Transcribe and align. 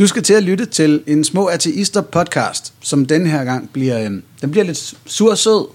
Du 0.00 0.06
skal 0.06 0.22
til 0.22 0.34
at 0.34 0.42
lytte 0.42 0.66
til 0.66 1.02
en 1.06 1.24
små 1.24 1.46
ateister 1.46 2.00
podcast, 2.00 2.72
som 2.80 3.06
den 3.06 3.26
her 3.26 3.44
gang 3.44 3.70
bliver, 3.72 4.00
øh, 4.00 4.10
den 4.40 4.50
bliver 4.50 4.64
lidt 4.64 4.94
sur 5.06 5.34
sød. 5.34 5.68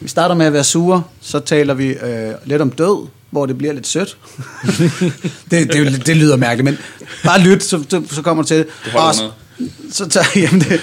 Vi 0.00 0.08
starter 0.08 0.34
med 0.34 0.46
at 0.46 0.52
være 0.52 0.64
sure, 0.64 1.02
så 1.20 1.40
taler 1.40 1.74
vi 1.74 1.86
øh, 1.86 2.32
lidt 2.44 2.62
om 2.62 2.70
død, 2.70 3.06
hvor 3.30 3.46
det 3.46 3.58
bliver 3.58 3.72
lidt 3.72 3.86
sødt. 3.86 4.18
det, 5.50 5.72
det, 5.72 6.06
det 6.06 6.16
lyder 6.16 6.36
mærkeligt, 6.36 6.64
men 6.64 6.78
bare 7.24 7.40
lyt, 7.40 7.62
så, 7.62 8.02
så 8.10 8.22
kommer 8.22 8.42
du 8.42 8.46
til 8.46 8.56
det. 8.58 8.66
Og 8.94 9.14
så, 9.14 9.30
så 9.92 10.08
tager, 10.08 10.26
jamen 10.44 10.60
det, 10.60 10.80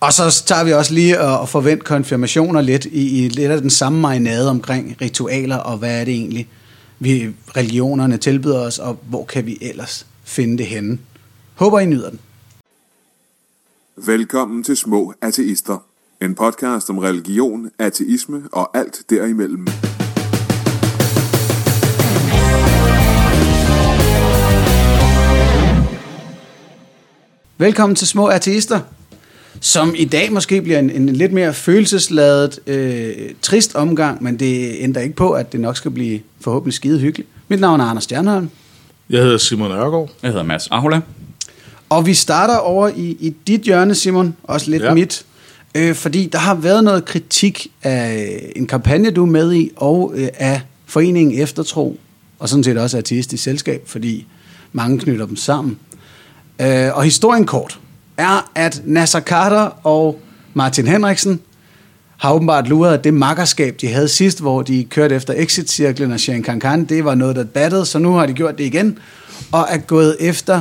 og 0.00 0.12
så 0.12 0.42
tager 0.46 0.64
vi 0.64 0.72
også 0.72 0.94
lige 0.94 1.20
og, 1.20 1.40
og 1.40 1.48
forvent 1.48 1.84
konfirmationer 1.84 2.60
lidt 2.60 2.84
i, 2.84 3.24
i 3.24 3.28
lidt 3.28 3.50
af 3.50 3.60
den 3.60 3.70
samme 3.70 4.00
marinade 4.00 4.50
omkring 4.50 4.96
ritualer, 5.00 5.56
og 5.56 5.78
hvad 5.78 6.00
er 6.00 6.04
det 6.04 6.14
egentlig, 6.14 6.48
vi 6.98 7.28
religionerne 7.56 8.16
tilbyder 8.16 8.58
os, 8.58 8.78
og 8.78 8.98
hvor 9.08 9.24
kan 9.24 9.46
vi 9.46 9.58
ellers 9.60 10.06
finde 10.24 10.58
det 10.58 10.66
henne. 10.66 10.98
Håber, 11.54 11.78
I 11.78 11.86
nyder 11.86 12.10
den. 12.10 12.20
Velkommen 13.96 14.64
til 14.64 14.76
Små 14.76 15.14
Ateister. 15.20 15.78
En 16.22 16.34
podcast 16.34 16.90
om 16.90 16.98
religion, 16.98 17.70
ateisme 17.78 18.42
og 18.52 18.76
alt 18.76 19.02
derimellem. 19.10 19.66
Velkommen 27.58 27.96
til 27.96 28.06
Små 28.08 28.26
Ateister, 28.26 28.80
som 29.60 29.94
i 29.96 30.04
dag 30.04 30.32
måske 30.32 30.62
bliver 30.62 30.78
en, 30.78 30.90
en 30.90 31.08
lidt 31.08 31.32
mere 31.32 31.54
følelsesladet, 31.54 32.58
øh, 32.66 33.12
trist 33.42 33.74
omgang, 33.74 34.22
men 34.22 34.38
det 34.38 34.74
ændrer 34.78 35.02
ikke 35.02 35.16
på, 35.16 35.30
at 35.32 35.52
det 35.52 35.60
nok 35.60 35.76
skal 35.76 35.90
blive 35.90 36.20
forhåbentlig 36.40 36.74
skide 36.74 36.98
hyggeligt. 36.98 37.28
Mit 37.48 37.60
navn 37.60 37.80
er 37.80 37.84
Anders 37.84 38.04
Stjernholm, 38.04 38.50
Jeg 39.10 39.22
hedder 39.22 39.38
Simon 39.38 39.70
Ørgaard. 39.72 40.10
Jeg 40.22 40.30
hedder 40.30 40.44
Mads 40.44 40.68
Ahola. 40.68 41.00
Og 41.96 42.06
vi 42.06 42.14
starter 42.14 42.56
over 42.56 42.88
i, 42.88 43.16
i 43.20 43.34
dit 43.46 43.60
hjørne, 43.60 43.94
Simon, 43.94 44.36
også 44.42 44.70
lidt 44.70 44.82
ja. 44.82 44.94
Mit, 44.94 45.26
øh, 45.74 45.94
fordi 45.94 46.26
der 46.26 46.38
har 46.38 46.54
været 46.54 46.84
noget 46.84 47.04
kritik 47.04 47.66
af 47.82 48.52
en 48.56 48.66
kampagne, 48.66 49.10
du 49.10 49.22
er 49.22 49.30
med 49.30 49.52
i, 49.52 49.70
og 49.76 50.12
øh, 50.16 50.28
af 50.34 50.60
foreningen 50.86 51.40
Eftertro, 51.40 51.98
og 52.38 52.48
sådan 52.48 52.64
set 52.64 52.78
også 52.78 52.98
ateistisk 52.98 53.42
selskab, 53.42 53.82
fordi 53.86 54.26
mange 54.72 54.98
knytter 54.98 55.26
dem 55.26 55.36
sammen. 55.36 55.78
Øh, 56.60 56.96
og 56.96 57.02
historien 57.02 57.46
kort 57.46 57.78
er, 58.16 58.50
at 58.54 58.82
Nasser 58.84 59.20
Carter 59.20 59.86
og 59.86 60.20
Martin 60.54 60.86
Henriksen 60.86 61.40
har 62.16 62.32
åbenbart 62.32 62.68
luret 62.68 63.04
det 63.04 63.14
makkerskab, 63.14 63.76
de 63.80 63.88
havde 63.88 64.08
sidst, 64.08 64.40
hvor 64.40 64.62
de 64.62 64.84
kørte 64.84 65.14
efter 65.14 65.34
Exit-cirklen 65.36 66.12
og 66.12 66.20
Sharon 66.20 66.42
Kankan. 66.42 66.84
Det 66.84 67.04
var 67.04 67.14
noget, 67.14 67.36
der 67.36 67.44
battede, 67.44 67.86
så 67.86 67.98
nu 67.98 68.12
har 68.12 68.26
de 68.26 68.32
gjort 68.32 68.58
det 68.58 68.64
igen, 68.64 68.98
og 69.52 69.66
er 69.70 69.78
gået 69.78 70.16
efter 70.20 70.60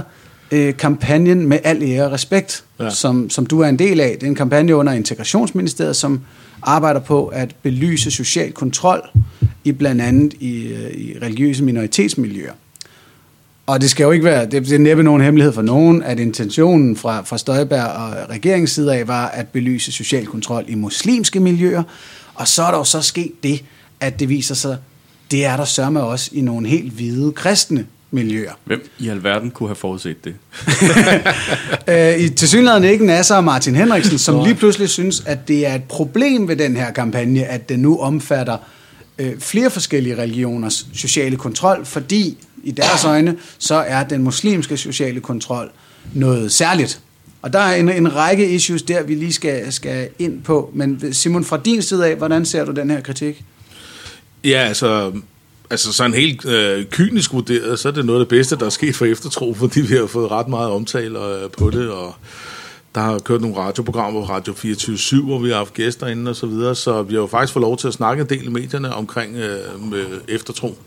øh, 0.51 0.77
kampagnen 0.77 1.47
med 1.47 1.59
al 1.63 1.83
ære 1.83 2.05
og 2.05 2.11
respekt, 2.11 2.63
ja. 2.79 2.89
Som, 2.89 3.29
som 3.29 3.45
du 3.45 3.59
er 3.59 3.67
en 3.67 3.79
del 3.79 3.99
af. 3.99 4.11
Det 4.13 4.23
er 4.23 4.27
en 4.27 4.35
kampagne 4.35 4.75
under 4.75 4.93
Integrationsministeriet, 4.93 5.95
som 5.95 6.21
arbejder 6.61 6.99
på 6.99 7.27
at 7.27 7.55
belyse 7.63 8.11
social 8.11 8.51
kontrol 8.51 9.09
i 9.63 9.71
blandt 9.71 10.01
andet 10.01 10.33
i, 10.33 10.67
øh, 10.67 10.91
i 10.91 11.17
religiøse 11.21 11.63
minoritetsmiljøer. 11.63 12.53
Og 13.65 13.81
det 13.81 13.89
skal 13.89 14.03
jo 14.03 14.11
ikke 14.11 14.25
være, 14.25 14.45
det, 14.45 14.51
det 14.51 14.71
er 14.71 14.79
næppe 14.79 15.03
nogen 15.03 15.21
hemmelighed 15.21 15.53
for 15.53 15.61
nogen, 15.61 16.03
at 16.03 16.19
intentionen 16.19 16.97
fra, 16.97 17.21
fra 17.21 17.37
Støjberg 17.37 17.85
og 17.85 18.29
regeringens 18.29 18.71
side 18.71 18.95
af 18.95 19.07
var 19.07 19.27
at 19.27 19.47
belyse 19.47 19.91
social 19.91 20.25
kontrol 20.25 20.65
i 20.67 20.75
muslimske 20.75 21.39
miljøer. 21.39 21.83
Og 22.35 22.47
så 22.47 22.63
er 22.63 22.71
der 22.71 22.77
jo 22.77 22.83
så 22.83 23.01
sket 23.01 23.31
det, 23.43 23.63
at 23.99 24.19
det 24.19 24.29
viser 24.29 24.55
sig, 24.55 24.77
det 25.31 25.45
er 25.45 25.57
der 25.57 25.65
sørme 25.65 26.03
også 26.03 26.29
i 26.33 26.41
nogle 26.41 26.67
helt 26.67 26.93
hvide 26.93 27.31
kristne 27.31 27.85
miljøer. 28.11 28.51
Hvem 28.65 28.89
i 28.99 29.09
alverden 29.09 29.51
kunne 29.51 29.69
have 29.69 29.75
forudset 29.75 30.25
det? 30.25 30.35
Øh, 31.87 32.19
i 32.19 32.29
tilsyneladende 32.29 32.91
ikke 32.91 33.05
Nasser 33.05 33.35
og 33.35 33.43
Martin 33.43 33.75
Henriksen, 33.75 34.17
som 34.17 34.43
lige 34.43 34.55
pludselig 34.55 34.89
synes, 34.89 35.23
at 35.25 35.47
det 35.47 35.67
er 35.67 35.75
et 35.75 35.83
problem 35.83 36.47
ved 36.47 36.55
den 36.55 36.75
her 36.75 36.91
kampagne, 36.91 37.45
at 37.45 37.69
den 37.69 37.79
nu 37.79 37.99
omfatter 37.99 38.57
øh, 39.17 39.39
flere 39.39 39.69
forskellige 39.69 40.17
religioners 40.17 40.87
sociale 40.93 41.37
kontrol, 41.37 41.85
fordi 41.85 42.37
i 42.63 42.71
deres 42.71 43.05
øjne, 43.05 43.35
så 43.57 43.75
er 43.75 44.03
den 44.03 44.23
muslimske 44.23 44.77
sociale 44.77 45.19
kontrol 45.19 45.71
noget 46.13 46.51
særligt. 46.51 46.99
Og 47.41 47.53
der 47.53 47.59
er 47.59 47.75
en, 47.75 47.89
en 47.89 48.15
række 48.15 48.49
issues 48.49 48.81
der, 48.81 49.03
vi 49.03 49.15
lige 49.15 49.33
skal, 49.33 49.73
skal 49.73 50.09
ind 50.19 50.41
på. 50.41 50.71
Men 50.73 51.13
Simon, 51.13 51.45
fra 51.45 51.57
din 51.65 51.81
side 51.81 52.07
af, 52.07 52.15
hvordan 52.15 52.45
ser 52.45 52.65
du 52.65 52.71
den 52.71 52.89
her 52.89 53.01
kritik? 53.01 53.43
Ja, 54.43 54.59
altså, 54.59 55.11
altså 55.71 55.93
sådan 55.93 56.13
helt 56.13 56.45
øh, 56.45 56.85
kynisk 56.85 57.33
vurderet, 57.33 57.79
så 57.79 57.87
er 57.87 57.91
det 57.91 58.05
noget 58.05 58.19
af 58.19 58.25
det 58.25 58.29
bedste, 58.29 58.55
der 58.55 58.65
er 58.65 58.69
sket 58.69 58.95
for 58.95 59.05
eftertro, 59.05 59.53
fordi 59.59 59.81
vi 59.81 59.95
har 59.95 60.05
fået 60.05 60.31
ret 60.31 60.47
meget 60.47 60.71
omtale 60.71 61.19
øh, 61.25 61.49
på 61.57 61.69
det, 61.69 61.89
og 61.89 62.15
der 62.95 63.01
har 63.01 63.19
kørt 63.19 63.41
nogle 63.41 63.57
radioprogrammer 63.57 64.25
på 64.25 64.33
Radio 64.33 64.53
24-7, 64.53 65.25
hvor 65.25 65.39
vi 65.39 65.49
har 65.49 65.57
haft 65.57 65.73
gæster 65.73 66.07
inde 66.07 66.29
og 66.29 66.35
så 66.35 66.45
videre, 66.45 66.75
så 66.75 67.01
vi 67.01 67.13
har 67.13 67.21
jo 67.21 67.27
faktisk 67.27 67.53
fået 67.53 67.61
lov 67.61 67.77
til 67.77 67.87
at 67.87 67.93
snakke 67.93 68.21
en 68.21 68.29
del 68.29 68.45
i 68.45 68.49
medierne 68.49 68.93
omkring 68.93 69.35
øh, 69.35 69.91
med 69.91 70.05
eftertro. 70.27 70.77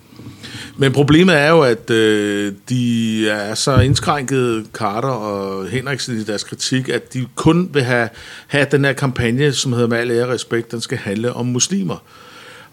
Men 0.77 0.93
problemet 0.93 1.37
er 1.37 1.49
jo, 1.49 1.61
at 1.61 1.91
øh, 1.91 2.53
de 2.69 3.28
er 3.28 3.55
så 3.55 3.77
indskrænket, 3.77 4.66
Carter 4.72 5.09
og 5.09 5.69
Henriksen 5.69 6.16
i 6.16 6.25
deres 6.25 6.45
kritik, 6.45 6.89
at 6.89 7.15
de 7.15 7.27
kun 7.34 7.71
vil 7.72 7.83
have, 7.83 8.09
have 8.47 8.66
den 8.71 8.84
her 8.84 8.93
kampagne, 8.93 9.53
som 9.53 9.72
hedder 9.72 9.89
med 9.89 9.99
al 9.99 10.11
ære 10.11 10.33
respekt, 10.33 10.72
den 10.72 10.81
skal 10.81 10.99
handle 10.99 11.33
om 11.33 11.47
muslimer. 11.47 11.97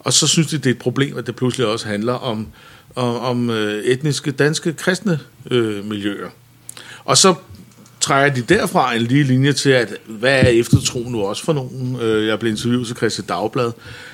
Og 0.03 0.13
så 0.13 0.28
synes 0.28 0.47
de, 0.47 0.57
det 0.57 0.66
er 0.66 0.72
et 0.72 0.79
problem, 0.79 1.17
at 1.17 1.28
det 1.28 1.35
pludselig 1.35 1.67
også 1.67 1.88
handler 1.88 2.13
om, 2.13 2.47
om, 2.95 3.16
om 3.16 3.50
øh, 3.50 3.84
etniske 3.84 4.31
danske 4.31 4.73
kristne 4.73 5.19
øh, 5.51 5.85
miljøer. 5.85 6.29
Og 7.06 7.17
så 7.17 7.34
trækker 8.00 8.41
de 8.41 8.56
derfra 8.56 8.95
en 8.95 9.01
lige 9.01 9.23
linje 9.23 9.53
til, 9.53 9.69
at 9.69 9.94
hvad 10.07 10.40
er 10.40 10.47
eftertro 10.47 11.00
nu 11.09 11.22
også 11.22 11.44
for 11.44 11.53
nogen? 11.53 11.97
Øh, 12.01 12.28
jeg 12.28 12.40
blev 12.40 12.51
interviewet 12.51 12.88
til 12.88 12.95
Christi 12.95 13.22
Dagblad, 13.22 13.72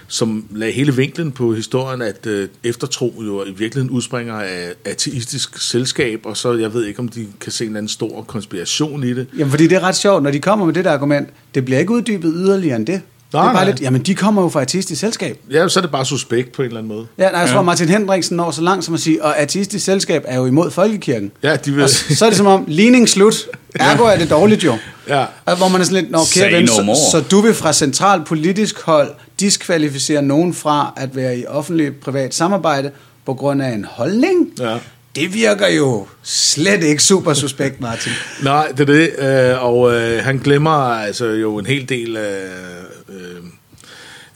som 0.07 0.45
lagde 0.51 0.73
hele 0.73 0.95
vinklen 0.95 1.31
på 1.31 1.53
historien, 1.53 2.01
at 2.01 2.25
øh, 2.25 2.47
eftertro 2.63 3.23
jo 3.25 3.43
i 3.43 3.51
virkeligheden 3.51 3.89
udspringer 3.89 4.33
af 4.33 4.73
ateistisk 4.85 5.61
selskab, 5.61 6.25
og 6.25 6.37
så 6.37 6.53
jeg 6.53 6.73
ved 6.73 6.85
ikke, 6.85 6.99
om 6.99 7.07
de 7.07 7.27
kan 7.41 7.51
se 7.51 7.65
en 7.65 7.75
anden 7.75 7.89
stor 7.89 8.21
konspiration 8.21 9.03
i 9.03 9.13
det. 9.13 9.27
Jamen, 9.37 9.51
fordi 9.51 9.67
det 9.67 9.75
er 9.75 9.83
ret 9.83 9.95
sjovt, 9.95 10.23
når 10.23 10.31
de 10.31 10.39
kommer 10.39 10.65
med 10.65 10.73
det 10.73 10.85
der 10.85 10.91
argument, 10.91 11.29
det 11.55 11.65
bliver 11.65 11.79
ikke 11.79 11.91
uddybet 11.91 12.33
yderligere 12.35 12.75
end 12.75 12.87
det. 12.87 13.01
Nej, 13.33 13.41
det 13.41 13.49
er 13.49 13.53
bare 13.53 13.65
nej. 13.65 13.71
lidt, 13.71 13.81
jamen, 13.81 14.01
de 14.01 14.15
kommer 14.15 14.41
jo 14.41 14.49
fra 14.49 14.61
ateistisk 14.61 15.01
selskab. 15.01 15.39
Ja, 15.51 15.67
så 15.67 15.79
er 15.79 15.81
det 15.81 15.91
bare 15.91 16.05
suspekt 16.05 16.51
på 16.51 16.61
en 16.61 16.65
eller 16.65 16.79
anden 16.79 16.93
måde. 16.95 17.07
Ja, 17.17 17.31
nej, 17.31 17.39
jeg 17.39 17.49
tror, 17.49 17.61
Martin 17.61 17.89
Henriksen 17.89 18.37
når 18.37 18.51
så 18.51 18.61
langt 18.61 18.85
som 18.85 18.93
at 18.93 18.99
sige, 18.99 19.23
og 19.23 19.39
ateistisk 19.39 19.85
selskab 19.85 20.23
er 20.25 20.37
jo 20.37 20.45
imod 20.45 20.71
folkekirken. 20.71 21.31
Ja, 21.43 21.55
de 21.55 21.71
vil... 21.71 21.83
Og 21.83 21.89
så 21.89 22.25
er 22.25 22.29
det 22.29 22.37
som 22.37 22.47
om, 22.47 22.65
ligning 22.67 23.09
slut, 23.09 23.35
ergo 23.79 24.03
er 24.03 24.17
det 24.17 24.29
dårligt 24.29 24.63
jo. 24.63 24.77
Ja. 25.07 25.25
Og 25.45 25.57
Hvor 25.57 25.67
man 25.67 25.81
er 25.81 25.85
sådan 25.85 26.01
lidt, 26.01 26.11
nå, 26.11 26.19
kære 26.33 26.51
ven, 26.51 26.65
no 26.65 26.73
så, 26.75 26.81
more." 26.81 26.97
så 27.11 27.23
du 27.31 27.41
vil 27.41 27.53
fra 27.53 27.73
central 27.73 28.21
politisk 28.25 28.81
hold 28.81 29.09
diskvalificere 29.39 30.21
nogen 30.21 30.53
fra 30.53 30.93
at 30.97 31.15
være 31.15 31.37
i 31.37 31.45
offentlig-privat 31.45 32.33
samarbejde 32.33 32.91
på 33.25 33.33
grund 33.33 33.61
af 33.61 33.69
en 33.69 33.85
holdning? 33.89 34.51
Ja. 34.59 34.77
Det 35.15 35.33
virker 35.33 35.67
jo 35.67 36.07
slet 36.23 36.83
ikke 36.83 37.03
super 37.03 37.33
suspekt, 37.33 37.81
Martin. 37.81 38.11
Nej, 38.43 38.67
det 38.77 38.89
er 38.89 38.93
det, 38.93 39.11
øh, 39.17 39.65
og 39.65 39.93
øh, 39.93 40.23
han 40.23 40.37
glemmer 40.37 40.71
altså 40.71 41.25
jo 41.25 41.57
en 41.57 41.65
hel 41.65 41.89
del 41.89 42.17
af... 42.17 42.43
Øh, 42.43 42.86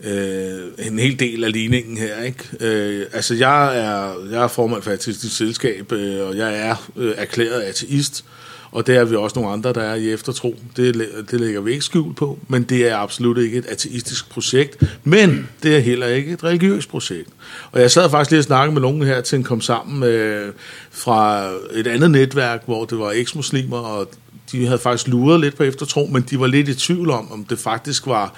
øh, 0.03 0.87
en 0.87 0.99
hel 0.99 1.19
del 1.19 1.43
af 1.43 1.51
ligningen 1.51 1.97
her, 1.97 2.21
ikke? 2.21 2.43
Øh, 2.59 3.05
altså, 3.13 3.35
jeg 3.35 3.77
er, 3.77 4.13
jeg 4.31 4.43
er 4.43 4.47
formand 4.47 4.81
for 4.81 4.91
Ateistisk 4.91 5.37
Selskab, 5.37 5.91
øh, 5.91 6.27
og 6.27 6.37
jeg 6.37 6.59
er 6.59 6.89
øh, 6.97 7.13
erklæret 7.17 7.61
ateist, 7.61 8.25
og 8.71 8.87
det 8.87 8.95
er 8.95 9.05
vi 9.05 9.15
også 9.15 9.39
nogle 9.39 9.53
andre, 9.53 9.73
der 9.73 9.81
er 9.81 9.95
i 9.95 10.09
eftertro. 10.09 10.55
Det, 10.77 11.09
det 11.31 11.39
lægger 11.39 11.61
vi 11.61 11.71
ikke 11.71 11.85
skjul 11.85 12.13
på, 12.13 12.39
men 12.47 12.63
det 12.63 12.87
er 12.87 12.97
absolut 12.97 13.37
ikke 13.37 13.57
et 13.57 13.65
ateistisk 13.65 14.29
projekt, 14.29 14.83
men 15.03 15.49
det 15.63 15.75
er 15.75 15.79
heller 15.79 16.07
ikke 16.07 16.31
et 16.31 16.43
religiøst 16.43 16.89
projekt. 16.89 17.29
Og 17.71 17.81
jeg 17.81 17.91
sad 17.91 18.09
faktisk 18.09 18.31
lige 18.31 18.39
og 18.39 18.43
snakkede 18.43 18.73
med 18.73 18.81
nogen 18.81 19.01
her 19.01 19.21
til 19.21 19.35
en 19.35 19.43
kom 19.43 19.61
sammen 19.61 20.03
øh, 20.03 20.53
fra 20.91 21.49
et 21.73 21.87
andet 21.87 22.11
netværk, 22.11 22.61
hvor 22.65 22.85
det 22.85 22.99
var 22.99 23.11
eksmuslimer, 23.11 23.77
og 23.77 24.09
de 24.51 24.65
havde 24.65 24.79
faktisk 24.79 25.07
luret 25.07 25.39
lidt 25.39 25.57
på 25.57 25.63
eftertro, 25.63 26.09
men 26.11 26.21
de 26.29 26.39
var 26.39 26.47
lidt 26.47 26.69
i 26.69 26.75
tvivl 26.75 27.09
om, 27.09 27.31
om 27.31 27.45
det 27.45 27.59
faktisk 27.59 28.07
var 28.07 28.35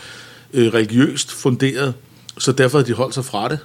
øh, 0.53 0.73
religiøst 0.73 1.31
funderet, 1.31 1.93
så 2.37 2.51
derfor 2.51 2.77
har 2.77 2.85
de 2.85 2.93
holdt 2.93 3.13
sig 3.13 3.25
fra 3.25 3.49
det. 3.49 3.59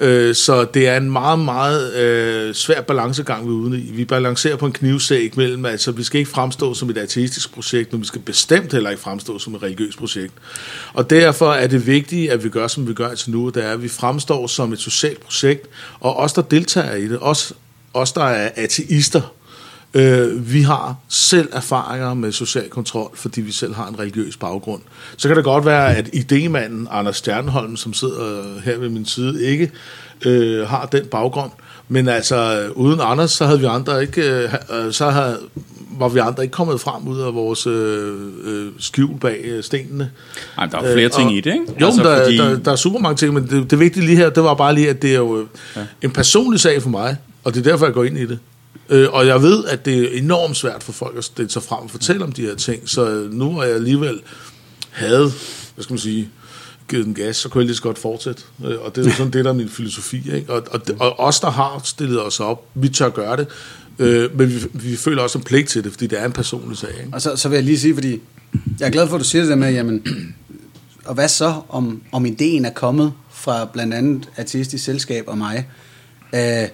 Øh, 0.00 0.34
så 0.34 0.64
det 0.64 0.88
er 0.88 0.96
en 0.96 1.10
meget, 1.10 1.38
meget 1.38 1.94
øh, 1.94 2.54
svær 2.54 2.80
balancegang, 2.80 3.46
vi 3.46 3.50
er 3.50 3.56
ude 3.56 3.80
i. 3.80 3.92
Vi 3.92 4.04
balancerer 4.04 4.56
på 4.56 4.66
en 4.66 4.72
knivsæg 4.72 5.32
mellem, 5.36 5.64
altså 5.64 5.92
vi 5.92 6.02
skal 6.02 6.18
ikke 6.18 6.30
fremstå 6.30 6.74
som 6.74 6.90
et 6.90 6.98
ateistisk 6.98 7.54
projekt, 7.54 7.92
men 7.92 8.00
vi 8.00 8.06
skal 8.06 8.20
bestemt 8.20 8.72
heller 8.72 8.90
ikke 8.90 9.02
fremstå 9.02 9.38
som 9.38 9.54
et 9.54 9.62
religiøst 9.62 9.98
projekt. 9.98 10.32
Og 10.94 11.10
derfor 11.10 11.52
er 11.52 11.66
det 11.66 11.86
vigtigt, 11.86 12.30
at 12.30 12.44
vi 12.44 12.48
gør, 12.48 12.66
som 12.66 12.88
vi 12.88 12.94
gør 12.94 13.14
til 13.14 13.30
nu, 13.30 13.48
det 13.48 13.64
er, 13.64 13.70
at 13.70 13.82
vi 13.82 13.88
fremstår 13.88 14.46
som 14.46 14.72
et 14.72 14.78
socialt 14.78 15.20
projekt, 15.20 15.68
og 16.00 16.16
os, 16.16 16.32
der 16.32 16.42
deltager 16.42 16.94
i 16.94 17.08
det, 17.08 17.18
os, 17.20 17.52
os 17.94 18.12
der 18.12 18.24
er 18.24 18.50
ateister, 18.56 19.32
Øh, 19.94 20.52
vi 20.52 20.62
har 20.62 20.94
selv 21.08 21.48
erfaringer 21.52 22.14
med 22.14 22.32
social 22.32 22.68
kontrol, 22.68 23.10
fordi 23.14 23.40
vi 23.40 23.52
selv 23.52 23.74
har 23.74 23.88
en 23.88 23.98
religiøs 23.98 24.36
baggrund. 24.36 24.82
Så 25.16 25.28
kan 25.28 25.36
det 25.36 25.44
godt 25.44 25.64
være, 25.64 25.96
at 25.96 26.08
idémanden 26.14 26.86
Anders 26.90 27.16
Stjernholm, 27.16 27.76
som 27.76 27.92
sidder 27.92 28.42
her 28.64 28.78
ved 28.78 28.88
min 28.88 29.06
side, 29.06 29.44
ikke 29.44 29.70
øh, 30.24 30.68
har 30.68 30.86
den 30.86 31.06
baggrund. 31.06 31.50
Men 31.88 32.08
altså, 32.08 32.68
uden 32.74 33.00
Anders, 33.02 33.30
så 33.30 33.46
havde 33.46 33.60
vi 33.60 33.66
andre 33.66 34.02
ikke... 34.02 34.22
Øh, 34.30 34.54
øh, 34.86 34.92
så 34.92 35.10
havde 35.10 35.38
var 35.98 36.08
vi 36.08 36.18
andre 36.18 36.42
ikke 36.42 36.52
kommet 36.52 36.80
frem 36.80 37.08
ud 37.08 37.20
af 37.20 37.34
vores 37.34 37.66
øh, 37.66 38.14
øh, 38.44 38.66
skjul 38.78 39.18
bag 39.20 39.40
øh, 39.44 39.62
stenene. 39.62 40.10
Ej, 40.58 40.66
der 40.66 40.78
er 40.78 40.92
flere 40.92 41.04
Øh, 41.06 41.10
ting 41.10 41.26
og- 41.26 41.32
i 41.34 41.40
det, 41.40 41.52
ikke? 41.52 41.64
Jo, 41.80 41.86
altså, 41.86 42.02
der, 42.02 42.24
fordi, 42.24 42.36
der, 42.36 42.58
der 42.58 42.72
er 42.72 42.76
super 42.76 42.98
mange 42.98 43.16
ting, 43.16 43.34
men 43.34 43.46
det, 43.46 43.70
det 43.70 43.78
vigtige 43.80 44.06
lige 44.06 44.16
her, 44.16 44.30
det 44.30 44.42
var 44.42 44.54
bare 44.54 44.74
lige, 44.74 44.90
at 44.90 45.02
det 45.02 45.10
er 45.10 45.18
jo 45.18 45.46
ja. 45.76 45.80
en 46.02 46.10
personlig 46.10 46.60
sag 46.60 46.82
for 46.82 46.88
mig, 46.90 47.16
og 47.44 47.54
det 47.54 47.66
er 47.66 47.70
derfor, 47.70 47.84
jeg 47.86 47.94
går 47.94 48.04
ind 48.04 48.18
i 48.18 48.26
det. 48.26 48.38
Øh, 48.88 49.08
og 49.12 49.26
jeg 49.26 49.42
ved, 49.42 49.64
at 49.64 49.84
det 49.84 49.98
er 49.98 50.18
enormt 50.18 50.56
svært 50.56 50.82
for 50.82 50.92
folk 50.92 51.18
at 51.18 51.24
stille 51.24 51.50
sig 51.50 51.62
frem 51.62 51.82
og 51.82 51.90
fortælle 51.90 52.24
om 52.24 52.32
de 52.32 52.42
her 52.42 52.54
ting, 52.54 52.88
så 52.88 53.08
øh, 53.08 53.32
nu 53.32 53.52
har 53.52 53.64
jeg 53.64 53.74
alligevel 53.74 54.20
havde, 54.90 55.32
hvad 55.74 55.82
skal 55.82 55.92
man 55.92 55.98
sige, 55.98 56.28
givet 56.88 57.06
den 57.06 57.14
gas, 57.14 57.36
så 57.36 57.48
kunne 57.48 57.62
jeg 57.62 57.66
lige 57.66 57.76
så 57.76 57.82
godt 57.82 57.98
fortsætte. 57.98 58.42
Øh, 58.64 58.80
Og 58.80 58.96
det 58.96 59.06
er 59.06 59.10
jo 59.10 59.16
sådan 59.18 59.32
det, 59.32 59.44
der 59.44 59.50
er 59.50 59.54
min 59.54 59.68
filosofi. 59.68 60.34
Ikke? 60.34 60.52
Og, 60.52 60.62
og, 60.70 60.80
og 60.98 61.20
os, 61.20 61.40
der 61.40 61.50
har 61.50 61.80
stillet 61.84 62.26
os 62.26 62.40
op, 62.40 62.66
vi 62.74 62.88
tør 62.88 63.08
gøre 63.08 63.36
det, 63.36 63.46
øh, 63.98 64.38
men 64.38 64.48
vi, 64.48 64.60
vi 64.72 64.96
føler 64.96 65.22
også 65.22 65.38
en 65.38 65.44
pligt 65.44 65.68
til 65.68 65.84
det, 65.84 65.92
fordi 65.92 66.06
det 66.06 66.20
er 66.20 66.24
en 66.24 66.32
personlig 66.32 66.78
sag. 66.78 66.90
Ikke? 66.90 67.10
Og 67.12 67.22
så, 67.22 67.36
så 67.36 67.48
vil 67.48 67.56
jeg 67.56 67.64
lige 67.64 67.78
sige, 67.78 67.94
fordi 67.94 68.20
jeg 68.80 68.86
er 68.86 68.90
glad 68.90 69.08
for, 69.08 69.14
at 69.14 69.20
du 69.20 69.24
siger 69.24 69.42
det 69.42 69.50
der 69.50 69.56
med, 69.56 69.72
jamen, 69.72 70.02
og 71.04 71.14
hvad 71.14 71.28
så, 71.28 71.60
om, 71.68 72.02
om 72.12 72.26
ideen 72.26 72.64
er 72.64 72.70
kommet 72.70 73.12
fra 73.32 73.64
blandt 73.64 73.94
andet 73.94 74.28
Ateistisk 74.36 74.84
Selskab 74.84 75.24
og 75.26 75.38
mig. 75.38 75.68
Øh, 76.34 76.68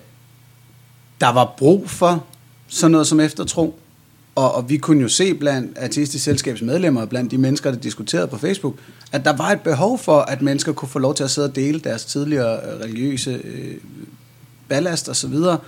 der 1.20 1.28
var 1.28 1.54
brug 1.58 1.90
for 1.90 2.24
sådan 2.68 2.90
noget 2.90 3.06
som 3.06 3.20
eftertro, 3.20 3.78
og, 4.34 4.54
og 4.54 4.70
vi 4.70 4.76
kunne 4.76 5.02
jo 5.02 5.08
se 5.08 5.34
blandt 5.34 5.78
Ateistisk 5.78 6.24
Selskabs 6.24 6.62
medlemmer, 6.62 7.00
og 7.00 7.08
blandt 7.08 7.30
de 7.30 7.38
mennesker, 7.38 7.70
der 7.70 7.78
diskuterede 7.78 8.26
på 8.26 8.38
Facebook, 8.38 8.74
at 9.12 9.24
der 9.24 9.36
var 9.36 9.50
et 9.50 9.60
behov 9.60 9.98
for, 9.98 10.18
at 10.20 10.42
mennesker 10.42 10.72
kunne 10.72 10.88
få 10.88 10.98
lov 10.98 11.14
til 11.14 11.24
at 11.24 11.30
sidde 11.30 11.48
og 11.48 11.56
dele 11.56 11.80
deres 11.80 12.04
tidligere 12.04 12.56
øh, 12.56 12.80
religiøse 12.80 13.40
øh, 13.44 13.74
ballast 14.68 15.08
og 15.08 15.16
så 15.16 15.28
videre. 15.28 15.58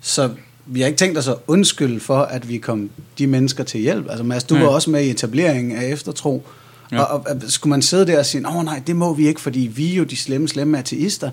Så 0.00 0.30
vi 0.66 0.80
har 0.80 0.86
ikke 0.86 0.98
tænkt 0.98 1.18
os 1.18 1.28
at 1.28 1.36
undskylde 1.46 2.00
for, 2.00 2.18
at 2.18 2.48
vi 2.48 2.58
kom 2.58 2.90
de 3.18 3.26
mennesker 3.26 3.64
til 3.64 3.80
hjælp. 3.80 4.06
Altså 4.08 4.24
Mads, 4.24 4.44
du 4.44 4.54
Nej. 4.54 4.62
var 4.62 4.70
også 4.70 4.90
med 4.90 5.04
i 5.04 5.10
etableringen 5.10 5.76
af 5.76 5.88
eftertro. 5.88 6.46
Ja. 6.92 6.96
Ja. 6.96 7.02
Og, 7.02 7.24
og, 7.26 7.36
og 7.44 7.50
skulle 7.50 7.70
man 7.70 7.82
sidde 7.82 8.06
der 8.06 8.18
og 8.18 8.26
sige, 8.26 8.48
åh 8.48 8.64
nej, 8.64 8.82
det 8.86 8.96
må 8.96 9.14
vi 9.14 9.28
ikke, 9.28 9.40
fordi 9.40 9.60
vi 9.60 9.92
er 9.92 9.96
jo 9.96 10.04
de 10.04 10.16
slemme, 10.16 10.48
slemme 10.48 10.78
ateister. 10.78 11.30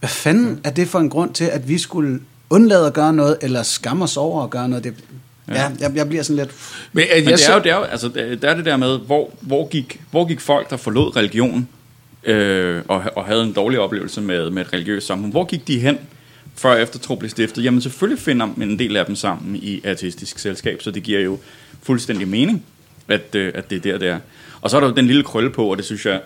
Hvad 0.00 0.08
fanden 0.10 0.60
er 0.64 0.70
det 0.70 0.88
for 0.88 0.98
en 0.98 1.10
grund 1.10 1.34
til, 1.34 1.44
at 1.44 1.68
vi 1.68 1.78
skulle 1.78 2.20
undlade 2.50 2.86
at 2.86 2.92
gøre 2.92 3.12
noget, 3.12 3.36
eller 3.42 3.62
skamme 3.62 4.04
os 4.04 4.16
over 4.16 4.44
at 4.44 4.50
gøre 4.50 4.68
noget? 4.68 4.84
Det, 4.84 4.94
ja, 5.48 5.54
Ja. 5.54 5.70
jeg, 5.80 5.92
jeg 5.94 6.08
bliver 6.08 6.22
sådan 6.22 6.36
lidt... 6.36 6.50
Men, 6.92 7.04
at 7.10 7.24
Men 7.24 7.30
jeg 7.30 7.38
det 7.38 7.48
er, 7.48 7.54
jo, 7.54 7.62
det, 7.62 7.70
er 7.72 7.76
jo, 7.76 7.82
altså, 7.82 8.08
der 8.42 8.48
er 8.50 8.54
det 8.56 8.64
der 8.64 8.76
med, 8.76 8.98
hvor, 8.98 9.30
hvor, 9.40 9.68
gik, 9.68 10.00
hvor 10.10 10.24
gik 10.28 10.40
folk, 10.40 10.70
der 10.70 10.76
forlod 10.76 11.16
religion, 11.16 11.68
øh, 12.24 12.82
og, 12.88 13.02
og 13.16 13.24
havde 13.24 13.42
en 13.44 13.52
dårlig 13.52 13.78
oplevelse 13.78 14.20
med, 14.20 14.50
med 14.50 14.62
et 14.62 14.72
religiøst 14.72 15.06
samfund, 15.06 15.32
hvor 15.32 15.44
gik 15.44 15.68
de 15.68 15.78
hen, 15.78 15.98
før 16.56 16.74
eftertro 16.74 17.14
blev 17.14 17.30
stiftet? 17.30 17.64
Jamen 17.64 17.80
selvfølgelig 17.80 18.22
finder 18.22 18.46
en 18.46 18.78
del 18.78 18.96
af 18.96 19.06
dem 19.06 19.16
sammen 19.16 19.56
i 19.56 19.80
ateistisk 19.84 20.38
selskab, 20.38 20.82
så 20.82 20.90
det 20.90 21.02
giver 21.02 21.20
jo 21.20 21.38
fuldstændig 21.82 22.28
mening, 22.28 22.64
at, 23.08 23.34
øh, 23.34 23.52
at 23.54 23.70
det 23.70 23.76
er 23.76 23.80
der, 23.80 23.98
det 23.98 24.08
er. 24.08 24.18
Og 24.60 24.70
så 24.70 24.76
er 24.76 24.80
der 24.80 24.88
jo 24.88 24.94
den 24.94 25.06
lille 25.06 25.22
krølle 25.22 25.50
på, 25.50 25.70
og 25.70 25.76
det 25.76 25.84
synes 25.84 26.06
jeg 26.06 26.20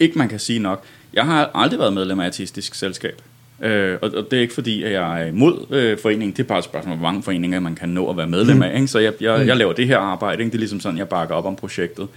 ikke, 0.00 0.18
man 0.18 0.28
kan 0.28 0.38
sige 0.38 0.58
nok. 0.58 0.84
Jeg 1.14 1.24
har 1.24 1.50
aldrig 1.54 1.78
været 1.80 1.92
medlem 1.92 2.20
af 2.20 2.26
ateistisk 2.26 2.74
selskab. 2.74 3.22
Øh, 3.62 3.98
og, 4.02 4.10
og 4.14 4.30
det 4.30 4.36
er 4.36 4.40
ikke 4.40 4.54
fordi, 4.54 4.82
at 4.82 4.92
jeg 4.92 5.22
er 5.22 5.26
imod 5.26 5.66
øh, 5.70 5.98
foreningen. 5.98 6.36
Det 6.36 6.42
er 6.42 6.48
bare 6.48 6.58
et 6.58 6.64
spørgsmål, 6.64 6.96
hvor 6.96 7.06
mange 7.08 7.22
foreninger 7.22 7.60
man 7.60 7.74
kan 7.74 7.88
nå 7.88 8.10
at 8.10 8.16
være 8.16 8.26
medlem 8.26 8.62
af. 8.62 8.74
Ikke? 8.74 8.88
Så 8.88 8.98
jeg, 8.98 9.12
jeg, 9.20 9.46
jeg 9.46 9.56
laver 9.56 9.72
det 9.72 9.86
her 9.86 9.98
arbejde. 9.98 10.42
Ikke? 10.42 10.50
Det 10.50 10.56
er 10.56 10.58
ligesom 10.58 10.80
sådan, 10.80 10.98
jeg 10.98 11.08
bakker 11.08 11.34
op 11.34 11.46
om 11.46 11.56
projektet. 11.56 12.08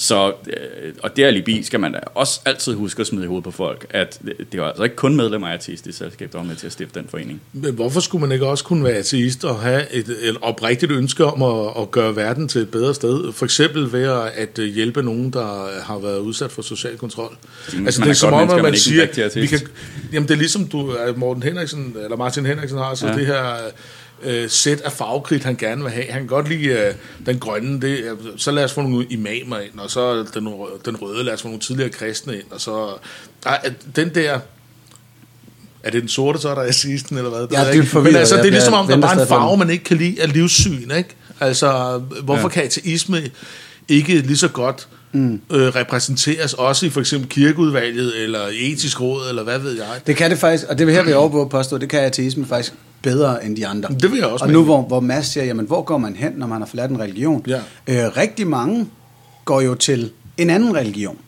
Så, 0.00 0.28
øh, 0.28 0.92
og 1.02 1.16
det 1.16 1.24
alibi 1.24 1.62
skal 1.62 1.80
man 1.80 1.92
da 1.92 1.98
også 2.14 2.40
altid 2.44 2.74
huske 2.74 3.00
at 3.00 3.06
smide 3.06 3.24
i 3.24 3.26
hovedet 3.26 3.44
på 3.44 3.50
folk, 3.50 3.86
at 3.90 4.20
det, 4.52 4.60
var 4.60 4.68
altså 4.68 4.82
ikke 4.82 4.96
kun 4.96 5.16
medlemmer 5.16 5.48
af 5.48 5.54
Ateistisk 5.54 5.98
Selskab, 5.98 6.32
der 6.32 6.38
var 6.38 6.44
med 6.44 6.56
til 6.56 6.66
at 6.66 6.72
stifte 6.72 7.00
den 7.00 7.08
forening. 7.08 7.42
men 7.52 7.74
hvorfor 7.74 8.00
skulle 8.00 8.20
man 8.20 8.32
ikke 8.32 8.46
også 8.46 8.64
kunne 8.64 8.84
være 8.84 8.94
ateist 8.94 9.44
og 9.44 9.60
have 9.60 9.92
et, 9.94 10.08
et 10.22 10.36
oprigtigt 10.42 10.92
ønske 10.92 11.24
om 11.24 11.42
at, 11.42 11.82
at 11.82 11.90
gøre 11.90 12.16
verden 12.16 12.48
til 12.48 12.60
et 12.60 12.70
bedre 12.70 12.94
sted? 12.94 13.32
For 13.32 13.44
eksempel 13.44 13.92
ved 13.92 14.28
at 14.34 14.64
hjælpe 14.64 15.02
nogen, 15.02 15.30
der 15.30 15.68
har 15.82 15.98
været 15.98 16.18
udsat 16.18 16.52
for 16.52 16.62
social 16.62 16.96
kontrol. 16.96 17.36
man 17.74 17.86
altså, 17.86 18.02
det 18.02 18.10
er 18.10 18.14
som 18.14 18.32
om, 18.32 18.50
at 18.50 18.56
man 18.56 18.62
man 18.62 18.76
siger, 18.76 19.30
vi 19.34 19.46
kan, 19.46 19.60
jamen 20.12 20.28
det 20.28 20.34
er 20.34 20.38
ligesom 20.38 20.66
du, 20.66 20.96
Morten 21.16 21.42
Henriksen, 21.42 21.96
eller 22.04 22.16
Martin 22.16 22.46
Henriksen 22.46 22.78
har 22.78 22.94
så 22.94 23.06
ja. 23.06 23.12
Ja. 23.12 23.18
det 23.18 23.26
her 23.26 23.56
øh, 24.22 24.50
sæt 24.50 24.80
af 24.80 24.92
farvekridt, 24.92 25.44
han 25.44 25.56
gerne 25.56 25.82
vil 25.82 25.92
have. 25.92 26.04
Han 26.10 26.20
kan 26.20 26.26
godt 26.28 26.48
lide 26.48 26.66
øh, 26.68 26.94
den 27.26 27.38
grønne, 27.38 27.80
det, 27.80 28.06
er- 28.06 28.14
så 28.36 28.50
lad 28.50 28.64
os 28.64 28.72
få 28.72 28.82
nogle 28.82 29.06
imamer 29.10 29.58
ind, 29.58 29.78
og 29.78 29.90
så 29.90 30.16
den, 30.34 30.46
den 30.84 30.96
røde, 30.96 31.24
lad 31.24 31.34
os 31.34 31.42
få 31.42 31.48
nogle 31.48 31.60
tidligere 31.60 31.90
kristne 31.90 32.34
ind, 32.34 32.50
og 32.50 32.60
så 32.60 32.88
ej, 33.46 33.72
den 33.96 34.14
der 34.14 34.40
er 35.82 35.90
det 35.90 36.00
den 36.02 36.08
sorte, 36.08 36.38
så 36.38 36.48
er 36.48 36.54
der 36.54 36.62
ateisten, 36.62 37.16
eller 37.16 37.30
hvad? 37.30 37.40
Det 37.42 37.52
er 37.52 37.58
jeg 37.64 37.66
dybt 37.66 37.74
ikke. 37.74 37.86
forvirret. 37.86 38.12
Men 38.12 38.18
altså, 38.20 38.36
det 38.36 38.46
er 38.46 38.50
ligesom 38.50 38.74
om, 38.74 38.86
der 38.86 39.00
bare 39.00 39.16
er 39.16 39.22
en 39.22 39.28
farve, 39.28 39.56
man 39.56 39.70
ikke 39.70 39.84
kan 39.84 39.96
lide 39.96 40.22
af 40.22 40.32
livssyn, 40.32 40.90
ikke? 40.90 41.08
Altså, 41.40 41.98
hvorfor 42.22 42.42
ja. 42.42 42.48
kan 42.48 42.62
ateisme 42.64 43.22
ikke 43.88 44.18
lige 44.18 44.36
så 44.36 44.48
godt 44.48 44.88
mm. 45.12 45.40
øh, 45.52 45.66
repræsenteres 45.66 46.54
også 46.54 46.86
i 46.86 46.90
for 46.90 47.00
eksempel 47.00 47.28
kirkeudvalget, 47.28 48.22
eller 48.22 48.40
etisk 48.52 49.00
råd, 49.00 49.28
eller 49.28 49.42
hvad 49.42 49.58
ved 49.58 49.72
jeg? 49.76 49.86
Det 50.06 50.16
kan 50.16 50.30
det 50.30 50.38
faktisk, 50.38 50.64
og 50.68 50.78
det 50.78 50.86
vil 50.86 50.94
her 50.94 51.02
vil 51.02 51.10
jeg 51.10 51.18
overvåge 51.18 51.48
påstå, 51.48 51.78
det 51.78 51.88
kan 51.88 52.00
ateisme 52.00 52.46
faktisk 52.46 52.74
bedre 53.02 53.44
end 53.44 53.56
de 53.56 53.66
andre. 53.66 53.94
Det 54.00 54.10
vil 54.10 54.18
jeg 54.18 54.26
også 54.26 54.44
Og 54.44 54.48
mene. 54.48 54.58
nu 54.58 54.64
hvor, 54.64 54.82
hvor 54.82 55.00
Mads 55.00 55.26
siger, 55.26 55.44
jamen 55.44 55.66
hvor 55.66 55.82
går 55.82 55.98
man 55.98 56.16
hen, 56.16 56.32
når 56.36 56.46
man 56.46 56.60
har 56.60 56.66
forladt 56.66 56.90
en 56.90 57.00
religion? 57.00 57.44
Ja. 57.46 57.60
Øh, 57.86 58.16
rigtig 58.16 58.46
mange 58.46 58.86
går 59.44 59.60
jo 59.60 59.74
til 59.74 60.10
en 60.36 60.50
anden 60.50 60.74
religion. 60.76 61.18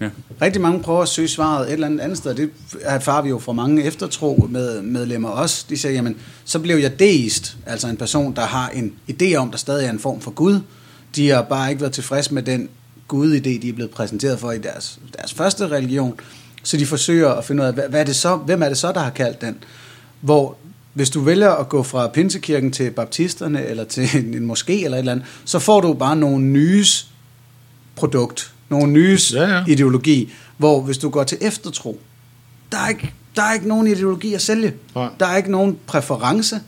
Ja. 0.00 0.08
Rigtig 0.42 0.62
mange 0.62 0.82
prøver 0.82 1.02
at 1.02 1.08
søge 1.08 1.28
svaret 1.28 1.66
et 1.66 1.72
eller 1.72 1.86
andet 1.86 2.00
andet 2.00 2.18
sted. 2.18 2.34
Det 2.34 2.50
erfarer 2.82 3.22
vi 3.22 3.28
jo 3.28 3.38
fra 3.38 3.52
mange 3.52 3.84
eftertro 3.84 4.48
med 4.50 4.82
medlemmer 4.82 5.28
også. 5.28 5.64
De 5.68 5.76
siger, 5.76 5.92
jamen, 5.92 6.16
så 6.44 6.58
blev 6.58 6.76
jeg 6.76 6.98
deist, 6.98 7.56
altså 7.66 7.88
en 7.88 7.96
person, 7.96 8.36
der 8.36 8.42
har 8.42 8.68
en 8.68 8.92
idé 9.10 9.34
om, 9.34 9.50
der 9.50 9.58
stadig 9.58 9.86
er 9.86 9.90
en 9.90 9.98
form 9.98 10.20
for 10.20 10.30
Gud. 10.30 10.60
De 11.16 11.28
har 11.28 11.42
bare 11.42 11.70
ikke 11.70 11.80
været 11.80 11.92
tilfredse 11.92 12.34
med 12.34 12.42
den 12.42 12.68
Gud-idé, 13.12 13.62
de 13.62 13.68
er 13.68 13.72
blevet 13.72 13.90
præsenteret 13.90 14.40
for 14.40 14.52
i 14.52 14.58
deres, 14.58 14.98
deres 15.16 15.34
første 15.34 15.68
religion. 15.68 16.14
Så 16.62 16.76
de 16.76 16.86
forsøger 16.86 17.30
at 17.30 17.44
finde 17.44 17.62
ud 17.62 17.66
af, 17.66 17.74
hvad, 17.74 17.88
hvad 17.88 18.00
er 18.00 18.04
det 18.04 18.16
så, 18.16 18.36
hvem 18.36 18.62
er 18.62 18.68
det 18.68 18.78
så, 18.78 18.92
der 18.92 19.00
har 19.00 19.10
kaldt 19.10 19.40
den? 19.40 19.56
Hvor 20.20 20.56
hvis 20.94 21.10
du 21.10 21.20
vælger 21.20 21.50
at 21.50 21.68
gå 21.68 21.82
fra 21.82 22.06
Pinsekirken 22.08 22.72
til 22.72 22.90
baptisterne, 22.90 23.66
eller 23.66 23.84
til 23.84 24.08
en, 24.14 24.34
en 24.34 24.50
moské 24.50 24.72
eller 24.72 24.96
et 24.96 24.98
eller 24.98 25.12
andet, 25.12 25.26
så 25.44 25.58
får 25.58 25.80
du 25.80 25.92
bare 25.94 26.16
nogle 26.16 26.44
nyes 26.44 27.10
produkt, 27.96 28.52
nogle 28.68 28.92
nyes 28.92 29.34
Ja, 29.34 29.56
ja. 29.56 29.64
ideologi, 29.68 30.32
hvor 30.56 30.80
hvis 30.80 30.98
du 30.98 31.08
går 31.08 31.24
til 31.24 31.38
eftertro, 31.40 32.00
der 32.72 32.78
er 32.78 32.88
ikke, 32.88 33.12
der 33.36 33.42
er 33.42 33.52
ikke 33.52 33.68
nogen 33.68 33.86
ideologi 33.86 34.34
at 34.34 34.42
sælge. 34.42 34.74
Nej. 34.94 35.08
Der 35.20 35.26
er 35.26 35.36
ikke 35.36 35.50
nogen 35.50 35.78
præference. 35.86 36.60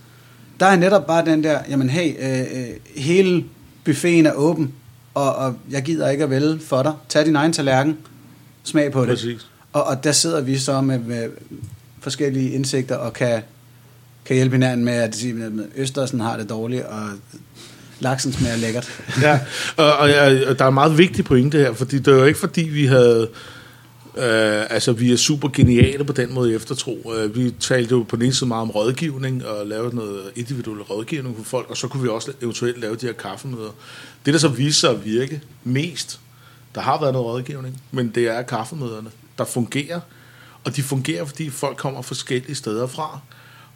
Der 0.61 0.67
er 0.67 0.77
netop 0.77 1.07
bare 1.07 1.25
den 1.25 1.45
der, 1.45 1.59
jamen 1.69 1.91
hey, 1.91 2.15
øh, 2.19 2.41
øh, 2.41 2.69
hele 2.97 3.45
buffeten 3.85 4.27
er 4.27 4.32
åben, 4.32 4.73
og, 5.14 5.34
og 5.34 5.56
jeg 5.70 5.82
gider 5.82 6.08
ikke 6.08 6.24
at 6.24 6.31
vælge 6.31 6.60
for 6.67 6.82
dig. 6.82 6.93
Tag 7.08 7.26
din 7.26 7.36
egen 7.36 7.52
tallerken, 7.52 7.98
smag 8.62 8.93
på 8.93 9.00
det. 9.00 9.08
Præcis. 9.08 9.46
Og, 9.72 9.84
og 9.84 10.05
der 10.05 10.12
sidder 10.12 10.40
vi 10.40 10.58
så 10.58 10.81
med, 10.81 10.98
med 10.98 11.29
forskellige 12.00 12.50
indsigter 12.50 12.96
og 12.96 13.12
kan, 13.12 13.43
kan 14.24 14.36
hjælpe 14.36 14.55
hinanden 14.55 14.84
med 14.84 14.93
at 14.93 15.17
sige, 15.17 15.44
at 15.44 15.52
Østersen 15.76 16.20
har 16.20 16.36
det 16.36 16.48
dårligt, 16.48 16.82
og 16.82 17.02
laksen 18.00 18.32
smager 18.32 18.56
lækkert. 18.56 19.02
ja, 19.22 19.40
og, 19.76 19.96
og, 19.96 20.10
og 20.46 20.58
der 20.58 20.64
er 20.64 20.69
en 20.69 20.74
meget 20.74 20.98
vigtig 20.98 21.24
pointe 21.24 21.58
her, 21.58 21.72
fordi 21.72 21.98
det 21.98 22.08
er 22.08 22.17
jo 22.17 22.24
ikke 22.24 22.38
fordi, 22.38 22.62
vi 22.62 22.86
havde... 22.86 23.29
Øh, 24.17 24.70
altså, 24.70 24.93
vi 24.93 25.12
er 25.12 25.17
super 25.17 25.48
geniale 25.48 26.05
på 26.05 26.12
den 26.12 26.34
måde 26.34 26.52
i 26.52 26.55
eftertro. 26.55 27.12
Øh, 27.17 27.36
vi 27.36 27.50
talte 27.50 27.90
jo 27.90 28.02
på 28.02 28.17
den 28.17 28.24
ene 28.24 28.34
side 28.34 28.48
meget 28.48 28.62
om 28.62 28.70
rådgivning, 28.70 29.46
og 29.46 29.67
lavede 29.67 29.96
noget 29.96 30.32
individuel 30.36 30.82
rådgivning 30.82 31.36
for 31.36 31.44
folk, 31.44 31.70
og 31.70 31.76
så 31.76 31.88
kunne 31.88 32.02
vi 32.02 32.08
også 32.08 32.32
eventuelt 32.43 32.81
lave 32.81 32.96
de 32.96 33.06
her 33.06 33.12
kaffemøder. 33.12 33.70
Det, 34.26 34.34
der 34.34 34.40
så 34.40 34.48
viser 34.48 34.81
sig 34.81 34.90
at 34.90 35.05
virke 35.05 35.40
mest, 35.64 36.20
der 36.74 36.81
har 36.81 37.00
været 37.00 37.12
noget 37.12 37.26
rådgivning, 37.26 37.82
men 37.90 38.08
det 38.14 38.29
er 38.29 38.43
kaffemøderne, 38.43 39.10
der 39.38 39.44
fungerer. 39.44 40.00
Og 40.64 40.76
de 40.76 40.82
fungerer, 40.82 41.24
fordi 41.24 41.50
folk 41.50 41.76
kommer 41.76 42.02
forskellige 42.02 42.55
steder 42.55 42.86
fra. 42.86 43.20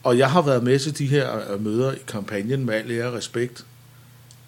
Og 0.02 0.18
jeg 0.18 0.30
har 0.30 0.42
været 0.42 0.62
med 0.62 0.78
til 0.78 0.98
de 0.98 1.06
her 1.06 1.52
øh, 1.52 1.64
møder 1.64 1.92
i 1.92 1.98
kampagnen 2.08 2.66
med 2.66 2.74
al 2.74 2.90
ære 2.90 3.06
og 3.06 3.14
respekt, 3.14 3.64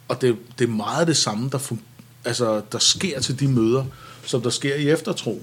og 0.08 0.20
det, 0.20 0.36
det 0.58 0.64
er 0.64 0.72
meget 0.72 1.06
det 1.06 1.16
samme, 1.16 1.50
der, 1.52 1.58
fun- 1.58 1.82
altså, 2.24 2.62
der 2.72 2.78
sker 2.78 3.20
til 3.20 3.40
de 3.40 3.48
møder, 3.48 3.84
som 4.24 4.42
der 4.42 4.50
sker 4.50 4.74
i 4.74 4.90
eftertro. 4.90 5.42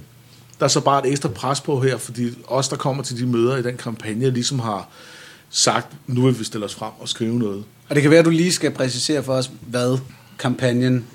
Der 0.63 0.67
er 0.67 0.71
så 0.71 0.79
bare 0.79 1.07
et 1.07 1.11
ekstra 1.11 1.29
pres 1.29 1.61
på 1.61 1.79
her, 1.79 1.97
fordi 1.97 2.37
os, 2.47 2.67
der 2.67 2.75
kommer 2.75 3.03
til 3.03 3.19
de 3.19 3.25
møder 3.25 3.57
i 3.57 3.61
den 3.61 3.77
kampagne, 3.77 4.29
ligesom 4.29 4.59
har 4.59 4.89
sagt, 5.49 5.87
nu 6.07 6.25
vil 6.25 6.39
vi 6.39 6.43
stille 6.43 6.65
os 6.65 6.75
frem 6.75 6.91
og 6.99 7.09
skrive 7.09 7.39
noget. 7.39 7.63
Og 7.89 7.95
det 7.95 8.01
kan 8.01 8.11
være, 8.11 8.19
at 8.19 8.25
du 8.25 8.29
lige 8.29 8.51
skal 8.51 8.71
præcisere 8.71 9.23
for 9.23 9.33
os, 9.33 9.51
hvad 9.61 9.97
kampagnen 10.39 11.05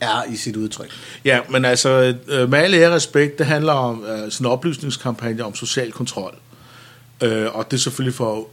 er 0.00 0.24
i 0.32 0.36
sit 0.36 0.56
udtryk. 0.56 0.90
Ja, 1.24 1.40
men 1.50 1.64
altså, 1.64 2.14
øh, 2.28 2.50
med 2.50 2.58
al 2.58 2.74
ære 2.74 2.88
og 2.88 2.94
respekt, 2.94 3.38
det 3.38 3.46
handler 3.46 3.72
om 3.72 4.04
øh, 4.04 4.30
sådan 4.30 4.46
en 4.46 4.52
oplysningskampagne 4.52 5.44
om 5.44 5.54
social 5.54 5.92
kontrol. 5.92 6.34
Øh, 7.22 7.56
og 7.56 7.70
det 7.70 7.76
er 7.76 7.80
selvfølgelig 7.80 8.14
for 8.14 8.38
at 8.38 8.44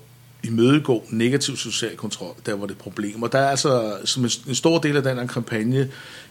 imødegå 0.43 1.03
negativ 1.09 1.57
social 1.57 1.95
kontrol, 1.95 2.35
der 2.45 2.55
hvor 2.55 2.67
det 2.67 2.73
er 2.73 2.79
problemer. 2.79 3.27
Der 3.27 3.39
er 3.39 3.49
altså 3.49 3.97
som 4.05 4.23
en, 4.23 4.31
en 4.47 4.55
stor 4.55 4.79
del 4.79 4.97
af 4.97 5.03
den 5.03 5.17
her 5.17 5.27
kampagne 5.27 5.89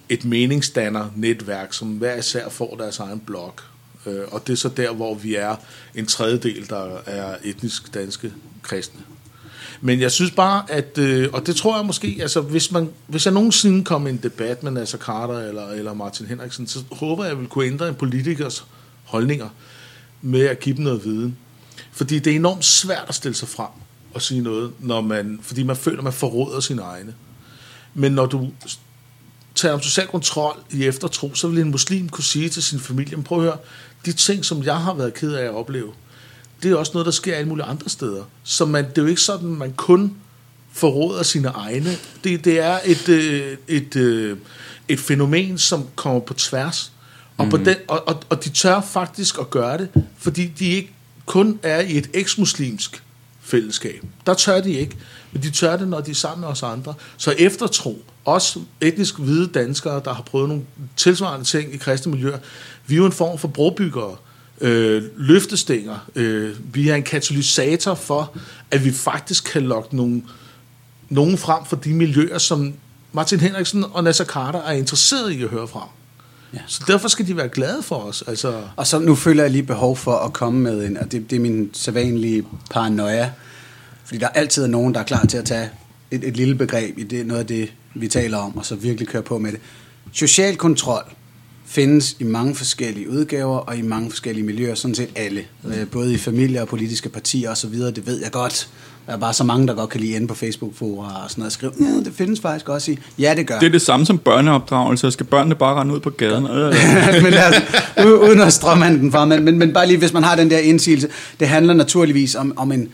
et 0.09 0.25
meningsdanner-netværk, 0.25 1.73
som 1.73 1.89
hver 1.89 2.17
især 2.17 2.49
får 2.49 2.77
deres 2.79 2.99
egen 2.99 3.21
blog. 3.21 3.55
Øh, 4.07 4.23
og 4.31 4.47
det 4.47 4.53
er 4.53 4.57
så 4.57 4.69
der, 4.69 4.93
hvor 4.93 5.15
vi 5.15 5.35
er 5.35 5.57
en 5.95 6.07
tredjedel, 6.07 6.69
der 6.69 6.97
er 7.07 7.37
etnisk 7.45 7.95
danske 7.95 8.33
kristne. 8.63 9.01
Men 9.81 10.01
jeg 10.01 10.13
synes 10.13 10.31
bare, 10.31 10.65
at, 10.69 10.99
øh, 10.99 11.29
og 11.33 11.47
det 11.47 11.57
tror 11.57 11.77
jeg 11.77 11.87
måske, 11.87 12.19
altså 12.21 12.41
hvis, 12.41 12.73
man, 12.73 12.91
hvis 13.07 13.27
jeg 13.27 13.35
nogensinde 13.35 13.85
kom 13.85 14.07
i 14.07 14.11
en 14.11 14.21
debat 14.23 14.63
med 14.63 14.73
Nasser 14.73 14.99
Carter 14.99 15.39
eller, 15.39 15.69
eller 15.69 15.95
Martin 15.95 16.27
Henriksen, 16.27 16.67
så 16.67 16.79
håber 16.91 17.25
jeg, 17.25 17.31
at 17.31 17.35
jeg 17.35 17.41
vil 17.41 17.49
kunne 17.49 17.67
ændre 17.67 17.89
en 17.89 17.95
politikers 17.95 18.65
holdninger 19.05 19.49
med 20.23 20.47
at 20.47 20.61
give 20.61 20.77
dem 20.77 20.85
noget 20.85 21.05
viden. 21.05 21.37
Fordi 21.93 22.19
det 22.19 22.33
er 22.33 22.37
enormt 22.37 22.65
svært 22.65 23.05
at 23.09 23.15
stille 23.15 23.35
sig 23.35 23.49
frem 23.49 23.71
og 24.15 24.23
sige 24.23 24.41
noget, 24.41 24.73
når 24.79 25.01
man, 25.01 25.39
fordi 25.43 25.63
man 25.63 25.77
føler, 25.77 25.99
at 25.99 26.05
man 26.05 26.13
forråder 26.13 26.61
sine 26.61 26.83
egne. 26.83 27.15
Men 27.95 28.13
når 28.13 28.27
du 28.27 28.51
tager 29.55 29.75
om 29.75 29.83
social 29.83 30.07
kontrol 30.07 30.59
i 30.71 30.85
eftertro, 30.85 31.35
så 31.35 31.49
vil 31.49 31.59
en 31.59 31.71
muslim 31.71 32.09
kunne 32.09 32.25
sige 32.25 32.49
til 32.49 32.63
sin 32.63 32.81
familie, 32.81 33.23
prøv 33.23 33.39
at 33.39 33.45
høre, 33.45 33.59
de 34.07 34.13
ting, 34.13 34.45
som 34.45 34.63
jeg 34.63 34.77
har 34.77 34.95
været 34.95 35.15
ked 35.15 35.33
af 35.33 35.45
at 35.45 35.55
opleve, 35.55 35.93
det 36.63 36.71
er 36.71 36.77
også 36.77 36.93
noget, 36.95 37.07
der 37.07 37.13
sker 37.13 37.37
alle 37.37 37.49
mulige 37.49 37.67
andre 37.67 37.89
steder. 37.89 38.25
Så 38.43 38.65
man, 38.65 38.85
det 38.89 38.99
er 38.99 39.03
jo 39.03 39.09
ikke 39.09 39.21
sådan, 39.21 39.53
at 39.53 39.59
man 39.59 39.73
kun 39.73 40.15
forråder 40.73 41.23
sine 41.23 41.49
egne. 41.49 41.91
Det, 42.25 42.45
det 42.45 42.59
er 42.59 42.79
et, 42.85 43.09
øh, 43.09 43.57
et, 43.69 43.97
øh, 43.97 44.37
et 44.89 45.01
fænomen, 45.01 45.59
som 45.59 45.87
kommer 45.97 46.21
på 46.21 46.35
tværs. 46.35 46.93
Og, 47.37 47.51
på 47.51 47.57
den, 47.57 47.77
og, 47.89 48.09
og, 48.09 48.23
og 48.29 48.45
de 48.45 48.49
tør 48.49 48.81
faktisk 48.81 49.39
at 49.39 49.51
gøre 49.51 49.79
det, 49.79 49.89
fordi 50.19 50.47
de 50.47 50.65
ikke 50.67 50.93
kun 51.27 51.61
er 51.63 51.81
i 51.81 51.99
et 51.99 52.11
eksmuslimsk 52.15 53.03
fællesskab. 53.41 54.05
Der 54.27 54.35
tør 54.35 54.61
de 54.61 54.73
ikke, 54.73 54.97
men 55.33 55.43
de 55.43 55.51
tør 55.51 55.77
det, 55.77 55.89
når 55.89 56.01
de 56.01 56.11
er 56.11 56.15
sammen 56.15 56.41
med 56.41 56.49
os 56.49 56.63
andre. 56.63 56.95
Så 57.17 57.31
eftertro, 57.31 58.03
også 58.27 58.61
etnisk 58.81 59.19
hvide 59.19 59.47
danskere, 59.47 60.03
der 60.05 60.15
har 60.15 60.23
prøvet 60.23 60.49
nogle 60.49 60.63
tilsvarende 60.97 61.47
ting 61.47 61.75
i 61.75 61.77
kristne 61.77 62.13
miljøer, 62.13 62.39
vi 62.87 62.95
er 62.95 62.99
jo 62.99 63.07
en 63.07 63.13
form 63.13 63.39
for 63.39 63.49
brobyggere, 63.49 64.17
øh, 64.61 65.03
løftestænger. 65.17 66.09
Øh, 66.15 66.55
vi 66.75 66.89
er 66.89 66.95
en 66.95 67.03
katalysator 67.03 67.95
for, 67.95 68.37
at 68.71 68.85
vi 68.85 68.93
faktisk 68.93 69.45
kan 69.45 69.63
lokke 69.63 69.97
nogle, 69.97 70.23
nogen 71.09 71.39
frem 71.39 71.65
for 71.65 71.77
de 71.77 71.95
miljøer, 71.95 72.39
som 72.39 72.75
Martin 73.13 73.41
Henriksen 73.41 73.85
og 73.93 74.05
Nasser 74.05 74.25
Carter 74.25 74.63
er 74.63 74.73
interesseret 74.73 75.33
i 75.33 75.43
at 75.43 75.49
høre 75.49 75.69
fra. 75.69 75.89
Ja. 76.55 76.59
Så 76.67 76.85
derfor 76.87 77.09
skal 77.09 77.27
de 77.27 77.37
være 77.37 77.49
glade 77.49 77.83
for 77.83 77.97
os. 77.97 78.25
Altså. 78.27 78.63
Og 78.77 78.87
så 78.87 78.99
nu 78.99 79.15
føler 79.15 79.43
jeg 79.43 79.53
lige 79.53 79.63
behov 79.63 79.97
for 79.97 80.17
at 80.17 80.33
komme 80.33 80.61
med 80.61 80.87
en, 80.87 80.97
og 80.97 81.13
det, 81.13 81.31
det 81.31 81.37
er 81.37 81.41
min 81.41 81.71
sædvanlige 81.73 82.45
paranoia, 82.71 83.33
fordi 84.05 84.19
der 84.19 84.29
altid 84.29 84.63
er 84.63 84.67
nogen, 84.67 84.95
der 84.95 85.01
er 85.01 85.05
klar 85.05 85.27
til 85.27 85.39
at 85.39 85.45
tage 85.45 85.71
et, 86.11 86.25
et 86.25 86.37
lille 86.37 86.55
begreb 86.55 86.99
i 86.99 87.03
det, 87.03 87.27
noget 87.27 87.41
af 87.41 87.47
det, 87.47 87.73
vi 88.01 88.09
taler 88.09 88.39
om, 88.39 88.57
og 88.57 88.67
så 88.67 88.75
virkelig 88.75 89.09
køre 89.09 89.23
på 89.23 89.39
med 89.39 89.53
det. 89.53 89.61
Social 90.13 90.57
kontrol 90.57 91.03
findes 91.67 92.17
i 92.21 92.25
mange 92.25 92.55
forskellige 92.55 93.11
udgaver 93.11 93.59
og 93.59 93.77
i 93.77 93.83
mange 93.83 94.11
forskellige 94.11 94.45
miljøer, 94.45 94.75
sådan 94.75 94.95
set 94.95 95.09
alle. 95.17 95.45
Mm. 95.63 95.73
Både 95.93 96.15
i 96.15 96.17
familier 96.17 96.61
og 96.61 96.69
politiske 96.69 97.09
partier 97.09 97.51
osv., 97.51 97.75
det 97.75 98.07
ved 98.07 98.21
jeg 98.23 98.31
godt. 98.31 98.69
Der 99.07 99.13
er 99.13 99.17
bare 99.17 99.33
så 99.33 99.45
mange, 99.45 99.67
der 99.67 99.75
godt 99.75 99.91
kan 99.91 100.01
lide 100.01 100.13
inde 100.13 100.27
på 100.27 100.35
Facebook-fora 100.35 101.25
og 101.25 101.31
sådan 101.31 101.41
noget, 101.41 101.49
og 101.49 101.53
skrive, 101.53 101.73
ja, 101.81 101.85
det 101.85 102.13
findes 102.15 102.41
faktisk 102.41 102.69
også 102.69 102.93
i. 102.93 102.99
Ja, 103.19 103.35
det 103.37 103.47
gør. 103.47 103.59
Det 103.59 103.67
er 103.67 103.71
det 103.71 103.83
samme 103.83 104.07
som 104.07 104.19
børneopdragelse. 104.19 105.11
Skal 105.11 105.27
børnene 105.27 105.55
bare 105.55 105.81
rende 105.81 105.95
ud 105.95 106.01
på 106.01 106.11
gaden? 106.11 106.43
men 107.25 107.35
altså, 107.35 107.63
uden 108.05 108.41
at 108.41 108.53
strømme 108.53 108.87
den 108.87 109.13
fra, 109.13 109.25
men, 109.25 109.45
men, 109.45 109.59
men 109.59 109.73
bare 109.73 109.87
lige, 109.87 109.99
hvis 109.99 110.13
man 110.13 110.23
har 110.23 110.37
den 110.37 110.51
der 110.51 110.59
indsigelse, 110.59 111.09
det 111.41 111.49
handler 111.49 111.75
naturligvis 111.75 112.35
om, 112.35 112.53
om 112.57 112.73
en 112.73 112.89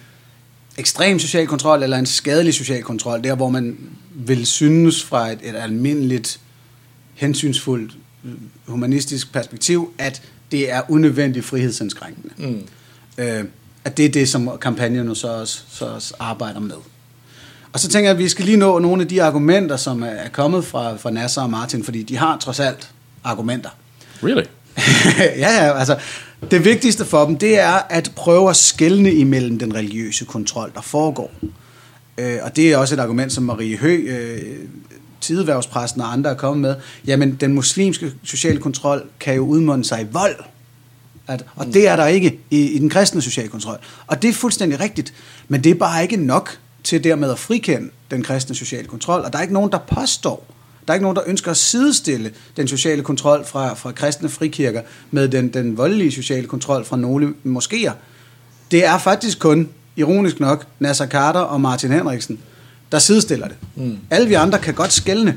ekstrem 0.79 1.19
social 1.19 1.47
kontrol 1.47 1.83
eller 1.83 1.99
en 1.99 2.07
skadelig 2.07 2.55
social 2.55 2.83
kontrol, 2.83 3.25
der 3.25 3.35
hvor 3.35 3.49
man 3.49 3.77
vil 4.15 4.47
synes 4.47 5.05
fra 5.05 5.31
et, 5.31 5.39
et 5.43 5.57
almindeligt 5.57 6.41
hensynsfuldt 7.15 7.93
humanistisk 8.67 9.33
perspektiv, 9.33 9.93
at 9.99 10.23
det 10.53 10.73
er 10.73 10.83
unødvendigt 10.89 11.45
frihedsindskrænkende. 11.45 12.31
Mm. 12.37 12.63
Øh, 13.19 13.45
at 13.85 13.97
det 13.97 14.05
er 14.05 14.09
det, 14.09 14.29
som 14.29 14.59
kampagnen 14.61 15.15
så 15.15 15.29
også, 15.29 15.63
så 15.69 15.85
også 15.85 16.15
arbejder 16.19 16.61
med. 16.61 16.77
Og 17.73 17.81
så 17.81 17.89
tænker 17.89 18.11
jeg, 18.11 18.17
at 18.17 18.19
vi 18.19 18.29
skal 18.29 18.45
lige 18.45 18.57
nå 18.57 18.79
nogle 18.79 19.03
af 19.03 19.09
de 19.09 19.23
argumenter, 19.23 19.77
som 19.77 20.03
er 20.03 20.29
kommet 20.33 20.65
fra, 20.65 20.97
fra 20.97 21.11
Nasser 21.11 21.43
og 21.43 21.51
Martin, 21.51 21.85
fordi 21.85 22.03
de 22.03 22.17
har 22.17 22.39
trods 22.39 22.61
alt 22.61 22.91
argumenter. 23.25 23.71
Really? 24.23 24.45
ja, 25.45 25.65
ja, 25.65 25.79
altså 25.79 25.99
det 26.51 26.65
vigtigste 26.65 27.05
for 27.05 27.25
dem, 27.25 27.39
det 27.39 27.59
er 27.59 27.73
at 27.73 28.13
prøve 28.17 28.51
at 28.51 28.57
skelne 28.57 29.13
imellem 29.13 29.59
den 29.59 29.75
religiøse 29.75 30.25
kontrol, 30.25 30.73
der 30.75 30.81
foregår. 30.81 31.31
Øh, 32.19 32.39
og 32.43 32.57
det 32.57 32.73
er 32.73 32.77
også 32.77 32.95
et 32.95 32.99
argument, 32.99 33.33
som 33.33 33.45
Marie 33.45 33.77
Hø, 33.77 34.05
øh, 34.09 34.59
tideværvspræsten 35.21 36.01
og 36.01 36.13
andre 36.13 36.31
er 36.31 36.35
kommet 36.35 36.61
med. 36.61 36.77
Jamen, 37.07 37.37
den 37.41 37.55
muslimske 37.55 38.13
sociale 38.23 38.61
kontrol 38.61 39.03
kan 39.21 39.35
jo 39.35 39.47
udmunde 39.47 39.85
sig 39.85 40.03
i 40.03 40.07
vold. 40.13 40.37
At, 41.27 41.45
og 41.55 41.67
det 41.67 41.89
er 41.89 41.97
der 41.97 42.07
ikke 42.07 42.41
i, 42.51 42.61
i 42.61 42.79
den 42.79 42.91
kristne 42.91 43.23
sociale 43.23 43.49
kontrol. 43.49 43.79
Og 44.07 44.23
det 44.23 44.29
er 44.29 44.33
fuldstændig 44.33 44.81
rigtigt. 44.81 45.15
Men 45.49 45.65
det 45.65 45.71
er 45.71 45.75
bare 45.75 46.03
ikke 46.03 46.17
nok 46.17 46.59
til 46.85 47.05
dermed 47.05 47.31
at 47.31 47.39
frikende 47.39 47.91
den 48.11 48.23
kristne 48.23 48.55
sociale 48.55 48.89
kontrol. 48.89 49.21
Og 49.21 49.33
der 49.33 49.39
er 49.39 49.43
ikke 49.43 49.55
nogen, 49.55 49.73
der 49.73 49.79
påstår, 49.79 50.47
der 50.87 50.93
er 50.93 50.95
ikke 50.95 51.03
nogen, 51.03 51.17
der 51.17 51.23
ønsker 51.27 51.51
at 51.51 51.57
sidestille 51.57 52.33
den 52.57 52.69
sociale 52.69 53.03
kontrol 53.03 53.45
fra, 53.45 53.75
fra 53.75 53.93
kristne 53.93 54.29
frikirker 54.29 54.83
med 55.11 55.29
den, 55.29 55.49
den 55.49 55.77
voldelige 55.77 56.13
sociale 56.13 56.47
kontrol 56.47 56.85
fra 56.85 56.97
nogle 56.97 57.35
moskéer. 57.47 57.93
Det 58.71 58.85
er 58.85 58.99
faktisk 58.99 59.39
kun, 59.39 59.69
ironisk 59.97 60.41
nok, 60.41 60.67
Nasser 60.81 61.07
Carter 61.07 61.41
og 61.41 61.61
Martin 61.61 61.91
Henriksen, 61.91 62.39
der 62.93 62.99
sidestiller 62.99 63.49
det. 63.49 63.57
Mm. 63.75 63.99
Alle 64.11 64.29
vi 64.29 64.35
andre 64.35 64.59
kan 64.59 64.75
godt 64.75 64.93
skælne. 64.93 65.37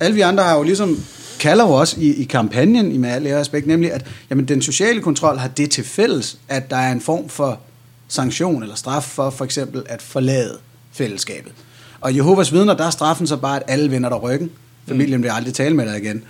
Alle 0.00 0.14
vi 0.14 0.20
andre 0.20 0.44
har 0.44 0.56
jo 0.56 0.62
ligesom 0.62 0.98
kalder 1.40 1.64
jo 1.64 1.70
også 1.70 2.00
i, 2.00 2.14
i 2.14 2.24
kampagnen 2.24 2.92
i 2.92 2.96
med 2.96 3.10
al 3.10 3.22
respekt, 3.22 3.66
nemlig 3.66 3.92
at 3.92 4.06
jamen, 4.30 4.48
den 4.48 4.62
sociale 4.62 5.00
kontrol 5.00 5.38
har 5.38 5.48
det 5.48 5.70
til 5.70 5.84
fælles, 5.84 6.38
at 6.48 6.70
der 6.70 6.76
er 6.76 6.92
en 6.92 7.00
form 7.00 7.28
for 7.28 7.60
sanktion 8.08 8.62
eller 8.62 8.74
straf 8.74 9.02
for 9.02 9.30
for 9.30 9.44
eksempel 9.44 9.82
at 9.86 10.02
forlade 10.02 10.58
fællesskabet. 10.92 11.52
Og 12.00 12.16
Jehovas 12.16 12.52
vidner, 12.52 12.74
der 12.74 12.84
er 12.84 12.90
straffen 12.90 13.26
så 13.26 13.36
bare, 13.36 13.56
at 13.56 13.62
alle 13.68 13.90
vender 13.90 14.08
der 14.08 14.16
ryggen. 14.16 14.50
Familien 14.88 15.22
vil 15.22 15.28
aldrig 15.28 15.54
tale 15.54 15.76
med 15.76 15.86
dig 15.86 16.02
igen. 16.02 16.24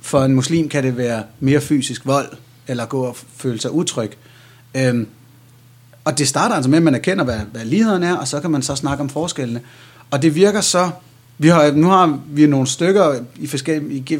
For 0.00 0.24
en 0.24 0.34
muslim 0.34 0.68
kan 0.68 0.84
det 0.84 0.96
være 0.96 1.22
mere 1.40 1.60
fysisk 1.60 2.06
vold, 2.06 2.28
eller 2.68 2.86
gå 2.86 3.02
og 3.04 3.16
føle 3.36 3.60
sig 3.60 3.70
utryg. 3.70 4.10
Øhm, 4.74 5.08
og 6.06 6.18
det 6.18 6.28
starter 6.28 6.54
altså 6.54 6.70
med, 6.70 6.76
at 6.76 6.82
man 6.82 6.94
erkender, 6.94 7.24
hvad, 7.24 7.38
hvad 7.52 7.64
ligheden 7.64 8.02
er, 8.02 8.16
og 8.16 8.28
så 8.28 8.40
kan 8.40 8.50
man 8.50 8.62
så 8.62 8.76
snakke 8.76 9.00
om 9.00 9.08
forskellene. 9.08 9.60
Og 10.10 10.22
det 10.22 10.34
virker 10.34 10.60
så... 10.60 10.90
Vi 11.38 11.48
har, 11.48 11.70
nu 11.70 11.86
har 11.86 12.20
vi 12.28 12.46
nogle 12.46 12.66
stykker 12.66 13.24
i 13.36 13.46
forskellige, 13.46 14.04
i, 14.10 14.18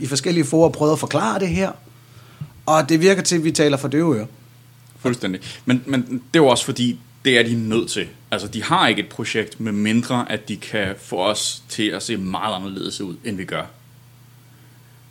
i 0.00 0.06
forskellige 0.06 0.44
forer 0.44 0.68
prøvet 0.68 0.92
at 0.92 0.98
forklare 0.98 1.40
det 1.40 1.48
her, 1.48 1.72
og 2.66 2.88
det 2.88 3.00
virker 3.00 3.22
til, 3.22 3.36
at 3.36 3.44
vi 3.44 3.50
taler 3.50 3.76
for 3.76 3.88
døve 3.88 4.16
ører. 4.16 4.26
Fuldstændig. 4.98 5.40
Men, 5.64 5.82
men 5.86 6.02
det 6.02 6.40
er 6.40 6.42
jo 6.42 6.46
også 6.46 6.64
fordi, 6.64 6.98
det 7.24 7.38
er 7.38 7.42
de 7.42 7.54
nødt 7.54 7.90
til. 7.90 8.08
Altså, 8.30 8.48
de 8.48 8.62
har 8.62 8.88
ikke 8.88 9.02
et 9.02 9.08
projekt, 9.08 9.60
med 9.60 9.72
mindre 9.72 10.32
at 10.32 10.48
de 10.48 10.56
kan 10.56 10.94
få 10.98 11.16
os 11.16 11.62
til 11.68 11.88
at 11.88 12.02
se 12.02 12.16
meget 12.16 12.54
anderledes 12.54 13.00
ud, 13.00 13.16
end 13.24 13.36
vi 13.36 13.44
gør. 13.44 13.64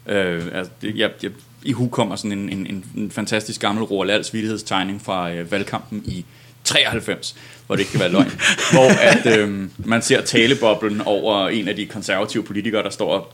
Øh, 0.08 0.48
altså, 0.54 0.72
det, 0.82 0.98
jeg, 0.98 1.12
jeg, 1.24 1.32
i 1.63 1.72
hu 1.72 1.89
kommer 1.89 2.15
sådan 2.15 2.32
en, 2.32 2.50
en, 2.50 2.86
en 2.98 3.12
fantastisk 3.12 3.62
gammel 3.62 3.84
Roald 3.84 4.10
Alts 4.10 4.34
vidtighedstegning 4.34 5.01
fra 5.01 5.32
øh, 5.32 5.51
valgkampen 5.51 6.03
i 6.06 6.25
93, 6.63 7.36
hvor 7.68 7.75
det 7.75 7.80
ikke 7.80 7.91
kan 7.91 8.00
være 8.00 8.12
løgn, 8.12 8.32
hvor 8.74 8.89
at, 9.01 9.39
øh, 9.39 9.68
man 9.77 10.01
ser 10.01 10.22
taleboblen 10.22 11.01
over 11.01 11.50
en 11.50 11.68
af 11.68 11.75
de 11.75 11.86
konservative 11.86 12.44
politikere, 12.44 12.84
der 12.84 12.89
står 12.89 13.13
og 13.13 13.34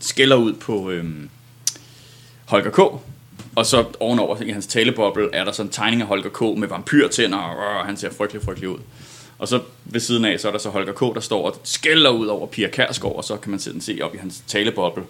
skælder 0.00 0.36
ud 0.36 0.52
på 0.52 0.90
øh, 0.90 1.04
Holger 2.44 2.70
K., 2.70 2.78
og 3.56 3.66
så 3.66 3.84
ovenover 4.00 4.42
i 4.42 4.50
hans 4.50 4.66
taleboble 4.66 5.28
er 5.32 5.44
der 5.44 5.52
sådan 5.52 5.68
en 5.68 5.72
tegning 5.72 6.02
af 6.02 6.08
Holger 6.08 6.30
K. 6.30 6.58
med 6.58 6.68
vampyrtænder, 6.68 7.38
og 7.38 7.86
han 7.86 7.96
ser 7.96 8.10
frygtelig, 8.10 8.42
frygtelig 8.42 8.68
ud. 8.68 8.78
Og 9.38 9.48
så 9.48 9.60
ved 9.84 10.00
siden 10.00 10.24
af, 10.24 10.40
så 10.40 10.48
er 10.48 10.52
der 10.52 10.58
så 10.58 10.68
Holger 10.68 10.92
K., 10.92 11.14
der 11.14 11.20
står 11.20 11.46
og 11.50 11.60
skælder 11.64 12.10
ud 12.10 12.26
over 12.26 12.46
Pia 12.46 12.68
Kærsgaard, 12.68 13.16
og 13.16 13.24
så 13.24 13.36
kan 13.36 13.50
man 13.50 13.60
sådan 13.60 13.80
se 13.80 13.98
op 14.02 14.14
i 14.14 14.18
hans 14.18 14.42
taleboble, 14.46 15.02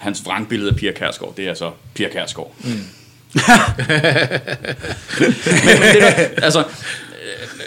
hans 0.00 0.24
vrangbillede 0.24 0.70
af 0.70 0.76
Pia 0.76 0.92
Kærsgaard, 0.92 1.34
det 1.36 1.48
er 1.48 1.54
så 1.54 1.70
Pia 1.94 2.08
Kærsgaard. 2.08 2.54
Mm. 2.58 2.68
men, 5.20 5.34
men 5.64 5.94
det 5.94 6.02
der, 6.02 6.10
altså, 6.42 6.64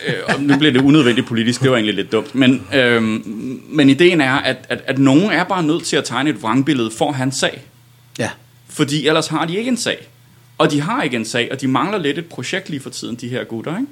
øh, 0.08 0.14
øh, 0.30 0.42
nu 0.42 0.58
bliver 0.58 0.74
det 0.74 0.82
unødvendigt 0.82 1.28
politisk, 1.28 1.62
det 1.62 1.72
var 1.72 1.78
egentlig 1.78 1.96
lidt 1.96 2.12
dumt, 2.12 2.36
men, 2.36 2.68
øh, 2.74 3.04
men 3.70 3.90
ideen 3.90 4.22
er, 4.22 4.34
at, 4.34 4.58
at, 4.70 4.84
at 4.88 5.00
nogen 5.00 5.32
er 5.32 5.44
bare 5.44 5.64
nødt 5.64 5.86
til 5.86 5.96
at 5.96 6.04
tegne 6.04 6.30
et 6.30 6.42
vrangbillede 6.42 6.92
for 6.98 7.12
hans 7.12 7.36
sag. 7.36 7.62
Ja. 8.20 8.30
Fordi 8.70 9.08
ellers 9.08 9.28
har 9.28 9.46
de 9.46 9.58
ikke 9.58 9.68
en 9.68 9.78
sag. 9.78 10.08
Og 10.58 10.72
de 10.72 10.82
har 10.82 11.04
ikke 11.04 11.18
en 11.18 11.26
sag, 11.26 11.50
og 11.52 11.62
de 11.62 11.68
mangler 11.68 11.98
lidt 11.98 12.18
et 12.18 12.26
projekt 12.26 12.70
lige 12.70 12.80
for 12.80 12.90
tiden, 12.90 13.16
de 13.16 13.28
her 13.28 13.44
gutter, 13.44 13.78
ikke? 13.78 13.88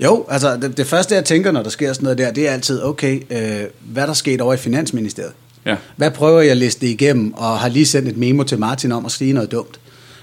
Jo, 0.00 0.26
altså 0.28 0.56
det, 0.56 0.76
det 0.76 0.86
første 0.86 1.14
jeg 1.14 1.24
tænker, 1.24 1.52
når 1.52 1.62
der 1.62 1.70
sker 1.70 1.92
sådan 1.92 2.04
noget 2.04 2.18
der, 2.18 2.32
det 2.32 2.48
er 2.48 2.52
altid, 2.52 2.82
okay, 2.82 3.22
øh, 3.30 3.68
hvad 3.80 4.06
der 4.06 4.12
skete 4.12 4.42
over 4.42 4.54
i 4.54 4.56
Finansministeriet? 4.56 5.32
Ja. 5.66 5.76
Hvad 5.96 6.10
prøver 6.10 6.40
jeg 6.40 6.50
at 6.50 6.56
læse 6.56 6.80
det 6.80 6.86
igennem, 6.86 7.34
og 7.34 7.58
har 7.58 7.68
lige 7.68 7.86
sendt 7.86 8.08
et 8.08 8.16
memo 8.16 8.42
til 8.42 8.58
Martin 8.58 8.92
om 8.92 9.06
at 9.06 9.12
sige 9.12 9.32
noget 9.32 9.52
dumt? 9.52 9.80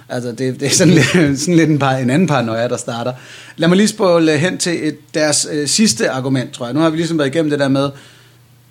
Altså, 0.10 0.32
det, 0.32 0.60
det 0.60 0.66
er 0.66 0.70
sådan 0.70 0.94
lidt, 1.14 1.40
sådan 1.40 1.56
lidt 1.56 1.70
en, 1.70 1.80
par, 1.80 1.92
en 1.92 2.10
anden 2.10 2.28
paranoia, 2.28 2.68
der 2.68 2.78
starter. 2.78 3.14
Lad 3.58 3.68
mig 3.68 3.78
lige 3.78 3.88
spole 3.88 4.38
hen 4.38 4.58
til 4.58 4.88
et, 4.88 4.98
deres 5.14 5.48
øh, 5.52 5.68
sidste 5.68 6.10
argument, 6.10 6.54
tror 6.54 6.66
jeg. 6.66 6.74
Nu 6.74 6.80
har 6.80 6.90
vi 6.90 6.98
ligesom 6.98 7.18
været 7.18 7.36
igennem 7.36 7.50
det 7.50 7.60
der 7.60 7.68
med, 7.68 7.90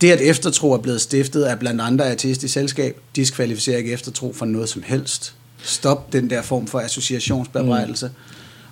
det 0.00 0.10
at 0.10 0.20
eftertro 0.20 0.72
er 0.72 0.78
blevet 0.78 1.00
stiftet 1.00 1.42
af 1.42 1.58
blandt 1.58 1.80
andre 1.80 2.10
artistisk 2.10 2.54
selskab, 2.54 2.96
diskvalificerer 3.16 3.78
ikke 3.78 3.92
eftertro 3.92 4.32
for 4.32 4.46
noget 4.46 4.68
som 4.68 4.82
helst. 4.86 5.34
Stop 5.62 6.12
den 6.12 6.30
der 6.30 6.42
form 6.42 6.66
for 6.66 6.80
associationsbebrejdelse. 6.80 8.06
Mm. 8.06 8.12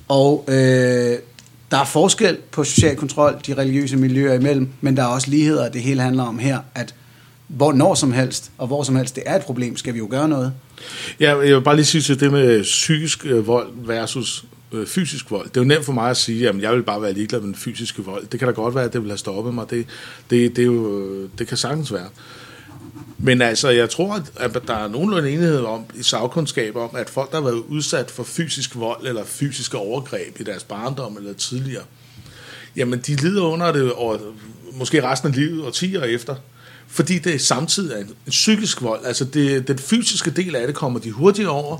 Og 0.08 0.44
øh, 0.48 1.18
Der 1.70 1.76
er 1.78 1.84
forskel 1.84 2.36
på 2.50 2.64
social 2.64 2.96
kontrol, 2.96 3.40
de 3.46 3.54
religiøse 3.54 3.96
miljøer 3.96 4.34
imellem, 4.34 4.68
men 4.80 4.96
der 4.96 5.02
er 5.02 5.06
også 5.06 5.30
ligheder. 5.30 5.68
Det 5.68 5.82
hele 5.82 6.02
handler 6.02 6.22
om 6.22 6.38
her, 6.38 6.58
at 6.74 6.94
hvor 7.56 7.72
når 7.72 7.94
som 7.94 8.12
helst, 8.12 8.50
og 8.58 8.66
hvor 8.66 8.82
som 8.82 8.96
helst 8.96 9.16
det 9.16 9.22
er 9.26 9.36
et 9.36 9.42
problem, 9.42 9.76
skal 9.76 9.94
vi 9.94 9.98
jo 9.98 10.06
gøre 10.10 10.28
noget. 10.28 10.52
Ja, 11.20 11.38
jeg 11.38 11.54
vil 11.54 11.62
bare 11.62 11.76
lige 11.76 11.84
sige 11.84 12.02
til 12.02 12.20
det 12.20 12.32
med 12.32 12.62
psykisk 12.62 13.26
øh, 13.26 13.46
vold 13.46 13.68
versus 13.74 14.44
øh, 14.72 14.86
fysisk 14.86 15.30
vold. 15.30 15.48
Det 15.48 15.56
er 15.56 15.60
jo 15.60 15.68
nemt 15.68 15.84
for 15.84 15.92
mig 15.92 16.10
at 16.10 16.16
sige, 16.16 16.48
at 16.48 16.62
jeg 16.62 16.72
vil 16.72 16.82
bare 16.82 17.02
være 17.02 17.12
ligeglad 17.12 17.40
med 17.40 17.46
den 17.46 17.56
fysiske 17.56 18.04
vold. 18.04 18.26
Det 18.26 18.40
kan 18.40 18.48
da 18.48 18.54
godt 18.54 18.74
være, 18.74 18.84
at 18.84 18.92
det 18.92 19.00
vil 19.00 19.10
have 19.10 19.18
stoppet 19.18 19.54
mig. 19.54 19.70
Det, 19.70 19.86
det, 20.30 20.56
det, 20.56 20.62
er 20.62 20.66
jo, 20.66 21.00
øh, 21.00 21.28
det 21.38 21.48
kan 21.48 21.56
sagtens 21.56 21.92
være. 21.92 22.08
Men 23.18 23.42
altså, 23.42 23.68
jeg 23.68 23.90
tror, 23.90 24.22
at 24.36 24.62
der 24.66 24.74
er 24.74 24.88
nogenlunde 24.88 25.30
enighed 25.30 25.64
om, 25.64 25.84
i 25.94 26.02
sagkundskab 26.02 26.76
om, 26.76 26.90
at 26.96 27.10
folk, 27.10 27.30
der 27.30 27.36
har 27.36 27.44
været 27.44 27.62
udsat 27.68 28.10
for 28.10 28.22
fysisk 28.22 28.76
vold 28.76 29.06
eller 29.06 29.24
fysiske 29.24 29.78
overgreb 29.78 30.40
i 30.40 30.44
deres 30.44 30.64
barndom 30.64 31.16
eller 31.16 31.32
tidligere, 31.32 31.82
jamen 32.76 32.98
de 32.98 33.14
lider 33.14 33.42
under 33.42 33.72
det 33.72 33.92
over, 33.92 34.18
måske 34.72 35.02
resten 35.02 35.28
af 35.28 35.36
livet 35.36 35.64
og 35.64 35.74
10 35.74 35.96
år 35.96 36.02
efter. 36.02 36.34
Fordi 36.90 37.18
det 37.18 37.40
samtidig 37.40 37.94
er 37.94 37.98
en, 37.98 38.06
en 38.06 38.30
psykisk 38.30 38.82
vold. 38.82 39.04
Altså 39.04 39.24
det, 39.24 39.68
den 39.68 39.78
fysiske 39.78 40.30
del 40.30 40.56
af 40.56 40.66
det 40.66 40.76
kommer 40.76 41.00
de 41.00 41.10
hurtigt 41.10 41.48
over, 41.48 41.78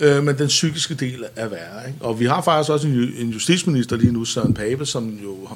øh, 0.00 0.24
men 0.24 0.38
den 0.38 0.46
psykiske 0.46 0.94
del 0.94 1.24
er 1.36 1.48
værre. 1.48 1.88
Ikke? 1.88 2.04
Og 2.04 2.20
vi 2.20 2.24
har 2.24 2.42
faktisk 2.42 2.70
også 2.70 2.88
en, 2.88 3.12
en 3.16 3.30
justitsminister 3.30 3.96
lige 3.96 4.12
nu, 4.12 4.24
Søren 4.24 4.54
Pape, 4.54 4.86
som 4.86 5.18
jo 5.22 5.48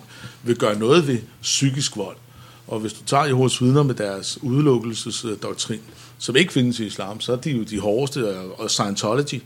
vil 0.43 0.57
gøre 0.57 0.79
noget 0.79 1.09
ved 1.09 1.19
psykisk 1.43 1.97
vold. 1.97 2.17
Og 2.67 2.81
hvis 2.81 2.93
du 2.93 3.05
tager 3.07 3.25
Jehovas 3.25 3.63
vidner 3.63 3.83
med 3.83 3.95
deres 3.95 4.39
udelukkelsesdoktrin, 4.43 5.81
som 6.19 6.37
ikke 6.37 6.53
findes 6.53 6.81
i 6.81 6.87
islam, 6.87 7.21
så 7.21 7.33
er 7.33 7.37
de 7.37 7.51
jo 7.51 7.63
de 7.63 7.81
hårdeste, 7.81 8.39
og 8.39 8.71
Scientology, 8.71 9.43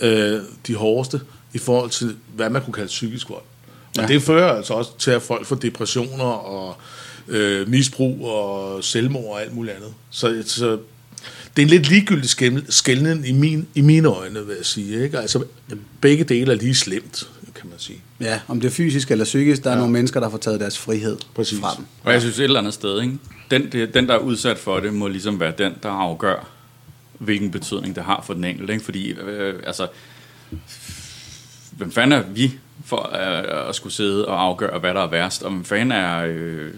øh, 0.00 0.40
de 0.66 0.74
hårdeste 0.74 1.20
i 1.52 1.58
forhold 1.58 1.90
til, 1.90 2.16
hvad 2.34 2.50
man 2.50 2.62
kunne 2.62 2.74
kalde 2.74 2.88
psykisk 2.88 3.30
vold. 3.30 3.42
Og 3.98 4.02
ja. 4.02 4.06
det 4.06 4.22
fører 4.22 4.52
altså 4.52 4.74
også 4.74 4.90
til, 4.98 5.10
at 5.10 5.22
folk 5.22 5.46
får 5.46 5.56
depressioner 5.56 6.24
og 6.24 6.76
øh, 7.28 7.68
misbrug 7.68 8.24
og 8.24 8.84
selvmord 8.84 9.24
og 9.24 9.42
alt 9.42 9.54
muligt 9.54 9.76
andet. 9.76 9.94
Så, 10.10 10.42
så 10.46 10.78
det 11.56 11.62
er 11.62 11.66
en 11.66 11.70
lidt 11.70 11.88
ligegyldig 11.88 12.30
skældning 12.68 13.28
i, 13.28 13.32
min, 13.32 13.66
i 13.74 13.80
mine 13.80 14.08
øjne, 14.08 14.46
vil 14.46 14.56
jeg 14.56 14.66
sige. 14.66 15.04
Ikke? 15.04 15.18
Altså, 15.18 15.44
begge 16.00 16.24
dele 16.24 16.52
er 16.52 16.56
lige 16.56 16.74
slemt, 16.74 17.28
kan 17.54 17.68
man 17.68 17.78
sige. 17.78 18.02
Ja, 18.20 18.40
om 18.48 18.60
det 18.60 18.68
er 18.68 18.72
fysisk 18.72 19.10
eller 19.10 19.24
psykisk, 19.24 19.64
der 19.64 19.70
er 19.70 19.74
ja. 19.74 19.78
nogle 19.78 19.92
mennesker, 19.92 20.20
der 20.20 20.30
får 20.30 20.38
taget 20.38 20.60
deres 20.60 20.78
frihed 20.78 21.16
Præcis. 21.34 21.60
fra 21.60 21.74
dem. 21.76 21.84
Og 22.04 22.12
jeg 22.12 22.20
synes 22.20 22.38
et 22.38 22.44
eller 22.44 22.58
andet 22.58 22.74
sted, 22.74 23.02
ikke? 23.02 23.18
Den, 23.50 23.72
den, 23.94 24.08
der 24.08 24.14
er 24.14 24.18
udsat 24.18 24.58
for 24.58 24.80
det, 24.80 24.94
må 24.94 25.08
ligesom 25.08 25.40
være 25.40 25.52
den, 25.58 25.72
der 25.82 25.88
afgør, 25.88 26.48
hvilken 27.18 27.50
betydning 27.50 27.96
det 27.96 28.04
har 28.04 28.22
for 28.26 28.34
den 28.34 28.44
enkelte. 28.44 28.72
Ikke? 28.72 28.84
Fordi, 28.84 29.10
øh, 29.10 29.54
altså, 29.66 29.86
hvem 31.70 31.92
fanden 31.92 32.18
er 32.18 32.22
vi 32.34 32.54
for 32.88 33.10
øh, 33.14 33.68
at 33.68 33.74
skulle 33.74 33.92
sidde 33.92 34.28
og 34.28 34.42
afgøre, 34.42 34.78
hvad 34.78 34.94
der 34.94 35.00
er 35.00 35.10
værst? 35.10 35.42
Hvem 35.42 35.64
fanden 35.64 35.92
er 35.92 36.24
øh, 36.26 36.70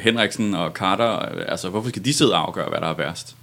Henriksen 0.00 0.54
og 0.54 0.70
Carter? 0.70 1.18
Altså, 1.48 1.68
hvorfor 1.68 1.88
skal 1.88 2.04
de 2.04 2.12
sidde 2.12 2.32
og 2.32 2.46
afgøre, 2.46 2.68
hvad 2.68 2.80
der 2.80 2.86
er 2.86 2.94
værst? 2.94 3.36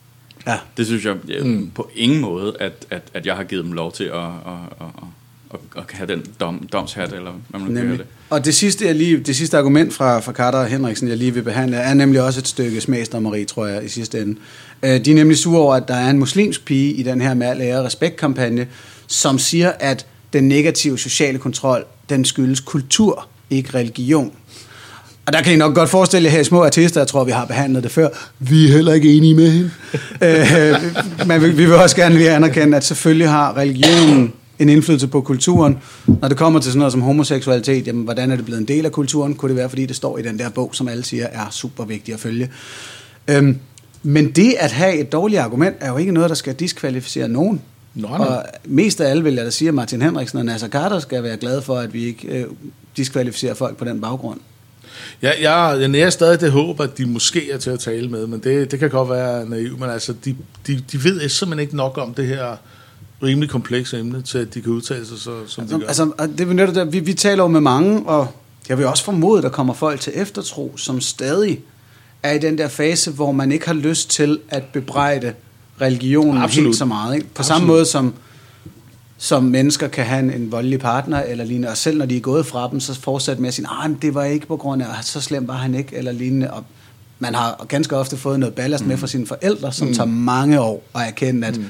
Ja. 0.47 0.57
Det 0.77 0.85
synes 0.85 1.05
jeg 1.05 1.15
mm. 1.43 1.71
på 1.75 1.89
ingen 1.95 2.21
måde, 2.21 2.55
at, 2.59 2.73
at, 2.89 3.01
at 3.13 3.25
jeg 3.25 3.35
har 3.35 3.43
givet 3.43 3.65
dem 3.65 3.73
lov 3.73 3.91
til 3.91 4.03
at, 4.03 4.13
at, 4.13 4.29
at, 4.81 4.87
at, 5.53 5.59
at 5.77 5.83
have 5.91 6.07
den 6.07 6.25
dom, 6.39 6.69
domshat, 6.71 7.13
eller 7.13 7.31
hvad 7.47 7.59
man 7.59 7.71
Nemlig. 7.71 7.99
det. 7.99 8.07
Og 8.29 8.45
det 8.45 8.55
sidste, 8.55 8.85
jeg 8.85 8.95
lige, 8.95 9.19
det 9.19 9.35
sidste 9.35 9.57
argument 9.57 9.93
fra, 9.93 10.19
fra 10.19 10.31
Carter 10.31 10.59
og 10.59 10.67
Henriksen, 10.67 11.07
jeg 11.07 11.17
lige 11.17 11.33
vil 11.33 11.41
behandle, 11.41 11.77
er 11.77 11.93
nemlig 11.93 12.21
også 12.21 12.39
et 12.39 12.47
stykke 12.47 12.81
smagsdommeri, 12.81 13.45
tror 13.45 13.65
jeg, 13.65 13.85
i 13.85 13.87
sidste 13.87 14.21
ende. 14.21 14.39
Øh, 14.83 15.05
de 15.05 15.11
er 15.11 15.15
nemlig 15.15 15.37
sure 15.37 15.61
over, 15.61 15.75
at 15.75 15.87
der 15.87 15.95
er 15.95 16.09
en 16.09 16.19
muslimsk 16.19 16.65
pige 16.65 16.93
i 16.93 17.03
den 17.03 17.21
her 17.21 17.33
med 17.33 17.47
at 17.47 17.57
lære 17.57 17.85
respekt-kampagne, 17.85 18.67
som 19.07 19.39
siger, 19.39 19.71
at 19.79 20.05
den 20.33 20.47
negative 20.47 20.99
sociale 20.99 21.37
kontrol, 21.37 21.85
den 22.09 22.25
skyldes 22.25 22.59
kultur, 22.59 23.27
ikke 23.49 23.73
religion. 23.73 24.31
Og 25.25 25.33
der 25.33 25.41
kan 25.41 25.53
I 25.53 25.55
nok 25.55 25.75
godt 25.75 25.89
forestille 25.89 26.25
jer 26.25 26.31
her 26.31 26.39
i 26.39 26.43
små 26.43 26.63
artister, 26.63 27.01
jeg 27.01 27.07
tror, 27.07 27.23
vi 27.23 27.31
har 27.31 27.45
behandlet 27.45 27.83
det 27.83 27.91
før. 27.91 28.09
Vi 28.39 28.65
er 28.65 28.71
heller 28.71 28.93
ikke 28.93 29.13
enige 29.13 29.35
med 29.35 29.51
hende. 29.51 29.71
øh, 30.25 31.27
men 31.27 31.41
vi, 31.41 31.49
vi 31.49 31.65
vil 31.65 31.75
også 31.75 31.95
gerne 31.95 32.15
lige 32.15 32.31
anerkende, 32.31 32.77
at 32.77 32.83
selvfølgelig 32.83 33.29
har 33.29 33.57
religionen 33.57 34.33
en 34.59 34.69
indflydelse 34.69 35.07
på 35.07 35.21
kulturen. 35.21 35.77
Når 36.05 36.27
det 36.27 36.37
kommer 36.37 36.59
til 36.59 36.71
sådan 36.71 36.79
noget 36.79 36.91
som 36.91 37.01
homoseksualitet, 37.01 37.87
jamen, 37.87 38.03
hvordan 38.03 38.31
er 38.31 38.35
det 38.35 38.45
blevet 38.45 38.59
en 38.59 38.67
del 38.67 38.85
af 38.85 38.91
kulturen? 38.91 39.35
Kunne 39.35 39.49
det 39.49 39.57
være, 39.57 39.69
fordi 39.69 39.85
det 39.85 39.95
står 39.95 40.17
i 40.17 40.21
den 40.21 40.39
der 40.39 40.49
bog, 40.49 40.69
som 40.73 40.87
alle 40.87 41.03
siger 41.03 41.25
er 41.25 41.49
super 41.51 41.85
vigtig 41.85 42.13
at 42.13 42.19
følge? 42.19 42.49
Øhm, 43.27 43.57
men 44.03 44.31
det 44.31 44.55
at 44.59 44.71
have 44.71 44.95
et 44.95 45.11
dårligt 45.11 45.41
argument, 45.41 45.75
er 45.79 45.91
jo 45.91 45.97
ikke 45.97 46.11
noget, 46.11 46.29
der 46.29 46.35
skal 46.35 46.53
diskvalificere 46.53 47.27
nogen. 47.27 47.61
Nå, 47.97 48.07
Og 48.07 48.45
mest 48.65 49.01
af 49.01 49.09
alle 49.09 49.23
vil 49.23 49.33
jeg 49.33 49.45
da 49.45 49.49
sige, 49.49 49.67
at 49.67 49.73
Martin 49.73 50.01
Henriksen 50.01 50.39
og 50.39 50.45
Nasser 50.45 50.69
Carter 50.69 50.99
skal 50.99 51.23
være 51.23 51.37
glade 51.37 51.61
for, 51.61 51.77
at 51.77 51.93
vi 51.93 52.05
ikke 52.05 52.27
øh, 52.27 52.45
diskvalificerer 52.97 53.53
folk 53.53 53.77
på 53.77 53.85
den 53.85 54.01
baggrund. 54.01 54.39
Ja, 55.21 55.31
jeg, 55.41 55.81
jeg 55.81 55.87
nærer 55.87 56.09
stadig 56.09 56.41
det 56.41 56.51
håb, 56.51 56.79
at 56.81 56.97
de 56.97 57.05
måske 57.05 57.51
er 57.51 57.57
til 57.57 57.69
at 57.69 57.79
tale 57.79 58.09
med, 58.09 58.27
men 58.27 58.39
det, 58.39 58.71
det 58.71 58.79
kan 58.79 58.89
godt 58.89 59.09
være 59.09 59.49
naivt, 59.49 59.79
men 59.79 59.89
altså, 59.89 60.13
de, 60.25 60.35
de, 60.67 60.83
de 60.91 61.03
ved 61.03 61.29
simpelthen 61.29 61.59
ikke 61.59 61.75
nok 61.75 61.97
om 61.97 62.13
det 62.13 62.27
her 62.27 62.57
rimelig 63.23 63.49
komplekse 63.49 63.99
emne, 63.99 64.21
til 64.21 64.37
at 64.37 64.53
de 64.53 64.61
kan 64.61 64.71
udtale 64.71 65.05
sig, 65.05 65.17
så, 65.17 65.31
som 65.47 65.63
altså, 65.63 65.75
de 65.75 65.81
gør. 65.81 65.87
Altså, 65.87 66.11
det 66.37 66.75
der, 66.75 66.85
vi, 66.85 66.99
vi 66.99 67.13
taler 67.13 67.43
jo 67.43 67.47
med 67.47 67.61
mange, 67.61 68.03
og 68.05 68.27
jeg 68.69 68.77
vil 68.77 68.85
også 68.85 69.03
formode, 69.03 69.37
at 69.37 69.43
der 69.43 69.49
kommer 69.49 69.73
folk 69.73 69.99
til 69.99 70.13
eftertro, 70.15 70.77
som 70.77 71.01
stadig 71.01 71.59
er 72.23 72.31
i 72.31 72.37
den 72.37 72.57
der 72.57 72.67
fase, 72.67 73.11
hvor 73.11 73.31
man 73.31 73.51
ikke 73.51 73.65
har 73.65 73.73
lyst 73.73 74.09
til 74.09 74.39
at 74.49 74.63
bebrejde 74.73 75.33
religionen 75.81 76.37
Absolut. 76.37 76.67
helt 76.67 76.77
så 76.77 76.85
meget. 76.85 77.15
Ikke? 77.15 77.27
På 77.27 77.29
Absolut. 77.31 77.45
samme 77.45 77.67
måde 77.67 77.85
som, 77.85 78.13
som 79.17 79.43
mennesker 79.43 79.87
kan 79.87 80.05
have 80.05 80.19
en, 80.19 80.31
en 80.31 80.51
voldelig 80.51 80.79
partner, 80.79 81.21
eller 81.21 81.43
lignende, 81.43 81.69
og 81.69 81.77
selv 81.77 81.97
når 81.97 82.05
de 82.05 82.17
er 82.17 82.21
gået 82.21 82.45
fra 82.45 82.69
dem, 82.71 82.79
så 82.79 83.01
fortsætte 83.01 83.41
med 83.41 83.47
at 83.47 83.53
sige, 83.53 83.65
nej, 83.65 83.87
det 84.01 84.13
var 84.13 84.23
ikke 84.23 84.47
på 84.47 84.57
grund 84.57 84.81
af, 84.81 84.99
at 84.99 85.05
så 85.05 85.21
slem 85.21 85.47
var 85.47 85.57
han 85.57 85.75
ikke, 85.75 85.95
eller 85.95 86.11
lignende. 86.11 86.53
Og 86.53 86.63
man 87.19 87.35
har 87.35 87.65
ganske 87.67 87.97
ofte 87.97 88.17
fået 88.17 88.39
noget 88.39 88.55
ballast 88.55 88.83
mm. 88.83 88.89
med 88.89 88.97
fra 88.97 89.07
sine 89.07 89.27
forældre, 89.27 89.71
som 89.73 89.87
mm. 89.87 89.93
tager 89.93 90.07
mange 90.07 90.59
år 90.59 90.83
at 90.95 91.01
erkende, 91.01 91.47
at 91.47 91.57
mm. 91.57 91.65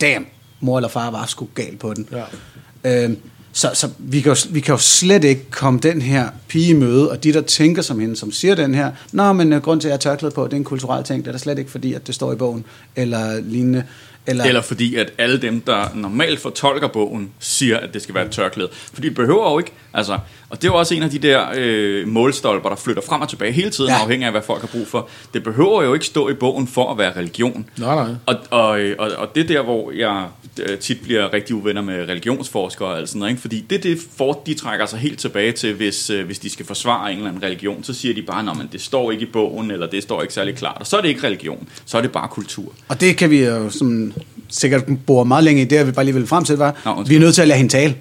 damn, 0.00 0.26
mor 0.60 0.78
eller 0.78 0.88
far 0.88 1.10
var 1.10 1.26
sgu 1.26 1.48
galt 1.54 1.78
på 1.78 1.94
den. 1.94 2.08
Ja. 2.12 3.04
Øhm, 3.04 3.16
så 3.58 3.70
så 3.74 3.90
vi, 3.98 4.20
kan 4.20 4.32
jo, 4.32 4.36
vi 4.50 4.60
kan 4.60 4.74
jo 4.74 4.78
slet 4.78 5.24
ikke 5.24 5.50
komme 5.50 5.80
den 5.80 6.02
her 6.02 6.28
pige 6.48 6.70
i 6.70 6.72
møde, 6.72 7.10
og 7.10 7.24
de, 7.24 7.32
der 7.32 7.40
tænker 7.40 7.82
som 7.82 8.00
hende, 8.00 8.16
som 8.16 8.32
siger 8.32 8.54
den 8.54 8.74
her, 8.74 8.92
Nå, 9.12 9.32
men 9.32 9.52
øh, 9.52 9.62
grund 9.62 9.80
til, 9.80 9.88
at 9.88 9.90
jeg 9.90 9.96
er 9.96 10.00
tørklæde 10.10 10.34
på, 10.34 10.44
det 10.44 10.52
er 10.52 10.56
en 10.56 10.64
kulturel 10.64 11.04
ting, 11.04 11.24
det 11.24 11.28
er 11.28 11.32
da 11.32 11.38
slet 11.38 11.58
ikke 11.58 11.70
fordi, 11.70 11.94
at 11.94 12.06
det 12.06 12.14
står 12.14 12.32
i 12.32 12.36
bogen, 12.36 12.64
eller 12.96 13.40
lignende. 13.40 13.84
Eller, 14.26 14.44
Eller 14.44 14.60
fordi, 14.60 14.94
at 14.94 15.12
alle 15.18 15.42
dem, 15.42 15.60
der 15.60 15.94
normalt 15.94 16.40
fortolker 16.40 16.88
bogen, 16.88 17.30
siger, 17.38 17.78
at 17.78 17.94
det 17.94 18.02
skal 18.02 18.14
være 18.14 18.26
et 18.26 18.30
tørklæde. 18.30 18.68
Fordi 18.92 19.08
det 19.08 19.16
behøver 19.16 19.50
jo 19.50 19.58
ikke, 19.58 19.72
altså, 19.94 20.18
og 20.50 20.56
det 20.62 20.68
er 20.68 20.72
jo 20.72 20.78
også 20.78 20.94
en 20.94 21.02
af 21.02 21.10
de 21.10 21.18
der 21.18 21.42
øh, 21.56 22.08
målstolper, 22.08 22.68
der 22.68 22.76
flytter 22.76 23.02
frem 23.02 23.20
og 23.20 23.28
tilbage 23.28 23.52
hele 23.52 23.70
tiden, 23.70 23.90
Ja. 23.90 23.96
afhængig 24.02 24.26
af, 24.26 24.32
hvad 24.32 24.42
folk 24.42 24.60
har 24.60 24.68
brug 24.68 24.86
for. 24.86 25.08
Det 25.34 25.42
behøver 25.42 25.82
jo 25.82 25.94
ikke 25.94 26.06
stå 26.06 26.28
i 26.28 26.34
bogen 26.34 26.66
for 26.68 26.90
at 26.92 26.98
være 26.98 27.16
religion. 27.16 27.66
Nej, 27.78 27.94
nej. 27.94 28.14
Og, 28.26 28.36
og, 28.50 28.68
og, 28.98 29.10
og 29.16 29.34
det 29.34 29.42
er 29.42 29.46
der, 29.46 29.62
hvor 29.62 29.92
jeg 29.92 30.26
øh, 30.62 30.78
tit 30.78 31.00
bliver 31.02 31.32
rigtig 31.32 31.56
uvenner 31.56 31.82
med 31.82 32.08
religionsforskere 32.08 32.88
og 32.88 32.98
alt 32.98 33.08
sådan 33.08 33.18
noget, 33.18 33.30
ikke? 33.30 33.40
fordi 33.40 33.64
det, 33.70 33.82
det 33.82 33.98
for, 34.16 34.42
de 34.46 34.54
trækker 34.54 34.86
sig 34.86 34.98
helt 34.98 35.18
tilbage 35.18 35.52
til, 35.52 35.74
hvis, 35.74 36.10
øh, 36.10 36.26
hvis 36.26 36.38
de 36.38 36.50
skal 36.50 36.66
forsvare 36.66 37.10
en 37.12 37.16
eller 37.16 37.28
anden 37.30 37.42
religion, 37.42 37.84
så 37.84 37.94
siger 37.94 38.14
de 38.14 38.22
bare, 38.22 38.50
at 38.50 38.72
det 38.72 38.80
står 38.80 39.10
ikke 39.10 39.22
i 39.22 39.28
bogen, 39.32 39.70
eller 39.70 39.86
det 39.86 40.02
står 40.02 40.22
ikke 40.22 40.34
særlig 40.34 40.54
klart, 40.54 40.76
og 40.80 40.86
så 40.86 40.96
er 40.96 41.00
det 41.00 41.08
ikke 41.08 41.26
religion, 41.26 41.68
så 41.86 41.98
er 41.98 42.02
det 42.02 42.12
bare 42.12 42.28
kultur. 42.28 42.72
Og 42.88 43.00
det 43.00 43.16
kan 43.16 43.30
vi 43.30 43.44
jo 43.44 43.70
som, 43.70 44.12
sikkert 44.48 44.84
bore 45.06 45.24
meget 45.24 45.44
længe 45.44 45.62
i, 45.62 45.64
det 45.64 45.86
vi 45.86 45.92
bare 45.92 46.04
lige 46.04 46.14
vil 46.14 46.26
frem 46.26 46.44
til, 46.44 46.56
var, 46.56 46.74
Nå, 46.84 46.90
undskyld. 46.90 47.08
vi 47.08 47.16
er 47.16 47.20
nødt 47.20 47.34
til 47.34 47.42
at 47.42 47.48
lade 47.48 47.58
hende 47.58 47.72
tale. 47.72 47.94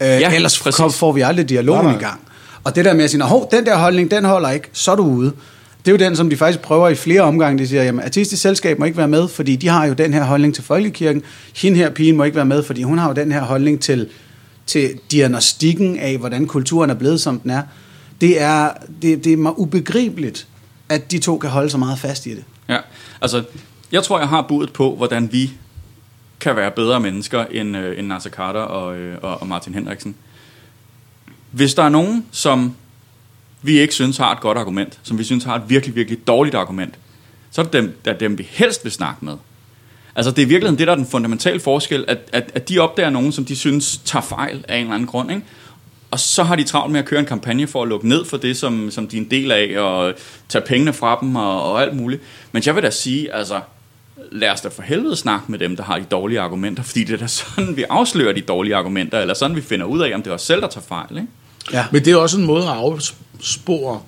Øh, 0.00 0.06
ja, 0.06 0.34
ellers 0.34 0.58
præcis. 0.58 0.76
kom, 0.76 0.92
får 0.92 1.12
vi 1.12 1.20
aldrig 1.20 1.48
dialogen 1.48 1.84
Nej, 1.84 1.92
i 1.92 1.96
nej. 1.96 2.02
gang. 2.08 2.20
Og 2.64 2.76
det 2.76 2.84
der 2.84 2.94
med 2.94 3.04
at 3.04 3.10
sige, 3.10 3.22
hov, 3.22 3.48
den 3.50 3.66
der 3.66 3.76
holdning, 3.76 4.10
den 4.10 4.24
holder 4.24 4.50
ikke, 4.50 4.68
så 4.72 4.92
er 4.92 4.96
du 4.96 5.02
ude. 5.02 5.32
Det 5.84 5.88
er 5.88 5.92
jo 5.92 5.96
den, 5.98 6.16
som 6.16 6.30
de 6.30 6.36
faktisk 6.36 6.60
prøver 6.60 6.88
i 6.88 6.94
flere 6.94 7.20
omgange. 7.20 7.58
De 7.62 7.68
siger, 7.68 7.82
jamen, 7.82 8.04
artistisk 8.04 8.42
selskab 8.42 8.78
må 8.78 8.84
ikke 8.84 8.98
være 8.98 9.08
med, 9.08 9.28
fordi 9.28 9.56
de 9.56 9.68
har 9.68 9.86
jo 9.86 9.92
den 9.92 10.12
her 10.12 10.24
holdning 10.24 10.54
til 10.54 10.64
folkekirken. 10.64 11.22
Hende 11.56 11.78
her 11.78 11.90
pigen 11.90 12.16
må 12.16 12.24
ikke 12.24 12.36
være 12.36 12.44
med, 12.44 12.62
fordi 12.62 12.82
hun 12.82 12.98
har 12.98 13.08
jo 13.08 13.14
den 13.14 13.32
her 13.32 13.40
holdning 13.42 13.80
til, 13.80 14.08
til 14.66 14.90
diagnostikken 15.10 15.98
af, 15.98 16.18
hvordan 16.18 16.46
kulturen 16.46 16.90
er 16.90 16.94
blevet, 16.94 17.20
som 17.20 17.40
den 17.40 17.50
er. 17.50 17.62
Det 18.20 18.42
er, 18.42 18.70
det, 19.02 19.24
det 19.24 19.32
er 19.32 19.36
mig 19.36 19.58
ubegribeligt, 19.58 20.46
at 20.88 21.12
de 21.12 21.18
to 21.18 21.38
kan 21.38 21.50
holde 21.50 21.70
så 21.70 21.78
meget 21.78 21.98
fast 21.98 22.26
i 22.26 22.30
det. 22.30 22.44
Ja, 22.68 22.78
altså, 23.22 23.42
jeg 23.92 24.02
tror, 24.02 24.18
jeg 24.18 24.28
har 24.28 24.46
budet 24.48 24.72
på, 24.72 24.94
hvordan 24.96 25.28
vi 25.32 25.50
kan 26.40 26.56
være 26.56 26.70
bedre 26.70 27.00
mennesker 27.00 27.44
end, 27.50 27.76
øh, 27.76 27.98
end 27.98 28.06
Nasser 28.06 28.30
Carter 28.30 28.60
og, 28.60 28.96
øh, 28.96 29.18
og, 29.22 29.40
og 29.40 29.46
Martin 29.46 29.74
Henriksen. 29.74 30.16
Hvis 31.50 31.74
der 31.74 31.82
er 31.82 31.88
nogen, 31.88 32.26
som 32.30 32.74
vi 33.62 33.78
ikke 33.78 33.94
synes 33.94 34.16
har 34.16 34.32
et 34.32 34.40
godt 34.40 34.58
argument, 34.58 34.98
som 35.02 35.18
vi 35.18 35.24
synes 35.24 35.44
har 35.44 35.56
et 35.56 35.62
virkelig, 35.68 35.94
virkelig 35.94 36.26
dårligt 36.26 36.54
argument, 36.54 36.94
så 37.50 37.60
er 37.60 37.64
det 37.64 37.72
dem, 37.72 37.98
der 38.04 38.12
er 38.12 38.18
dem 38.18 38.38
vi 38.38 38.48
helst 38.50 38.84
vil 38.84 38.92
snakke 38.92 39.24
med. 39.24 39.36
Altså, 40.14 40.30
det 40.30 40.42
er 40.42 40.46
virkelig 40.46 40.78
det, 40.78 40.86
der 40.86 40.92
er 40.92 40.96
den 40.96 41.06
fundamentale 41.06 41.60
forskel, 41.60 42.04
at, 42.08 42.18
at, 42.32 42.50
at 42.54 42.68
de 42.68 42.78
opdager 42.78 43.10
nogen, 43.10 43.32
som 43.32 43.44
de 43.44 43.56
synes 43.56 44.00
tager 44.04 44.22
fejl 44.22 44.64
af 44.68 44.76
en 44.76 44.82
eller 44.82 44.94
anden 44.94 45.06
grund, 45.06 45.30
ikke? 45.30 45.42
Og 46.10 46.20
så 46.20 46.42
har 46.42 46.56
de 46.56 46.64
travlt 46.64 46.92
med 46.92 47.00
at 47.00 47.06
køre 47.06 47.20
en 47.20 47.26
kampagne 47.26 47.66
for 47.66 47.82
at 47.82 47.88
lukke 47.88 48.08
ned 48.08 48.24
for 48.24 48.36
det, 48.36 48.56
som, 48.56 48.90
som 48.90 49.08
de 49.08 49.16
er 49.16 49.20
en 49.20 49.30
del 49.30 49.52
af, 49.52 49.80
og 49.80 50.14
tage 50.48 50.64
pengene 50.66 50.92
fra 50.92 51.18
dem 51.20 51.36
og, 51.36 51.72
og 51.72 51.82
alt 51.82 51.96
muligt. 51.96 52.22
Men 52.52 52.62
jeg 52.66 52.74
vil 52.74 52.82
da 52.82 52.90
sige, 52.90 53.34
altså, 53.34 53.60
lad 54.32 54.50
os 54.50 54.60
da 54.60 54.68
for 54.68 54.82
helvede 54.82 55.16
snakke 55.16 55.44
med 55.48 55.58
dem, 55.58 55.76
der 55.76 55.82
har 55.82 55.98
de 55.98 56.04
dårlige 56.04 56.40
argumenter, 56.40 56.82
fordi 56.82 57.04
det 57.04 57.14
er 57.14 57.18
da 57.18 57.26
sådan, 57.26 57.76
vi 57.76 57.84
afslører 57.90 58.32
de 58.32 58.40
dårlige 58.40 58.76
argumenter, 58.76 59.18
eller 59.18 59.34
sådan, 59.34 59.56
vi 59.56 59.60
finder 59.60 59.86
ud 59.86 60.00
af, 60.00 60.14
om 60.14 60.22
det 60.22 60.30
er 60.30 60.34
os 60.34 60.42
selv, 60.42 60.60
der 60.60 60.68
tager 60.68 60.84
fejl, 60.88 61.16
ikke? 61.16 61.28
Ja. 61.72 61.86
Men 61.92 62.04
det 62.04 62.12
er 62.12 62.16
også 62.16 62.38
en 62.38 62.46
måde 62.46 62.62
at 62.62 62.70
afspore 62.70 64.00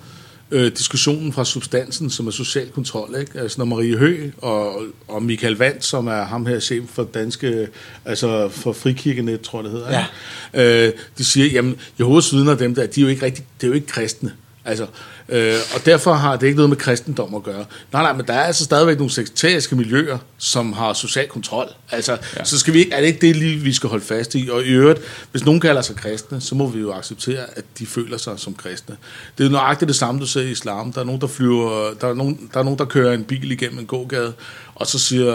øh, 0.53 0.71
diskussionen 0.71 1.33
fra 1.33 1.45
substansen, 1.45 2.09
som 2.09 2.27
er 2.27 2.31
social 2.31 2.69
kontrol. 2.69 3.15
Ikke? 3.19 3.39
Altså 3.39 3.61
når 3.61 3.65
Marie 3.65 3.97
Hø 3.97 4.29
og, 4.37 4.81
og 5.07 5.23
Michael 5.23 5.55
Vandt, 5.55 5.85
som 5.85 6.07
er 6.07 6.23
ham 6.23 6.45
her 6.45 6.59
chef 6.59 6.83
for 6.89 7.03
danske, 7.03 7.67
altså 8.05 8.49
for 8.49 8.73
frikirkenet, 8.73 9.41
tror 9.41 9.59
jeg 9.59 9.63
det 9.63 9.71
hedder, 9.71 10.05
ja. 10.53 10.87
øh, 10.87 10.93
de 11.17 11.25
siger, 11.25 11.47
jamen 11.47 11.75
Jehovas 11.99 12.33
vidner, 12.33 12.55
dem 12.55 12.75
der, 12.75 12.85
de 12.85 12.99
er 12.99 13.03
jo 13.03 13.07
ikke 13.07 13.25
rigtig, 13.25 13.45
det 13.61 13.67
er 13.67 13.67
jo 13.67 13.73
ikke 13.73 13.87
kristne. 13.87 14.31
Altså, 14.65 14.87
øh, 15.29 15.55
og 15.75 15.85
derfor 15.85 16.13
har 16.13 16.35
det 16.35 16.47
ikke 16.47 16.55
noget 16.55 16.69
med 16.69 16.77
kristendom 16.77 17.35
at 17.35 17.43
gøre. 17.43 17.65
Nej, 17.93 18.01
nej, 18.01 18.13
men 18.13 18.27
der 18.27 18.33
er 18.33 18.43
altså 18.43 18.63
stadigvæk 18.63 18.97
nogle 18.97 19.11
sekteriske 19.11 19.75
miljøer, 19.75 20.17
som 20.37 20.73
har 20.73 20.93
social 20.93 21.27
kontrol. 21.27 21.67
Altså, 21.91 22.17
ja. 22.37 22.43
så 22.43 22.59
skal 22.59 22.73
vi 22.73 22.79
ikke, 22.79 22.91
er 22.91 22.99
det 22.99 23.07
ikke 23.07 23.27
det 23.27 23.35
lige, 23.35 23.57
vi 23.57 23.73
skal 23.73 23.89
holde 23.89 24.05
fast 24.05 24.35
i? 24.35 24.49
Og 24.51 24.63
i 24.63 24.69
øvrigt, 24.69 25.01
hvis 25.31 25.45
nogen 25.45 25.59
kalder 25.61 25.81
sig 25.81 25.95
kristne, 25.95 26.41
så 26.41 26.55
må 26.55 26.67
vi 26.67 26.79
jo 26.79 26.93
acceptere, 26.93 27.45
at 27.55 27.65
de 27.79 27.85
føler 27.85 28.17
sig 28.17 28.39
som 28.39 28.53
kristne. 28.53 28.97
Det 29.37 29.45
er 29.45 29.49
nøjagtigt 29.49 29.87
det 29.87 29.95
samme, 29.95 30.21
du 30.21 30.27
ser 30.27 30.41
i 30.41 30.51
islam. 30.51 30.93
Der 30.93 31.01
er 31.01 31.05
nogen, 31.05 31.21
der 31.21 31.27
flyver, 31.27 31.93
der 32.01 32.07
er 32.07 32.13
nogen, 32.13 32.49
der, 32.53 32.59
er 32.59 32.63
nogen, 32.63 32.79
der 32.79 32.85
kører 32.85 33.13
en 33.13 33.23
bil 33.23 33.51
igennem 33.51 33.79
en 33.79 33.85
gågade, 33.85 34.33
og 34.75 34.87
så 34.87 34.99
siger 34.99 35.33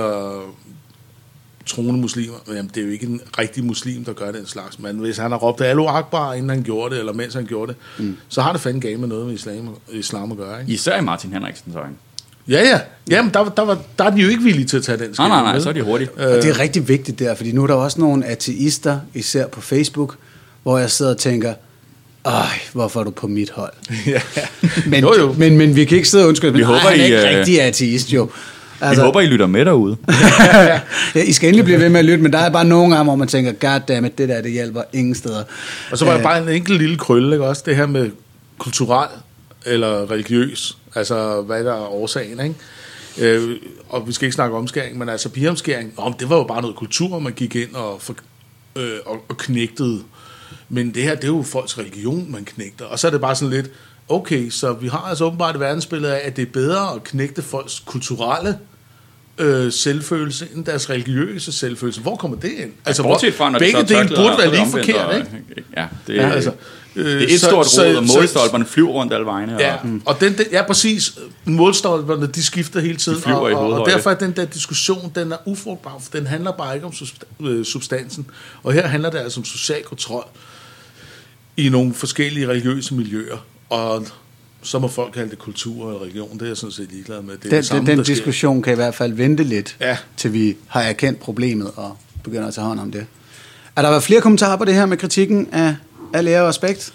troende 1.69 2.01
muslimer, 2.01 2.37
jamen 2.49 2.71
det 2.75 2.81
er 2.81 2.85
jo 2.85 2.93
ikke 2.93 3.07
en 3.07 3.21
rigtig 3.39 3.65
muslim, 3.65 4.05
der 4.05 4.13
gør 4.13 4.33
den 4.33 4.47
slags, 4.47 4.79
men 4.79 4.97
hvis 4.97 5.17
han 5.17 5.31
har 5.31 5.39
råbt 5.39 5.61
Allahu 5.61 5.89
Akbar, 5.89 6.35
inden 6.35 6.51
han 6.51 6.63
gjorde 6.63 6.95
det, 6.95 7.01
eller 7.01 7.13
mens 7.13 7.35
han 7.35 7.47
gjorde 7.47 7.73
det, 7.73 8.05
mm. 8.05 8.17
så 8.29 8.43
har 8.43 8.53
det 8.53 8.61
fandme 8.61 8.81
galt 8.81 9.01
med 9.01 9.09
noget 9.09 9.27
med 9.27 9.35
islam, 9.35 9.77
islam 9.93 10.33
at 10.33 10.39
gøre. 10.39 10.61
Ikke? 10.61 10.73
Især 10.73 10.99
i 10.99 11.03
Martin 11.03 11.33
Henriksens 11.33 11.77
øjne. 11.77 11.95
Ja, 12.49 12.69
ja. 12.69 12.81
Jamen, 13.11 13.35
der, 13.35 13.45
der, 13.45 13.63
var, 13.63 13.79
der 13.99 14.05
er 14.05 14.11
de 14.11 14.21
jo 14.23 14.29
ikke 14.29 14.43
villige 14.43 14.67
til 14.67 14.77
at 14.77 14.83
tage 14.83 14.99
den 14.99 15.15
Nej, 15.19 15.29
nej, 15.29 15.43
nej, 15.43 15.61
så 15.61 15.69
er 15.69 15.73
de 15.73 15.83
hurtigt. 15.83 16.11
Og 16.11 16.43
det 16.43 16.45
er 16.45 16.59
rigtig 16.59 16.89
vigtigt 16.89 17.19
der, 17.19 17.35
fordi 17.35 17.53
nu 17.53 17.63
er 17.63 17.67
der 17.67 17.75
også 17.75 18.01
nogle 18.01 18.27
ateister, 18.27 19.01
især 19.15 19.47
på 19.47 19.61
Facebook, 19.61 20.17
hvor 20.63 20.79
jeg 20.79 20.91
sidder 20.91 21.11
og 21.13 21.19
tænker, 21.19 21.55
ej, 22.25 22.59
hvorfor 22.73 23.01
er 23.01 23.05
du 23.05 23.11
på 23.11 23.27
mit 23.27 23.51
hold? 23.51 23.73
ja. 24.07 24.21
Men, 24.87 25.01
Jo, 25.01 25.15
jo. 25.19 25.33
Men, 25.33 25.57
men 25.59 25.77
vi 25.77 25.85
kan 25.85 25.97
ikke 25.97 26.09
sidde 26.09 26.25
og 26.25 26.29
undskylde, 26.29 26.53
Vi 26.53 26.59
men 26.59 26.67
håber, 26.67 26.81
ej, 26.81 26.91
han 26.91 27.01
er 27.01 27.05
I, 27.05 27.05
ikke 27.05 27.31
øh, 27.31 27.39
rigtig 27.39 27.63
ateist 27.63 28.13
jo. 28.13 28.31
Altså, 28.81 29.03
Vi 29.03 29.05
håber, 29.05 29.21
I 29.21 29.27
lytter 29.27 29.47
med 29.47 29.65
derude. 29.65 29.97
ja, 31.15 31.23
I 31.23 31.33
skal 31.33 31.49
endelig 31.49 31.65
blive 31.65 31.81
ved 31.81 31.89
med 31.89 31.99
at 31.99 32.05
lytte, 32.05 32.23
men 32.23 32.33
der 32.33 32.39
er 32.39 32.51
bare 32.51 32.65
nogle 32.65 32.95
gange, 32.95 33.05
hvor 33.05 33.17
man 33.17 33.29
tænker, 33.29 33.53
goddammit, 33.53 34.19
det 34.19 34.29
der, 34.29 34.41
det 34.41 34.53
hjælper 34.53 34.83
ingen 34.93 35.15
steder. 35.15 35.45
Og 35.91 35.99
så 35.99 36.05
var 36.05 36.13
der 36.13 36.19
Øh, 36.19 36.25
bare 36.25 36.43
en 36.43 36.49
enkelt 36.49 36.79
lille 36.79 36.97
krølle, 36.97 37.33
ikke 37.33 37.47
også? 37.47 37.63
Det 37.67 37.77
her 37.77 37.87
med 37.87 38.11
kulturel 38.59 39.09
eller 39.67 40.11
religiøs, 40.11 40.77
altså 40.95 41.43
hvad 41.43 41.65
der 41.65 41.73
er 41.73 41.93
årsagen, 41.93 42.41
ikke? 42.41 42.55
Øh, 43.19 43.57
og 43.89 44.07
vi 44.07 44.13
skal 44.13 44.27
ikke 44.27 44.35
snakke 44.35 44.57
omskæring, 44.57 44.99
men 44.99 45.09
altså 45.09 45.29
pigeomskæring, 45.29 45.93
om 45.97 46.13
det 46.13 46.31
var 46.31 46.37
jo 46.37 46.45
bare 46.45 46.61
noget 46.63 46.77
kultur, 46.77 47.19
man 47.19 47.33
gik 47.33 47.57
ind 47.57 47.75
og, 47.75 48.03
for, 48.03 48.15
øh, 48.77 48.91
og, 49.07 49.17
og 49.29 49.37
knægtede. 49.37 50.01
Men 50.69 50.95
det 50.95 51.03
her, 51.03 51.15
det 51.15 51.25
er 51.25 51.29
jo 51.29 51.43
folks 51.43 51.79
religion, 51.79 52.27
man 52.33 52.45
knægter. 52.45 52.85
Og 52.85 52.99
så 52.99 53.07
er 53.07 53.11
det 53.11 53.21
bare 53.21 53.35
sådan 53.37 53.55
lidt, 53.55 53.71
okay, 54.09 54.51
så 54.51 54.73
vi 54.73 54.89
har 54.89 54.99
altså 54.99 55.25
åbenbart 55.25 55.55
et 55.55 55.61
verdensbillede 55.61 56.17
af, 56.17 56.27
at 56.29 56.37
det 56.37 56.43
er 56.43 56.53
bedre 56.53 56.95
at 56.95 57.05
knægte 57.05 57.43
folks 57.43 57.83
kulturelle 57.87 58.59
øh, 59.39 59.73
selvfølelse 59.73 60.49
end 60.55 60.65
deres 60.65 60.91
religiøse 60.91 61.53
selvfølelse. 61.53 62.01
Hvor 62.01 62.17
kommer 62.17 62.37
det 62.37 62.51
ind? 62.53 62.71
Altså, 62.87 63.03
Bortset 63.03 63.35
fra, 63.35 63.51
når 63.51 63.59
begge 63.59 63.83
de 63.83 63.89
så 63.89 63.95
dele 63.95 64.09
burde 64.17 64.39
være 64.39 64.51
lige 64.51 64.67
forkert, 64.71 65.17
ikke? 65.17 65.65
Ja, 65.77 65.87
det 66.07 66.15
Ja, 66.17 66.23
er, 66.23 66.33
altså, 66.33 66.53
det 66.95 67.05
øh, 67.05 67.23
er 67.23 67.27
et 67.27 67.41
så- 67.41 67.47
stort 67.47 67.67
så- 67.67 67.83
råd, 67.83 67.95
og 67.97 68.07
så- 68.09 68.19
målstolperne 68.19 68.65
flyver 68.67 68.89
rundt 68.93 69.13
alle 69.13 69.27
vegne. 69.27 69.57
Ja, 69.61 69.75
Og, 69.75 70.01
og 70.07 70.21
den, 70.21 70.39
den, 70.39 70.47
ja, 70.53 70.63
præcis. 70.67 71.19
Målstolperne, 71.45 72.27
de 72.27 72.43
skifter 72.45 72.81
hele 72.81 72.97
tiden. 72.97 73.33
Og, 73.33 73.51
i 73.51 73.55
og, 73.55 73.73
og 73.73 73.89
derfor 73.91 74.11
er 74.11 74.15
den 74.15 74.33
der 74.33 74.45
diskussion, 74.45 75.13
den 75.15 75.33
er 75.33 75.37
ufrugtbar, 75.47 75.97
for 76.03 76.11
den 76.13 76.27
handler 76.27 76.53
bare 76.53 76.75
ikke 76.75 76.87
om 76.87 76.93
øh, 77.47 77.65
substansen. 77.65 78.27
Og 78.63 78.73
her 78.73 78.87
handler 78.87 79.11
det 79.11 79.19
altså 79.19 79.41
om 79.41 79.45
social 79.45 79.83
kontrol 79.83 80.25
i 81.57 81.69
nogle 81.69 81.95
forskellige 81.95 82.49
religiøse 82.49 82.95
miljøer. 82.95 83.37
Og 83.71 84.07
så 84.63 84.79
må 84.79 84.89
folk 84.89 85.13
kalde 85.13 85.31
det 85.31 85.39
kultur 85.39 85.89
eller 85.89 86.03
religion, 86.03 86.35
det 86.35 86.43
er 86.43 86.47
jeg 86.47 86.57
sådan 86.57 86.73
set 86.73 86.93
ligeglad 86.93 87.23
med. 87.23 87.35
Det 87.37 87.45
er 87.45 87.49
Den, 87.51 87.57
det 87.57 87.67
samme, 87.67 87.81
den, 87.81 87.87
den 87.87 87.99
der 87.99 88.05
sker. 88.05 88.15
diskussion 88.15 88.63
kan 88.63 88.73
i 88.73 88.77
hvert 88.77 88.95
fald 88.95 89.13
vente 89.13 89.45
lidt, 89.45 89.77
Ja. 89.81 89.97
til 90.17 90.33
vi 90.33 90.57
har 90.69 90.81
erkendt 90.83 91.21
problemet 91.21 91.71
og 91.77 91.97
begynder 92.25 92.49
at 92.49 92.55
tage 92.55 92.67
hånd 92.67 92.81
om 92.81 92.93
det. 92.93 93.07
Er 93.77 93.83
der 93.83 93.91
været 93.91 94.03
flere 94.03 94.21
kommentarer 94.21 94.57
på 94.57 94.65
det 94.65 94.75
her 94.75 94.87
med 94.87 94.97
kritikken 94.97 95.49
af 95.53 95.75
al 96.15 96.29
ære 96.29 96.43
og 96.43 96.49
respekt? 96.49 96.93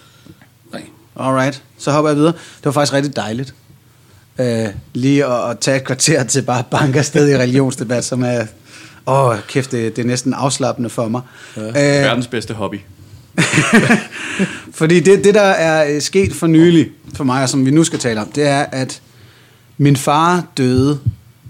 Nej. 0.72 0.82
Alright, 1.16 1.62
så 1.78 1.92
hopper 1.92 2.08
jeg 2.10 2.16
videre. 2.16 2.32
Det 2.32 2.64
var 2.64 2.72
faktisk 2.72 2.92
rigtig 2.92 3.16
dejligt. 3.16 3.54
Øh, 4.38 4.66
lige 4.94 5.24
at, 5.26 5.50
at 5.50 5.58
tage 5.58 5.76
et 5.76 5.84
kvarter 5.84 6.24
til 6.24 6.42
bare 6.42 6.58
at 6.58 6.66
banke 6.66 6.98
afsted 6.98 7.28
i 7.30 7.36
religionsdebat, 7.38 8.04
som 8.04 8.22
er... 8.22 8.46
Åh, 9.06 9.36
kæft, 9.48 9.72
det, 9.72 9.96
det 9.96 10.02
er 10.02 10.06
næsten 10.06 10.34
afslappende 10.34 10.88
for 10.90 11.08
mig. 11.08 11.20
Ja. 11.56 11.62
Øh, 11.68 11.74
verdens 11.74 12.26
bedste 12.26 12.54
hobby. 12.54 12.80
fordi 14.80 15.00
det, 15.00 15.24
det, 15.24 15.34
der 15.34 15.40
er 15.40 15.94
øh, 15.94 16.00
sket 16.00 16.32
for 16.32 16.46
nylig 16.46 16.90
for 17.14 17.24
mig, 17.24 17.42
og 17.42 17.48
som 17.48 17.66
vi 17.66 17.70
nu 17.70 17.84
skal 17.84 17.98
tale 17.98 18.20
om, 18.20 18.28
det 18.28 18.46
er, 18.46 18.66
at 18.72 19.00
min 19.78 19.96
far 19.96 20.46
døde 20.56 21.00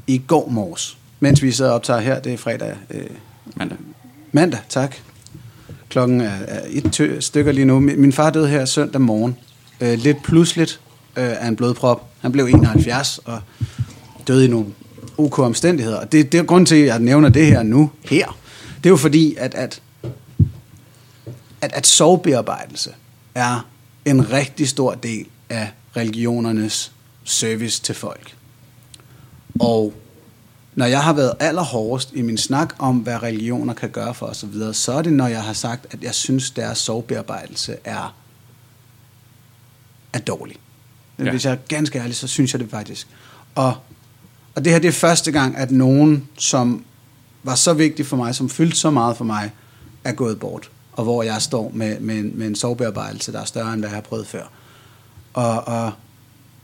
i 0.06 0.22
går 0.26 0.48
morges, 0.48 0.96
mens 1.20 1.42
vi 1.42 1.52
sidder 1.52 1.70
og 1.70 1.74
optager 1.74 2.00
her. 2.00 2.20
Det 2.20 2.32
er 2.32 2.36
fredag 2.36 2.74
øh, 2.90 3.00
Mandag. 3.56 3.78
mandag, 4.32 4.60
tak. 4.68 4.94
Klokken 5.88 6.20
er, 6.20 6.32
er 6.48 6.60
et 6.70 6.92
tø- 6.92 7.20
stykker 7.20 7.52
lige 7.52 7.64
nu. 7.64 7.80
Min 7.80 8.00
min 8.00 8.12
far 8.12 8.30
døde 8.30 8.48
her 8.48 8.64
søndag 8.64 9.00
morgen. 9.00 9.36
Øh, 9.80 9.98
lidt 9.98 10.22
pludseligt 10.22 10.80
øh, 11.16 11.44
af 11.44 11.48
en 11.48 11.56
blodprop. 11.56 12.10
Han 12.20 12.32
blev 12.32 12.44
71 12.44 13.20
og 13.24 13.40
døde 14.28 14.44
i 14.44 14.48
nogle 14.48 14.66
ok 15.18 15.38
omstændigheder. 15.38 15.96
Og 15.96 16.12
det, 16.12 16.32
det 16.32 16.40
er 16.40 16.44
grund 16.44 16.66
til, 16.66 16.76
at 16.76 16.86
jeg 16.86 16.98
nævner 16.98 17.28
det 17.28 17.46
her 17.46 17.62
nu, 17.62 17.90
her. 18.10 18.38
Det 18.76 18.86
er 18.86 18.90
jo 18.90 18.96
fordi, 18.96 19.34
at, 19.38 19.54
at, 19.54 19.80
at, 21.64 21.72
at 21.72 21.86
sorgbearbejdelse 21.86 22.94
er 23.34 23.68
en 24.04 24.32
rigtig 24.32 24.68
stor 24.68 24.94
del 24.94 25.26
af 25.48 25.70
religionernes 25.96 26.92
service 27.24 27.82
til 27.82 27.94
folk. 27.94 28.36
Og 29.60 29.94
når 30.74 30.86
jeg 30.86 31.02
har 31.02 31.12
været 31.12 31.32
allerhårdest 31.40 32.12
i 32.12 32.22
min 32.22 32.38
snak 32.38 32.74
om, 32.78 32.96
hvad 32.96 33.22
religioner 33.22 33.74
kan 33.74 33.90
gøre 33.90 34.14
for 34.14 34.26
os, 34.26 34.42
og 34.42 34.52
videre, 34.52 34.74
så 34.74 34.92
er 34.92 35.02
det, 35.02 35.12
når 35.12 35.26
jeg 35.26 35.42
har 35.42 35.52
sagt, 35.52 35.86
at 35.90 36.02
jeg 36.02 36.14
synes, 36.14 36.50
deres 36.50 36.78
sorgbearbejdelse 36.78 37.76
er, 37.84 38.16
er 40.12 40.18
dårlig. 40.18 40.56
Men 41.16 41.26
ja. 41.26 41.30
hvis 41.30 41.44
jeg 41.44 41.52
er 41.52 41.56
ganske 41.68 41.98
ærlig, 41.98 42.16
så 42.16 42.26
synes 42.26 42.52
jeg 42.52 42.60
det 42.60 42.70
faktisk. 42.70 43.08
Og, 43.54 43.76
og 44.54 44.64
det 44.64 44.72
her 44.72 44.78
det 44.78 44.88
er 44.88 44.92
første 44.92 45.32
gang, 45.32 45.56
at 45.56 45.70
nogen, 45.70 46.28
som 46.38 46.84
var 47.42 47.54
så 47.54 47.72
vigtig 47.72 48.06
for 48.06 48.16
mig, 48.16 48.34
som 48.34 48.48
fyldte 48.48 48.76
så 48.76 48.90
meget 48.90 49.16
for 49.16 49.24
mig, 49.24 49.50
er 50.04 50.12
gået 50.12 50.40
bort. 50.40 50.70
Og 50.96 51.04
hvor 51.04 51.22
jeg 51.22 51.42
står 51.42 51.70
med, 51.74 52.00
med, 52.00 52.18
en, 52.18 52.32
med 52.34 52.46
en 52.46 52.54
sovebearbejdelse, 52.54 53.32
der 53.32 53.40
er 53.40 53.44
større, 53.44 53.72
end 53.72 53.80
hvad 53.80 53.90
jeg 53.90 53.96
har 53.96 54.02
prøvet 54.02 54.26
før. 54.26 54.44
Og, 55.34 55.68
og 55.68 55.92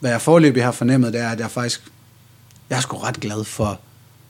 hvad 0.01 0.11
jeg 0.11 0.21
forløbig 0.21 0.65
har 0.65 0.73
fornemmet, 0.73 1.13
det 1.13 1.21
er, 1.21 1.29
at 1.29 1.41
jeg 1.41 1.51
faktisk 1.51 1.93
jeg 2.71 2.77
er 2.77 2.81
sgu 2.81 2.97
ret 2.97 3.21
glad 3.21 3.45
for, 3.45 3.81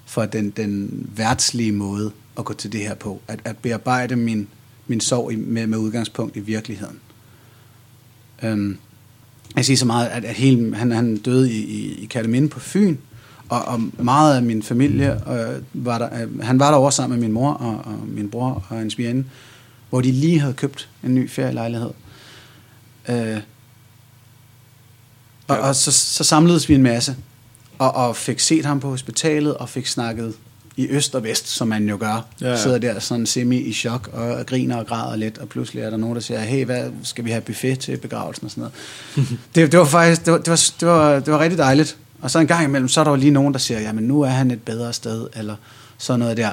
for 0.07 0.25
den, 0.25 0.51
den 0.51 1.07
værtslige 1.17 1.73
måde 1.73 2.11
at 2.39 2.45
gå 2.45 2.53
til 2.53 2.73
det 2.73 2.81
her 2.81 2.95
på. 2.95 3.21
At, 3.29 3.41
at 3.45 3.57
bearbejde 3.57 4.17
min, 4.17 4.49
min 4.87 5.01
sorg 5.01 5.33
i, 5.33 5.37
med, 5.37 5.67
med 5.67 5.79
udgangspunkt 5.79 6.37
i 6.37 6.41
virkeligheden. 6.41 6.99
Øhm, 8.43 8.79
jeg 9.57 9.65
siger 9.65 9.77
så 9.77 9.87
meget, 9.87 10.07
at, 10.07 10.25
at 10.25 10.35
hele, 10.35 10.77
han, 10.77 10.91
han 10.91 11.17
døde 11.17 11.53
i, 11.53 11.65
i, 11.65 12.03
i 12.03 12.07
Kataminde 12.07 12.49
på 12.49 12.61
Fyn, 12.61 12.97
og, 13.49 13.65
og 13.65 13.81
meget 13.99 14.37
af 14.37 14.43
min 14.43 14.63
familie, 14.63 15.13
øh, 15.13 15.63
var 15.73 15.99
der, 15.99 16.23
øh, 16.23 16.41
han 16.41 16.59
var 16.59 16.71
der 16.71 16.79
over 16.79 16.91
sammen 16.91 17.21
med 17.21 17.29
min 17.29 17.35
mor 17.35 17.53
og, 17.53 17.81
og 17.85 18.09
min 18.09 18.31
bror 18.31 18.65
og 18.69 18.77
hans 18.77 18.93
svigerinde, 18.93 19.25
hvor 19.90 20.00
de 20.00 20.12
lige 20.12 20.40
havde 20.40 20.55
købt 20.55 20.88
en 21.05 21.14
ny 21.14 21.31
ferielejlighed. 21.31 21.90
Øh, 23.09 23.38
og, 25.48 25.59
og 25.59 25.76
så, 25.76 25.92
så 25.92 26.24
samledes 26.24 26.68
vi 26.68 26.74
en 26.74 26.83
masse, 26.83 27.16
og, 27.79 27.94
og 27.94 28.16
fik 28.16 28.40
set 28.40 28.64
ham 28.64 28.81
på 28.81 28.88
hospitalet, 28.90 29.55
og 29.55 29.68
fik 29.68 29.87
snakket 29.87 30.35
i 30.76 30.88
øst 30.88 31.14
og 31.14 31.24
vest, 31.24 31.48
som 31.48 31.68
man 31.68 31.88
jo 31.88 31.96
gør. 32.00 32.26
Ja, 32.40 32.50
Ja. 32.50 32.57
Sidder 32.57 32.79
der 32.79 33.00
sådan 33.00 33.26
semi 33.26 33.57
i 33.57 33.72
chok, 33.72 34.11
og, 34.12 34.22
og 34.22 34.46
griner 34.46 34.76
og 34.76 34.87
græder 34.87 35.16
lidt, 35.16 35.38
og 35.38 35.48
pludselig 35.48 35.83
er 35.83 35.90
der 35.90 35.96
nogen, 35.96 36.14
der 36.14 36.20
siger, 36.20 36.40
hey, 36.40 36.64
hvad, 36.64 36.90
skal 37.03 37.24
vi 37.24 37.31
have 37.31 37.40
buffet 37.40 37.79
til 37.79 37.96
begravelsen 37.96 38.44
og 38.44 38.50
sådan 38.50 38.70
noget. 39.16 39.38
det, 39.55 39.72
det 39.72 39.81
var 39.81 39.87
faktisk, 39.87 40.24
det 40.24 40.33
var, 40.33 40.38
det, 40.38 40.50
var, 40.50 40.57
det, 40.81 40.88
var, 40.88 41.20
det 41.20 41.33
var 41.33 41.38
rigtig 41.38 41.59
dejligt. 41.59 41.96
Og 42.22 42.31
så 42.31 42.38
en 42.38 42.46
gang 42.46 42.64
imellem, 42.64 42.88
så 42.88 43.00
er 43.00 43.05
der 43.05 43.11
jo 43.11 43.16
lige 43.16 43.31
nogen, 43.31 43.53
der 43.53 43.59
siger, 43.59 43.81
jamen 43.81 44.05
nu 44.05 44.22
er 44.22 44.29
han 44.29 44.50
et 44.50 44.62
bedre 44.62 44.92
sted, 44.92 45.26
eller 45.35 45.57
sådan 45.98 46.20
noget 46.20 46.37
der. 46.37 46.50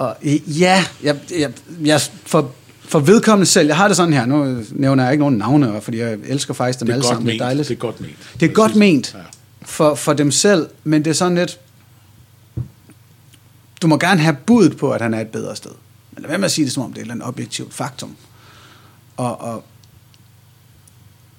Og 0.00 0.16
øh, 0.22 0.60
ja, 0.60 0.84
jeg, 1.02 1.16
jeg, 1.38 1.52
jeg 1.84 2.00
for, 2.26 2.52
for 2.80 3.00
vedkommende 3.00 3.46
selv, 3.46 3.66
jeg 3.66 3.76
har 3.76 3.88
det 3.88 3.96
sådan 3.96 4.12
her, 4.12 4.26
nu 4.26 4.64
nævner 4.72 5.02
jeg 5.02 5.12
ikke 5.12 5.22
nogen 5.22 5.38
navne, 5.38 5.80
fordi 5.80 5.98
jeg 5.98 6.18
elsker 6.24 6.54
faktisk 6.54 6.80
dem 6.80 6.90
alle 6.90 7.04
sammen, 7.04 7.26
det 7.26 7.34
er 7.34 7.38
dejligt. 7.38 7.68
Det 7.68 7.74
er 7.74 7.78
godt 7.78 8.00
ment. 8.00 8.16
Det 8.40 8.50
er 8.50 8.52
godt 8.52 8.76
ment 8.76 9.16
for, 9.62 9.94
for 9.94 10.12
dem 10.12 10.30
selv, 10.30 10.68
men 10.84 11.04
det 11.04 11.10
er 11.10 11.14
sådan 11.14 11.34
lidt... 11.34 11.60
Du 13.82 13.86
må 13.86 13.98
gerne 13.98 14.20
have 14.20 14.36
budet 14.46 14.76
på, 14.76 14.92
at 14.92 15.00
han 15.00 15.14
er 15.14 15.20
et 15.20 15.28
bedre 15.28 15.56
sted. 15.56 15.70
Men 16.12 16.22
lad 16.22 16.28
være 16.28 16.38
med 16.38 16.44
at 16.44 16.52
sige 16.52 16.64
det, 16.64 16.72
som 16.72 16.82
om 16.82 16.92
det 16.92 16.98
er 16.98 17.00
et 17.00 17.04
eller 17.04 17.14
andet 17.14 17.28
objektivt 17.28 17.74
faktum. 17.74 18.16
Og, 19.16 19.40
og 19.40 19.64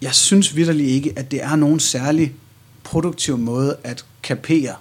jeg 0.01 0.13
synes 0.13 0.55
vidderligt 0.55 0.89
ikke, 0.89 1.13
at 1.15 1.31
det 1.31 1.43
er 1.43 1.55
nogen 1.55 1.79
særlig 1.79 2.33
produktiv 2.83 3.37
måde 3.37 3.77
at 3.83 4.05
kapere 4.23 4.75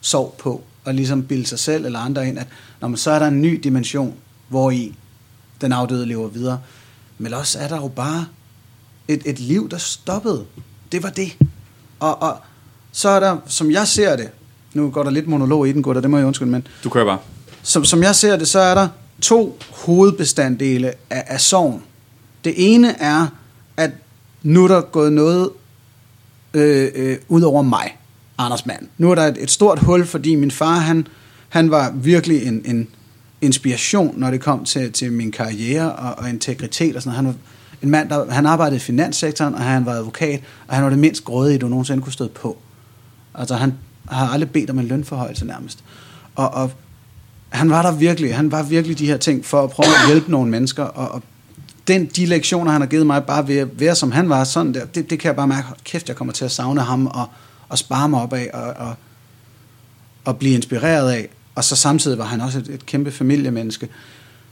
sorg 0.00 0.34
på, 0.38 0.62
og 0.86 0.94
ligesom 0.94 1.22
bilde 1.22 1.46
sig 1.46 1.58
selv 1.58 1.84
eller 1.84 1.98
andre 1.98 2.28
ind, 2.28 2.38
at 2.38 2.46
når 2.80 2.88
man 2.88 2.96
så 2.96 3.10
er 3.10 3.18
der 3.18 3.26
en 3.26 3.42
ny 3.42 3.60
dimension, 3.64 4.14
hvor 4.48 4.70
i 4.70 4.94
den 5.60 5.72
afdøde 5.72 6.06
lever 6.06 6.28
videre. 6.28 6.60
Men 7.18 7.34
også 7.34 7.58
er 7.58 7.68
der 7.68 7.76
jo 7.76 7.88
bare 7.88 8.26
et, 9.08 9.22
et 9.24 9.38
liv, 9.40 9.68
der 9.70 9.78
stoppede. 9.78 10.44
Det 10.92 11.02
var 11.02 11.10
det. 11.10 11.36
Og, 12.00 12.22
og 12.22 12.36
så 12.92 13.08
er 13.08 13.20
der, 13.20 13.36
som 13.46 13.70
jeg 13.70 13.88
ser 13.88 14.16
det, 14.16 14.28
nu 14.74 14.90
går 14.90 15.02
der 15.02 15.10
lidt 15.10 15.28
monolog 15.28 15.68
i 15.68 15.72
den, 15.72 15.82
gutter, 15.82 16.00
det 16.00 16.10
må 16.10 16.16
jeg 16.16 16.26
undskylde, 16.26 16.50
men 16.50 16.66
Du 16.84 16.88
kører 16.88 17.04
bare. 17.04 17.18
som, 17.62 17.84
som 17.84 18.02
jeg 18.02 18.14
ser 18.16 18.36
det, 18.36 18.48
så 18.48 18.58
er 18.58 18.74
der 18.74 18.88
to 19.22 19.58
hovedbestanddele 19.70 20.92
af, 21.10 21.24
af 21.26 21.40
sorgen. 21.40 21.82
Det 22.44 22.54
ene 22.74 23.00
er, 23.02 23.26
at 23.76 23.90
nu 24.42 24.64
er 24.64 24.68
der 24.68 24.80
gået 24.80 25.12
noget 25.12 25.50
øh, 26.54 26.90
øh, 26.94 27.18
ud 27.28 27.42
over 27.42 27.62
mig, 27.62 27.96
Anders 28.38 28.66
Mand. 28.66 28.88
Nu 28.98 29.10
er 29.10 29.14
der 29.14 29.22
et, 29.22 29.42
et 29.42 29.50
stort 29.50 29.78
hul, 29.78 30.06
fordi 30.06 30.34
min 30.34 30.50
far, 30.50 30.78
han, 30.78 31.06
han 31.48 31.70
var 31.70 31.90
virkelig 31.94 32.46
en, 32.46 32.62
en 32.64 32.88
inspiration, 33.40 34.14
når 34.16 34.30
det 34.30 34.40
kom 34.40 34.64
til, 34.64 34.92
til 34.92 35.12
min 35.12 35.32
karriere 35.32 35.92
og, 35.92 36.14
og 36.18 36.28
integritet 36.28 36.96
og 36.96 37.02
sådan 37.02 37.24
noget. 37.24 37.26
Han 37.26 37.26
var 37.26 37.34
en 37.82 37.90
mand, 37.90 38.08
der, 38.08 38.30
han 38.30 38.46
arbejdede 38.46 38.76
i 38.76 38.80
finanssektoren, 38.80 39.54
og 39.54 39.60
han 39.60 39.86
var 39.86 39.92
advokat, 39.92 40.40
og 40.68 40.74
han 40.74 40.84
var 40.84 40.90
det 40.90 40.98
mindst 40.98 41.24
grådige, 41.24 41.58
du 41.58 41.68
nogensinde 41.68 42.02
kunne 42.02 42.12
støde 42.12 42.28
på. 42.28 42.58
Altså, 43.34 43.54
han 43.54 43.74
har 44.08 44.28
aldrig 44.28 44.50
bedt 44.50 44.70
om 44.70 44.78
en 44.78 44.86
lønforhøjelse 44.86 45.46
nærmest. 45.46 45.84
Og, 46.34 46.50
og 46.50 46.70
han 47.48 47.70
var 47.70 47.82
der 47.82 47.92
virkelig, 47.92 48.36
han 48.36 48.52
var 48.52 48.62
virkelig 48.62 48.98
de 48.98 49.06
her 49.06 49.16
ting 49.16 49.44
for 49.44 49.62
at 49.62 49.70
prøve 49.70 49.86
at 49.86 50.06
hjælpe 50.06 50.30
nogle 50.30 50.50
mennesker, 50.50 50.82
og, 50.82 51.08
og 51.08 51.22
den, 51.88 52.06
de 52.06 52.26
lektioner, 52.26 52.72
han 52.72 52.80
har 52.80 52.88
givet 52.88 53.06
mig, 53.06 53.24
bare 53.24 53.48
ved 53.48 53.56
at 53.56 53.80
være 53.80 53.94
som 53.94 54.12
han 54.12 54.28
var, 54.28 54.44
sådan 54.44 54.74
der, 54.74 54.84
det, 54.84 55.10
det 55.10 55.18
kan 55.18 55.28
jeg 55.28 55.36
bare 55.36 55.48
mærke, 55.48 55.66
kæft, 55.84 56.08
jeg 56.08 56.16
kommer 56.16 56.32
til 56.32 56.44
at 56.44 56.50
savne 56.50 56.80
ham, 56.80 57.06
og, 57.06 57.28
og 57.68 57.78
spare 57.78 58.08
mig 58.08 58.22
op 58.22 58.32
af, 58.32 58.50
og, 58.54 58.86
og, 58.86 58.94
og 60.24 60.38
blive 60.38 60.54
inspireret 60.54 61.10
af. 61.10 61.28
Og 61.54 61.64
så 61.64 61.76
samtidig 61.76 62.18
var 62.18 62.24
han 62.24 62.40
også 62.40 62.58
et, 62.58 62.68
et 62.68 62.86
kæmpe 62.86 63.10
familiemenneske. 63.12 63.88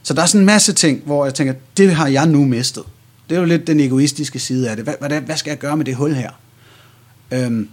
Så 0.03 0.13
der 0.13 0.21
er 0.21 0.25
sådan 0.25 0.41
en 0.41 0.45
masse 0.45 0.73
ting, 0.73 1.01
hvor 1.05 1.25
jeg 1.25 1.33
tænker, 1.33 1.53
det 1.77 1.95
har 1.95 2.07
jeg 2.07 2.27
nu 2.27 2.45
mistet. 2.45 2.83
Det 3.29 3.35
er 3.35 3.39
jo 3.39 3.45
lidt 3.45 3.67
den 3.67 3.79
egoistiske 3.79 4.39
side 4.39 4.69
af 4.69 4.75
det. 4.75 4.85
Hvad, 4.85 4.93
hvad, 4.99 5.21
hvad 5.21 5.37
skal 5.37 5.51
jeg 5.51 5.57
gøre 5.57 5.77
med 5.77 5.85
det 5.85 5.95
hul 5.95 6.13
her? 6.13 6.31
Øhm, 7.31 7.69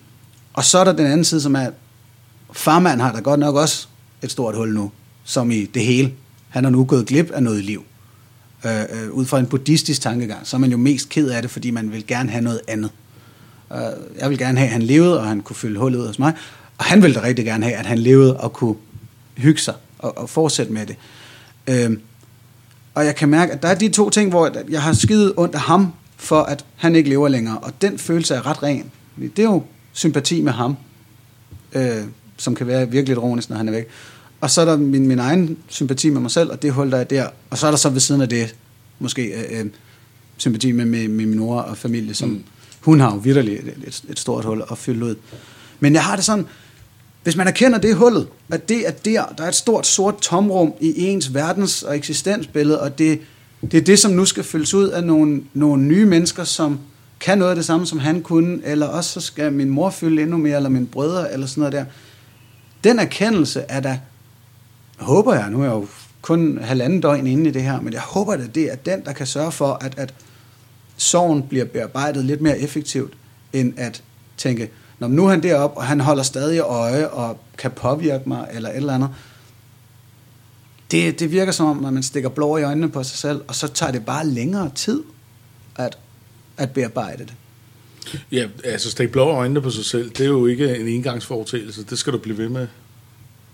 og 0.53 0.65
så 0.65 0.79
er 0.79 0.85
der 0.85 0.93
den 0.93 1.07
anden 1.07 1.25
side, 1.25 1.41
som 1.41 1.55
er, 1.55 1.71
farmand 2.53 3.01
har 3.01 3.13
der 3.13 3.21
godt 3.21 3.41
nok 3.41 3.57
også 3.57 3.87
et 4.23 4.31
stort 4.31 4.57
hul 4.57 4.75
nu, 4.75 4.93
som 5.25 5.51
i 5.51 5.65
det 5.65 5.85
hele. 5.85 6.13
Han 6.49 6.65
har 6.65 6.71
nu 6.71 6.85
gået 6.85 7.07
glip 7.07 7.31
af 7.31 7.43
noget 7.43 7.65
liv. 7.65 7.85
Øh, 8.67 8.81
øh, 8.81 9.11
ud 9.11 9.25
fra 9.25 9.39
en 9.39 9.47
buddhistisk 9.47 10.01
tankegang, 10.01 10.47
så 10.47 10.57
er 10.57 10.61
man 10.61 10.71
jo 10.71 10.77
mest 10.77 11.09
ked 11.09 11.31
af 11.31 11.43
det, 11.43 11.51
fordi 11.51 11.71
man 11.71 11.93
vil 11.93 12.07
gerne 12.07 12.31
have 12.31 12.45
noget 12.45 12.61
andet. 12.69 12.91
Øh, 13.75 14.21
jeg 14.21 14.31
vil 14.31 14.39
gerne 14.39 14.59
have, 14.59 14.67
at 14.67 14.73
han 14.73 14.83
levede, 14.83 15.21
og 15.21 15.27
han 15.27 15.41
kunne 15.41 15.57
fylde 15.57 15.79
hullet 15.79 15.99
ud 15.99 16.07
hos 16.07 16.19
mig. 16.19 16.33
Og 16.79 16.85
han 16.85 17.03
ville 17.03 17.15
da 17.15 17.23
rigtig 17.23 17.45
gerne 17.45 17.65
have, 17.65 17.77
at 17.77 17.87
han 17.87 17.99
levede 17.99 18.37
og 18.37 18.53
kunne 18.53 18.77
hygge 19.37 19.61
sig 19.61 19.75
og, 19.99 20.19
og 20.19 20.31
fortsætte 20.31 20.73
med 20.73 20.87
det. 20.87 20.97
Øhm, 21.67 22.01
og 22.95 23.05
jeg 23.05 23.17
kan 23.17 23.29
mærke, 23.29 23.53
at 23.53 23.63
der 23.63 23.69
er 23.69 23.75
de 23.75 23.89
to 23.89 24.11
ting, 24.11 24.31
hvor 24.31 24.51
jeg 24.71 24.83
har 24.83 24.93
skide 24.93 25.35
ondt 25.37 25.55
af 25.55 25.61
ham, 25.61 25.93
for 26.17 26.43
at 26.43 26.65
han 26.77 26.97
ikke 26.97 27.09
lever 27.09 27.29
længere. 27.29 27.59
Og 27.59 27.73
den 27.83 27.99
følelse 27.99 28.35
er 28.35 28.47
ret 28.47 28.63
ren. 28.63 28.91
Det 29.17 29.39
er 29.39 29.43
jo 29.43 29.63
sympati 29.93 30.41
med 30.41 30.53
ham, 30.53 30.77
øh, 31.73 32.03
som 32.37 32.55
kan 32.55 32.67
være 32.67 32.91
virkelig 32.91 33.17
ironisk, 33.17 33.51
når 33.51 33.57
han 33.57 33.69
er 33.69 33.73
væk. 33.73 33.89
Og 34.41 34.51
så 34.51 34.61
er 34.61 34.65
der 34.65 34.77
min, 34.77 35.07
min 35.07 35.19
egen 35.19 35.59
sympati 35.69 36.11
med 36.11 36.21
mig 36.21 36.31
selv, 36.31 36.51
og 36.51 36.63
det 36.63 36.73
hul, 36.73 36.91
der 36.91 36.99
er 36.99 37.05
der. 37.05 37.29
Og 37.51 37.59
så 37.59 37.67
er 37.67 37.71
der 37.71 37.79
så 37.79 37.89
ved 37.89 38.01
siden 38.01 38.21
af 38.21 38.29
det, 38.29 38.55
måske 38.99 39.23
øh, 39.23 39.61
øh 39.61 39.67
sympati 40.37 40.73
med, 40.73 40.85
med, 40.85 41.09
med 41.09 41.27
min 41.27 41.39
mor 41.39 41.61
og 41.61 41.77
familie, 41.77 42.15
som 42.15 42.29
mm 42.29 42.45
hun 42.83 43.01
har 43.01 43.13
jo 43.13 43.17
virkelig 43.17 43.55
et, 43.55 43.75
et, 43.87 44.05
et 44.09 44.19
stort 44.19 44.45
hul 44.45 44.63
at 44.71 44.79
fylde 44.79 45.05
ud. 45.05 45.15
Men 45.81 45.95
jeg 45.95 46.05
har 46.05 46.17
det 46.17 46.25
sådan, 46.25 46.47
hvis 47.23 47.37
man 47.37 47.47
erkender 47.47 47.79
det 47.79 47.97
hullet, 47.97 48.29
at 48.51 48.69
det 48.69 48.89
er 48.89 48.91
der, 48.91 49.25
der 49.39 49.45
er 49.45 49.49
et 49.49 49.55
stort 49.55 49.87
sort 49.87 50.17
tomrum 50.21 50.73
i 50.81 51.03
ens 51.03 51.35
verdens- 51.35 51.83
og 51.83 51.97
eksistensbillede, 51.97 52.81
og 52.81 52.99
det, 52.99 53.21
det 53.63 53.75
er 53.75 53.81
det, 53.81 53.99
som 53.99 54.11
nu 54.11 54.25
skal 54.25 54.45
fyldes 54.45 54.75
ud 54.75 54.89
af 54.89 55.05
nogle, 55.05 55.43
nogle 55.55 55.83
nye 55.83 56.07
mennesker, 56.07 56.45
som 56.45 56.79
kan 57.21 57.39
noget 57.39 57.51
af 57.51 57.57
det 57.57 57.65
samme, 57.65 57.87
som 57.87 57.99
han 57.99 58.23
kunne, 58.23 58.61
eller 58.65 58.87
også 58.87 59.11
så 59.11 59.21
skal 59.21 59.53
min 59.53 59.71
mor 59.71 59.91
fylde 59.91 60.23
endnu 60.23 60.37
mere, 60.37 60.57
eller 60.57 60.71
min 60.71 60.87
brødre, 60.87 61.33
eller 61.33 61.47
sådan 61.47 61.61
noget 61.61 61.73
der. 61.73 61.85
Den 62.85 62.99
erkendelse 62.99 63.65
er 63.69 63.81
da, 63.81 64.01
håber 64.99 65.35
jeg, 65.35 65.51
nu 65.51 65.61
er 65.61 65.65
jeg 65.65 65.73
jo 65.73 65.87
kun 66.23 66.59
halvanden 66.63 67.01
døgn 67.01 67.27
inde 67.27 67.51
i 67.51 67.53
det 67.53 67.63
her, 67.63 67.81
men 67.81 67.93
jeg 67.93 68.01
håber 68.01 68.37
da, 68.37 68.47
det 68.55 68.73
er 68.73 68.77
den, 68.77 69.05
der 69.05 69.13
kan 69.13 69.27
sørge 69.27 69.53
for, 69.53 69.79
at, 69.81 69.95
at 69.97 70.15
sorgen 70.97 71.43
bliver 71.49 71.65
bearbejdet 71.65 72.25
lidt 72.25 72.41
mere 72.41 72.59
effektivt, 72.59 73.13
end 73.53 73.75
at 73.77 74.03
tænke, 74.37 74.71
når 74.99 75.09
nu 75.09 75.27
er 75.27 75.31
han 75.31 75.43
deroppe, 75.43 75.77
og 75.77 75.85
han 75.85 76.01
holder 76.01 76.23
stadig 76.23 76.61
øje, 76.61 77.09
og 77.09 77.41
kan 77.59 77.71
påvirke 77.71 78.29
mig, 78.29 78.49
eller 78.53 78.71
et 78.71 78.77
eller 78.77 78.95
andet. 78.95 79.11
Det, 80.91 81.21
det 81.21 81.31
virker 81.31 81.53
som 81.53 81.67
om, 81.67 81.85
at 81.85 81.93
man 81.93 82.03
stikker 82.03 82.29
blå 82.29 82.57
i 82.57 82.63
øjnene 82.63 82.91
på 82.91 83.03
sig 83.03 83.19
selv, 83.19 83.41
og 83.49 83.55
så 83.55 83.69
tager 83.69 83.93
det 83.93 84.05
bare 84.05 84.27
længere 84.27 84.71
tid 84.75 85.03
at, 85.77 85.99
at 86.57 86.71
bearbejde 86.71 87.25
det. 87.25 87.35
Ja, 88.33 88.49
altså 88.65 88.91
stikke 88.91 89.13
blå 89.13 89.29
øjnene 89.29 89.61
på 89.61 89.71
sig 89.71 89.85
selv, 89.85 90.11
det 90.11 90.21
er 90.21 90.29
jo 90.29 90.47
ikke 90.47 90.77
en 90.77 90.89
engangsforetagelse. 90.89 91.85
Det 91.85 91.99
skal 91.99 92.13
du 92.13 92.19
blive 92.19 92.39
ved 92.39 92.49
med. 92.49 92.67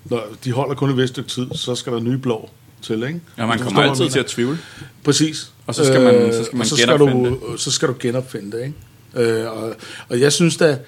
Når 0.05 0.23
de 0.45 0.53
holder 0.53 0.75
kun 0.75 0.91
et 0.91 0.97
vist 0.97 1.13
stykke 1.13 1.31
tid, 1.31 1.47
så 1.55 1.75
skal 1.75 1.93
der 1.93 2.01
nye 2.01 2.19
blå 2.19 2.51
til, 2.83 3.03
ikke? 3.03 3.21
Ja, 3.39 3.47
man 3.47 3.59
kommer 3.59 3.83
altid 3.83 4.11
til 4.11 4.19
at 4.19 4.27
tvivle. 4.27 4.59
Præcis. 5.05 5.53
Og 5.69 5.75
så 5.75 5.85
skal 5.85 6.01
man- 6.01 6.33
så 6.33 6.45
skal 6.45 6.57
man 6.57 6.67
så 6.67 6.77
genopfinde 6.77 7.31
du, 7.31 7.57
Så 7.57 7.71
skal 7.71 7.89
du 7.89 7.95
genopfinde 8.01 8.57
det, 8.57 8.65
ikke? 8.65 9.33
Øh, 9.41 9.53
og, 9.53 9.75
og 10.09 10.21
jeg 10.21 10.33
synes 10.33 10.57
da, 10.57 10.79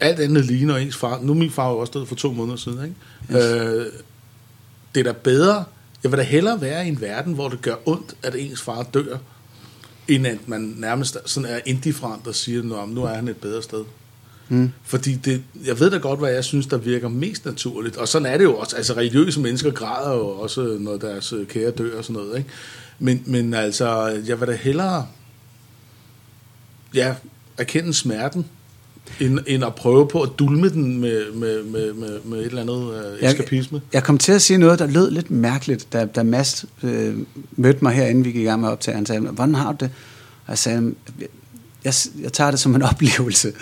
alt 0.00 0.20
andet 0.20 0.44
ligner 0.44 0.76
ens 0.76 0.96
far. 0.96 1.20
Nu 1.22 1.32
er 1.32 1.36
min 1.36 1.50
far 1.50 1.70
jo 1.70 1.78
også 1.78 1.92
død 1.96 2.06
for 2.06 2.14
to 2.14 2.32
måneder 2.32 2.56
siden, 2.56 2.78
ikke? 2.84 2.94
Yes. 3.38 3.44
Øh, 3.62 3.86
det 4.94 5.00
er 5.00 5.04
da 5.04 5.12
bedre. 5.22 5.64
Jeg 6.02 6.10
vil 6.12 6.18
da 6.18 6.22
hellere 6.24 6.60
være 6.60 6.84
i 6.86 6.88
en 6.88 7.00
verden, 7.00 7.32
hvor 7.32 7.48
det 7.48 7.62
gør 7.62 7.74
ondt, 7.86 8.14
at 8.22 8.34
ens 8.38 8.60
far 8.62 8.82
dør, 8.94 9.16
end 10.08 10.26
at 10.26 10.38
man 10.46 10.74
nærmest 10.78 11.18
sådan 11.24 11.50
er 11.50 11.58
indifferent 11.66 12.26
og 12.26 12.34
siger, 12.34 12.62
men 12.62 12.94
nu 12.94 13.04
er 13.04 13.08
han 13.14 13.28
et 13.28 13.36
bedre 13.36 13.62
sted. 13.62 13.84
Mm. 14.48 14.70
Fordi 14.84 15.14
det, 15.14 15.42
jeg 15.66 15.80
ved 15.80 15.90
da 15.90 15.96
godt, 15.96 16.18
hvad 16.18 16.30
jeg 16.32 16.44
synes, 16.44 16.66
der 16.66 16.76
virker 16.76 17.08
mest 17.08 17.44
naturligt. 17.44 17.96
Og 17.96 18.08
sådan 18.08 18.26
er 18.26 18.36
det 18.38 18.44
jo 18.44 18.56
også. 18.56 18.76
Altså 18.76 18.92
religiøse 18.94 19.40
mennesker 19.40 19.70
græder 19.70 20.14
jo 20.14 20.28
også, 20.28 20.76
når 20.80 20.96
deres 20.96 21.32
øh, 21.32 21.46
kære 21.46 21.70
dør 21.70 21.98
og 21.98 22.04
sådan 22.04 22.22
noget. 22.22 22.38
Ikke? 22.38 22.50
Men, 22.98 23.22
men 23.26 23.54
altså, 23.54 24.06
jeg 24.26 24.40
vil 24.40 24.48
da 24.48 24.52
hellere 24.52 25.06
ja, 26.94 27.14
erkende 27.58 27.94
smerten, 27.94 28.46
end, 29.20 29.38
end 29.46 29.64
at 29.64 29.74
prøve 29.74 30.08
på 30.08 30.22
at 30.22 30.30
dulme 30.38 30.68
den 30.68 31.00
med, 31.00 31.32
med, 31.32 31.62
med, 31.62 31.92
med, 31.92 32.20
med 32.24 32.38
et 32.38 32.46
eller 32.46 32.62
andet 32.62 33.14
øh, 33.22 33.30
eskapisme. 33.30 33.80
Jeg 33.92 34.04
kom 34.04 34.18
til 34.18 34.32
at 34.32 34.42
sige 34.42 34.58
noget, 34.58 34.78
der 34.78 34.86
lød 34.86 35.10
lidt 35.10 35.30
mærkeligt, 35.30 35.92
da, 35.92 36.04
da 36.04 36.22
Mads 36.22 36.64
øh, 36.82 37.16
mødte 37.52 37.78
mig 37.82 37.92
herinde, 37.92 38.24
vi 38.24 38.32
gik 38.32 38.40
i 38.40 38.44
gang 38.44 38.60
med 38.60 38.68
at 38.68 38.72
optage. 38.72 38.94
Han 38.94 39.06
sagde, 39.06 39.20
hvordan 39.20 39.54
har 39.54 39.72
du 39.72 39.76
det? 39.80 39.90
Og 40.46 40.50
jeg 40.50 40.58
sagde, 40.58 40.94
jeg, 41.84 41.94
jeg 42.22 42.32
tager 42.32 42.50
det 42.50 42.60
som 42.60 42.74
en 42.74 42.82
oplevelse, 42.92 43.52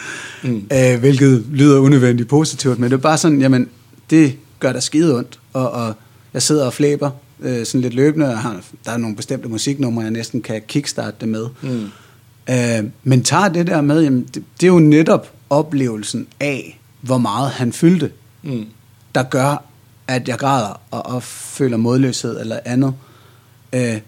mm. 0.42 0.68
øh, 0.72 0.99
hvilket 0.99 1.44
lyder 1.53 1.81
unødvendigt 1.81 2.29
positivt, 2.29 2.79
men 2.79 2.90
det 2.90 2.96
er 2.96 3.01
bare 3.01 3.18
sådan, 3.18 3.40
jamen, 3.40 3.68
det 4.11 4.37
gør 4.61 4.72
der 4.72 4.81
skide 4.81 5.16
ondt, 5.16 5.40
og, 5.53 5.70
og 5.70 5.94
jeg 6.35 6.42
sidder 6.42 6.66
og 6.66 6.72
flæber 6.72 7.11
øh, 7.40 7.66
sådan 7.66 7.81
lidt 7.81 7.94
løbende, 7.94 8.27
har, 8.27 8.61
der 8.85 8.90
er 8.92 8.96
nogle 8.96 9.16
bestemte 9.16 9.49
musiknumre, 9.49 10.03
jeg 10.03 10.11
næsten 10.11 10.42
kan 10.42 10.62
kickstarte 10.68 11.16
det 11.20 11.29
med. 11.29 11.46
Mm. 11.62 11.90
Øh, 12.51 12.90
men 13.05 13.25
tager 13.25 13.49
det 13.49 13.66
der 13.66 13.81
med, 13.81 14.03
jamen, 14.03 14.22
det, 14.35 14.44
det 14.61 14.66
er 14.66 14.72
jo 14.72 14.79
netop 14.79 15.33
oplevelsen 15.51 16.27
af, 16.40 16.81
hvor 17.01 17.18
meget 17.18 17.51
han 17.51 17.72
fyldte, 17.72 18.11
Mm. 18.42 18.66
der 19.14 19.22
gør, 19.22 19.64
at 20.07 20.29
jeg 20.29 20.38
græder 20.38 20.81
og, 20.90 21.07
og 21.07 21.22
føler 21.22 21.77
modløshed 21.77 22.40
eller 22.40 22.61
andet. 22.64 22.94
Øh, 23.72 24.01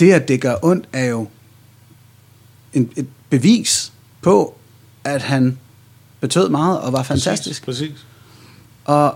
det, 0.00 0.12
at 0.12 0.28
det 0.28 0.40
gør 0.40 0.54
ondt, 0.62 0.88
er 0.92 1.04
jo 1.04 1.28
en, 2.72 2.90
et 2.96 3.06
bevis 3.30 3.92
på, 4.22 4.54
at 5.04 5.22
han 5.22 5.58
betød 6.20 6.48
meget 6.48 6.80
og 6.80 6.92
var 6.92 7.02
fantastisk. 7.02 7.64
Præcis, 7.64 7.88
præcis. 7.88 8.06
Og 8.84 9.14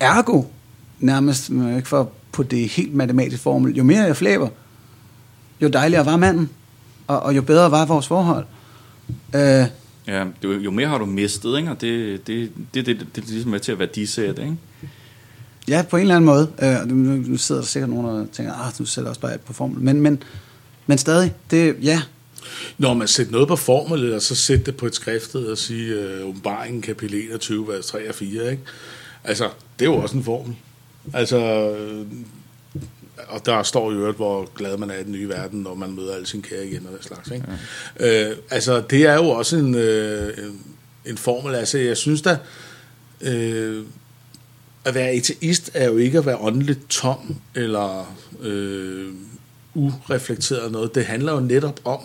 ergo, 0.00 0.42
nærmest 1.04 1.50
men 1.50 1.76
ikke 1.76 1.88
for 1.88 2.10
på 2.32 2.42
det 2.42 2.68
helt 2.68 2.94
matematisk 2.94 3.42
formel, 3.42 3.76
jo 3.76 3.84
mere 3.84 4.02
jeg 4.02 4.16
flæber, 4.16 4.48
jo 5.62 5.68
dejligere 5.68 6.06
var 6.06 6.16
manden, 6.16 6.50
og, 7.06 7.20
og 7.22 7.36
jo 7.36 7.42
bedre 7.42 7.70
var 7.70 7.86
vores 7.86 8.06
forhold. 8.06 8.44
Øh, 9.34 9.64
Ja, 10.06 10.24
jo- 10.44 10.52
jo 10.60 10.70
mere 10.70 10.88
har 10.88 10.98
du 10.98 11.06
mistet, 11.06 11.56
ikke? 11.58 11.70
og 11.70 11.80
det, 11.80 12.26
det, 12.26 12.50
det, 12.74 12.86
det, 12.86 12.98
det, 12.98 13.06
det 13.16 13.24
er 13.24 13.28
ligesom 13.28 13.50
med 13.50 13.60
til 13.60 13.72
at 13.72 13.78
værdisætte. 13.78 14.42
Ikke? 14.42 14.56
Ja, 15.68 15.84
på 15.90 15.96
en 15.96 16.00
eller 16.00 16.14
anden 16.16 16.26
måde. 16.26 16.50
Øh, 16.62 16.88
nu, 16.88 17.22
nu 17.26 17.36
sidder 17.36 17.60
der 17.60 17.66
sikkert 17.66 17.90
nogen, 17.90 18.06
der 18.06 18.26
tænker, 18.32 18.52
ah, 18.52 18.72
du 18.78 18.84
sætter 18.84 19.08
også 19.08 19.20
bare 19.20 19.34
et 19.34 19.40
på 19.40 19.52
formel. 19.52 19.80
Men, 19.82 20.00
men, 20.00 20.22
men 20.86 20.98
stadig, 20.98 21.34
det, 21.50 21.76
ja, 21.82 22.02
Når 22.78 22.94
man 22.94 23.08
sætter 23.08 23.32
noget 23.32 23.48
på 23.48 23.56
formel, 23.56 24.04
eller 24.04 24.18
så 24.18 24.34
sætte 24.34 24.64
det 24.64 24.76
på 24.76 24.86
et 24.86 24.94
skriftet 24.94 25.50
og 25.50 25.58
sige, 25.58 25.94
øh, 25.94 26.26
åbenbaringen 26.26 26.82
kapitel 26.82 27.14
21, 27.28 27.68
vers 27.68 27.86
3 27.86 28.08
og 28.08 28.14
4, 28.14 28.50
ikke? 28.50 28.62
Altså, 29.24 29.48
det 29.78 29.84
er 29.86 29.90
jo 29.90 29.96
også 29.96 30.16
en 30.16 30.24
formel. 30.24 30.54
Altså, 31.12 31.38
øh, 31.38 32.06
og 33.28 33.46
der 33.46 33.62
står 33.62 33.92
jo 33.92 33.98
øvrigt, 33.98 34.16
hvor 34.16 34.50
glad 34.54 34.76
man 34.76 34.90
er 34.90 34.94
i 34.94 35.04
den 35.04 35.12
nye 35.12 35.28
verden, 35.28 35.60
når 35.60 35.74
man 35.74 35.92
møder 35.92 36.14
alle 36.14 36.26
sine 36.26 36.42
kære 36.42 36.66
igen 36.66 36.86
og 36.86 36.92
den 36.92 37.02
slags, 37.02 37.30
ikke? 37.30 37.46
Ja. 38.00 38.30
Øh, 38.30 38.36
altså, 38.50 38.80
det 38.80 39.06
er 39.06 39.14
jo 39.14 39.28
også 39.28 39.56
en, 39.56 39.74
øh, 39.74 40.38
en, 40.38 40.60
en 41.06 41.18
formel. 41.18 41.54
Altså, 41.54 41.78
jeg 41.78 41.96
synes 41.96 42.22
da, 42.22 42.38
øh, 43.20 43.84
at 44.84 44.94
være 44.94 45.08
ateist 45.08 45.70
er 45.74 45.86
jo 45.86 45.96
ikke 45.96 46.18
at 46.18 46.26
være 46.26 46.40
åndeligt 46.40 46.90
tom, 46.90 47.36
eller 47.54 48.16
øh, 48.40 49.12
ureflekteret 49.74 50.72
noget. 50.72 50.94
Det 50.94 51.04
handler 51.04 51.32
jo 51.32 51.40
netop 51.40 51.80
om, 51.84 52.00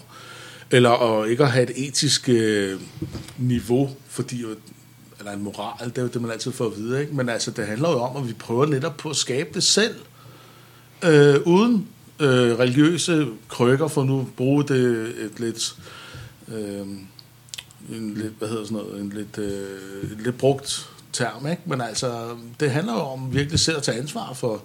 eller 0.71 0.89
at 0.89 1.29
ikke 1.29 1.43
at 1.43 1.51
have 1.51 1.69
et 1.69 1.88
etisk 1.88 2.29
øh, 2.29 2.79
niveau, 3.38 3.89
fordi 4.07 4.43
eller 5.19 5.32
en 5.32 5.43
moral, 5.43 5.89
det 5.89 5.97
er 5.97 6.01
jo 6.01 6.08
det, 6.08 6.21
man 6.21 6.32
altid 6.32 6.51
får 6.51 6.65
at 6.65 6.77
vide, 6.77 7.01
ikke? 7.01 7.15
men 7.15 7.29
altså, 7.29 7.51
det 7.51 7.67
handler 7.67 7.89
jo 7.89 7.99
om, 7.99 8.23
at 8.23 8.27
vi 8.27 8.34
prøver 8.34 8.65
netop 8.65 8.97
på 8.97 9.10
at 9.10 9.15
skabe 9.15 9.49
det 9.53 9.63
selv, 9.63 9.95
øh, 11.05 11.36
uden 11.45 11.88
øh, 12.19 12.60
religiøse 12.60 13.27
krykker, 13.49 13.88
for 13.88 14.03
nu 14.03 14.19
at 14.19 14.27
bruge 14.38 14.63
det 14.63 15.13
et 15.25 15.39
lidt, 15.39 15.75
øh, 16.47 16.88
en 17.97 18.13
lidt, 18.13 18.34
hvad 18.38 18.47
hedder 18.47 18.63
sådan 18.63 18.77
noget, 18.77 19.01
en 19.01 19.10
lidt, 19.10 19.38
øh, 19.38 20.12
en 20.12 20.21
lidt 20.23 20.38
brugt 20.38 20.89
term, 21.13 21.47
ikke? 21.47 21.62
men 21.65 21.82
altså, 21.82 22.38
det 22.60 22.71
handler 22.71 22.93
jo 22.93 22.99
om 22.99 23.34
virkelig 23.34 23.60
selv 23.60 23.77
at 23.77 23.84
tage 23.84 23.99
ansvar 23.99 24.34
for 24.34 24.63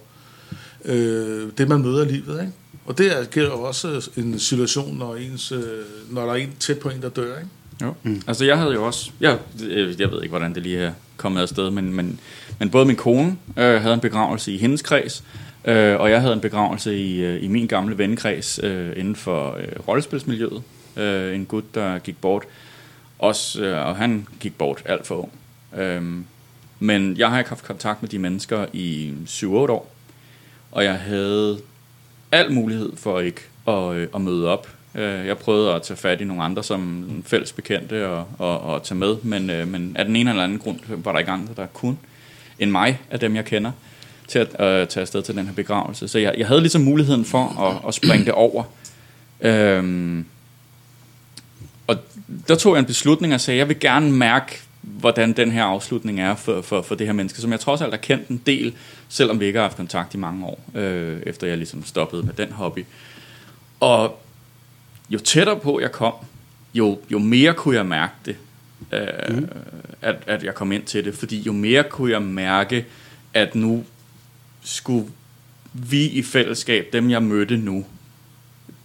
øh, 0.85 1.51
det, 1.57 1.67
man 1.67 1.81
møder 1.81 2.05
i 2.05 2.07
livet, 2.07 2.41
ikke? 2.41 2.53
Og 2.85 2.97
det 2.97 3.17
er, 3.17 3.25
giver 3.25 3.45
jo 3.45 3.61
også 3.61 4.09
en 4.17 4.39
situation, 4.39 4.97
når, 4.97 5.15
ens, 5.15 5.51
øh, 5.51 5.85
når 6.09 6.25
der 6.25 6.31
er 6.31 6.35
en 6.35 6.55
tæt 6.59 6.79
på 6.79 6.89
en, 6.89 7.01
der 7.01 7.09
dør, 7.09 7.37
ikke? 7.37 7.49
Jo. 7.81 7.93
Mm. 8.03 8.21
Altså 8.27 8.45
jeg 8.45 8.57
havde 8.57 8.73
jo 8.73 8.85
også, 8.85 9.11
jeg, 9.19 9.37
øh, 9.63 10.01
jeg 10.01 10.11
ved 10.11 10.21
ikke 10.23 10.31
hvordan 10.31 10.55
det 10.55 10.63
lige 10.63 10.77
er 10.77 10.91
kommet 11.17 11.41
afsted, 11.41 11.69
men, 11.69 11.93
men, 11.93 12.19
men 12.59 12.69
både 12.69 12.85
min 12.85 12.95
kone 12.95 13.37
øh, 13.57 13.81
havde 13.81 13.93
en 13.93 13.99
begravelse 13.99 14.51
i 14.51 14.57
hendes 14.57 14.81
kreds, 14.81 15.23
øh, 15.65 15.99
og 15.99 16.11
jeg 16.11 16.21
havde 16.21 16.33
en 16.33 16.41
begravelse 16.41 16.97
i, 16.97 17.21
øh, 17.21 17.43
i 17.43 17.47
min 17.47 17.67
gamle 17.67 17.97
vennekreds 17.97 18.59
øh, 18.63 18.93
inden 18.95 19.15
for 19.15 19.57
øh, 19.57 19.87
rollespilsmiljøet. 19.87 20.63
Øh, 20.97 21.35
en 21.35 21.45
gut, 21.45 21.75
der 21.75 21.99
gik 21.99 22.21
bort, 22.21 22.43
også, 23.19 23.63
øh, 23.63 23.87
og 23.87 23.95
han 23.95 24.27
gik 24.39 24.57
bort 24.57 24.81
alt 24.85 25.07
for 25.07 25.15
ung. 25.15 25.31
Øh, 25.81 26.03
men 26.79 27.17
jeg 27.17 27.29
har 27.29 27.37
ikke 27.37 27.49
haft 27.49 27.63
kontakt 27.63 28.01
med 28.01 28.09
de 28.09 28.19
mennesker 28.19 28.65
i 28.73 29.13
7-8 29.27 29.45
år, 29.45 29.91
og 30.71 30.83
jeg 30.83 30.99
havde 30.99 31.59
al 32.31 32.51
mulighed 32.51 32.91
for 32.95 33.19
ikke 33.19 33.41
at, 33.67 33.93
øh, 33.93 34.07
at 34.15 34.21
møde 34.21 34.47
op 34.47 34.67
Øh, 34.95 35.27
jeg 35.27 35.37
prøvede 35.37 35.73
at 35.73 35.81
tage 35.81 35.97
fat 35.97 36.21
i 36.21 36.23
nogle 36.23 36.43
andre 36.43 36.63
som 36.63 37.05
fælles 37.25 37.51
bekendte 37.51 38.07
og, 38.07 38.27
og, 38.37 38.59
og 38.59 38.83
tage 38.83 38.97
med, 38.97 39.15
men, 39.23 39.49
øh, 39.49 39.67
men 39.67 39.95
af 39.99 40.05
den 40.05 40.15
ene 40.15 40.29
eller 40.29 40.43
anden 40.43 40.59
grund 40.59 40.79
var 40.87 41.11
der 41.11 41.19
i 41.19 41.23
gang, 41.23 41.57
der 41.57 41.65
kun 41.65 41.97
en 42.59 42.71
mig 42.71 42.99
af 43.11 43.19
dem, 43.19 43.35
jeg 43.35 43.45
kender, 43.45 43.71
til 44.27 44.39
at 44.39 44.47
øh, 44.49 44.87
tage 44.87 45.01
afsted 45.01 45.21
til 45.21 45.35
den 45.35 45.45
her 45.45 45.53
begravelse. 45.53 46.07
Så 46.07 46.19
jeg, 46.19 46.35
jeg 46.37 46.47
havde 46.47 46.61
ligesom 46.61 46.81
muligheden 46.81 47.25
for 47.25 47.61
at, 47.61 47.87
at 47.87 47.93
springe 47.93 48.25
det 48.25 48.33
over. 48.33 48.63
Øhm, 49.41 50.25
og 51.87 51.97
der 52.47 52.55
tog 52.55 52.73
jeg 52.73 52.79
en 52.79 52.85
beslutning 52.85 53.33
og 53.33 53.41
sagde, 53.41 53.57
jeg 53.57 53.67
vil 53.67 53.79
gerne 53.79 54.11
mærke, 54.11 54.61
hvordan 54.81 55.33
den 55.33 55.51
her 55.51 55.63
afslutning 55.63 56.19
er 56.19 56.35
for, 56.35 56.61
for, 56.61 56.81
for 56.81 56.95
det 56.95 57.07
her 57.07 57.13
menneske, 57.13 57.41
som 57.41 57.51
jeg 57.51 57.59
trods 57.59 57.81
alt 57.81 57.93
har 57.93 57.97
kendt 57.97 58.27
en 58.27 58.41
del, 58.45 58.73
selvom 59.09 59.39
vi 59.39 59.45
ikke 59.45 59.59
har 59.59 59.65
haft 59.65 59.77
kontakt 59.77 60.13
i 60.13 60.17
mange 60.17 60.45
år, 60.45 60.59
øh, 60.75 61.21
efter 61.25 61.47
jeg 61.47 61.57
ligesom 61.57 61.85
stoppede 61.85 62.23
med 62.23 62.33
den 62.33 62.51
hobby. 62.51 62.85
Og 63.79 64.19
jo 65.09 65.19
tættere 65.19 65.59
på 65.59 65.79
jeg 65.79 65.91
kom, 65.91 66.13
jo, 66.73 66.99
jo 67.11 67.19
mere 67.19 67.53
kunne 67.53 67.75
jeg 67.75 67.85
mærke 67.85 68.13
det, 68.25 68.35
øh, 68.91 69.37
mm. 69.37 69.49
at, 70.01 70.15
at 70.27 70.43
jeg 70.43 70.55
kom 70.55 70.71
ind 70.71 70.83
til 70.83 71.05
det. 71.05 71.15
Fordi 71.15 71.39
jo 71.41 71.53
mere 71.53 71.83
kunne 71.83 72.11
jeg 72.11 72.21
mærke, 72.21 72.85
at 73.33 73.55
nu 73.55 73.83
skulle 74.63 75.07
vi 75.73 76.05
i 76.05 76.23
fællesskab, 76.23 76.87
dem 76.93 77.09
jeg 77.09 77.23
mødte 77.23 77.57
nu, 77.57 77.85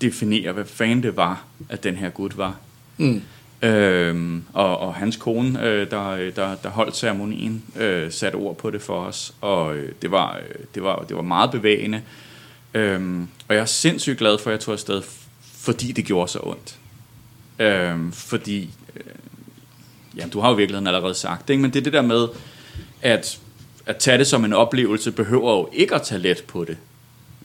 definere, 0.00 0.52
hvad 0.52 0.64
fanden 0.64 1.02
det 1.02 1.16
var, 1.16 1.44
at 1.68 1.85
den 1.85 1.96
her 1.96 2.11
Gud 2.11 2.30
var. 2.37 2.56
Mm. 2.96 3.22
Øhm, 3.62 4.42
og, 4.52 4.78
og 4.78 4.94
hans 4.94 5.16
kone, 5.16 5.64
øh, 5.64 5.90
der, 5.90 6.30
der, 6.30 6.56
der 6.62 6.68
holdt 6.68 6.96
ceremonien, 6.96 7.62
øh, 7.76 8.12
satte 8.12 8.37
ord 8.37 8.56
på 8.56 8.70
det 8.70 8.83
for 8.83 9.00
os, 9.00 9.35
og 9.40 9.76
øh, 9.76 9.92
det, 10.02 10.11
var, 10.11 10.37
øh, 10.37 10.64
det, 10.74 10.83
var, 10.83 11.04
det 11.09 11.16
var 11.16 11.22
meget 11.22 11.50
bevægende. 11.50 12.02
Øhm, 12.74 13.28
og 13.48 13.54
jeg 13.54 13.61
er 13.61 13.66
sindssygt 13.66 14.18
glad 14.18 14.38
for, 14.38 14.50
at 14.50 14.52
jeg 14.52 14.61
tog 14.61 14.72
afsted 14.72 15.02
fordi 15.61 15.92
det 15.92 16.05
gjorde 16.05 16.31
så 16.31 16.38
ondt. 16.42 16.77
Øhm, 17.59 18.12
fordi, 18.12 18.70
øh, 18.96 19.12
ja, 20.16 20.27
du 20.27 20.40
har 20.40 20.49
jo 20.49 20.55
i 20.55 20.57
virkeligheden 20.57 20.87
allerede 20.87 21.14
sagt 21.14 21.49
det, 21.49 21.55
ikke? 21.55 21.62
men 21.62 21.73
det 21.73 21.79
er 21.79 21.85
det 21.85 21.92
der 21.92 22.03
med, 22.03 22.29
at, 23.03 23.40
at 23.87 23.96
tage 23.96 24.18
det 24.18 24.27
som 24.27 24.44
en 24.44 24.53
oplevelse, 24.53 25.12
behøver 25.12 25.53
jo 25.53 25.68
ikke 25.73 25.94
at 25.94 26.03
tage 26.03 26.20
let 26.20 26.44
på 26.49 26.64
det. 26.64 26.77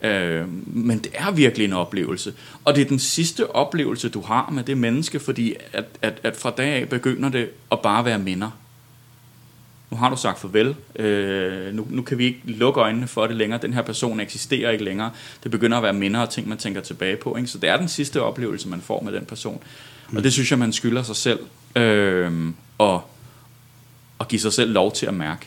Øh, 0.02 0.48
men 0.68 1.00
det 1.00 1.12
er 1.14 1.32
virkelig 1.32 1.66
en 1.66 1.74
oplevelse. 1.74 2.34
Og 2.66 2.76
det 2.76 2.82
er 2.82 2.86
den 2.86 3.00
sidste 3.00 3.56
oplevelse, 3.56 4.10
du 4.10 4.22
har 4.22 4.50
med 4.52 4.64
det 4.64 4.78
menneske, 4.78 5.20
fordi 5.20 5.56
at, 5.74 5.86
at, 6.02 6.20
at 6.24 6.36
fra 6.36 6.52
dag 6.58 6.82
af 6.82 6.90
begynder 6.90 7.30
det 7.30 7.50
at 7.72 7.80
bare 7.80 8.06
være 8.06 8.20
minder 8.20 8.52
nu 9.96 10.00
har 10.00 10.10
du 10.10 10.16
sagt 10.16 10.40
farvel, 10.40 10.76
øh, 10.96 11.74
nu, 11.74 11.88
nu 11.90 12.02
kan 12.02 12.18
vi 12.18 12.26
ikke 12.26 12.40
lukke 12.44 12.80
øjnene 12.80 13.08
for 13.08 13.28
det 13.28 13.36
længere, 13.36 13.62
den 13.62 13.74
her 13.74 13.82
person 13.82 14.20
eksisterer 14.20 14.72
ikke 14.72 14.84
længere, 14.84 15.12
det 15.44 15.52
begynder 15.52 15.78
at 15.78 15.84
være 15.84 15.94
minder 15.94 16.20
og 16.20 16.30
ting, 16.30 16.48
man 16.48 16.58
tænker 16.58 16.82
tilbage 16.82 17.18
på, 17.18 17.36
ikke? 17.36 17.48
så 17.48 17.58
det 17.58 17.70
er 17.70 17.78
den 17.78 17.88
sidste 17.88 18.22
oplevelse, 18.22 18.68
man 18.68 18.82
får 18.82 19.02
med 19.02 19.14
den 19.14 19.26
person, 19.26 19.64
mm. 20.12 20.18
og 20.18 20.24
det 20.24 20.34
synes 20.34 20.52
jeg, 20.52 20.60
man 20.60 20.74
skylder 20.74 21.04
sig 21.04 21.16
selv, 21.16 21.40
øh, 21.76 22.32
og, 22.78 23.02
og 24.20 24.28
give 24.28 24.40
sig 24.40 24.54
selv 24.54 24.72
lov 24.72 24.92
til 24.92 25.06
at 25.06 25.14
mærke. 25.14 25.46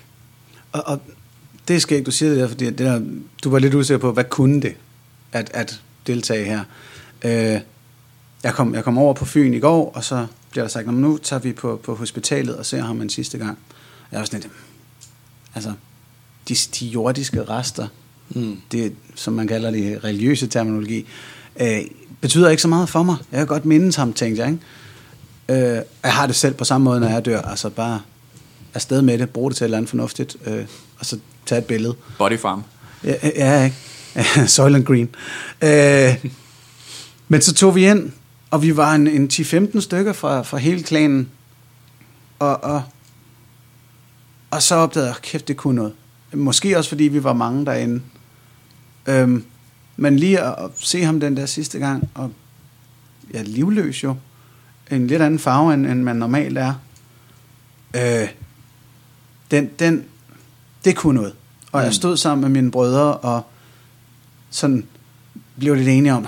Og, 0.72 0.82
og 0.86 1.00
det 1.68 1.82
skal 1.82 1.96
ikke, 1.96 2.06
du 2.06 2.10
siger 2.10 2.30
det 2.30 2.38
der, 2.38 2.48
fordi 2.48 2.64
det 2.64 2.78
der, 2.78 3.02
du 3.44 3.50
var 3.50 3.58
lidt 3.58 3.74
usikker 3.74 4.00
på, 4.00 4.12
hvad 4.12 4.24
kunne 4.24 4.62
det, 4.62 4.74
at, 5.32 5.50
at 5.54 5.80
deltage 6.06 6.44
her. 6.44 6.64
Øh, 7.24 7.60
jeg, 8.42 8.54
kom, 8.54 8.74
jeg 8.74 8.84
kom 8.84 8.98
over 8.98 9.14
på 9.14 9.24
Fyn 9.24 9.54
i 9.54 9.60
går, 9.60 9.92
og 9.94 10.04
så 10.04 10.26
bliver 10.50 10.64
der 10.64 10.68
sagt, 10.68 10.86
nu 10.86 11.18
tager 11.18 11.40
vi 11.40 11.52
på, 11.52 11.80
på 11.82 11.94
hospitalet 11.94 12.56
og 12.56 12.66
ser 12.66 12.82
ham 12.82 13.00
en 13.00 13.10
sidste 13.10 13.38
gang. 13.38 13.58
Jeg 14.12 14.18
var 14.18 14.26
sådan 14.26 14.40
lidt, 14.40 14.52
altså, 15.54 15.72
de, 16.48 16.54
de 16.54 16.86
jordiske 16.86 17.44
rester, 17.44 17.88
mm. 18.28 18.56
det, 18.72 18.94
som 19.14 19.32
man 19.32 19.46
kalder 19.48 19.70
det 19.70 20.04
religiøse 20.04 20.46
terminologi, 20.46 21.06
øh, 21.60 21.80
betyder 22.20 22.48
ikke 22.50 22.62
så 22.62 22.68
meget 22.68 22.88
for 22.88 23.02
mig. 23.02 23.16
Jeg 23.32 23.38
kan 23.38 23.46
godt 23.46 23.64
mindes 23.64 23.96
ham, 23.96 24.12
tænkte 24.12 24.42
jeg. 24.42 24.50
Ikke? 24.50 25.74
Øh, 25.76 25.82
jeg 26.02 26.12
har 26.12 26.26
det 26.26 26.36
selv 26.36 26.54
på 26.54 26.64
samme 26.64 26.84
måde, 26.84 27.00
når 27.00 27.08
jeg 27.08 27.24
dør. 27.24 27.40
Altså 27.42 27.68
bare 27.68 28.00
afsted 28.74 29.02
med 29.02 29.18
det, 29.18 29.30
bruge 29.30 29.50
det 29.50 29.56
til 29.56 29.64
et 29.64 29.66
eller 29.66 29.76
andet 29.76 29.90
fornuftigt, 29.90 30.36
øh, 30.46 30.66
og 30.98 31.06
så 31.06 31.18
tage 31.46 31.58
et 31.58 31.64
billede. 31.64 31.94
Body 32.18 32.38
farm. 32.38 32.62
Ja, 33.04 33.14
ja 33.22 33.64
ikke? 33.64 33.76
Soylent 34.54 34.86
Green. 34.86 35.08
Øh, 35.62 36.24
men 37.28 37.42
så 37.42 37.54
tog 37.54 37.74
vi 37.74 37.90
ind, 37.90 38.12
og 38.50 38.62
vi 38.62 38.76
var 38.76 38.94
en, 38.94 39.06
en 39.06 39.30
10-15 39.32 39.80
stykker 39.80 40.12
fra, 40.12 40.42
fra 40.42 40.58
hele 40.58 40.82
klanen, 40.82 41.28
og, 42.38 42.64
og 42.64 42.82
og 44.50 44.62
så 44.62 44.74
opdagede 44.74 45.08
jeg, 45.08 45.16
kæft, 45.22 45.48
det 45.48 45.56
kunne 45.56 45.74
noget. 45.74 45.92
Måske 46.32 46.78
også, 46.78 46.88
fordi 46.88 47.04
vi 47.04 47.24
var 47.24 47.32
mange 47.32 47.66
derinde. 47.66 48.02
Øhm, 49.06 49.44
men 49.96 50.16
lige 50.16 50.40
at, 50.40 50.64
at 50.64 50.70
se 50.76 51.04
ham 51.04 51.20
den 51.20 51.36
der 51.36 51.46
sidste 51.46 51.78
gang, 51.78 52.10
og 52.14 52.32
ja, 53.34 53.42
livløs 53.42 54.04
jo. 54.04 54.16
En 54.90 55.06
lidt 55.06 55.22
anden 55.22 55.38
farve, 55.38 55.74
end, 55.74 55.86
end 55.86 56.02
man 56.02 56.16
normalt 56.16 56.58
er. 56.58 56.74
Øh, 57.96 58.28
den, 59.50 59.70
den, 59.78 60.04
det 60.84 60.96
kunne 60.96 61.14
noget. 61.14 61.34
Og 61.72 61.80
mm. 61.80 61.84
jeg 61.84 61.94
stod 61.94 62.16
sammen 62.16 62.40
med 62.42 62.62
mine 62.62 62.70
brødre, 62.70 63.16
og 63.16 63.42
sådan 64.50 64.86
blev 65.58 65.74
lidt 65.74 65.88
enige 65.88 66.14
om, 66.14 66.26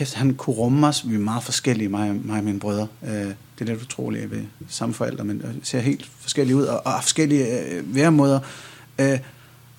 at 0.00 0.14
han 0.14 0.34
kunne 0.34 0.56
rumme 0.56 0.86
os. 0.86 1.08
Vi 1.08 1.14
er 1.14 1.18
meget 1.18 1.42
forskellige, 1.42 1.88
mig, 1.88 2.14
mig 2.24 2.38
og 2.38 2.44
mine 2.44 2.60
brødre. 2.60 2.86
Øh, 3.06 3.30
det 3.58 3.68
er 3.68 3.72
lidt 3.72 3.82
utroligt 3.82 4.30
ved 4.30 4.42
samme 4.68 4.94
forældre, 4.94 5.24
men 5.24 5.42
ser 5.62 5.80
helt 5.80 6.10
forskellige 6.20 6.56
ud, 6.56 6.64
og, 6.64 6.86
og 6.86 7.02
forskellige 7.02 7.46
øh, 7.46 7.94
væremåder. 7.94 8.40
Øh, 8.98 9.18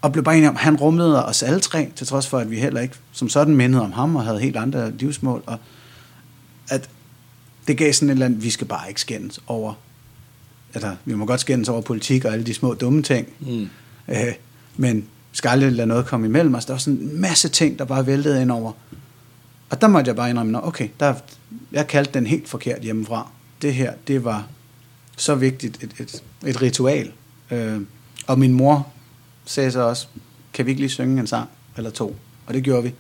og 0.02 0.12
blev 0.12 0.24
bare 0.24 0.36
enige 0.36 0.50
om, 0.50 0.56
han 0.56 0.76
rummede 0.76 1.26
os 1.26 1.44
alle 1.44 1.60
tre, 1.60 1.92
til 1.96 2.08
trods 2.08 2.28
for, 2.28 2.40
at 2.40 2.52
vi 2.52 2.60
heller 2.60 2.82
ikke 2.82 2.96
som 3.12 3.30
sådan 3.30 3.56
mindede 3.56 3.84
om 3.84 3.92
ham, 3.92 4.16
og 4.16 4.24
havde 4.24 4.40
helt 4.40 4.56
andre 4.58 4.92
livsmål. 4.92 5.44
Og 5.46 5.58
at 6.70 6.90
det 7.68 7.78
gav 7.78 7.94
sådan 7.94 8.10
et 8.10 8.14
eller 8.14 8.26
andet, 8.26 8.44
vi 8.44 8.50
skal 8.50 8.68
bare 8.68 8.90
ikke 8.90 9.02
skændes 9.02 9.40
over, 9.48 9.74
altså, 10.74 10.96
vi 11.06 11.16
må 11.16 11.26
godt 11.26 11.42
skændes 11.42 11.70
over 11.70 11.82
politik 11.82 12.26
og 12.26 12.34
alle 12.34 12.46
de 12.46 12.54
små 12.54 12.74
dumme 12.74 13.02
ting, 13.02 13.28
mm. 13.40 13.70
øh, 14.08 14.34
men 14.78 15.06
skal 15.32 15.50
aldrig 15.50 15.72
lade 15.72 15.88
noget 15.88 16.06
komme 16.06 16.28
imellem 16.28 16.56
os. 16.56 16.66
Der 16.66 16.74
var 16.74 16.80
sådan 16.80 17.00
en 17.00 17.22
masse 17.22 17.50
ting, 17.50 17.80
der 17.80 17.86
bare 17.86 18.08
væltede 18.08 18.42
ind 18.42 18.52
over. 18.52 18.72
Og 19.70 19.82
der 19.82 19.88
måtte 19.88 20.10
jeg 20.10 20.16
bare 20.16 20.30
indrømme, 20.30 20.64
okay, 20.64 20.90
der, 21.00 21.14
jeg 21.72 21.88
kaldte 21.88 22.14
den 22.14 22.28
helt 22.28 22.50
forkert 22.50 22.82
hjemmefra 22.82 23.32
det 23.64 23.74
her, 23.74 23.94
det 24.08 24.24
var 24.24 24.48
så 25.18 25.36
vigtigt 25.36 25.84
et, 25.84 25.92
et, 26.00 26.24
et 26.46 26.62
ritual. 26.62 27.12
Øh, 27.52 27.82
og 28.28 28.40
min 28.40 28.54
mor 28.54 28.88
sagde 29.46 29.72
så 29.72 29.82
også, 29.82 30.08
kan 30.54 30.66
vi 30.66 30.72
ikke 30.72 30.82
lige 30.82 30.90
synge 30.90 31.20
en 31.20 31.28
sang 31.28 31.50
eller 31.78 31.90
to? 31.90 32.16
Og 32.46 32.54
det 32.54 32.64
gjorde 32.64 32.84
vi. 32.84 32.94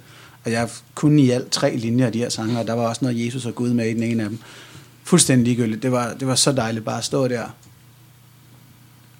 Og 0.45 0.51
jeg 0.51 0.69
kunne 0.95 1.21
i 1.21 1.29
alt 1.29 1.51
tre 1.51 1.75
linjer 1.75 2.05
af 2.05 2.11
de 2.11 2.19
her 2.19 2.29
sange, 2.29 2.59
og 2.59 2.67
der 2.67 2.73
var 2.73 2.87
også 2.87 3.05
noget 3.05 3.25
Jesus 3.25 3.45
og 3.45 3.55
Gud 3.55 3.73
med 3.73 3.89
i 3.89 3.93
den 3.93 4.03
ene 4.03 4.23
af 4.23 4.29
dem. 4.29 4.39
Fuldstændig 5.03 5.47
ligegyldigt. 5.47 5.83
Det 5.83 5.91
var, 5.91 6.13
det 6.13 6.27
var 6.27 6.35
så 6.35 6.51
dejligt 6.51 6.85
bare 6.85 6.97
at 6.97 7.03
stå 7.03 7.27
der 7.27 7.43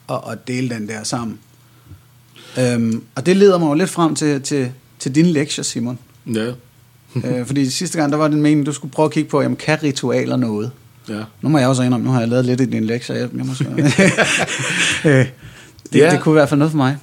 og, 0.08 0.24
og 0.24 0.48
dele 0.48 0.70
den 0.70 0.88
der 0.88 1.04
sammen. 1.04 1.40
Øhm, 2.60 3.04
og 3.16 3.26
det 3.26 3.38
leder 3.38 3.58
mig 3.58 3.68
jo 3.68 3.74
lidt 3.74 3.90
frem 3.90 4.16
til, 4.16 4.42
til, 4.42 4.72
til 5.00 5.16
din 5.16 5.26
lektie, 5.26 5.64
Simon. 5.64 6.00
Ja. 6.34 6.54
øh, 7.26 7.46
fordi 7.46 7.70
sidste 7.70 7.98
gang, 7.98 8.12
der 8.12 8.18
var 8.18 8.28
den 8.28 8.42
mening, 8.42 8.66
du 8.66 8.74
skulle 8.74 8.92
prøve 8.92 9.06
at 9.06 9.12
kigge 9.12 9.30
på, 9.30 9.42
jamen, 9.42 9.56
kan 9.56 9.84
ritualer 9.84 10.36
noget? 10.36 10.72
Ja. 11.10 11.24
Nu 11.42 11.50
må 11.50 11.58
jeg 11.58 11.68
også 11.68 11.84
indrømme, 11.84 12.06
nu 12.06 12.12
har 12.12 12.20
jeg 12.20 12.30
lavet 12.30 12.46
lidt 12.46 12.62
i 12.62 12.66
din 12.66 12.84
lektie, 12.84 13.16
jeg, 13.16 13.30
jeg 13.36 13.46
må 13.46 13.54
øh, 15.10 15.28
det, 15.94 16.00
ja. 16.00 16.12
det 16.12 16.20
kunne 16.22 16.34
i 16.34 16.40
hvert 16.40 16.50
fald 16.50 16.58
noget 16.58 16.72
for 16.72 16.78
mig. 16.78 16.98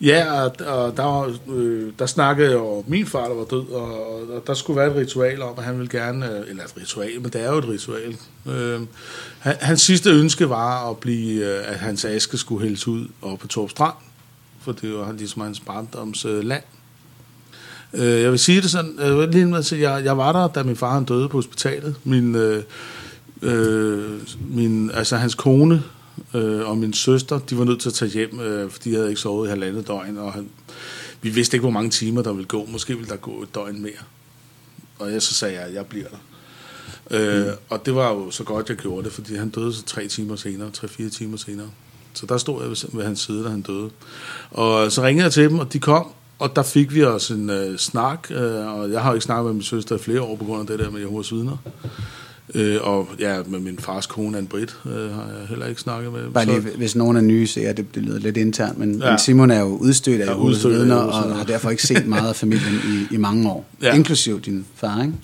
Ja, 0.00 0.42
og, 0.42 0.52
og 0.66 0.96
der, 0.96 1.02
var, 1.02 1.32
øh, 1.48 1.92
der 1.98 2.06
snakkede 2.06 2.56
om 2.56 2.84
min 2.86 3.06
far, 3.06 3.28
der 3.28 3.34
var 3.34 3.44
død, 3.44 3.72
og, 3.72 4.16
og 4.30 4.42
der 4.46 4.54
skulle 4.54 4.76
være 4.76 4.90
et 4.90 4.96
ritual 4.96 5.42
om, 5.42 5.54
at 5.58 5.64
han 5.64 5.78
ville 5.78 5.90
gerne, 5.90 6.30
øh, 6.30 6.50
eller 6.50 6.64
et 6.64 6.76
ritual, 6.80 7.20
men 7.20 7.30
det 7.32 7.44
er 7.44 7.50
jo 7.52 7.58
et 7.58 7.68
ritual. 7.68 8.16
Øh, 8.46 8.80
han, 9.38 9.56
hans 9.60 9.82
sidste 9.82 10.10
ønske 10.10 10.48
var 10.48 10.90
at 10.90 10.98
blive, 10.98 11.44
øh, 11.44 11.72
at 11.72 11.78
hans 11.78 12.04
aske 12.04 12.36
skulle 12.36 12.62
hældes 12.62 12.88
ud 12.88 13.08
op 13.22 13.38
på 13.38 13.46
Torp 13.46 13.70
Strand, 13.70 13.94
for 14.60 14.72
det 14.72 14.94
var 14.94 15.12
ligesom 15.12 15.42
hans 15.42 15.60
barndoms 15.60 16.24
øh, 16.24 16.44
land. 16.44 16.62
Øh, 17.94 18.22
jeg 18.22 18.30
vil 18.30 18.38
sige 18.38 18.62
det 18.62 18.70
sådan, 18.70 18.98
øh, 19.00 19.30
lige 19.30 19.46
med, 19.46 19.72
jeg, 19.72 20.04
jeg 20.04 20.18
var 20.18 20.32
der, 20.32 20.48
da 20.48 20.62
min 20.62 20.76
far 20.76 20.94
han 20.94 21.04
døde 21.04 21.28
på 21.28 21.36
hospitalet. 21.36 21.94
Min, 22.04 22.34
øh, 22.34 22.62
øh, 23.42 24.20
min, 24.50 24.90
altså 24.90 25.16
hans 25.16 25.34
kone 25.34 25.82
øh, 26.34 26.68
og 26.68 26.78
min 26.78 26.92
søster, 26.92 27.38
de 27.38 27.58
var 27.58 27.64
nødt 27.64 27.80
til 27.80 27.88
at 27.88 27.94
tage 27.94 28.10
hjem, 28.10 28.40
øh, 28.40 28.70
for 28.70 28.78
de 28.78 28.94
havde 28.94 29.08
ikke 29.08 29.20
sovet 29.20 29.46
i 29.46 29.50
halvandet 29.50 29.88
døgn, 29.88 30.18
og 30.18 30.32
han, 30.32 30.48
vi 31.22 31.30
vidste 31.30 31.56
ikke, 31.56 31.62
hvor 31.62 31.70
mange 31.70 31.90
timer 31.90 32.22
der 32.22 32.32
ville 32.32 32.48
gå. 32.48 32.66
Måske 32.68 32.94
ville 32.94 33.08
der 33.08 33.16
gå 33.16 33.42
et 33.42 33.54
døgn 33.54 33.82
mere. 33.82 33.92
Og 34.98 35.12
jeg 35.12 35.22
så 35.22 35.34
sagde 35.34 35.54
jeg, 35.54 35.62
at 35.62 35.74
jeg 35.74 35.86
bliver 35.86 36.06
der. 36.08 36.18
Øh, 37.10 37.46
mm. 37.46 37.52
Og 37.68 37.86
det 37.86 37.94
var 37.94 38.10
jo 38.10 38.30
så 38.30 38.44
godt, 38.44 38.68
jeg 38.68 38.76
gjorde 38.76 39.04
det, 39.04 39.12
fordi 39.12 39.34
han 39.34 39.48
døde 39.48 39.74
så 39.74 39.82
tre 39.82 40.08
timer 40.08 40.36
senere, 40.36 40.70
tre-fire 40.70 41.08
timer 41.08 41.36
senere. 41.36 41.70
Så 42.14 42.26
der 42.26 42.38
stod 42.38 42.60
jeg 42.60 42.70
ved, 42.70 42.76
ved 42.92 43.04
hans 43.04 43.20
side, 43.20 43.44
da 43.44 43.48
han 43.48 43.62
døde. 43.62 43.90
Og 44.50 44.92
så 44.92 45.02
ringede 45.02 45.24
jeg 45.24 45.32
til 45.32 45.42
dem, 45.42 45.58
og 45.58 45.72
de 45.72 45.78
kom, 45.78 46.06
og 46.38 46.56
der 46.56 46.62
fik 46.62 46.94
vi 46.94 47.04
os 47.04 47.30
en 47.30 47.50
øh, 47.50 47.78
snak, 47.78 48.30
øh, 48.30 48.66
og 48.66 48.90
jeg 48.90 49.02
har 49.02 49.10
jo 49.10 49.14
ikke 49.14 49.24
snakket 49.24 49.44
med 49.44 49.52
min 49.52 49.62
søster 49.62 49.94
i 49.96 49.98
flere 49.98 50.22
år 50.22 50.36
på 50.36 50.44
grund 50.44 50.60
af 50.60 50.66
det 50.66 50.78
der 50.78 50.90
med 50.90 51.00
Jehovas 51.00 51.32
vidner. 51.32 51.56
Øh, 52.54 52.78
og 52.82 53.08
ja, 53.18 53.42
med 53.46 53.60
min 53.60 53.78
fars 53.78 54.06
kone, 54.06 54.38
Anne 54.38 54.48
Britt, 54.48 54.76
øh, 54.86 54.92
har 54.92 55.26
jeg 55.38 55.46
heller 55.48 55.66
ikke 55.66 55.80
snakket 55.80 56.12
med. 56.12 56.30
Bare 56.30 56.44
lige, 56.44 56.60
hvis 56.60 56.96
nogen 56.96 57.16
er 57.16 57.20
nye, 57.20 57.46
så 57.46 57.60
ja, 57.60 57.72
det, 57.72 57.94
det 57.94 58.02
lyder 58.02 58.18
lidt 58.18 58.36
internt, 58.36 58.78
men, 58.78 58.98
ja. 58.98 59.10
Men 59.10 59.18
Simon 59.18 59.50
er 59.50 59.60
jo 59.60 59.66
udstødt 59.66 60.20
af 60.20 60.26
Jehovas 60.26 60.64
vidner, 60.64 60.96
og 60.96 61.36
har 61.36 61.44
derfor 61.44 61.70
ikke 61.70 61.82
set 61.82 62.06
meget 62.06 62.28
af 62.28 62.36
familien 62.36 62.74
i, 62.84 63.14
i 63.14 63.16
mange 63.16 63.50
år. 63.50 63.66
Ja. 63.82 63.86
Ja. 63.86 63.94
Inklusiv 63.94 64.40
din 64.40 64.66
far, 64.76 65.02
ikke? 65.02 65.14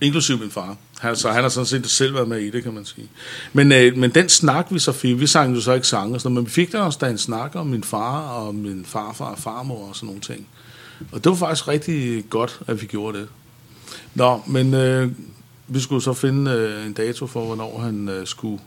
Inklusiv 0.00 0.38
min 0.40 0.50
far. 0.50 0.76
Han, 0.98 1.16
så 1.16 1.30
han 1.30 1.42
har 1.42 1.48
sådan 1.48 1.66
set 1.66 1.90
selv 1.90 2.14
været 2.14 2.28
med 2.28 2.38
i 2.38 2.50
det, 2.50 2.62
kan 2.62 2.74
man 2.74 2.84
sige. 2.84 3.08
Men, 3.52 3.72
øh, 3.72 3.96
men 3.96 4.10
den 4.10 4.28
snak, 4.28 4.66
vi 4.70 4.78
så 4.78 4.92
fik, 4.92 5.20
vi 5.20 5.26
sang 5.26 5.54
jo 5.54 5.60
så 5.60 5.72
ikke 5.72 5.86
sange, 5.86 6.14
og 6.14 6.20
sådan, 6.20 6.34
noget, 6.34 6.44
men 6.44 6.46
vi 6.46 6.52
fik 6.52 6.72
der 6.72 6.80
også 6.80 6.98
da 7.00 7.10
en 7.10 7.18
snak 7.18 7.50
om 7.54 7.66
min 7.66 7.84
far 7.84 8.20
og 8.20 8.54
min 8.54 8.84
farfar 8.84 9.24
og 9.24 9.38
farmor 9.38 9.88
og 9.88 9.96
sådan 9.96 10.06
nogle 10.06 10.20
ting. 10.20 10.46
Og 11.12 11.24
det 11.24 11.30
var 11.30 11.36
faktisk 11.36 11.68
rigtig 11.68 12.24
godt, 12.30 12.60
at 12.66 12.82
vi 12.82 12.86
gjorde 12.86 13.18
det. 13.18 13.28
Nå, 14.14 14.40
men 14.46 14.74
øh, 14.74 15.10
vi 15.68 15.80
skulle 15.80 16.02
så 16.02 16.12
finde 16.12 16.50
øh, 16.50 16.86
en 16.86 16.92
dato 16.92 17.26
for, 17.26 17.44
hvornår 17.46 17.78
han 17.78 18.08
øh, 18.08 18.26
skulle 18.26 18.60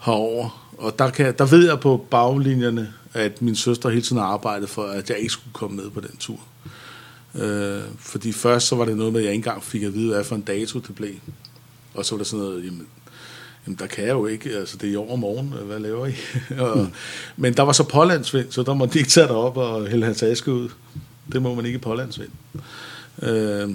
herover. 0.00 0.72
Og 0.78 0.98
der, 0.98 1.10
kan, 1.10 1.34
der 1.38 1.46
ved 1.46 1.68
jeg 1.68 1.80
på 1.80 2.06
baglinjerne, 2.10 2.92
at 3.14 3.42
min 3.42 3.56
søster 3.56 3.88
hele 3.88 4.02
tiden 4.02 4.18
har 4.18 4.28
arbejdet 4.28 4.68
for, 4.68 4.82
at 4.82 5.10
jeg 5.10 5.18
ikke 5.18 5.32
skulle 5.32 5.52
komme 5.52 5.76
med 5.76 5.90
på 5.90 6.00
den 6.00 6.16
tur. 6.16 6.40
Øh, 7.34 7.82
fordi 7.98 8.32
først 8.32 8.66
så 8.66 8.76
var 8.76 8.84
det 8.84 8.96
noget 8.96 9.12
med, 9.12 9.20
at 9.20 9.24
jeg 9.24 9.32
ikke 9.32 9.48
engang 9.48 9.62
fik 9.62 9.82
at 9.82 9.94
vide, 9.94 10.12
hvad 10.14 10.24
for 10.24 10.34
en 10.34 10.42
dato 10.42 10.78
det 10.78 10.94
blev. 10.94 11.14
Og 11.94 12.04
så 12.04 12.14
var 12.14 12.18
der 12.18 12.24
sådan 12.24 12.44
noget, 12.44 12.64
jamen, 12.64 12.86
jamen 13.66 13.78
der 13.78 13.86
kan 13.86 14.04
jeg 14.04 14.12
jo 14.12 14.26
ikke, 14.26 14.50
altså 14.50 14.76
det 14.76 14.88
er 14.88 14.92
i 14.92 14.96
år 14.96 15.16
morgen, 15.16 15.54
øh, 15.60 15.66
hvad 15.66 15.78
laver 15.78 16.06
I? 16.06 16.14
og, 16.64 16.88
Men 17.36 17.54
der 17.54 17.62
var 17.62 17.72
så 17.72 17.84
pålandsvind, 17.84 18.46
så 18.50 18.62
der 18.62 18.74
måtte 18.74 18.94
de 18.94 18.98
ikke 18.98 19.10
tage 19.10 19.26
derop 19.26 19.56
og 19.56 19.86
hælde 19.86 20.06
hans 20.06 20.22
aske 20.22 20.52
ud. 20.52 20.68
Det 21.32 21.42
må 21.42 21.54
man 21.54 21.66
ikke 21.66 21.76
i 21.76 21.80
pålandsvind. 21.80 22.30
Øh, 23.22 23.70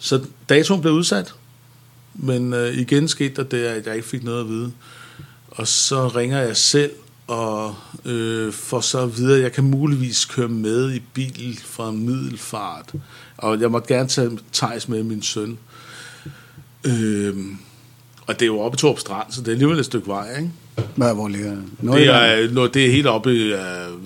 så 0.00 0.20
datoen 0.48 0.80
blev 0.80 0.92
udsat, 0.92 1.34
men 2.14 2.52
øh, 2.54 2.74
igen 2.74 3.08
skete 3.08 3.34
der 3.34 3.42
det, 3.42 3.64
at 3.64 3.86
jeg 3.86 3.96
ikke 3.96 4.08
fik 4.08 4.24
noget 4.24 4.40
at 4.40 4.48
vide. 4.48 4.72
Og 5.50 5.68
så 5.68 6.08
ringer 6.08 6.38
jeg 6.38 6.56
selv 6.56 6.92
og 7.26 7.74
øh, 8.04 8.52
får 8.52 8.80
så 8.80 9.06
videre, 9.06 9.36
at 9.36 9.42
jeg 9.42 9.52
kan 9.52 9.64
muligvis 9.64 10.24
køre 10.24 10.48
med 10.48 10.94
i 10.94 11.02
bil 11.14 11.60
fra 11.64 11.90
middelfart. 11.90 12.92
Og 13.36 13.60
jeg 13.60 13.70
måtte 13.70 13.94
gerne 13.94 14.08
tage 14.08 14.38
Thijs 14.52 14.88
med 14.88 15.02
min 15.02 15.22
søn. 15.22 15.58
Øh, 16.84 17.36
og 18.26 18.34
det 18.34 18.42
er 18.42 18.46
jo 18.46 18.60
oppe 18.60 18.76
i 18.76 18.78
Torp 18.78 18.98
Strand, 18.98 19.32
så 19.32 19.40
det 19.40 19.48
er 19.48 19.52
alligevel 19.52 19.78
et 19.78 19.84
stykke 19.84 20.06
vej, 20.06 20.36
ikke? 20.36 20.50
Hvor, 20.96 21.12
hvor 21.14 21.28
ligger 21.28 21.50
Det 21.50 21.58
Nordjylland? 21.80 22.16
er, 22.16 22.48
nå, 22.52 22.66
det 22.66 22.86
er 22.86 22.90
helt 22.90 23.06
oppe 23.06 23.30
øh, 23.30 23.58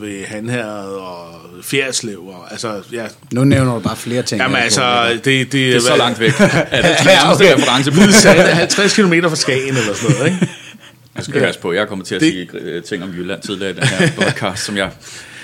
ved 0.02 0.24
Hanherred 0.24 0.88
og 0.88 1.26
Fjerdslev. 1.62 2.18
Og, 2.26 2.46
altså, 2.50 2.82
ja. 2.92 3.06
Nu 3.32 3.44
nævner 3.44 3.74
du 3.74 3.80
bare 3.80 3.96
flere 3.96 4.22
ting. 4.22 4.40
Jamen 4.40 4.56
altså, 4.56 4.80
hvor 4.80 5.08
det, 5.14 5.24
det, 5.24 5.52
Det 5.52 5.76
er 5.76 5.80
så 5.80 5.96
langt 5.96 6.20
væk, 6.20 6.32
det 6.38 6.40
Ja, 6.42 6.56
ja, 7.06 7.32
okay. 7.34 7.54
reference 7.54 7.90
på. 7.90 7.96
det 7.96 8.26
er 8.50 8.54
50 8.54 8.94
km 8.96 9.12
fra 9.28 9.36
Skagen 9.36 9.68
eller 9.76 9.94
sådan 9.94 10.16
noget, 10.16 10.32
ikke? 10.32 10.48
Jeg 11.16 11.24
skal 11.24 11.40
passe 11.40 11.60
på, 11.60 11.72
jeg 11.72 11.88
kommer 11.88 12.04
til 12.04 12.14
at 12.14 12.20
Det- 12.20 12.32
sige 12.32 12.48
øh, 12.60 12.82
ting 12.82 13.02
om 13.02 13.10
Jylland 13.10 13.40
tidligere 13.42 13.70
i 13.70 13.74
den 13.74 13.84
her 13.84 14.10
podcast, 14.16 14.64
som 14.64 14.76
jeg... 14.76 14.90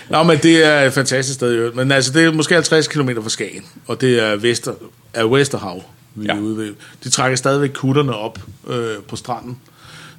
Nå, 0.09 0.23
men 0.23 0.39
det 0.39 0.67
er 0.67 0.81
et 0.81 0.93
fantastisk 0.93 1.35
sted, 1.35 1.53
øvrigt. 1.53 1.77
men 1.77 1.93
altså, 1.93 2.13
det 2.13 2.25
er 2.25 2.33
måske 2.33 2.55
50 2.55 2.89
km 2.89 3.09
fra 3.23 3.29
Skagen, 3.29 3.63
og 3.87 4.01
det 4.01 4.23
er, 4.23 4.37
Vester, 4.37 4.73
er 5.15 5.25
Vesterhav, 5.25 5.83
vi. 6.15 6.27
Ja. 6.27 6.33
er 6.35 6.41
ude 6.41 6.57
ved. 6.57 6.73
De 7.05 7.11
trækker 7.11 7.37
stadigvæk 7.37 7.71
kutterne 7.75 8.15
op 8.17 8.39
øh, 8.71 8.77
på 9.09 9.17
stranden, 9.17 9.57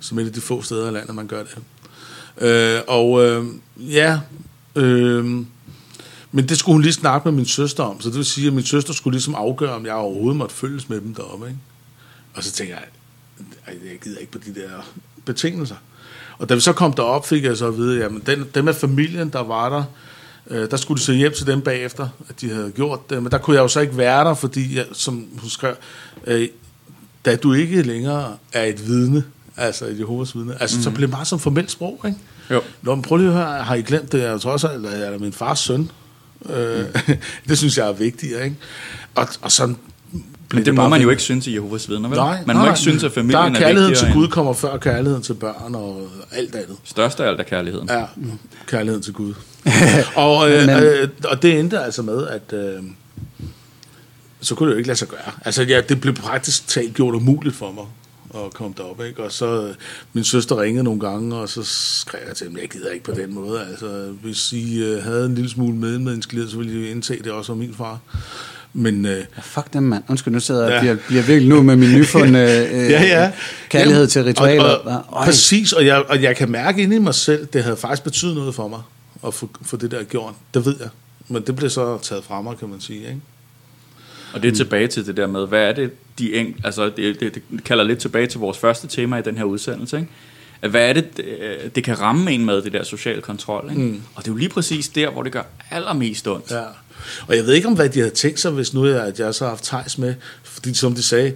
som 0.02 0.20
et 0.20 0.26
af 0.26 0.34
de 0.34 0.41
få 0.41 0.62
steder 0.62 0.89
i 0.89 0.93
landet, 0.93 1.16
man 1.16 1.28
gør 1.28 1.43
det. 1.43 1.58
Øh, 2.38 2.82
og 2.88 3.26
øh, 3.26 3.45
ja, 3.78 4.20
øh, 4.76 5.26
men 6.32 6.49
det 6.49 6.58
skulle 6.58 6.74
hun 6.74 6.82
lige 6.82 6.93
snakke 6.93 7.28
med 7.28 7.36
min 7.38 7.45
søster 7.45 7.84
om, 7.84 8.02
så 8.02 8.10
det 8.10 8.18
vil 8.18 8.26
sige, 8.26 8.47
at 8.47 8.54
min 8.54 8.66
søster 8.66 8.93
skulle 8.93 9.14
ligesom 9.14 9.36
afgøre, 9.36 9.74
om 9.74 9.86
jeg 9.86 9.93
overhovedet 9.93 10.38
måtte 10.38 10.56
følges 10.56 10.89
med 10.89 11.02
dem 11.02 11.16
deroppe. 11.16 11.47
Ikke? 11.47 11.60
Og 12.34 12.43
så 12.43 12.52
tænker 12.52 12.76
jeg, 12.76 12.86
jeg 13.68 13.99
gider 14.04 14.20
ikke 14.20 14.32
på 14.32 14.38
de 14.38 14.56
der 14.56 14.70
betingelser. 15.26 15.76
Og 16.38 16.49
da 16.49 16.54
vi 16.54 16.60
så 16.60 16.74
kom 16.74 16.93
derop, 16.93 17.28
fik 17.28 17.43
jeg 17.43 17.58
så 17.58 17.68
at 17.68 17.78
vide, 17.78 18.06
at 18.06 18.12
den, 18.26 18.45
dem 18.56 18.68
af 18.68 18.76
familien, 18.76 19.30
der 19.30 19.43
var 19.43 19.70
der, 19.70 19.84
øh, 20.47 20.72
der 20.72 20.78
skulle 20.78 20.99
de 20.99 21.04
så 21.04 21.14
hjem 21.14 21.34
til 21.34 21.47
dem 21.47 21.62
bagefter, 21.62 22.08
at 22.30 22.41
de 22.41 22.49
havde 22.49 22.72
gjort 22.72 23.10
det. 23.10 23.24
Men 23.24 23.32
der 23.32 23.38
kunne 23.38 23.56
jeg 23.56 23.64
jo 23.64 23.68
så 23.68 23.80
ikke 23.80 23.97
være 23.97 24.24
der, 24.24 24.34
fordi, 24.34 24.78
jeg, 24.78 24.86
som 24.93 25.28
hun 25.38 25.49
skrev, 25.49 25.76
øh, 26.28 26.47
da 27.26 27.36
du 27.36 27.54
ikke 27.54 27.82
længere 27.82 28.38
er 28.54 28.64
et 28.64 28.88
vidne, 28.88 29.24
altså 29.58 29.86
et 29.86 29.99
Jehovas 29.99 30.36
vidne, 30.36 30.62
altså 30.62 30.78
mm. 30.78 30.84
så 30.84 30.89
bliver 30.89 31.08
det 31.08 31.14
meget 31.14 31.28
som 31.28 31.39
formelt 31.39 31.72
sprog, 31.72 32.02
ikke? 32.06 32.18
Jo. 32.52 32.62
Nå, 32.82 32.95
men 32.95 33.02
prøv 33.02 33.18
lige 33.18 33.28
at 33.28 33.34
høre, 33.34 33.64
har 33.64 33.76
I 33.76 33.82
glemt 33.82 34.12
det? 34.12 34.20
Jeg 34.20 34.28
er 34.28 34.32
jo 34.32 34.38
trods 34.38 34.64
alt 34.64 34.86
jeg 34.86 35.14
er 35.14 35.18
min 35.18 35.34
fars 35.34 35.60
søn. 35.60 35.91
Øh, 36.49 36.86
det 37.49 37.58
synes 37.58 37.78
jeg 37.78 37.88
er 37.88 37.93
vigtigt, 37.93 38.41
ikke? 38.43 38.56
Og, 39.16 39.28
og 39.41 39.52
sådan 39.52 39.78
blev 40.49 40.60
Men 40.60 40.66
det 40.66 40.74
må 40.74 40.82
bare 40.82 40.89
man 40.89 41.02
jo 41.02 41.10
ikke 41.10 41.22
synes 41.22 41.47
i 41.47 41.54
Jehovas 41.54 41.89
vidner, 41.89 42.10
vel? 42.10 42.18
Nej, 42.18 42.39
man 42.45 42.56
må 42.56 42.62
nej, 42.62 42.72
ikke 42.72 42.80
synes, 42.80 43.04
at 43.04 43.12
familien 43.12 43.32
der 43.32 43.39
er 43.39 43.45
er 43.45 43.60
kærligheden 43.60 43.89
vigtigere 43.89 44.12
til 44.12 44.20
Gud 44.20 44.28
kommer 44.28 44.54
før 44.54 44.78
kærligheden 44.78 45.24
til 45.24 45.34
børn 45.34 45.76
og 45.76 46.10
alt 46.32 46.56
andet. 46.56 46.78
Størst 46.84 47.20
af 47.20 47.28
alt 47.28 47.39
er 47.39 47.43
kærligheden. 47.43 47.89
Ja, 47.89 48.06
kærligheden 48.68 49.04
til 49.04 49.14
Gud. 49.14 49.34
og, 50.16 50.52
øh, 50.52 50.66
Men- 50.68 50.84
øh, 50.84 51.10
og 51.24 51.41
det 51.41 51.60
endte 51.60 51.80
altså 51.80 52.02
med, 52.02 52.28
at 52.28 52.54
øh, 52.54 52.84
så 54.41 54.56
kunne 54.56 54.70
det 54.70 54.74
jo 54.74 54.78
ikke 54.78 54.88
lade 54.88 54.99
sig 54.99 55.08
gøre. 55.08 55.32
Altså, 55.45 55.64
ja, 55.64 55.82
det 55.82 56.02
blev 56.02 56.14
praktisk 56.14 56.68
talt 56.68 56.93
gjort 56.93 57.16
umuligt 57.16 57.56
for 57.56 57.72
mig 57.72 57.86
at 58.36 58.54
komme 58.54 58.74
derop, 58.78 59.02
ikke? 59.08 59.24
Og 59.24 59.32
så 59.32 59.68
øh, 59.68 59.74
min 60.14 60.24
søster 60.24 60.62
ringede 60.62 60.84
nogle 60.84 61.00
gange, 61.00 61.36
og 61.36 61.50
så 61.50 61.64
skrev 61.64 62.22
jeg 62.28 62.36
til 62.36 62.48
dem, 62.48 62.58
jeg 62.58 62.70
gider 62.70 62.90
ikke 62.92 63.06
på 63.06 63.12
den 63.12 63.34
måde. 63.34 63.62
Altså, 63.72 64.14
hvis 64.24 64.54
I 64.54 64.84
øh, 64.84 65.04
havde 65.04 65.26
en 65.26 65.36
lille 65.36 65.50
smule 65.50 65.76
medmenneskelighed, 65.76 66.50
så 66.52 66.58
ville 66.58 66.88
I 66.88 66.92
indse 66.92 67.20
det 67.24 67.32
også 67.32 67.52
var 67.54 67.58
min 67.60 67.74
far. 67.78 68.00
Men 68.74 69.06
øh, 69.06 69.12
Ja, 69.18 69.24
fuck 69.42 69.74
dem, 69.74 69.84
mand. 69.84 70.04
Undskyld, 70.10 70.34
nu 70.34 70.40
sidder 70.40 70.62
jeg 70.64 70.70
Ja. 70.72 70.76
og 70.78 70.82
bliver, 70.82 70.96
bliver 71.08 71.24
virkelig 71.24 71.50
nu 71.50 71.62
med 71.64 71.76
min 71.76 71.92
nyfundne 71.92 72.40
øh, 72.74 72.90
ja, 72.92 73.04
ja. 73.04 73.32
kærlighed 73.70 74.02
Jamen, 74.02 74.10
til 74.10 74.24
ritualer. 74.24 74.64
Og, 74.64 74.82
og, 74.86 75.04
Øj. 75.20 75.26
præcis, 75.26 75.74
og 75.74 75.86
jeg, 75.86 76.04
og 76.10 76.22
jeg 76.24 76.36
kan 76.36 76.52
mærke 76.52 76.82
inde 76.84 76.96
i 76.96 77.00
mig 77.00 77.16
selv, 77.16 77.46
det 77.54 77.64
havde 77.64 77.78
faktisk 77.78 78.04
betydet 78.04 78.36
noget 78.36 78.56
for 78.56 78.68
mig, 78.68 78.80
at 79.28 79.34
få, 79.34 79.50
få 79.62 79.78
det 79.78 79.92
der 79.92 80.04
gjort. 80.04 80.34
Det 80.54 80.66
ved 80.66 80.76
jeg. 80.80 80.90
Men 81.28 81.44
det 81.48 81.56
blev 81.56 81.70
så 81.70 81.98
taget 82.02 82.24
fra 82.24 82.42
mig, 82.42 82.58
kan 82.58 82.70
man 82.70 82.82
sige. 82.82 83.00
Ikke? 83.00 83.22
Og 84.34 84.44
det 84.44 84.52
er 84.52 84.56
tilbage 84.56 84.88
til 84.88 85.06
det 85.06 85.18
der 85.18 85.28
med, 85.28 85.48
hvad 85.48 85.64
er 85.70 85.74
det, 85.74 85.92
de 86.22 86.36
eng... 86.36 86.62
Altså, 86.64 86.90
det, 86.90 87.20
det, 87.20 87.36
det 87.36 87.64
kalder 87.66 87.84
lidt 87.84 88.00
tilbage 88.00 88.28
til 88.28 88.40
vores 88.40 88.58
første 88.58 88.88
tema 88.88 89.18
i 89.18 89.22
den 89.22 89.38
her 89.38 89.44
udsendelse, 89.44 89.98
ikke? 89.98 90.10
Hvad 90.70 90.90
er 90.90 90.94
det, 90.94 91.18
det, 91.18 91.76
det 91.76 91.84
kan 91.84 92.00
ramme 92.00 92.32
en 92.32 92.46
med, 92.46 92.62
det 92.62 92.74
der 92.74 92.84
social 92.84 93.22
kontrol, 93.22 93.68
ikke? 93.70 93.82
Mm. 93.82 94.02
Og 94.16 94.24
det 94.24 94.28
er 94.30 94.34
jo 94.34 94.38
lige 94.38 94.50
præcis 94.50 94.90
der, 94.90 95.10
hvor 95.10 95.24
det 95.24 95.32
gør 95.32 95.44
allermest 95.72 96.28
ondt. 96.28 96.52
Ja. 96.52 96.64
Og 97.28 97.36
jeg 97.36 97.46
ved 97.46 97.54
ikke, 97.54 97.68
om 97.68 97.74
hvad 97.74 97.90
de 97.90 98.00
havde 98.00 98.14
tænkt 98.14 98.40
sig, 98.40 98.52
hvis 98.52 98.74
nu 98.74 98.88
jeg, 98.88 99.06
at 99.06 99.20
jeg 99.20 99.36
så 99.36 99.44
har 99.44 99.50
haft 99.50 99.64
Thijs 99.64 99.98
med. 99.98 100.16
Fordi 100.44 100.74
som 100.74 100.96
de 100.96 101.04
sagde, 101.04 101.34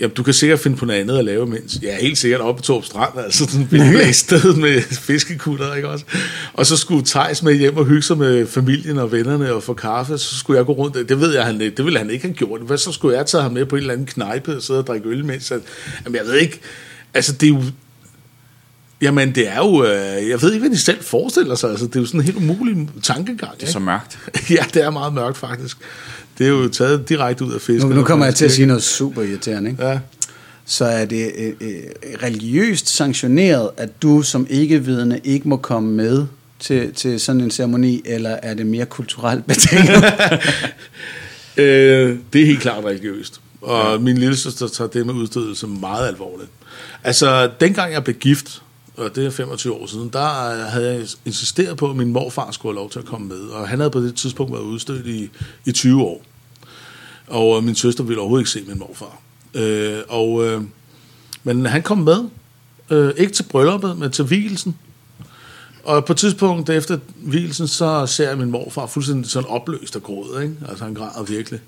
jamen, 0.00 0.14
du 0.14 0.22
kan 0.22 0.34
sikkert 0.34 0.58
finde 0.58 0.76
på 0.76 0.84
noget 0.84 1.00
andet 1.00 1.18
at 1.18 1.24
lave, 1.24 1.46
mens 1.46 1.78
jeg 1.82 1.90
er 1.90 1.96
helt 2.00 2.18
sikkert 2.18 2.40
oppe 2.40 2.60
på 2.60 2.62
Torp 2.62 2.84
Strand, 2.84 3.18
altså 3.18 3.46
sådan 3.46 4.06
en 4.06 4.12
sted 4.12 4.56
med 4.56 4.82
fiskekutter, 4.82 5.74
ikke 5.74 5.88
også? 5.88 6.04
Og 6.52 6.66
så 6.66 6.76
skulle 6.76 7.06
Thijs 7.06 7.42
med 7.42 7.54
hjem 7.54 7.76
og 7.76 7.84
hygge 7.84 8.02
sig 8.02 8.18
med 8.18 8.46
familien 8.46 8.98
og 8.98 9.12
vennerne 9.12 9.52
og 9.52 9.62
få 9.62 9.74
kaffe, 9.74 10.18
så 10.18 10.36
skulle 10.38 10.58
jeg 10.58 10.66
gå 10.66 10.72
rundt. 10.72 11.08
Det 11.08 11.20
ved 11.20 11.34
jeg, 11.34 11.44
han, 11.44 11.60
det 11.60 11.84
ville 11.84 11.98
han 11.98 12.10
ikke 12.10 12.26
have 12.26 12.34
gjort. 12.34 12.60
Hvad 12.60 12.78
så 12.78 12.92
skulle 12.92 13.16
jeg 13.16 13.26
tage 13.26 13.42
ham 13.42 13.52
med 13.52 13.66
på 13.66 13.76
en 13.76 13.80
eller 13.80 13.92
anden 13.92 14.06
knejpe 14.06 14.56
og 14.56 14.62
sidde 14.62 14.80
og 14.80 14.86
drikke 14.86 15.08
øl, 15.08 15.24
mens 15.24 15.48
han, 15.48 15.62
jamen, 16.04 16.16
jeg 16.16 16.24
ved 16.26 16.34
ikke, 16.34 16.60
altså 17.14 17.32
det 17.32 17.46
er 17.46 17.50
jo, 17.50 17.62
Jamen, 19.02 19.34
det 19.34 19.48
er 19.48 19.56
jo... 19.56 19.84
Øh, 19.84 20.28
jeg 20.28 20.42
ved 20.42 20.52
ikke, 20.52 20.66
hvad 20.66 20.76
de 20.76 20.80
selv 20.80 21.02
forestiller 21.02 21.54
sig. 21.54 21.70
Altså, 21.70 21.86
det 21.86 21.96
er 21.96 22.00
jo 22.00 22.06
sådan 22.06 22.20
en 22.20 22.24
helt 22.24 22.36
umulig 22.36 22.88
tankegang. 23.02 23.60
Det 23.60 23.66
er 23.66 23.72
så 23.72 23.78
mørkt. 23.78 24.18
ja, 24.50 24.64
det 24.74 24.84
er 24.84 24.90
meget 24.90 25.12
mørkt, 25.12 25.36
faktisk. 25.36 25.76
Det 26.38 26.46
er 26.46 26.50
jo 26.50 26.68
taget 26.68 27.08
direkte 27.08 27.44
ud 27.44 27.52
af 27.52 27.60
fisken. 27.60 27.90
Nu, 27.90 27.96
nu 27.96 28.04
kommer 28.04 28.26
jeg 28.26 28.34
til 28.34 28.44
at 28.44 28.52
sige 28.52 28.66
noget 28.66 28.82
super 28.82 29.22
irriterende. 29.22 29.70
Ikke? 29.70 29.86
Ja. 29.86 29.98
Så 30.66 30.84
er 30.84 31.04
det 31.04 31.32
øh, 31.38 31.52
øh, 31.60 31.76
religiøst 32.22 32.88
sanktioneret, 32.88 33.70
at 33.76 34.02
du 34.02 34.22
som 34.22 34.46
ikke-vidende 34.50 35.20
ikke 35.24 35.48
må 35.48 35.56
komme 35.56 35.92
med 35.92 36.26
til, 36.58 36.92
til 36.94 37.20
sådan 37.20 37.40
en 37.40 37.50
ceremoni, 37.50 38.02
eller 38.04 38.30
er 38.30 38.54
det 38.54 38.66
mere 38.66 38.86
kulturelt 38.86 39.46
betinget? 39.46 40.04
Øh, 41.58 42.18
det 42.32 42.42
er 42.42 42.46
helt 42.46 42.60
klart 42.60 42.84
religiøst. 42.84 43.40
Og 43.60 43.92
ja. 43.92 43.98
min 43.98 44.18
lille 44.18 44.36
søster 44.36 44.68
tager 44.68 44.88
det 44.88 45.06
med 45.06 45.14
udstødelse 45.14 45.66
meget 45.66 46.08
alvorligt. 46.08 46.50
Altså, 47.04 47.50
dengang 47.60 47.92
jeg 47.92 48.04
blev 48.04 48.16
gift, 48.16 48.62
og 48.96 49.16
det 49.16 49.26
er 49.26 49.30
25 49.30 49.74
år 49.74 49.86
siden, 49.86 50.08
der 50.08 50.66
havde 50.68 50.94
jeg 50.94 51.06
insisteret 51.24 51.76
på, 51.76 51.90
at 51.90 51.96
min 51.96 52.12
morfar 52.12 52.50
skulle 52.50 52.72
have 52.72 52.82
lov 52.82 52.90
til 52.90 52.98
at 52.98 53.04
komme 53.04 53.28
med. 53.28 53.40
Og 53.40 53.68
han 53.68 53.78
havde 53.78 53.90
på 53.90 54.00
det 54.00 54.14
tidspunkt 54.14 54.52
været 54.52 54.62
udstødt 54.62 55.06
i, 55.06 55.30
i 55.64 55.72
20 55.72 56.02
år. 56.02 56.22
Og 57.26 57.56
øh, 57.56 57.64
min 57.64 57.74
søster 57.74 58.04
ville 58.04 58.20
overhovedet 58.20 58.42
ikke 58.42 58.50
se 58.50 58.62
min 58.68 58.78
morfar. 58.78 59.20
Øh, 59.54 59.98
og, 60.08 60.46
øh, 60.46 60.62
men 61.42 61.66
han 61.66 61.82
kom 61.82 61.98
med. 61.98 62.24
Øh, 62.90 63.12
ikke 63.16 63.32
til 63.32 63.42
brylluppet, 63.42 63.98
men 63.98 64.10
til 64.10 64.24
hvilelsen. 64.24 64.76
Og 65.84 66.04
på 66.04 66.12
et 66.12 66.16
tidspunkt 66.16 66.70
efter 66.70 66.98
hvilelsen, 67.16 67.68
så 67.68 68.06
ser 68.06 68.28
jeg 68.28 68.38
min 68.38 68.50
morfar 68.50 68.86
fuldstændig 68.86 69.30
sådan 69.30 69.48
opløst 69.48 69.96
og 69.96 70.02
gråd, 70.02 70.42
ikke? 70.42 70.54
Altså 70.68 70.84
han 70.84 70.94
græder 70.94 71.22
virkelig. 71.22 71.60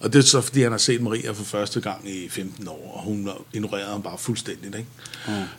Og 0.00 0.12
det 0.12 0.18
er 0.18 0.22
så 0.22 0.40
fordi, 0.40 0.62
han 0.62 0.72
har 0.72 0.78
set 0.78 1.00
Maria 1.02 1.30
for 1.30 1.44
første 1.44 1.80
gang 1.80 2.08
i 2.10 2.28
15 2.28 2.68
år, 2.68 2.92
og 2.96 3.02
hun 3.02 3.28
ignorerede 3.52 3.90
ham 3.90 4.02
bare 4.02 4.18
fuldstændigt, 4.18 4.74
ikke? 4.74 4.88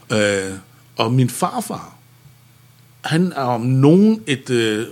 Mm. 0.09 0.15
Øh, 0.17 0.53
og 0.97 1.13
min 1.13 1.29
farfar, 1.29 1.93
han 3.01 3.33
er 3.35 3.41
om 3.41 3.61
nogen 3.61 4.23
et 4.27 4.49
øh, 4.49 4.87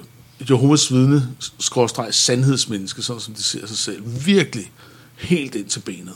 Jehovas 0.50 0.92
vidne, 0.92 1.28
skråstreg, 1.60 2.14
sandhedsmenneske, 2.14 3.02
sådan 3.02 3.22
som 3.22 3.34
de 3.34 3.44
ser 3.44 3.68
sig 3.68 3.78
selv. 3.78 4.26
Virkelig 4.26 4.72
helt 5.16 5.56
ind 5.56 5.66
til 5.66 5.80
benet. 5.80 6.14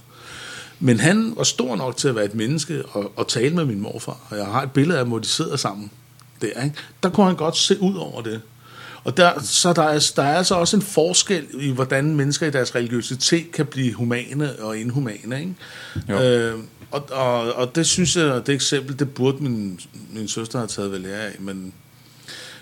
Men 0.80 1.00
han 1.00 1.34
var 1.36 1.44
stor 1.44 1.76
nok 1.76 1.98
til 1.98 2.08
at 2.08 2.16
være 2.16 2.26
et 2.26 2.36
menneske 2.36 2.86
og, 2.86 3.12
og 3.16 3.28
tale 3.28 3.56
med 3.56 3.66
min 3.66 3.80
morfar. 3.80 4.18
Og 4.30 4.38
jeg 4.38 4.46
har 4.46 4.64
et 4.64 4.72
billede 4.72 5.00
af, 5.00 5.06
hvor 5.06 5.20
de 5.20 5.28
sidder 5.28 5.56
sammen 5.56 5.92
der. 6.42 6.64
Ikke? 6.64 6.76
Der 7.04 7.10
kunne 7.10 7.26
han 7.26 7.36
godt 7.36 7.58
se 7.58 7.82
ud 7.82 7.96
over 7.96 8.22
det. 8.22 8.42
Og 9.04 9.18
der, 9.18 9.42
så 9.42 9.74
der 9.74 9.84
er, 9.84 10.12
der 10.16 10.24
er 10.24 10.38
altså 10.38 10.56
også 10.56 10.76
en 10.76 10.82
forskel 10.82 11.48
i, 11.54 11.70
hvordan 11.70 12.16
mennesker 12.16 12.48
i 12.48 12.50
deres 12.50 12.76
religiøsitet 12.76 13.52
kan 13.52 13.66
blive 13.66 13.94
humane 13.94 14.60
og 14.60 14.78
inhumane. 14.78 15.40
Ikke? 15.40 15.56
Jo. 16.10 16.22
Øh, 16.22 16.60
og, 16.92 17.10
og, 17.12 17.54
og 17.54 17.76
det 17.76 17.88
synes 17.88 18.16
jeg, 18.16 18.48
det 18.48 18.56
eksempel, 18.56 19.00
det 19.00 19.14
burde 19.14 19.44
min, 19.44 19.80
min 20.14 20.28
søster 20.28 20.60
have 20.60 20.68
taget 20.68 20.92
vel 20.92 21.06
af, 21.06 21.36
men, 21.40 21.74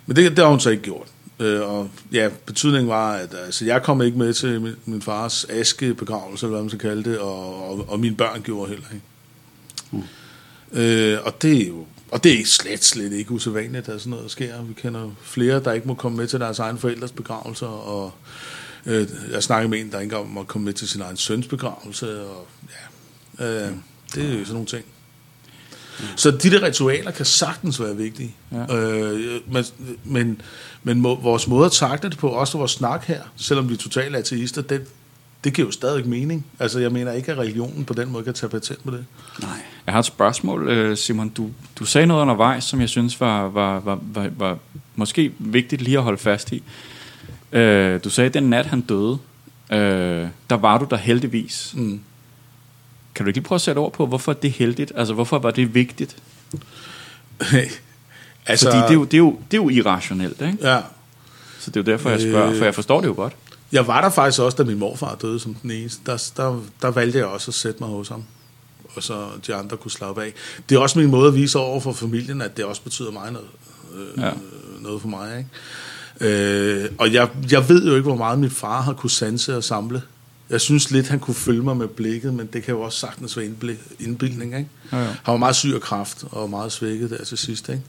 men 0.05 0.15
det, 0.15 0.31
det 0.31 0.39
har 0.39 0.49
hun 0.49 0.59
så 0.59 0.69
ikke 0.69 0.83
gjort. 0.83 1.07
Øh, 1.39 1.61
og 1.61 1.89
ja, 2.11 2.29
betydningen 2.45 2.89
var, 2.89 3.13
at 3.13 3.35
altså, 3.45 3.65
jeg 3.65 3.83
kom 3.83 4.01
ikke 4.01 4.17
med 4.17 4.33
til 4.33 4.61
min, 4.61 4.75
min 4.85 5.01
fars 5.01 5.45
askebegravelse, 5.49 6.45
eller 6.45 6.55
hvad 6.55 6.63
man 6.63 6.69
skal 6.69 6.79
kalde 6.79 7.09
det, 7.09 7.19
og, 7.19 7.69
og, 7.69 7.85
og 7.89 7.99
mine 7.99 8.15
børn 8.15 8.41
gjorde 8.41 8.69
heller 8.69 8.85
ikke. 8.93 9.05
Mm. 9.91 10.03
Øh, 10.79 11.17
og 11.23 11.41
det 11.41 11.61
er 11.61 11.67
jo 11.67 11.85
og 12.11 12.23
det 12.23 12.39
er 12.39 12.45
slet, 12.45 12.83
slet 12.83 13.13
ikke 13.13 13.31
usædvanligt, 13.31 13.89
at 13.89 14.01
sådan 14.01 14.11
noget 14.11 14.31
sker. 14.31 14.61
Vi 14.61 14.73
kender 14.73 15.11
flere, 15.21 15.59
der 15.59 15.71
ikke 15.71 15.87
må 15.87 15.93
komme 15.93 16.17
med 16.17 16.27
til 16.27 16.39
deres 16.39 16.59
egen 16.59 16.77
forældres 16.77 17.11
begravelser, 17.11 17.67
og 17.67 18.11
øh, 18.85 19.07
jeg 19.31 19.43
snakker 19.43 19.69
med 19.69 19.79
en, 19.79 19.91
der 19.91 19.99
ikke 19.99 20.13
engang 20.15 20.33
må 20.33 20.43
komme 20.43 20.65
med 20.65 20.73
til 20.73 20.87
sin 20.87 21.01
egen 21.01 21.17
søns 21.17 21.47
begravelse, 21.47 22.27
og 22.27 22.47
ja, 23.39 23.65
øh, 23.67 23.71
det 24.15 24.25
er 24.25 24.33
jo 24.33 24.39
sådan 24.39 24.53
nogle 24.53 24.67
ting. 24.67 24.85
Så 26.15 26.31
de 26.31 26.51
der 26.51 26.63
ritualer 26.63 27.11
kan 27.11 27.25
sagtens 27.25 27.81
være 27.81 27.95
vigtige. 27.95 28.35
Ja. 28.51 28.75
Øh, 28.75 29.41
men 29.47 29.65
men, 30.03 30.41
men 30.83 31.01
må, 31.01 31.15
vores 31.15 31.47
måde 31.47 31.65
at 31.65 31.71
takle 31.71 32.09
det 32.09 32.17
på, 32.17 32.29
også 32.29 32.57
vores 32.57 32.71
snak 32.71 33.05
her, 33.05 33.21
selvom 33.35 33.69
vi 33.69 33.73
er 33.73 33.77
totalt 33.77 34.15
ateister, 34.15 34.61
den, 34.61 34.81
det 35.43 35.53
giver 35.53 35.67
jo 35.67 35.71
stadig 35.71 36.07
mening. 36.07 36.45
Altså, 36.59 36.79
jeg 36.79 36.91
mener 36.91 37.11
ikke, 37.11 37.31
at 37.31 37.37
religionen 37.37 37.85
på 37.85 37.93
den 37.93 38.11
måde 38.11 38.23
kan 38.23 38.33
tage 38.33 38.49
patent 38.49 38.83
på 38.83 38.91
det. 38.91 39.05
Nej. 39.41 39.49
Jeg 39.85 39.93
har 39.93 39.99
et 39.99 40.05
spørgsmål, 40.05 40.69
øh, 40.69 40.97
Simon. 40.97 41.29
Du, 41.29 41.49
du 41.79 41.85
sagde 41.85 42.07
noget 42.07 42.21
undervejs, 42.21 42.63
som 42.63 42.81
jeg 42.81 42.89
synes 42.89 43.21
var, 43.21 43.49
var, 43.49 43.79
var, 43.79 43.99
var, 44.13 44.29
var 44.37 44.57
måske 44.95 45.31
vigtigt 45.39 45.81
lige 45.81 45.97
at 45.97 46.03
holde 46.03 46.17
fast 46.17 46.51
i. 46.51 46.63
Øh, 47.51 48.03
du 48.03 48.09
sagde, 48.09 48.27
at 48.27 48.33
den 48.33 48.43
nat, 48.43 48.65
han 48.65 48.81
døde, 48.81 49.17
øh, 49.71 50.27
der 50.49 50.55
var 50.55 50.77
du 50.77 50.87
der 50.89 50.97
heldigvis. 50.97 51.73
Mm. 51.77 51.99
Kan 53.17 53.25
du 53.25 53.27
ikke 53.27 53.37
lige 53.37 53.45
prøve 53.47 53.57
at 53.57 53.61
sætte 53.61 53.79
ord 53.79 53.93
på, 53.93 54.05
hvorfor 54.05 54.33
det 54.33 54.47
er 54.47 54.51
heldigt? 54.51 54.91
Altså, 54.95 55.13
hvorfor 55.13 55.39
var 55.39 55.51
det 55.51 55.73
vigtigt? 55.73 56.15
altså, 58.45 58.71
Fordi 58.71 58.81
det 58.81 58.89
er, 58.89 58.93
jo, 58.93 59.03
det, 59.03 59.13
er 59.13 59.17
jo, 59.17 59.39
det 59.51 59.57
er 59.57 59.61
jo 59.61 59.69
irrationelt, 59.69 60.41
ikke? 60.41 60.57
Ja. 60.61 60.81
Så 61.59 61.71
det 61.71 61.77
er 61.77 61.81
jo 61.81 61.97
derfor, 61.97 62.09
jeg 62.09 62.21
spørger, 62.21 62.57
for 62.57 62.65
jeg 62.65 62.75
forstår 62.75 63.01
det 63.01 63.07
jo 63.07 63.13
godt. 63.13 63.33
Jeg 63.71 63.87
var 63.87 64.01
der 64.01 64.09
faktisk 64.09 64.41
også, 64.41 64.55
da 64.55 64.63
min 64.63 64.79
morfar 64.79 65.17
døde 65.21 65.39
som 65.39 65.53
den 65.53 65.71
eneste. 65.71 66.01
Der, 66.05 66.31
der, 66.37 66.61
der 66.81 66.91
valgte 66.91 67.17
jeg 67.17 67.27
også 67.27 67.51
at 67.51 67.55
sætte 67.55 67.79
mig 67.79 67.89
hos 67.89 68.07
ham. 68.07 68.23
Og 68.95 69.03
så 69.03 69.27
de 69.47 69.55
andre 69.55 69.77
kunne 69.77 69.91
slappe 69.91 70.23
af. 70.23 70.33
Det 70.69 70.75
er 70.75 70.79
også 70.79 70.99
min 70.99 71.11
måde 71.11 71.27
at 71.27 71.35
vise 71.35 71.59
over 71.59 71.79
for 71.79 71.93
familien, 71.93 72.41
at 72.41 72.57
det 72.57 72.65
også 72.65 72.81
betyder 72.81 73.11
mig 73.11 73.31
noget, 73.31 73.47
øh, 73.95 74.23
ja. 74.23 74.31
noget 74.79 75.01
for 75.01 75.07
mig. 75.07 75.37
Ikke? 75.37 76.83
Øh, 76.83 76.89
og 76.97 77.13
jeg, 77.13 77.29
jeg 77.51 77.69
ved 77.69 77.87
jo 77.87 77.95
ikke, 77.95 78.07
hvor 78.07 78.17
meget 78.17 78.39
min 78.39 78.49
far 78.49 78.81
har 78.81 78.93
kunne 78.93 79.11
sanse 79.11 79.57
og 79.57 79.63
samle. 79.63 80.01
Jeg 80.49 80.61
synes 80.61 80.91
lidt, 80.91 81.07
han 81.07 81.19
kunne 81.19 81.35
følge 81.35 81.63
mig 81.63 81.77
med 81.77 81.87
blikket, 81.87 82.33
men 82.33 82.47
det 82.53 82.63
kan 82.63 82.73
jo 82.73 82.81
også 82.81 82.99
sagtens 82.99 83.37
være 83.37 83.45
indbildning. 83.99 84.57
Ikke? 84.57 84.69
Ja, 84.91 84.97
ja. 84.97 85.05
Han 85.05 85.31
var 85.31 85.37
meget 85.37 85.55
syg 85.55 85.73
af 85.73 85.81
kraft 85.81 86.23
og 86.31 86.49
meget 86.49 86.71
svækket 86.71 87.09
der 87.09 87.23
til 87.23 87.37
sidst. 87.37 87.69
Ikke? 87.69 87.83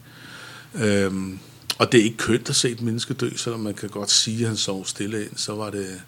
Øhm, 0.74 1.38
og 1.78 1.92
det 1.92 2.00
er 2.00 2.04
ikke 2.04 2.16
kønt 2.16 2.48
at 2.48 2.56
se 2.56 2.70
et 2.70 2.82
menneske 2.82 3.14
dø, 3.14 3.30
selvom 3.36 3.60
man 3.60 3.74
kan 3.74 3.88
godt 3.88 4.10
sige, 4.10 4.40
at 4.40 4.48
han 4.48 4.56
sov 4.56 4.86
stille 4.86 5.24
ind, 5.24 5.36
så 5.36 5.54
var 5.54 5.70
det... 5.70 6.00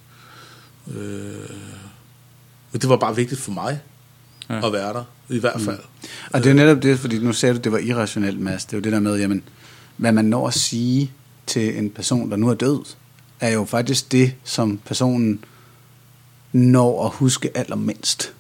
Øh, 0.96 1.56
men 2.72 2.80
det 2.80 2.88
var 2.88 2.96
bare 2.96 3.16
vigtigt 3.16 3.40
for 3.40 3.52
mig 3.52 3.80
ja. 4.50 4.66
at 4.66 4.72
være 4.72 4.92
der, 4.92 5.04
i 5.28 5.38
hvert 5.38 5.56
mm. 5.56 5.64
fald. 5.64 5.78
Mm. 5.78 6.08
Og 6.32 6.44
det 6.44 6.50
er 6.50 6.54
netop 6.54 6.82
det, 6.82 6.98
fordi 6.98 7.18
nu 7.18 7.32
sagde 7.32 7.52
du, 7.52 7.58
at 7.58 7.64
det 7.64 7.72
var 7.72 7.78
irrationelt, 7.78 8.40
Mads. 8.40 8.64
Det 8.64 8.72
er 8.72 8.76
jo 8.76 8.82
det 8.82 8.92
der 8.92 9.00
med, 9.00 9.18
jamen, 9.18 9.42
hvad 9.96 10.12
man 10.12 10.24
når 10.24 10.48
at 10.48 10.54
sige 10.54 11.12
til 11.46 11.78
en 11.78 11.90
person, 11.90 12.30
der 12.30 12.36
nu 12.36 12.48
er 12.48 12.54
død, 12.54 12.80
er 13.40 13.50
jo 13.50 13.64
faktisk 13.64 14.12
det, 14.12 14.34
som 14.44 14.80
personen 14.84 15.44
når 16.52 17.06
at 17.06 17.10
huske 17.14 17.50
allermindst. 17.54 18.32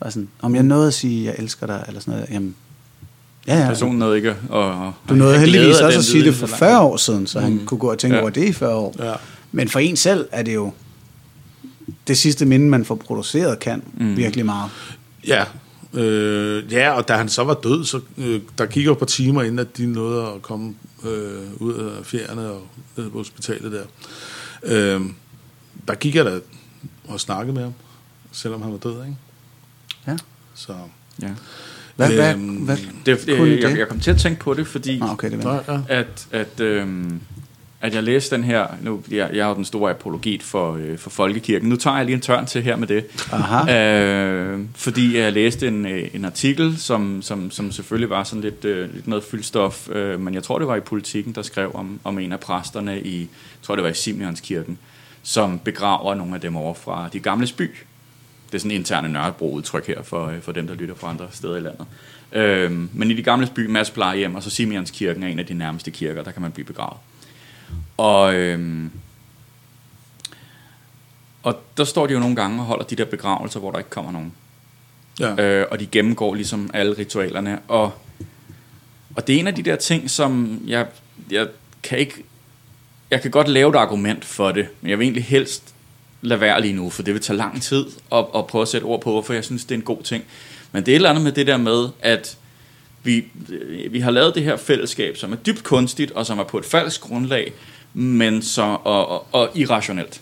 Altså, 0.00 0.24
om 0.42 0.54
jeg 0.54 0.62
nåede 0.62 0.86
at 0.86 0.94
sige, 0.94 1.24
jeg 1.24 1.34
elsker 1.38 1.66
dig, 1.66 1.84
eller 1.88 2.00
sådan 2.00 2.14
noget, 2.14 2.30
jamen, 2.30 2.54
Ja, 3.46 3.58
ja. 3.58 3.68
Personen 3.68 3.98
nåede 3.98 4.16
ikke 4.16 4.36
og, 4.48 4.86
og 4.86 4.92
Du 5.08 5.14
nåede 5.14 5.38
heldigvis 5.38 5.80
også 5.80 5.98
at 5.98 6.04
sige 6.04 6.24
det 6.24 6.34
for 6.34 6.46
40 6.46 6.80
år 6.80 6.96
siden, 6.96 7.26
så 7.26 7.38
mm. 7.38 7.44
han 7.44 7.60
kunne 7.66 7.78
gå 7.78 7.90
og 7.90 7.98
tænke 7.98 8.16
ja. 8.16 8.22
over 8.22 8.30
det 8.30 8.44
i 8.44 8.52
40 8.52 8.74
år. 8.74 8.94
Ja. 8.98 9.14
Men 9.52 9.68
for 9.68 9.78
en 9.78 9.96
selv 9.96 10.28
er 10.32 10.42
det 10.42 10.54
jo 10.54 10.72
det 12.06 12.18
sidste 12.18 12.46
minde, 12.46 12.68
man 12.68 12.84
får 12.84 12.94
produceret, 12.94 13.58
kan 13.58 13.82
mm. 13.98 14.16
virkelig 14.16 14.46
meget. 14.46 14.70
Ja, 15.26 15.44
øh, 15.94 16.72
ja, 16.72 16.90
og 16.90 17.08
da 17.08 17.16
han 17.16 17.28
så 17.28 17.44
var 17.44 17.54
død, 17.54 17.84
så 17.84 18.00
øh, 18.18 18.40
der 18.58 18.66
gik 18.66 18.86
jo 18.86 18.94
på 18.94 19.04
timer, 19.04 19.42
inden 19.42 19.58
at 19.58 19.76
de 19.76 19.86
nåede 19.86 20.26
at 20.34 20.42
komme 20.42 20.74
øh, 21.04 21.62
ud 21.62 21.74
af 21.74 22.06
fjerne 22.06 22.50
og 22.50 22.62
ned 22.96 23.10
på 23.10 23.18
hospitalet 23.18 23.72
der. 23.72 23.82
Øh, 24.62 25.00
der 25.88 25.94
gik 25.94 26.14
jeg 26.14 26.24
da 26.24 26.40
og 27.10 27.20
snakkede 27.20 27.54
med 27.54 27.62
ham, 27.62 27.74
selvom 28.32 28.62
han 28.62 28.72
var 28.72 28.78
død, 28.78 29.04
ikke? 29.04 29.16
Ja. 30.06 30.16
Så... 30.54 30.74
Ja. 31.22 31.30
Hvad, 31.96 32.14
hvad, 32.14 32.34
øhm, 32.34 32.48
hvad 32.48 32.76
det, 33.06 33.26
det, 33.26 33.62
jeg, 33.62 33.78
jeg 33.78 33.88
kom 33.88 34.00
til 34.00 34.10
at 34.10 34.16
tænke 34.16 34.40
på 34.40 34.54
det, 34.54 34.66
fordi 34.66 35.00
ah, 35.02 35.12
okay, 35.12 35.30
det 35.30 35.62
at, 35.88 36.26
at, 36.32 36.60
øhm, 36.60 37.20
at 37.80 37.94
jeg 37.94 38.02
læste 38.02 38.36
den 38.36 38.44
her, 38.44 38.66
nu 38.82 39.02
jeg, 39.10 39.30
jeg 39.32 39.46
har 39.46 39.54
den 39.54 39.64
store 39.64 39.90
apologet 39.90 40.42
for, 40.42 40.74
øh, 40.74 40.98
for 40.98 41.10
Folkekirken, 41.10 41.68
nu 41.68 41.76
tager 41.76 41.96
jeg 41.96 42.04
lige 42.04 42.14
en 42.14 42.20
tørn 42.20 42.46
til 42.46 42.62
her 42.62 42.76
med 42.76 42.86
det, 42.88 43.06
Aha. 43.32 43.74
Øh, 43.74 44.60
fordi 44.74 45.18
jeg 45.18 45.32
læste 45.32 45.68
en, 45.68 45.86
øh, 45.86 46.08
en 46.14 46.24
artikel, 46.24 46.78
som, 46.78 47.22
som, 47.22 47.50
som 47.50 47.72
selvfølgelig 47.72 48.10
var 48.10 48.24
sådan 48.24 48.40
lidt, 48.40 48.64
øh, 48.64 48.94
lidt 48.94 49.08
noget 49.08 49.24
fyldstof, 49.24 49.88
øh, 49.88 50.20
men 50.20 50.34
jeg 50.34 50.42
tror 50.42 50.58
det 50.58 50.68
var 50.68 50.76
i 50.76 50.80
politikken, 50.80 51.34
der 51.34 51.42
skrev 51.42 51.70
om, 51.74 52.00
om 52.04 52.18
en 52.18 52.32
af 52.32 52.40
præsterne 52.40 53.00
i, 53.00 53.20
jeg 53.20 53.28
tror 53.62 53.74
det 53.74 53.84
var 53.84 53.90
i 53.90 53.94
Simeonskirken, 53.94 54.78
som 55.22 55.58
begraver 55.58 56.14
nogle 56.14 56.34
af 56.34 56.40
dem 56.40 56.56
over 56.56 56.74
fra 56.74 57.08
de 57.12 57.20
gamle 57.20 57.48
by, 57.56 57.70
det 58.46 58.54
er 58.54 58.58
sådan 58.58 58.70
en 58.70 58.76
interne 58.76 59.08
Nørrebro-udtryk 59.08 59.86
her 59.86 60.02
for, 60.02 60.26
øh, 60.26 60.40
for 60.40 60.52
dem, 60.52 60.66
der 60.66 60.74
lytter 60.74 60.94
fra 60.94 61.10
andre 61.10 61.28
steder 61.30 61.56
i 61.56 61.60
landet. 61.60 61.86
Øhm, 62.32 62.90
men 62.92 63.10
i 63.10 63.14
de 63.14 63.22
gamle 63.22 63.48
by, 63.54 63.66
Mads 63.66 63.90
plejehjem, 63.90 64.34
og 64.34 64.42
så 64.42 64.50
Simeonskirken 64.50 65.22
er 65.22 65.28
en 65.28 65.38
af 65.38 65.46
de 65.46 65.54
nærmeste 65.54 65.90
kirker, 65.90 66.22
der 66.22 66.30
kan 66.30 66.42
man 66.42 66.52
blive 66.52 66.64
begravet. 66.64 66.96
Og, 67.96 68.34
øhm, 68.34 68.90
og 71.42 71.62
der 71.76 71.84
står 71.84 72.06
de 72.06 72.12
jo 72.12 72.18
nogle 72.18 72.36
gange 72.36 72.60
og 72.60 72.64
holder 72.64 72.84
de 72.84 72.96
der 72.96 73.04
begravelser, 73.04 73.60
hvor 73.60 73.70
der 73.70 73.78
ikke 73.78 73.90
kommer 73.90 74.12
nogen. 74.12 74.32
Ja. 75.20 75.42
Øh, 75.42 75.66
og 75.70 75.80
de 75.80 75.86
gennemgår 75.86 76.34
ligesom 76.34 76.70
alle 76.74 76.98
ritualerne. 76.98 77.58
Og, 77.68 77.92
og 79.16 79.26
det 79.26 79.34
er 79.34 79.40
en 79.40 79.46
af 79.46 79.54
de 79.54 79.62
der 79.62 79.76
ting, 79.76 80.10
som 80.10 80.62
jeg, 80.66 80.86
jeg 81.30 81.48
kan 81.82 81.98
ikke... 81.98 82.24
Jeg 83.10 83.22
kan 83.22 83.30
godt 83.30 83.48
lave 83.48 83.70
et 83.70 83.76
argument 83.76 84.24
for 84.24 84.52
det, 84.52 84.68
men 84.80 84.90
jeg 84.90 84.98
vil 84.98 85.04
egentlig 85.04 85.24
helst 85.24 85.74
lade 86.22 86.40
være 86.40 86.60
lige 86.60 86.74
nu, 86.74 86.90
for 86.90 87.02
det 87.02 87.14
vil 87.14 87.22
tage 87.22 87.36
lang 87.36 87.62
tid 87.62 87.86
at, 88.12 88.24
at 88.36 88.46
prøve 88.46 88.62
at 88.62 88.68
sætte 88.68 88.84
ord 88.84 89.00
på, 89.00 89.10
hvorfor 89.10 89.32
jeg 89.32 89.44
synes, 89.44 89.64
det 89.64 89.74
er 89.74 89.78
en 89.78 89.84
god 89.84 90.02
ting. 90.02 90.24
Men 90.72 90.86
det 90.86 90.92
er 90.92 90.96
et 90.96 90.96
eller 90.96 91.10
andet 91.10 91.24
med 91.24 91.32
det 91.32 91.46
der 91.46 91.56
med, 91.56 91.88
at 92.00 92.36
vi, 93.02 93.24
øh, 93.48 93.92
vi 93.92 94.00
har 94.00 94.10
lavet 94.10 94.34
det 94.34 94.42
her 94.42 94.56
fællesskab, 94.56 95.16
som 95.16 95.32
er 95.32 95.36
dybt 95.36 95.62
kunstigt, 95.62 96.10
og 96.10 96.26
som 96.26 96.38
er 96.38 96.44
på 96.44 96.58
et 96.58 96.64
falsk 96.64 97.00
grundlag, 97.00 97.52
men 97.94 98.42
så, 98.42 98.62
og, 98.84 99.08
og, 99.08 99.26
og 99.32 99.50
irrationelt. 99.54 100.20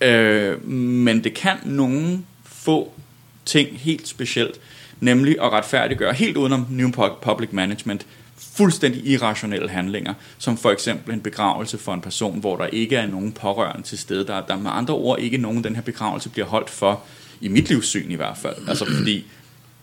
Øh, 0.00 0.68
men 0.68 1.24
det 1.24 1.34
kan 1.34 1.56
nogen 1.64 2.26
få 2.44 2.92
ting 3.44 3.78
helt 3.78 4.08
specielt, 4.08 4.60
nemlig 5.00 5.36
at 5.42 5.52
retfærdiggøre, 5.52 6.12
helt 6.12 6.36
udenom 6.36 6.66
New 6.70 6.90
Public 7.22 7.48
Management, 7.52 8.06
fuldstændig 8.56 9.06
irrationelle 9.06 9.68
handlinger, 9.68 10.14
som 10.38 10.58
for 10.58 10.70
eksempel 10.70 11.14
en 11.14 11.20
begravelse 11.20 11.78
for 11.78 11.94
en 11.94 12.00
person, 12.00 12.40
hvor 12.40 12.56
der 12.56 12.66
ikke 12.66 12.96
er 12.96 13.06
nogen 13.06 13.32
pårørende 13.32 13.82
til 13.82 13.98
stede. 13.98 14.26
Der, 14.26 14.46
der 14.46 14.54
er 14.54 14.58
med 14.58 14.70
andre 14.74 14.94
ord 14.94 15.18
ikke 15.18 15.38
nogen, 15.38 15.64
den 15.64 15.74
her 15.74 15.82
begravelse 15.82 16.28
bliver 16.28 16.46
holdt 16.46 16.70
for, 16.70 17.02
i 17.40 17.48
mit 17.48 17.68
livssyn 17.68 18.10
i 18.10 18.14
hvert 18.14 18.36
fald. 18.36 18.56
Altså 18.68 18.84
fordi 18.96 19.26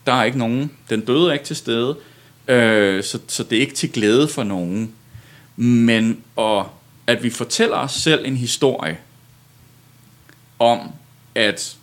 der 0.06 0.12
er 0.12 0.24
ikke 0.24 0.38
nogen, 0.38 0.70
den 0.90 1.00
døde 1.00 1.28
er 1.28 1.32
ikke 1.32 1.44
til 1.44 1.56
stede, 1.56 1.96
øh, 2.48 3.04
så, 3.04 3.18
så 3.28 3.42
det 3.42 3.56
er 3.56 3.60
ikke 3.60 3.74
til 3.74 3.92
glæde 3.92 4.28
for 4.28 4.42
nogen. 4.42 4.92
Men 5.56 6.20
og, 6.36 6.70
at 7.06 7.22
vi 7.22 7.30
fortæller 7.30 7.76
os 7.76 7.92
selv 7.92 8.26
en 8.26 8.36
historie 8.36 8.98
om, 10.58 10.80
at 11.34 11.76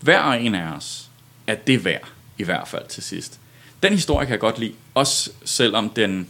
hver 0.00 0.32
en 0.32 0.54
af 0.54 0.76
os, 0.76 1.10
at 1.46 1.66
det 1.66 1.84
værd, 1.84 2.08
i 2.38 2.44
hvert 2.44 2.68
fald 2.68 2.88
til 2.88 3.02
sidst. 3.02 3.40
Den 3.84 3.92
historie 3.92 4.26
kan 4.26 4.32
jeg 4.32 4.40
godt 4.40 4.58
lide, 4.58 4.72
også 4.94 5.30
selvom 5.44 5.90
den 5.96 6.26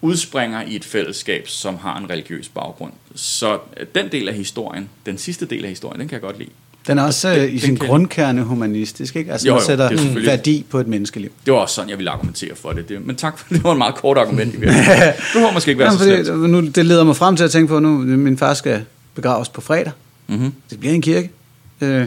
udspringer 0.00 0.62
i 0.62 0.76
et 0.76 0.84
fællesskab, 0.84 1.48
som 1.48 1.76
har 1.76 1.98
en 1.98 2.10
religiøs 2.10 2.48
baggrund. 2.48 2.92
Så 3.14 3.52
øh, 3.76 3.86
den 3.94 4.12
del 4.12 4.28
af 4.28 4.34
historien, 4.34 4.88
den 5.06 5.18
sidste 5.18 5.46
del 5.46 5.64
af 5.64 5.68
historien, 5.70 6.00
den 6.00 6.08
kan 6.08 6.14
jeg 6.14 6.22
godt 6.22 6.38
lide. 6.38 6.50
Den 6.86 6.98
er 6.98 7.02
også 7.02 7.30
Den- 7.30 7.38
øh, 7.38 7.44
i 7.48 7.50
den 7.50 7.60
sin 7.60 7.76
kan- 7.76 7.88
grundkerne 7.88 8.42
humanistisk, 8.42 9.16
ikke? 9.16 9.32
Altså, 9.32 9.46
Jo, 9.48 9.54
man 9.54 9.60
jo, 9.62 9.66
sætter 9.66 9.88
det 9.88 10.26
værdi 10.26 10.64
på 10.70 10.78
et 10.80 10.86
menneskeliv. 10.86 11.30
Det 11.46 11.52
var 11.54 11.58
også 11.58 11.74
sådan, 11.74 11.90
jeg 11.90 11.98
ville 11.98 12.10
argumentere 12.10 12.54
for 12.56 12.72
det. 12.72 12.88
det 12.88 13.06
men 13.06 13.16
tak 13.16 13.38
for 13.38 13.46
det. 13.54 13.64
var 13.64 13.72
en 13.72 13.78
meget 13.78 13.94
kort 13.94 14.18
argument. 14.18 14.52
Det 14.52 14.60
behøver 14.60 15.52
måske 15.54 15.70
ikke 15.70 15.78
være 15.78 15.92
Jamen, 15.92 16.24
så 16.24 16.24
slemt. 16.24 16.50
nu, 16.50 16.60
det 16.66 16.86
leder 16.86 17.04
mig 17.04 17.16
frem 17.16 17.36
til 17.36 17.44
at 17.44 17.50
tænke 17.50 17.68
på, 17.68 17.78
nu 17.78 17.88
min 17.98 18.38
far 18.38 18.54
skal 18.54 18.84
begraves 19.14 19.48
på 19.48 19.60
fredag. 19.60 19.92
Mm-hmm. 20.26 20.52
Det 20.70 20.80
bliver 20.80 20.94
en 20.94 21.02
kirke. 21.02 21.30
Øh, 21.80 22.06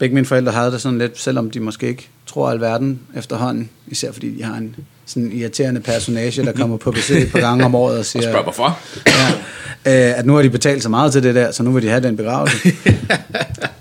begge 0.00 0.14
mine 0.14 0.26
forældre 0.26 0.52
havde 0.52 0.72
det 0.72 0.80
sådan 0.80 0.98
lidt, 0.98 1.20
selvom 1.20 1.50
de 1.50 1.60
måske 1.60 1.88
ikke 1.88 2.08
tror 2.26 2.50
alverden 2.50 3.00
efterhånden, 3.16 3.68
især 3.88 4.12
fordi 4.12 4.36
de 4.38 4.42
har 4.44 4.54
en 4.54 4.76
sådan 5.06 5.32
irriterende 5.32 5.80
personage, 5.80 6.44
der 6.44 6.52
kommer 6.52 6.76
på 6.76 6.90
besøg 6.90 7.22
et 7.22 7.32
par 7.32 7.40
gange 7.40 7.64
om 7.64 7.74
året 7.74 7.92
og 7.92 7.98
Og 7.98 8.04
siger, 8.06 8.22
spørg 8.22 8.42
hvorfor. 8.42 8.78
ja, 9.06 10.10
øh, 10.10 10.18
at 10.18 10.26
nu 10.26 10.34
har 10.34 10.42
de 10.42 10.50
betalt 10.50 10.82
så 10.82 10.88
meget 10.88 11.12
til 11.12 11.22
det 11.22 11.34
der, 11.34 11.50
så 11.52 11.62
nu 11.62 11.72
vil 11.72 11.82
de 11.82 11.88
have 11.88 12.02
den 12.02 12.16
begravelse. 12.16 12.56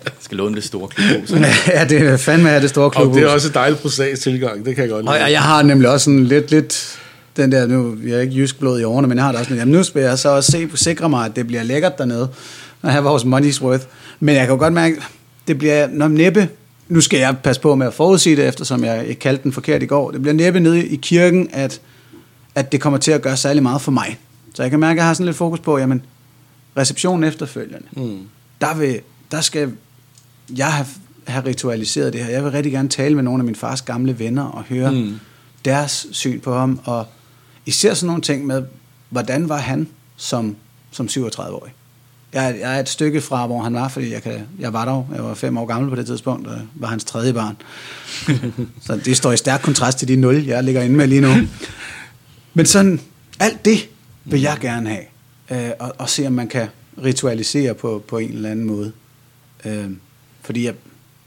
Jeg 0.05 0.33
skal 0.35 0.37
låne 0.37 0.55
det 0.55 0.63
store 0.63 0.87
klubhus. 0.87 1.31
ja, 1.75 1.85
det 1.85 2.01
er 2.01 2.17
fandme 2.17 2.51
af 2.51 2.61
det 2.61 2.69
store 2.69 2.85
Og 2.85 2.91
klubhus. 2.91 3.15
det 3.15 3.23
er 3.23 3.27
også 3.27 3.47
et 3.47 3.53
dejligt 3.53 3.81
prosaisk 3.81 4.21
tilgang, 4.21 4.65
det 4.65 4.75
kan 4.75 4.81
jeg 4.83 4.91
godt 4.91 5.05
lide. 5.05 5.13
Og 5.13 5.19
jeg, 5.19 5.31
jeg 5.31 5.41
har 5.41 5.61
nemlig 5.61 5.89
også 5.89 6.03
sådan 6.03 6.25
lidt, 6.25 6.51
lidt 6.51 6.99
den 7.37 7.51
der, 7.51 7.67
nu 7.67 7.97
jeg 8.05 8.17
er 8.17 8.21
ikke 8.21 8.35
jysk 8.35 8.59
blod 8.59 8.79
i 8.79 8.83
årene, 8.83 9.07
men 9.07 9.17
jeg 9.17 9.25
har 9.25 9.31
det 9.31 9.39
også 9.39 9.49
sådan, 9.49 9.59
jamen 9.59 9.73
nu 9.73 9.83
skal 9.83 10.01
jeg 10.01 10.19
så 10.19 10.29
også 10.29 10.51
se, 10.51 10.69
sikre 10.75 11.09
mig, 11.09 11.25
at 11.25 11.35
det 11.35 11.47
bliver 11.47 11.63
lækkert 11.63 11.97
dernede, 11.97 12.29
og 12.81 12.91
have 12.91 13.03
vores 13.03 13.23
money's 13.23 13.61
worth. 13.61 13.83
Men 14.19 14.35
jeg 14.35 14.45
kan 14.45 14.53
jo 14.55 14.59
godt 14.59 14.73
mærke, 14.73 15.01
det 15.49 15.57
bliver 15.57 15.87
når 15.87 16.07
næppe, 16.07 16.49
nu 16.87 17.01
skal 17.01 17.19
jeg 17.19 17.37
passe 17.43 17.61
på 17.61 17.75
med 17.75 17.87
at 17.87 17.93
forudsige 17.93 18.35
det, 18.35 18.47
eftersom 18.47 18.83
jeg 18.83 19.19
kaldte 19.19 19.43
den 19.43 19.51
forkert 19.51 19.83
i 19.83 19.85
går, 19.85 20.11
det 20.11 20.21
bliver 20.21 20.33
næppe 20.33 20.59
nede 20.59 20.87
i 20.87 20.95
kirken, 20.95 21.49
at, 21.51 21.81
at 22.55 22.71
det 22.71 22.81
kommer 22.81 22.99
til 22.99 23.11
at 23.11 23.21
gøre 23.21 23.37
særlig 23.37 23.63
meget 23.63 23.81
for 23.81 23.91
mig. 23.91 24.19
Så 24.53 24.63
jeg 24.63 24.69
kan 24.69 24.79
mærke, 24.79 24.91
at 24.91 24.97
jeg 24.97 25.05
har 25.05 25.13
sådan 25.13 25.25
lidt 25.25 25.37
fokus 25.37 25.59
på, 25.59 25.77
jamen, 25.77 26.01
receptionen 26.77 27.23
efterfølgende, 27.23 27.87
mm. 27.91 28.19
der, 28.61 28.75
vil, 28.75 28.99
der 29.31 29.41
skal 29.41 29.71
jeg 30.57 30.73
have, 30.73 30.87
have 31.27 31.45
ritualiseret 31.45 32.13
det 32.13 32.23
her. 32.23 32.31
Jeg 32.31 32.43
vil 32.43 32.51
rigtig 32.51 32.71
gerne 32.71 32.89
tale 32.89 33.15
med 33.15 33.23
nogle 33.23 33.41
af 33.41 33.45
min 33.45 33.55
fars 33.55 33.81
gamle 33.81 34.19
venner 34.19 34.43
og 34.43 34.63
høre 34.63 34.91
mm. 34.91 35.19
deres 35.65 36.07
syn 36.11 36.39
på 36.39 36.53
ham, 36.53 36.79
og 36.83 37.05
især 37.65 37.93
sådan 37.93 38.07
nogle 38.07 38.21
ting 38.21 38.45
med, 38.45 38.63
hvordan 39.09 39.49
var 39.49 39.57
han 39.57 39.87
som, 40.15 40.55
som 40.91 41.05
37-årig. 41.05 41.71
Jeg, 42.33 42.45
er- 42.51 42.55
jeg 42.55 42.75
er 42.75 42.79
et 42.79 42.89
stykke 42.89 43.21
fra, 43.21 43.47
hvor 43.47 43.61
han 43.61 43.73
var, 43.73 43.87
fordi 43.87 44.11
jeg, 44.13 44.23
kan, 44.23 44.41
jeg 44.59 44.73
var 44.73 44.85
der. 44.85 45.15
Jeg 45.15 45.23
var 45.23 45.33
fem 45.33 45.57
år 45.57 45.65
gammel 45.65 45.89
på 45.89 45.95
det 45.95 46.05
tidspunkt, 46.05 46.47
og 46.47 46.57
var 46.75 46.87
hans 46.87 47.03
tredje 47.03 47.33
barn. 47.33 47.57
Så 48.85 48.99
det 49.05 49.17
står 49.17 49.31
i 49.31 49.37
stærk 49.37 49.61
kontrast 49.61 49.97
til 49.99 50.07
de 50.07 50.15
nul, 50.15 50.35
jeg 50.45 50.63
ligger 50.63 50.81
inde 50.81 50.95
med 50.95 51.07
lige 51.07 51.21
nu. 51.21 51.29
Men 52.53 52.65
sådan, 52.65 53.01
alt 53.39 53.65
det 53.65 53.77
vil 54.25 54.41
jeg 54.41 54.57
gerne 54.61 54.89
have. 54.89 55.03
Øh, 55.67 55.71
og, 55.79 55.93
og 55.97 56.09
se, 56.09 56.27
om 56.27 56.33
man 56.33 56.47
kan 56.47 56.67
ritualisere 57.03 57.73
på, 57.73 58.03
på 58.07 58.17
en 58.17 58.31
eller 58.31 58.49
anden 58.51 58.65
måde. 58.65 58.91
Øh, 59.65 59.85
fordi 60.41 60.65
jeg, 60.65 60.73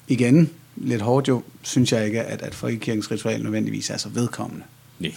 igen, 0.09 0.51
lidt 0.77 1.03
hårdt 1.03 1.29
jo, 1.29 1.43
synes 1.63 1.93
jeg 1.93 2.07
ikke, 2.07 2.23
at, 2.23 2.43
at 2.43 2.55
folkekirkens 2.55 3.11
ritual 3.11 3.43
nødvendigvis 3.43 3.91
er 3.91 3.97
så 3.97 4.09
vedkommende. 4.09 4.65
Nej. 5.03 5.15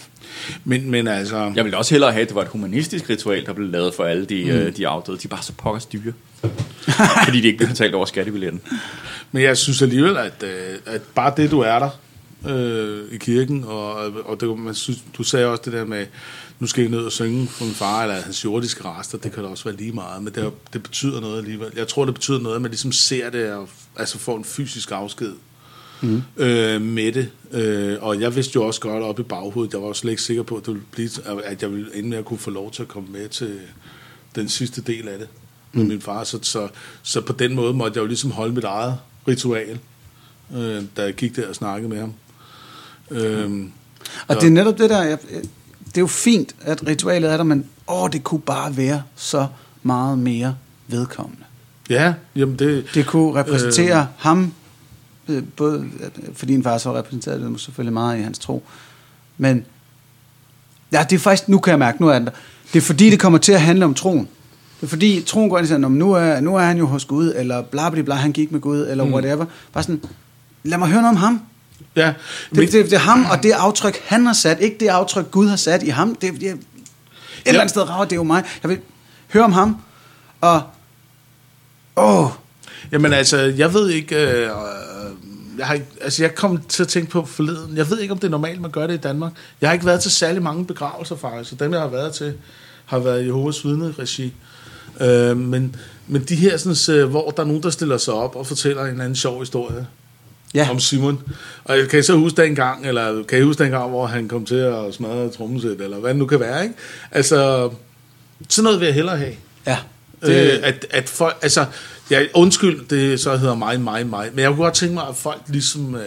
Men, 0.64 0.90
men 0.90 1.06
altså... 1.08 1.52
Jeg 1.56 1.64
ville 1.64 1.76
også 1.76 1.94
hellere 1.94 2.12
have, 2.12 2.22
at 2.22 2.28
det 2.28 2.34
var 2.34 2.42
et 2.42 2.48
humanistisk 2.48 3.10
ritual, 3.10 3.46
der 3.46 3.52
blev 3.52 3.70
lavet 3.70 3.94
for 3.94 4.04
alle 4.04 4.24
de, 4.24 4.44
mm. 4.44 4.50
øh, 4.50 4.76
de 4.76 4.88
afdøde. 4.88 5.18
De 5.18 5.22
er 5.24 5.28
bare 5.28 5.42
så 5.42 5.52
pokkers 5.52 5.86
dyre. 5.86 6.12
fordi 7.24 7.40
de 7.40 7.46
ikke 7.46 7.56
bliver 7.56 7.70
betalt 7.70 7.94
over 7.94 8.06
skattebilletten. 8.06 8.60
Men 9.32 9.42
jeg 9.42 9.56
synes 9.56 9.82
alligevel, 9.82 10.16
at, 10.16 10.42
øh, 10.42 10.78
at 10.86 11.02
bare 11.02 11.32
det, 11.36 11.50
du 11.50 11.60
er 11.60 11.78
der 11.78 11.90
øh, 12.48 13.12
i 13.12 13.16
kirken, 13.16 13.64
og, 13.64 13.94
og 14.24 14.40
det, 14.40 14.58
man 14.58 14.74
synes, 14.74 14.98
du 15.18 15.22
sagde 15.22 15.46
også 15.46 15.62
det 15.64 15.72
der 15.72 15.84
med, 15.84 16.06
nu 16.58 16.66
skal 16.66 16.82
jeg 16.82 16.90
ned 16.90 16.98
og 16.98 17.12
synge 17.12 17.48
for 17.48 17.64
min 17.64 17.74
far, 17.74 18.02
eller 18.02 18.14
hans 18.14 18.44
jordiske 18.44 18.84
rester, 18.84 19.18
det 19.18 19.32
kan 19.32 19.42
da 19.42 19.48
også 19.48 19.64
være 19.64 19.76
lige 19.76 19.92
meget, 19.92 20.22
men 20.22 20.34
det, 20.34 20.52
det 20.72 20.82
betyder 20.82 21.20
noget 21.20 21.38
alligevel. 21.38 21.70
Jeg 21.76 21.88
tror, 21.88 22.04
det 22.04 22.14
betyder 22.14 22.40
noget, 22.40 22.56
at 22.56 22.62
man 22.62 22.70
ligesom 22.70 22.92
ser 22.92 23.30
det, 23.30 23.52
og 23.52 23.68
altså 23.96 24.18
får 24.18 24.36
en 24.36 24.44
fysisk 24.44 24.90
afsked 24.90 25.32
mm. 26.02 26.22
øh, 26.36 26.82
med 26.82 27.12
det. 27.12 27.30
Øh, 27.52 27.96
og 28.00 28.20
jeg 28.20 28.36
vidste 28.36 28.52
jo 28.56 28.66
også 28.66 28.80
godt 28.80 29.02
op 29.02 29.18
i 29.20 29.22
baghovedet, 29.22 29.72
jeg 29.72 29.82
var 29.82 29.92
slet 29.92 30.10
ikke 30.10 30.22
sikker 30.22 30.42
på, 30.42 30.56
at, 30.56 30.66
det 30.66 30.74
ville 30.74 30.86
blive, 30.92 31.10
at 31.44 31.62
jeg 31.62 31.72
ville 31.72 31.94
ende 31.94 32.08
med 32.08 32.18
at 32.18 32.24
kunne 32.24 32.38
få 32.38 32.50
lov 32.50 32.70
til 32.70 32.82
at 32.82 32.88
komme 32.88 33.08
med 33.12 33.28
til 33.28 33.58
den 34.34 34.48
sidste 34.48 34.80
del 34.80 35.08
af 35.08 35.18
det 35.18 35.28
med 35.72 35.84
min 35.84 36.00
far. 36.00 36.24
Så, 36.24 36.38
så, 36.42 36.68
så 37.02 37.20
på 37.20 37.32
den 37.32 37.54
måde 37.54 37.74
måtte 37.74 37.96
jeg 37.96 38.02
jo 38.02 38.06
ligesom 38.06 38.30
holde 38.30 38.54
mit 38.54 38.64
eget 38.64 38.98
ritual, 39.28 39.78
øh, 40.56 40.82
da 40.96 41.02
jeg 41.02 41.14
gik 41.14 41.36
der 41.36 41.48
og 41.48 41.54
snakkede 41.54 41.88
med 41.88 41.98
ham. 42.00 42.12
Øhm, 43.10 43.72
Og 44.28 44.34
Ja. 44.34 44.40
det 44.40 44.46
er 44.46 44.50
netop 44.50 44.78
det 44.78 44.90
der, 44.90 45.02
jeg, 45.02 45.18
det 45.86 45.96
er 45.96 46.00
jo 46.00 46.06
fint, 46.06 46.54
at 46.60 46.86
ritualet 46.86 47.32
er 47.32 47.36
der, 47.36 47.44
men 47.44 47.66
åh, 47.88 48.10
det 48.12 48.24
kunne 48.24 48.40
bare 48.40 48.76
være 48.76 49.02
så 49.16 49.46
meget 49.82 50.18
mere 50.18 50.56
vedkommende. 50.88 51.44
ja, 51.90 52.14
jamen 52.36 52.58
det... 52.58 52.84
Det 52.94 53.06
kunne 53.06 53.40
repræsentere 53.40 54.00
øh. 54.00 54.06
ham, 54.16 54.42
øh, 54.42 54.48
både 55.56 55.84
at- 56.02 56.12
fordi 56.34 56.54
en 56.54 56.62
far 56.62 56.78
så 56.78 56.98
repræsenterede 56.98 57.44
det 57.52 57.60
selvfølgelig 57.60 57.92
meget 57.92 58.18
i 58.18 58.22
hans 58.22 58.38
tro, 58.38 58.62
men 59.38 59.64
ja, 60.92 61.06
det 61.10 61.16
er 61.16 61.20
faktisk, 61.20 61.48
nu 61.48 61.58
kan 61.58 61.70
jeg 61.70 61.78
mærke, 61.78 62.00
nu 62.02 62.08
er 62.08 62.18
der. 62.18 62.30
Det 62.72 62.78
er 62.78 62.82
fordi, 62.82 63.10
det 63.10 63.20
kommer 63.20 63.38
til 63.38 63.52
at 63.52 63.60
handle 63.60 63.84
om 63.84 63.94
troen. 63.94 64.28
Det 64.80 64.86
er 64.86 64.86
fordi, 64.86 65.22
troen 65.26 65.50
går 65.50 65.58
ind 65.58 65.64
og 65.64 65.68
siger, 65.68 65.78
"Nå, 65.78 65.88
men 65.88 65.98
nu 65.98 66.12
er, 66.12 66.40
nu 66.40 66.56
er 66.56 66.60
han 66.62 66.78
jo 66.78 66.86
hos 66.86 67.04
Gud, 67.04 67.32
eller 67.36 67.62
bla 67.62 67.90
bla 67.90 68.02
bla, 68.02 68.14
han 68.14 68.32
gik 68.32 68.52
med 68.52 68.60
Gud, 68.60 68.86
eller 68.90 69.04
mm. 69.04 69.12
whatever. 69.12 69.44
Bare 69.72 69.82
sådan, 69.84 70.02
lad 70.64 70.78
mig 70.78 70.88
høre 70.88 71.02
noget 71.02 71.16
om 71.16 71.22
ham. 71.22 71.40
Ja, 71.96 72.14
Det, 72.54 72.72
det, 72.72 72.84
det 72.84 72.92
er 72.92 72.98
ham 72.98 73.24
og 73.30 73.42
det 73.42 73.52
aftryk, 73.52 73.96
han 74.06 74.26
har 74.26 74.32
sat, 74.32 74.60
ikke 74.60 74.76
det 74.80 74.88
aftryk, 74.88 75.30
Gud 75.30 75.48
har 75.48 75.56
sat 75.56 75.82
i 75.82 75.88
ham. 75.88 76.14
Det, 76.14 76.32
det, 76.40 76.50
et 76.50 76.58
eller 77.46 77.60
andet 77.60 77.70
sted 77.70 77.88
rager 77.90 78.04
det 78.04 78.12
er 78.12 78.16
jo 78.16 78.22
mig. 78.22 78.44
Jeg 78.62 78.68
vil 78.70 78.78
høre 79.32 79.44
om 79.44 79.52
ham, 79.52 79.76
og 80.40 80.62
åh, 81.96 82.28
Jamen 82.92 83.12
altså, 83.12 83.36
jeg 83.38 83.74
ved 83.74 83.88
ikke... 83.90 84.16
Øh, 84.16 84.42
øh, 84.42 84.50
jeg, 85.58 85.66
har, 85.66 85.80
altså, 86.00 86.22
jeg 86.22 86.34
kom 86.34 86.62
til 86.68 86.82
at 86.82 86.88
tænke 86.88 87.10
på 87.10 87.24
forleden. 87.24 87.76
Jeg 87.76 87.90
ved 87.90 88.00
ikke, 88.00 88.12
om 88.12 88.18
det 88.18 88.26
er 88.26 88.30
normalt, 88.30 88.60
man 88.60 88.70
gør 88.70 88.86
det 88.86 88.94
i 88.94 88.96
Danmark. 89.00 89.32
Jeg 89.60 89.68
har 89.68 89.74
ikke 89.74 89.86
været 89.86 90.00
til 90.00 90.10
særlig 90.10 90.42
mange 90.42 90.66
begravelser, 90.66 91.16
faktisk. 91.16 91.52
Og 91.52 91.60
dem, 91.60 91.72
jeg 91.72 91.80
har 91.80 91.88
været 91.88 92.14
til, 92.14 92.34
har 92.86 92.98
været 92.98 93.22
i 93.22 93.26
Jehovas 93.26 93.64
vidne-regi. 93.64 94.34
Øh, 95.00 95.36
men, 95.36 95.76
men 96.06 96.22
de 96.22 96.36
her, 96.36 96.56
sådan, 96.56 96.98
øh, 96.98 97.10
hvor 97.10 97.30
der 97.30 97.42
er 97.42 97.46
nogen, 97.46 97.62
der 97.62 97.70
stiller 97.70 97.96
sig 97.96 98.14
op 98.14 98.36
og 98.36 98.46
fortæller 98.46 98.82
en 98.82 98.88
eller 98.88 99.04
anden 99.04 99.16
sjov 99.16 99.40
historie 99.40 99.86
ja, 100.54 100.70
om 100.70 100.80
Simon. 100.80 101.22
Og 101.64 101.78
kan 101.90 101.98
I 101.98 102.02
så 102.02 102.16
huske 102.16 102.42
den 102.42 102.54
gang, 102.54 102.86
eller 102.86 103.22
kan 103.22 103.38
I 103.38 103.42
huske 103.42 103.62
den 103.62 103.72
gang, 103.72 103.90
hvor 103.90 104.06
han 104.06 104.28
kom 104.28 104.46
til 104.46 104.54
at 104.54 104.94
smadre 104.94 105.30
trommesæt, 105.30 105.80
eller 105.80 105.98
hvad 105.98 106.10
det 106.10 106.18
nu 106.18 106.26
kan 106.26 106.40
være, 106.40 106.62
ikke? 106.62 106.74
Altså, 107.10 107.70
sådan 108.48 108.64
noget 108.64 108.80
vil 108.80 108.86
jeg 108.86 108.94
hellere 108.94 109.18
have. 109.18 109.32
ja. 109.66 109.78
Det... 110.22 110.52
Øh, 110.52 110.60
at, 110.62 110.86
at 110.90 111.08
folk, 111.08 111.36
altså, 111.42 111.64
ja, 112.10 112.20
undskyld, 112.34 112.86
det 112.90 113.20
så 113.20 113.36
hedder 113.36 113.54
mig, 113.54 113.80
mig, 113.80 114.06
mig, 114.06 114.28
men 114.32 114.38
jeg 114.40 114.48
kunne 114.48 114.62
godt 114.64 114.74
tænke 114.74 114.94
mig, 114.94 115.04
at 115.08 115.16
folk 115.16 115.40
ligesom 115.48 115.94
øh, 115.94 116.00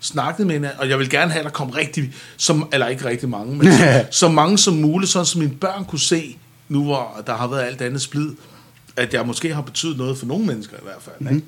snakkede 0.00 0.46
med 0.46 0.54
hinanden, 0.54 0.80
og 0.80 0.88
jeg 0.88 0.98
vil 0.98 1.10
gerne 1.10 1.30
have, 1.30 1.38
at 1.38 1.44
der 1.44 1.50
kom 1.50 1.70
rigtig, 1.70 2.14
som, 2.36 2.68
eller 2.72 2.86
ikke 2.86 3.04
rigtig 3.04 3.28
mange, 3.28 3.56
men 3.56 3.68
så 4.10 4.28
mange 4.28 4.58
som 4.58 4.74
muligt, 4.74 5.12
sådan 5.12 5.26
som 5.26 5.38
mine 5.40 5.54
børn 5.60 5.84
kunne 5.84 6.00
se, 6.00 6.36
nu 6.68 6.84
hvor 6.84 7.22
der 7.26 7.34
har 7.36 7.46
været 7.46 7.62
alt 7.62 7.82
andet 7.82 8.00
splid, 8.02 8.28
at 8.96 9.14
jeg 9.14 9.26
måske 9.26 9.54
har 9.54 9.62
betydet 9.62 9.98
noget 9.98 10.18
for 10.18 10.26
nogle 10.26 10.46
mennesker 10.46 10.76
i 10.76 10.80
hvert 10.84 10.96
fald. 11.00 11.14
Mm-hmm. 11.20 11.36
Ikke? 11.36 11.46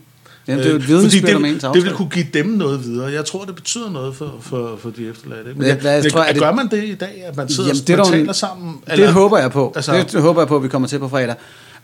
Jamen, 0.49 0.59
det 0.65 0.67
er 0.67 0.71
jo 0.71 0.77
et 0.77 0.83
Øh, 0.83 0.89
vidnesbyrd 0.89 1.21
fordi 1.23 1.35
om 1.35 1.43
det, 1.43 1.51
ens 1.53 1.65
det 1.75 1.85
vil 1.85 1.93
kunne 1.93 2.09
give 2.09 2.27
dem 2.35 2.47
noget 2.47 2.85
videre. 2.85 3.13
Jeg 3.13 3.25
tror, 3.25 3.45
det 3.45 3.55
betyder 3.55 3.91
noget 3.91 4.17
for, 4.17 4.39
for, 4.41 4.79
for 4.83 4.91
de 4.91 5.09
efterladte. 5.09 5.55
Men 5.55 5.63
Ja, 5.63 5.69
jeg, 5.75 5.85
jeg 5.85 6.05
jeg, 6.05 6.13
tror, 6.13 6.25
det- 6.25 6.39
gør 6.39 6.53
man 6.53 6.69
det 6.71 6.85
i 6.85 6.95
dag, 6.95 7.23
at 7.27 7.37
man 7.37 7.49
sidder 7.49 7.69
Jamen, 7.69 7.81
og 7.81 7.87
det 7.89 7.97
man 7.99 8.07
taler 8.21 8.33
sammen? 8.33 8.77
Det 8.97 9.13
håber 9.13 9.39
jeg 9.39 9.51
på. 9.51 9.73
Altså- 9.77 9.93
det, 9.95 10.13
det 10.13 10.23
håber 10.23 10.41
jeg 10.41 10.49
på, 10.49 10.57
at 10.57 10.63
vi 10.63 10.69
kommer 10.69 10.89
til 10.89 10.99
på 10.99 11.09
fredag. 11.09 11.35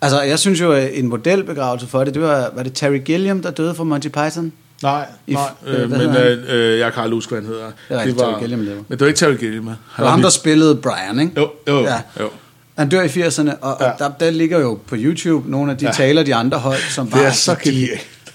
Altså, 0.02 0.22
jeg 0.22 0.38
synes 0.38 0.60
jo, 0.60 0.72
en 0.72 1.08
modelbegravelse 1.08 1.86
for 1.86 2.04
det, 2.04 2.14
det 2.14 2.22
var, 2.22 2.50
var 2.54 2.62
det 2.62 2.72
Terry 2.72 3.00
Gilliam, 3.04 3.42
der 3.42 3.50
døde 3.50 3.74
for 3.74 3.84
Monty 3.84 4.08
Python? 4.08 4.52
Nej, 4.82 5.06
nej 5.26 5.42
øh, 5.66 5.90
men 5.90 6.00
øh, 6.00 6.38
øh, 6.48 6.78
jeg 6.78 6.92
kan 6.92 7.02
aldrig 7.02 7.16
huske, 7.16 7.30
hvad 7.30 7.42
han 7.42 7.50
hedder. 7.50 7.66
Det 7.66 7.94
er 7.94 7.98
rigtigt, 7.98 8.18
Terry 8.18 8.40
Gilliam, 8.40 8.60
det 8.60 8.70
var. 8.76 8.82
Men 8.88 8.98
det 8.98 9.00
var 9.00 9.06
ikke 9.06 9.18
Terry 9.18 9.36
Gilliam. 9.36 9.66
Han 9.66 9.76
Det 9.96 10.04
var 10.04 10.10
ham, 10.10 10.22
der 10.22 10.28
spillede 10.28 10.76
Brian, 10.76 11.20
ikke? 11.20 11.32
Jo, 11.40 11.50
jo. 11.68 11.82
Ja. 11.82 12.00
Jo. 12.20 12.30
Han 12.78 12.88
dør 12.88 13.02
i 13.02 13.06
80'erne, 13.06 13.50
og, 13.60 13.76
ja. 13.80 13.90
Og 13.90 13.98
der, 13.98 14.10
der 14.20 14.30
ligger 14.30 14.60
jo 14.60 14.78
på 14.86 14.96
YouTube 14.98 15.50
nogle 15.50 15.72
af 15.72 15.78
de 15.78 15.86
ja. 15.86 15.92
Taler, 15.92 16.22
de 16.22 16.34
andre 16.34 16.58
hold, 16.58 16.78
som 16.90 17.06
Det 17.06 17.14
bare 17.14 17.24
er 17.24 17.32
så 17.32 17.56
de 17.64 17.88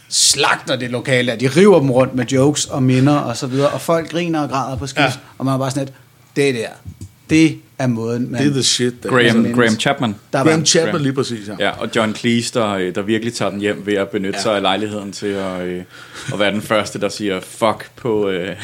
slagter 0.10 0.76
det 0.76 0.92
lokale. 0.92 1.38
De 1.40 1.48
river 1.48 1.80
dem 1.80 1.92
rundt 1.92 2.16
med 2.16 2.26
jokes 2.26 2.66
og 2.66 2.84
minder 2.84 3.16
og 3.16 3.38
så 3.38 3.48
videre, 3.48 3.70
og 3.70 3.82
folk 3.82 4.12
griner 4.12 4.42
og 4.42 4.50
græder 4.50 4.78
på 4.78 4.88
skift, 4.88 5.00
ja. 5.00 5.12
Og 5.38 5.46
man 5.46 5.54
er 5.54 5.58
bare 5.58 5.72
sådan 5.72 5.84
lidt, 5.84 5.96
det 6.36 6.56
der, 6.56 6.70
det 7.30 7.60
er 7.80 7.88
måden, 7.88 8.32
man... 8.32 8.42
Det 8.42 8.50
er 8.50 8.54
the 8.54 8.64
shit. 8.64 9.04
Der. 9.04 9.10
Graham, 9.10 9.46
Altså, 9.46 9.54
Graham 9.62 9.80
Chapman. 9.80 10.16
der 10.34 10.44
Graham 10.44 10.60
var, 10.60 10.66
Chapman 10.66 10.92
Graham. 10.92 11.04
lige 11.04 11.14
præcis, 11.14 11.48
ja. 11.48 11.56
Ja, 11.60 11.70
og 11.70 11.90
John 11.96 12.16
Cleese, 12.16 12.54
der, 12.54 12.68
øh, 12.70 12.96
der 12.96 13.02
virkelig 13.02 13.34
tager 13.34 13.52
den 13.52 13.60
hjem 13.60 13.82
ved 13.86 13.94
at 13.94 14.10
benytte 14.10 14.38
ja. 14.38 14.44
sig 14.44 14.56
af 14.56 14.62
lejligheden 14.62 15.12
til 15.12 15.28
at, 15.28 15.62
øh, 15.62 15.84
at 16.34 16.40
være 16.40 16.52
den 16.52 16.62
første, 16.62 17.00
der 17.00 17.10
siger 17.10 17.40
fuck 17.42 17.90
på, 17.96 18.30
øh, 18.30 18.56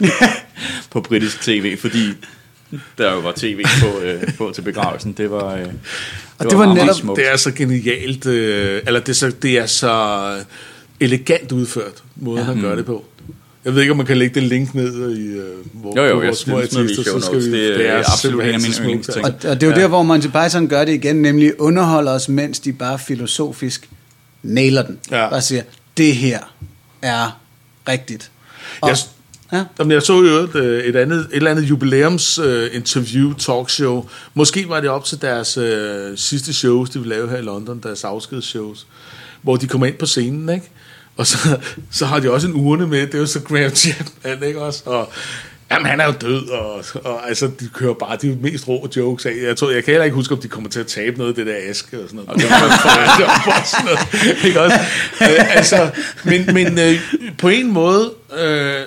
på 0.90 1.00
britisk 1.00 1.40
tv, 1.42 1.76
fordi 1.76 2.12
der 2.98 3.12
jo 3.12 3.18
var 3.18 3.32
tv 3.36 3.64
på, 3.82 4.00
øh, 4.00 4.22
på 4.38 4.52
til 4.54 4.62
begravelsen. 4.62 5.12
Det 5.12 5.30
var, 5.30 5.54
øh, 5.54 5.60
det 5.60 5.70
det 6.40 6.58
var 6.58 6.64
meget 6.74 6.88
netop- 6.90 6.98
smukt. 7.00 7.18
Det 7.20 7.32
er 7.32 7.36
så 7.36 7.52
genialt, 7.52 8.26
øh, 8.26 8.82
eller 8.86 9.00
det 9.00 9.08
er 9.08 9.12
så, 9.14 9.30
det 9.42 9.58
er 9.58 9.66
så 9.66 10.36
elegant 11.00 11.52
udført, 11.52 12.02
måden 12.16 12.38
ja. 12.38 12.44
han 12.44 12.60
gør 12.60 12.74
det 12.74 12.86
på. 12.86 13.04
Jeg 13.66 13.74
ved 13.74 13.80
ikke, 13.80 13.90
om 13.90 13.96
man 13.96 14.06
kan 14.06 14.16
lægge 14.16 14.34
det 14.40 14.42
link 14.42 14.74
ned 14.74 15.16
i 15.16 15.26
øh, 15.26 15.44
hvor, 15.72 16.00
Jo, 16.00 16.04
jo, 16.04 16.14
vores 16.14 16.38
små 16.38 16.58
artister, 16.58 17.02
så 17.02 17.20
skal 17.20 17.38
vi, 17.38 17.52
Det 17.52 17.88
er 17.88 17.98
absolut 17.98 18.20
simpelthen 18.20 18.48
en 18.48 18.54
af 18.54 18.60
mine 18.60 18.74
yndlingsting. 18.84 19.24
og, 19.24 19.32
og 19.32 19.60
det 19.60 19.62
er 19.62 19.66
jo 19.66 19.72
ja. 19.72 19.80
der, 19.80 19.88
hvor 19.88 20.02
Monty 20.02 20.26
Python 20.26 20.68
gør 20.68 20.84
det 20.84 20.92
igen, 20.92 21.16
nemlig 21.16 21.60
underholder 21.60 22.12
os, 22.12 22.28
mens 22.28 22.60
de 22.60 22.72
bare 22.72 22.98
filosofisk 22.98 23.88
nailer 24.42 24.82
den. 24.82 24.98
Ja. 25.10 25.28
Bare 25.30 25.42
siger, 25.42 25.62
det 25.96 26.16
her 26.16 26.38
er 27.02 27.40
rigtigt. 27.88 28.30
Og, 28.80 28.88
Jeg, 28.88 28.96
ja. 29.52 29.64
Jamen, 29.78 29.92
jeg 29.92 30.02
så 30.02 30.12
jo 30.22 30.36
et, 30.36 30.54
øh, 30.54 30.84
et, 30.84 30.96
andet, 30.96 31.18
et 31.18 31.26
eller 31.32 31.50
andet 31.50 31.62
jubilæums 31.62 32.38
øh, 32.38 32.70
interview 32.72 33.32
talkshow. 33.32 34.08
Måske 34.34 34.68
var 34.68 34.80
det 34.80 34.90
op 34.90 35.04
til 35.04 35.22
deres 35.22 35.56
øh, 35.56 36.18
sidste 36.18 36.54
shows, 36.54 36.90
de 36.90 36.98
ville 36.98 37.14
lave 37.14 37.30
her 37.30 37.36
i 37.36 37.42
London, 37.42 37.80
deres 37.82 38.04
afskedsshows, 38.04 38.86
hvor 39.42 39.56
de 39.56 39.66
kommer 39.66 39.86
ind 39.86 39.96
på 39.96 40.06
scenen, 40.06 40.48
ikke? 40.48 40.70
Og 41.16 41.26
så, 41.26 41.58
så 41.90 42.06
har 42.06 42.20
de 42.20 42.30
også 42.30 42.48
en 42.48 42.54
urne 42.54 42.86
med, 42.86 43.06
det 43.06 43.14
er 43.14 43.18
jo 43.18 43.26
så 43.26 43.40
Graham 43.40 43.70
Chapman, 43.70 44.42
ikke 44.42 44.60
også? 44.60 44.82
Og, 44.84 45.12
Jamen, 45.70 45.86
han 45.86 46.00
er 46.00 46.04
jo 46.04 46.12
død, 46.20 46.48
og, 46.48 46.84
og 47.04 47.28
altså, 47.28 47.50
de 47.60 47.68
kører 47.74 47.94
bare 47.94 48.16
de 48.22 48.38
mest 48.42 48.68
rå 48.68 48.88
jokes 48.96 49.26
af. 49.26 49.32
Jeg, 49.42 49.56
tror, 49.56 49.70
jeg 49.70 49.84
kan 49.84 49.92
heller 49.92 50.04
ikke 50.04 50.14
huske, 50.14 50.34
om 50.34 50.40
de 50.40 50.48
kommer 50.48 50.70
til 50.70 50.80
at 50.80 50.86
tabe 50.86 51.18
noget 51.18 51.30
af 51.30 51.34
det 51.34 51.46
der 51.46 51.70
aske 51.70 52.02
og 52.02 52.08
sådan 52.08 52.24
noget. 52.24 52.28
Bare 52.28 53.66
sådan 53.66 53.84
noget, 53.84 54.44
ikke 54.44 54.60
også? 54.60 54.76
Øh, 55.22 55.56
altså, 55.56 55.90
men, 56.24 56.54
men 56.54 56.78
øh, 56.78 57.00
på 57.38 57.48
en 57.48 57.72
måde, 57.72 58.12
øh, 58.38 58.80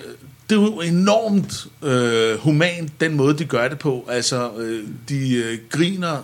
det 0.50 0.58
er 0.58 0.62
jo 0.62 0.82
enormt 0.82 1.68
øh, 1.84 2.40
humant, 2.40 2.92
den 3.02 3.16
måde, 3.16 3.38
de 3.38 3.46
gør 3.46 3.68
det 3.68 3.80
på. 3.80 4.08
Altså, 4.10 4.50
øh, 4.58 4.84
de 5.10 5.36
øh, 5.36 5.58
griner 5.70 6.18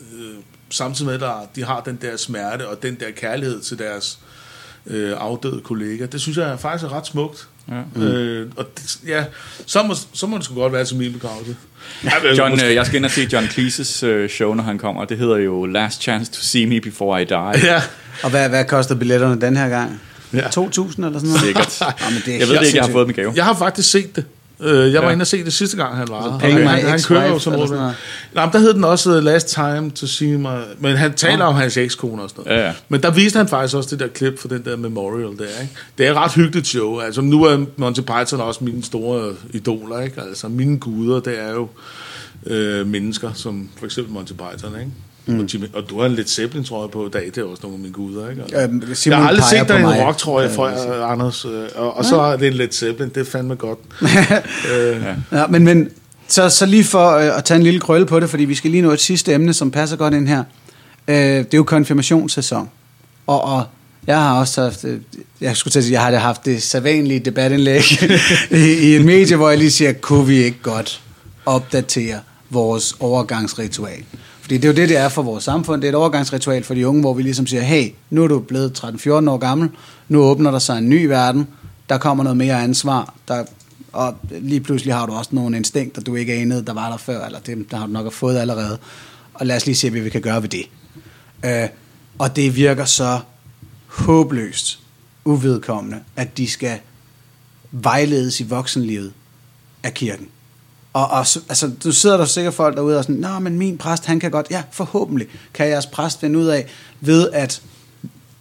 øh, 0.00 0.34
samtidig 0.70 1.06
med, 1.06 1.28
at 1.28 1.56
de 1.56 1.64
har 1.64 1.80
den 1.80 1.98
der 2.02 2.16
smerte 2.16 2.68
og 2.68 2.82
den 2.82 2.94
der 3.00 3.10
kærlighed 3.10 3.60
til 3.60 3.78
deres 3.78 4.18
øh, 4.86 5.12
afdøde 5.18 5.60
kollega. 5.64 6.06
Det 6.06 6.20
synes 6.20 6.38
jeg 6.38 6.60
faktisk 6.60 6.84
er 6.84 6.92
ret 6.96 7.06
smukt. 7.06 7.48
Ja. 7.96 8.00
Øh, 8.02 8.46
og 8.56 8.66
det, 8.76 8.98
ja, 9.06 9.24
så 9.66 9.82
må, 9.82 9.94
så 10.12 10.26
må 10.26 10.36
det 10.36 10.44
sgu 10.44 10.54
godt 10.54 10.72
være 10.72 10.84
til 10.84 10.96
min 10.96 11.12
begravelse. 11.12 11.56
John, 12.38 12.50
måske- 12.50 12.66
øh, 12.68 12.74
jeg 12.74 12.86
skal 12.86 12.96
ind 12.96 13.04
og 13.04 13.10
se 13.10 13.28
John 13.32 13.46
Cleese's 13.46 14.06
øh, 14.06 14.30
show, 14.30 14.54
når 14.54 14.62
han 14.64 14.78
kommer. 14.78 15.04
Det 15.04 15.18
hedder 15.18 15.36
jo 15.36 15.66
Last 15.66 16.02
Chance 16.02 16.32
to 16.32 16.40
See 16.40 16.66
Me 16.66 16.80
Before 16.80 17.22
I 17.22 17.24
Die. 17.24 17.38
Ja, 17.72 17.82
Og 18.22 18.30
hvad, 18.30 18.48
hvad 18.48 18.64
koster 18.64 18.94
billetterne 18.94 19.40
den 19.40 19.56
her 19.56 19.68
gang? 19.68 20.00
Ja. 20.32 20.38
2.000 20.40 20.56
eller 20.56 20.88
sådan 20.94 21.06
noget? 21.06 21.40
Sikkert. 21.40 21.80
Ja, 21.80 21.86
men 22.10 22.22
det 22.26 22.34
er 22.34 22.38
Jeg 22.38 22.48
ved 22.48 22.54
det 22.58 22.66
ikke, 22.66 22.76
jeg 22.78 22.84
har 22.84 22.92
fået 22.92 23.08
i 23.10 23.12
gave. 23.12 23.32
jeg 23.36 23.44
har 23.44 23.54
faktisk 23.54 23.90
set 23.90 24.16
det. 24.16 24.24
Øh, 24.62 24.92
Jeg 24.92 25.00
var 25.02 25.06
Ja. 25.08 25.12
inde 25.12 25.22
og 25.22 25.26
se 25.26 25.44
det 25.44 25.52
sidste 25.52 25.76
gang, 25.76 25.96
han 25.96 26.08
var. 26.08 26.38
Pay 26.38 26.50
her. 26.50 26.58
My 26.58 26.64
han, 26.64 26.84
han 26.88 27.00
kører 27.06 27.28
jo 27.28 27.38
som 27.38 27.52
noget. 27.52 27.68
sådan. 27.68 27.92
Nej, 28.34 28.44
men 28.44 28.52
der 28.52 28.58
hed 28.58 28.74
den 28.74 28.84
også 28.84 29.16
uh, 29.16 29.24
Last 29.24 29.48
Time 29.48 29.90
to 29.90 30.06
See 30.06 30.38
My... 30.38 30.46
Men 30.78 30.96
han 30.96 31.12
taler 31.14 31.44
om 31.44 31.54
hans 31.54 31.76
ekskone 31.76 32.22
og 32.22 32.30
sådan 32.30 32.44
noget. 32.46 32.58
Ja, 32.60 32.66
ja. 32.66 32.72
Men 32.88 33.02
der 33.02 33.10
viste 33.10 33.36
han 33.36 33.48
faktisk 33.48 33.76
også 33.76 33.88
det 33.90 34.00
der 34.00 34.06
klip 34.08 34.38
for 34.38 34.48
den 34.48 34.64
der 34.64 34.76
memorial 34.76 35.38
der, 35.38 35.60
ikke? 35.62 35.74
Det 35.98 36.06
er 36.06 36.10
et 36.10 36.16
ret 36.16 36.32
hyggeligt 36.34 36.66
show. 36.66 36.98
Altså, 37.00 37.20
nu 37.20 37.44
er 37.44 37.64
Monty 37.76 38.00
Python 38.00 38.40
også 38.40 38.64
mine 38.64 38.82
store 38.84 39.32
idoler, 39.52 40.00
ikke? 40.00 40.20
Altså, 40.28 40.48
mine 40.48 40.78
guder, 40.78 41.20
det 41.20 41.40
er 41.40 41.50
jo 41.52 41.68
øh, 42.46 42.86
mennesker, 42.86 43.30
som 43.34 43.68
for 43.78 43.84
eksempel 43.86 44.12
Monty 44.14 44.32
Python, 44.32 44.74
ikke? 44.80 44.90
Mm. 45.32 45.40
Og, 45.40 45.46
Jimmy, 45.54 45.66
og 45.74 45.82
du 45.90 46.00
har 46.00 46.06
en 46.06 46.12
lidt 46.14 46.30
Zeppelin, 46.30 46.64
tror 46.64 46.82
jeg, 46.82 46.90
på 46.90 47.06
i 47.06 47.10
dag. 47.10 47.24
Det 47.26 47.38
er 47.38 47.44
også 47.44 47.60
nogle 47.62 47.74
af 47.74 47.80
mine 47.80 47.92
guder, 47.92 48.30
ikke? 48.30 48.42
Altså, 48.42 48.60
Øhm, 48.62 48.82
jeg 49.06 49.16
har 49.16 49.28
aldrig 49.28 49.44
set 49.44 49.68
dig 49.68 49.74
i 49.76 49.78
en 49.80 49.86
mig. 49.86 50.06
rocktrøje 50.06 50.48
Øh, 50.48 50.54
fra 50.54 51.12
Anders, 51.12 51.44
øh, 51.44 51.50
og, 51.74 51.96
og 51.96 52.04
så 52.04 52.20
er 52.20 52.36
det 52.36 52.46
en 52.48 52.52
lidt 52.54 52.74
Zeppelin. 52.74 53.12
Det 53.14 53.20
er 53.26 53.30
fandme 53.30 53.54
godt. 53.54 53.78
øh, 54.74 55.04
Ja, 55.32 55.46
men, 55.46 55.64
men 55.64 55.88
så, 56.28 56.48
så 56.48 56.66
lige 56.66 56.84
for 56.84 57.10
øh, 57.10 57.38
at 57.38 57.44
tage 57.44 57.56
en 57.56 57.62
lille 57.62 57.80
krølle 57.80 58.06
på 58.06 58.20
det, 58.20 58.30
fordi 58.30 58.44
vi 58.44 58.54
skal 58.54 58.70
lige 58.70 58.82
nå 58.82 58.90
et 58.92 59.00
sidste 59.00 59.32
emne, 59.34 59.52
som 59.54 59.70
passer 59.70 59.96
godt 59.96 60.14
ind 60.14 60.28
her. 60.28 60.44
Øh, 61.08 61.14
det 61.16 61.38
er 61.54 61.58
jo 61.58 61.62
konfirmationssæson. 61.64 62.70
Og, 63.26 63.44
og 63.44 63.64
jeg 64.06 64.18
har 64.22 64.38
også 64.40 64.62
haft, 64.62 64.84
øh, 64.84 65.00
jeg 65.40 65.56
skulle 65.56 65.72
til 65.72 65.78
at 65.78 65.84
sige, 65.84 65.92
jeg 65.92 66.02
har 66.02 66.10
da 66.10 66.16
haft 66.16 66.44
det 66.44 66.62
sædvanlige 66.62 67.20
debatindlæg 67.20 67.82
i, 68.50 68.56
i 68.56 68.96
et 68.96 69.04
medie, 69.04 69.36
hvor 69.36 69.48
jeg 69.48 69.58
lige 69.58 69.70
siger, 69.70 69.92
kunne 69.92 70.26
vi 70.26 70.36
ikke 70.42 70.58
godt 70.62 71.00
opdatere 71.46 72.20
vores 72.50 72.94
overgangsritual? 73.00 74.02
Fordi 74.50 74.58
det 74.58 74.64
er 74.64 74.72
jo 74.72 74.76
det, 74.76 74.88
det 74.88 74.96
er 74.96 75.08
for 75.08 75.22
vores 75.22 75.44
samfund. 75.44 75.82
Det 75.82 75.88
er 75.88 75.92
et 75.92 75.96
overgangsritual 75.96 76.64
for 76.64 76.74
de 76.74 76.88
unge, 76.88 77.00
hvor 77.00 77.14
vi 77.14 77.22
ligesom 77.22 77.46
siger, 77.46 77.62
hey, 77.62 77.92
nu 78.10 78.24
er 78.24 78.28
du 78.28 78.40
blevet 78.40 78.84
13-14 78.84 79.10
år 79.10 79.36
gammel, 79.36 79.70
nu 80.08 80.22
åbner 80.22 80.50
der 80.50 80.58
sig 80.58 80.78
en 80.78 80.88
ny 80.88 81.04
verden, 81.04 81.46
der 81.88 81.98
kommer 81.98 82.24
noget 82.24 82.36
mere 82.36 82.62
ansvar, 82.62 83.14
der, 83.28 83.44
og 83.92 84.16
lige 84.30 84.60
pludselig 84.60 84.94
har 84.94 85.06
du 85.06 85.12
også 85.12 85.30
nogle 85.32 85.56
instinkter, 85.56 86.02
du 86.02 86.14
ikke 86.14 86.32
anede, 86.32 86.64
der 86.66 86.72
var 86.72 86.90
der 86.90 86.96
før, 86.96 87.26
eller 87.26 87.38
det 87.38 87.70
der 87.70 87.76
har 87.76 87.86
du 87.86 87.92
nok 87.92 88.04
har 88.04 88.10
fået 88.10 88.38
allerede. 88.38 88.78
Og 89.34 89.46
lad 89.46 89.56
os 89.56 89.66
lige 89.66 89.76
se, 89.76 89.90
hvad 89.90 90.00
vi 90.00 90.10
kan 90.10 90.22
gøre 90.22 90.42
ved 90.42 90.48
det. 90.48 90.66
Øh, 91.44 91.68
og 92.18 92.36
det 92.36 92.56
virker 92.56 92.84
så 92.84 93.20
håbløst 93.86 94.80
uvedkommende, 95.24 96.00
at 96.16 96.38
de 96.38 96.48
skal 96.48 96.78
vejledes 97.70 98.40
i 98.40 98.44
voksenlivet 98.44 99.12
af 99.82 99.94
kirken. 99.94 100.28
Og, 100.92 101.10
og 101.10 101.26
så- 101.26 101.40
altså, 101.48 101.70
du 101.84 101.92
sidder 101.92 102.16
der 102.16 102.24
sikkert 102.24 102.54
folk 102.54 102.76
derude 102.76 102.98
og 102.98 103.04
sådan, 103.04 103.16
Nå, 103.16 103.38
men 103.38 103.58
min 103.58 103.78
præst, 103.78 104.06
han 104.06 104.20
kan 104.20 104.30
godt, 104.30 104.46
ja, 104.50 104.62
forhåbentlig 104.72 105.26
kan 105.54 105.68
jeres 105.68 105.86
præst 105.86 106.20
finde 106.20 106.38
ud 106.38 106.46
af, 106.46 106.66
ved 107.00 107.28
at 107.32 107.62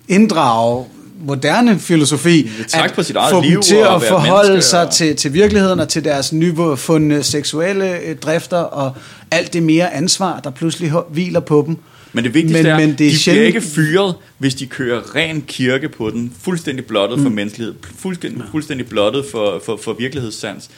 inddrage 0.08 0.86
moderne 1.26 1.80
filosofi, 1.80 2.50
trække 2.68 2.96
på 2.96 3.04
sit 3.04 3.16
eget 3.16 3.32
få 3.32 3.42
dem 3.42 3.50
liv 3.50 3.62
til 3.62 3.78
og 3.88 3.96
at 3.96 4.04
forholde 4.04 4.62
sig 4.62 4.86
og- 4.88 4.94
til, 4.94 5.16
til 5.16 5.34
virkeligheden 5.34 5.80
og 5.80 5.90
til 5.90 6.04
deres 6.04 6.34
nyfundne 6.34 7.24
seksuelle 7.24 8.00
øh, 8.00 8.16
drifter 8.18 8.58
og 8.58 8.94
alt 9.32 9.54
det 9.54 9.64
mere 9.64 9.94
ansvar, 9.94 10.40
der 10.40 10.50
pludselig 10.50 10.92
hviler 11.10 11.40
på 11.40 11.64
dem. 11.68 11.78
Men 12.14 12.24
det 12.24 12.34
vigtigste 12.34 12.64
Men- 12.64 12.72
er, 12.72 12.80
men 12.80 12.90
det 12.90 13.08
er 13.08 13.12
de 13.12 13.16
sjældent- 13.18 13.32
bliver 13.34 13.46
ikke 13.48 13.62
fyret, 13.62 14.16
hvis 14.38 14.56
de 14.56 14.66
kører 14.66 15.16
ren 15.16 15.42
kirke 15.42 15.90
på 15.90 16.10
den, 16.10 16.34
fuldstændig 16.42 16.86
blottet 16.86 17.18
mm. 17.20 17.24
for 17.26 17.30
menneskelighed, 17.30 17.76
fuldstændig, 18.00 18.44
fuldstændig 18.52 18.88
blottet 18.88 19.26
for, 19.32 19.62
for, 19.66 19.80
for 19.84 19.94
virkelighedssans. 19.94 20.70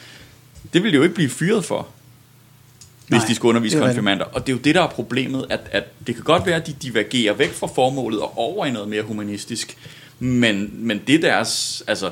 Det 0.72 0.82
vil 0.82 0.92
de 0.92 0.96
jo 0.96 1.02
ikke 1.02 1.14
blive 1.14 1.30
fyret 1.30 1.64
for, 1.64 1.88
hvis 3.08 3.18
Nej, 3.18 3.28
de 3.28 3.34
skal 3.34 3.46
undervise 3.46 3.78
er 3.78 3.86
konfirmander. 3.86 4.24
Og 4.24 4.46
det 4.46 4.52
er 4.52 4.56
jo 4.56 4.62
det, 4.62 4.74
der 4.74 4.82
er 4.82 4.88
problemet, 4.88 5.46
at, 5.50 5.60
at 5.70 5.84
det 6.06 6.14
kan 6.14 6.24
godt 6.24 6.46
være, 6.46 6.56
at 6.56 6.66
de 6.66 6.72
divergerer 6.72 7.34
væk 7.34 7.52
fra 7.52 7.66
formålet 7.66 8.20
og 8.20 8.38
over 8.38 8.66
i 8.66 8.70
noget 8.70 8.88
mere 8.88 9.02
humanistisk, 9.02 9.76
men, 10.18 10.70
men 10.72 11.00
det, 11.06 11.14
er 11.14 11.20
deres, 11.20 11.82
altså, 11.86 12.10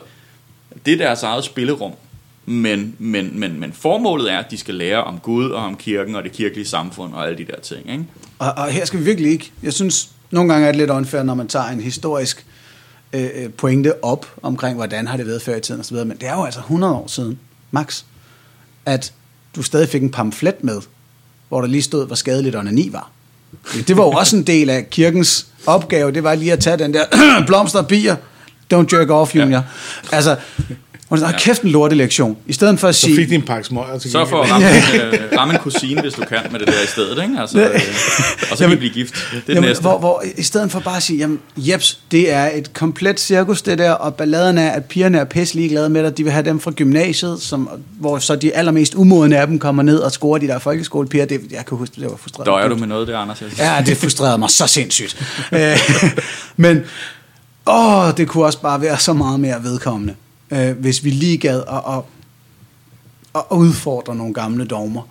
det 0.87 0.93
er 0.93 0.99
deres 0.99 1.23
eget 1.23 1.45
spillerum. 1.45 1.93
Men, 2.47 2.97
men, 2.99 3.41
men, 3.41 3.61
men 3.61 3.73
formålet 3.73 4.33
er, 4.33 4.39
at 4.39 4.51
de 4.51 4.59
skal 4.59 4.75
lære 4.75 5.05
om 5.05 5.19
Gud 5.19 5.51
og 5.51 5.65
om 5.65 5.77
kirken 5.77 6.15
og 6.15 6.23
det 6.23 6.33
kirkelige 6.33 6.67
samfund 6.67 7.15
og 7.15 7.27
alle 7.27 7.39
de 7.39 7.45
der 7.45 7.61
ting. 7.61 7.91
Ikke? 7.91 8.05
Og, 8.39 8.53
og 8.57 8.71
her 8.71 8.85
skal 8.85 8.99
vi 8.99 9.05
virkelig 9.05 9.33
ikke. 9.33 9.53
Jeg 9.63 9.73
synes, 9.73 10.11
nogle 10.31 10.53
gange 10.53 10.69
er 10.69 10.73
det 10.73 10.79
lidt 10.79 10.91
unfair, 10.91 11.23
når 11.23 11.35
man 11.35 11.49
tager 11.49 11.67
en 11.67 11.81
historisk 11.81 12.47
øh, 13.13 13.29
øh, 13.35 13.51
pointe 13.51 14.05
op 14.05 14.27
omkring, 14.43 14.77
hvordan 14.77 15.07
har 15.07 15.17
det 15.17 15.27
været 15.27 15.43
før 15.43 15.57
i 15.57 15.61
tiden 15.61 15.81
osv. 15.81 15.97
Men 15.97 16.11
det 16.11 16.23
er 16.23 16.35
jo 16.35 16.45
altså 16.45 16.61
100 16.61 16.95
år 16.95 17.07
siden, 17.07 17.39
max, 17.71 18.05
at 18.87 19.13
du 19.57 19.63
stadig 19.63 19.89
fik 19.89 20.03
en 20.03 20.11
pamflet 20.11 20.65
med, 20.65 20.81
hvor 21.49 21.61
der 21.61 21.69
lige 21.69 21.83
stod, 21.83 22.07
hvor 22.07 22.15
skadeligt 22.15 22.57
onani 22.57 22.89
var. 22.93 23.11
Det 23.89 23.97
var 23.97 24.03
jo 24.03 24.11
også 24.11 24.37
en 24.37 24.43
del 24.43 24.71
af 24.71 24.91
kirkens 24.91 25.47
opgave, 25.67 26.13
det 26.13 26.25
var 26.25 26.35
lige 26.35 26.53
at 26.53 26.61
tage 26.61 26.77
den 26.77 26.95
der 26.95 27.05
blomster 27.47 27.79
og 27.79 27.89
bier, 27.89 28.17
don't 28.75 28.87
jerk 28.93 29.11
off, 29.11 29.37
junior. 29.37 29.59
Ja. 29.59 29.63
Altså, 30.17 30.37
og 31.11 31.19
så, 31.19 31.35
kæft 31.39 31.63
en 31.63 31.71
lortelektion. 31.71 32.37
I 32.47 32.53
stedet 32.53 32.81
for 32.81 32.89
at 32.89 32.95
så 32.95 33.01
sige... 33.01 33.17
fik 33.17 33.29
de 33.29 33.35
en 33.35 33.43
pakke 33.43 33.67
smøger 33.67 33.99
til 33.99 34.11
Så 34.11 34.25
for 34.25 34.43
at 34.43 34.51
ramme, 34.51 34.67
øh, 35.05 35.39
ramme 35.39 35.55
en 35.55 35.61
kusine, 35.61 36.01
hvis 36.01 36.15
du 36.15 36.23
kan, 36.23 36.39
med 36.51 36.61
det 36.61 36.69
der 36.69 36.83
i 36.85 36.87
stedet, 36.87 37.23
ikke? 37.23 37.41
Altså, 37.41 37.61
øh, 37.61 37.81
og 38.51 38.57
så 38.57 38.65
kan 38.65 38.73
I 38.73 38.77
blive 38.77 38.93
gift. 38.93 39.15
Det 39.15 39.37
er 39.37 39.41
det 39.47 39.55
Jamen, 39.55 39.69
næste. 39.69 39.81
hvor, 39.81 39.99
hvor, 39.99 40.23
I 40.37 40.43
stedet 40.43 40.71
for 40.71 40.81
bare 40.81 40.97
at 40.97 41.03
sige, 41.03 41.19
jamen, 41.19 41.41
jeps, 41.57 41.99
det 42.11 42.33
er 42.33 42.51
et 42.55 42.73
komplet 42.73 43.21
cirkus, 43.21 43.63
det 43.63 43.79
der, 43.79 43.93
og 43.93 44.15
balladen 44.15 44.59
er, 44.59 44.71
at 44.71 44.85
pigerne 44.85 45.19
er 45.19 45.25
pisse 45.25 45.55
ligeglade 45.55 45.89
med 45.89 46.05
dig, 46.05 46.19
de 46.19 46.23
vil 46.23 46.33
have 46.33 46.45
dem 46.45 46.61
fra 46.61 46.71
gymnasiet, 46.71 47.43
som, 47.43 47.69
hvor 48.01 48.19
så 48.19 48.37
de 48.37 48.55
allermest 48.57 48.95
umodne 48.95 49.39
af 49.39 49.47
dem 49.47 49.59
kommer 49.59 49.83
ned 49.83 49.99
og 49.99 50.13
scorer 50.13 50.39
de 50.39 50.47
der 50.47 50.59
folkeskolepiger. 50.59 51.25
Det, 51.25 51.41
jeg 51.51 51.67
kan 51.67 51.79
huske, 51.79 52.01
det 52.01 52.11
var 52.11 52.17
frustrerende. 52.17 52.51
Døjer 52.51 52.69
du 52.69 52.77
med 52.77 52.87
noget 52.87 53.09
der, 53.09 53.19
Anders? 53.19 53.43
Ja, 53.59 53.83
det 53.87 53.97
frustrerede 53.97 54.39
mig 54.39 54.51
så 54.51 54.67
sindssygt. 54.67 55.23
Øh, 55.53 55.79
Men, 56.57 56.81
åh, 57.67 58.11
det 58.17 58.29
kunne 58.29 58.45
også 58.45 58.61
bare 58.61 58.81
være 58.81 58.99
så 58.99 59.13
meget 59.13 59.41
mere 59.41 59.63
vedkommende, 59.63 60.15
øh, 60.51 60.79
hvis 60.79 61.05
vi 61.05 61.11
lige 61.11 61.39
gad 61.39 61.63
at, 61.69 61.83
at, 61.97 62.03
at 63.35 63.57
udfordre 63.57 64.17
nogle 64.17 64.35
gamle 64.35 64.65
dogmer. 64.65 65.03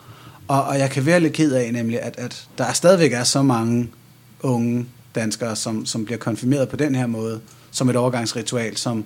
Og, 0.47 0.63
og 0.63 0.79
jeg 0.79 0.89
kan 0.89 1.05
være 1.05 1.19
lidt 1.19 1.33
ked 1.33 1.51
af 1.51 1.73
nemlig, 1.73 2.01
at, 2.01 2.15
at 2.17 2.47
der 2.57 2.63
er 2.63 2.73
stadigvæk 2.73 3.13
er 3.13 3.23
så 3.23 3.41
mange 3.41 3.89
unge 4.41 4.85
danskere, 5.15 5.55
som, 5.55 5.85
som 5.85 6.05
bliver 6.05 6.17
konfirmeret 6.17 6.69
på 6.69 6.75
den 6.75 6.95
her 6.95 7.07
måde, 7.07 7.39
som 7.71 7.89
et 7.89 7.95
overgangsritual, 7.95 8.77
som 8.77 9.05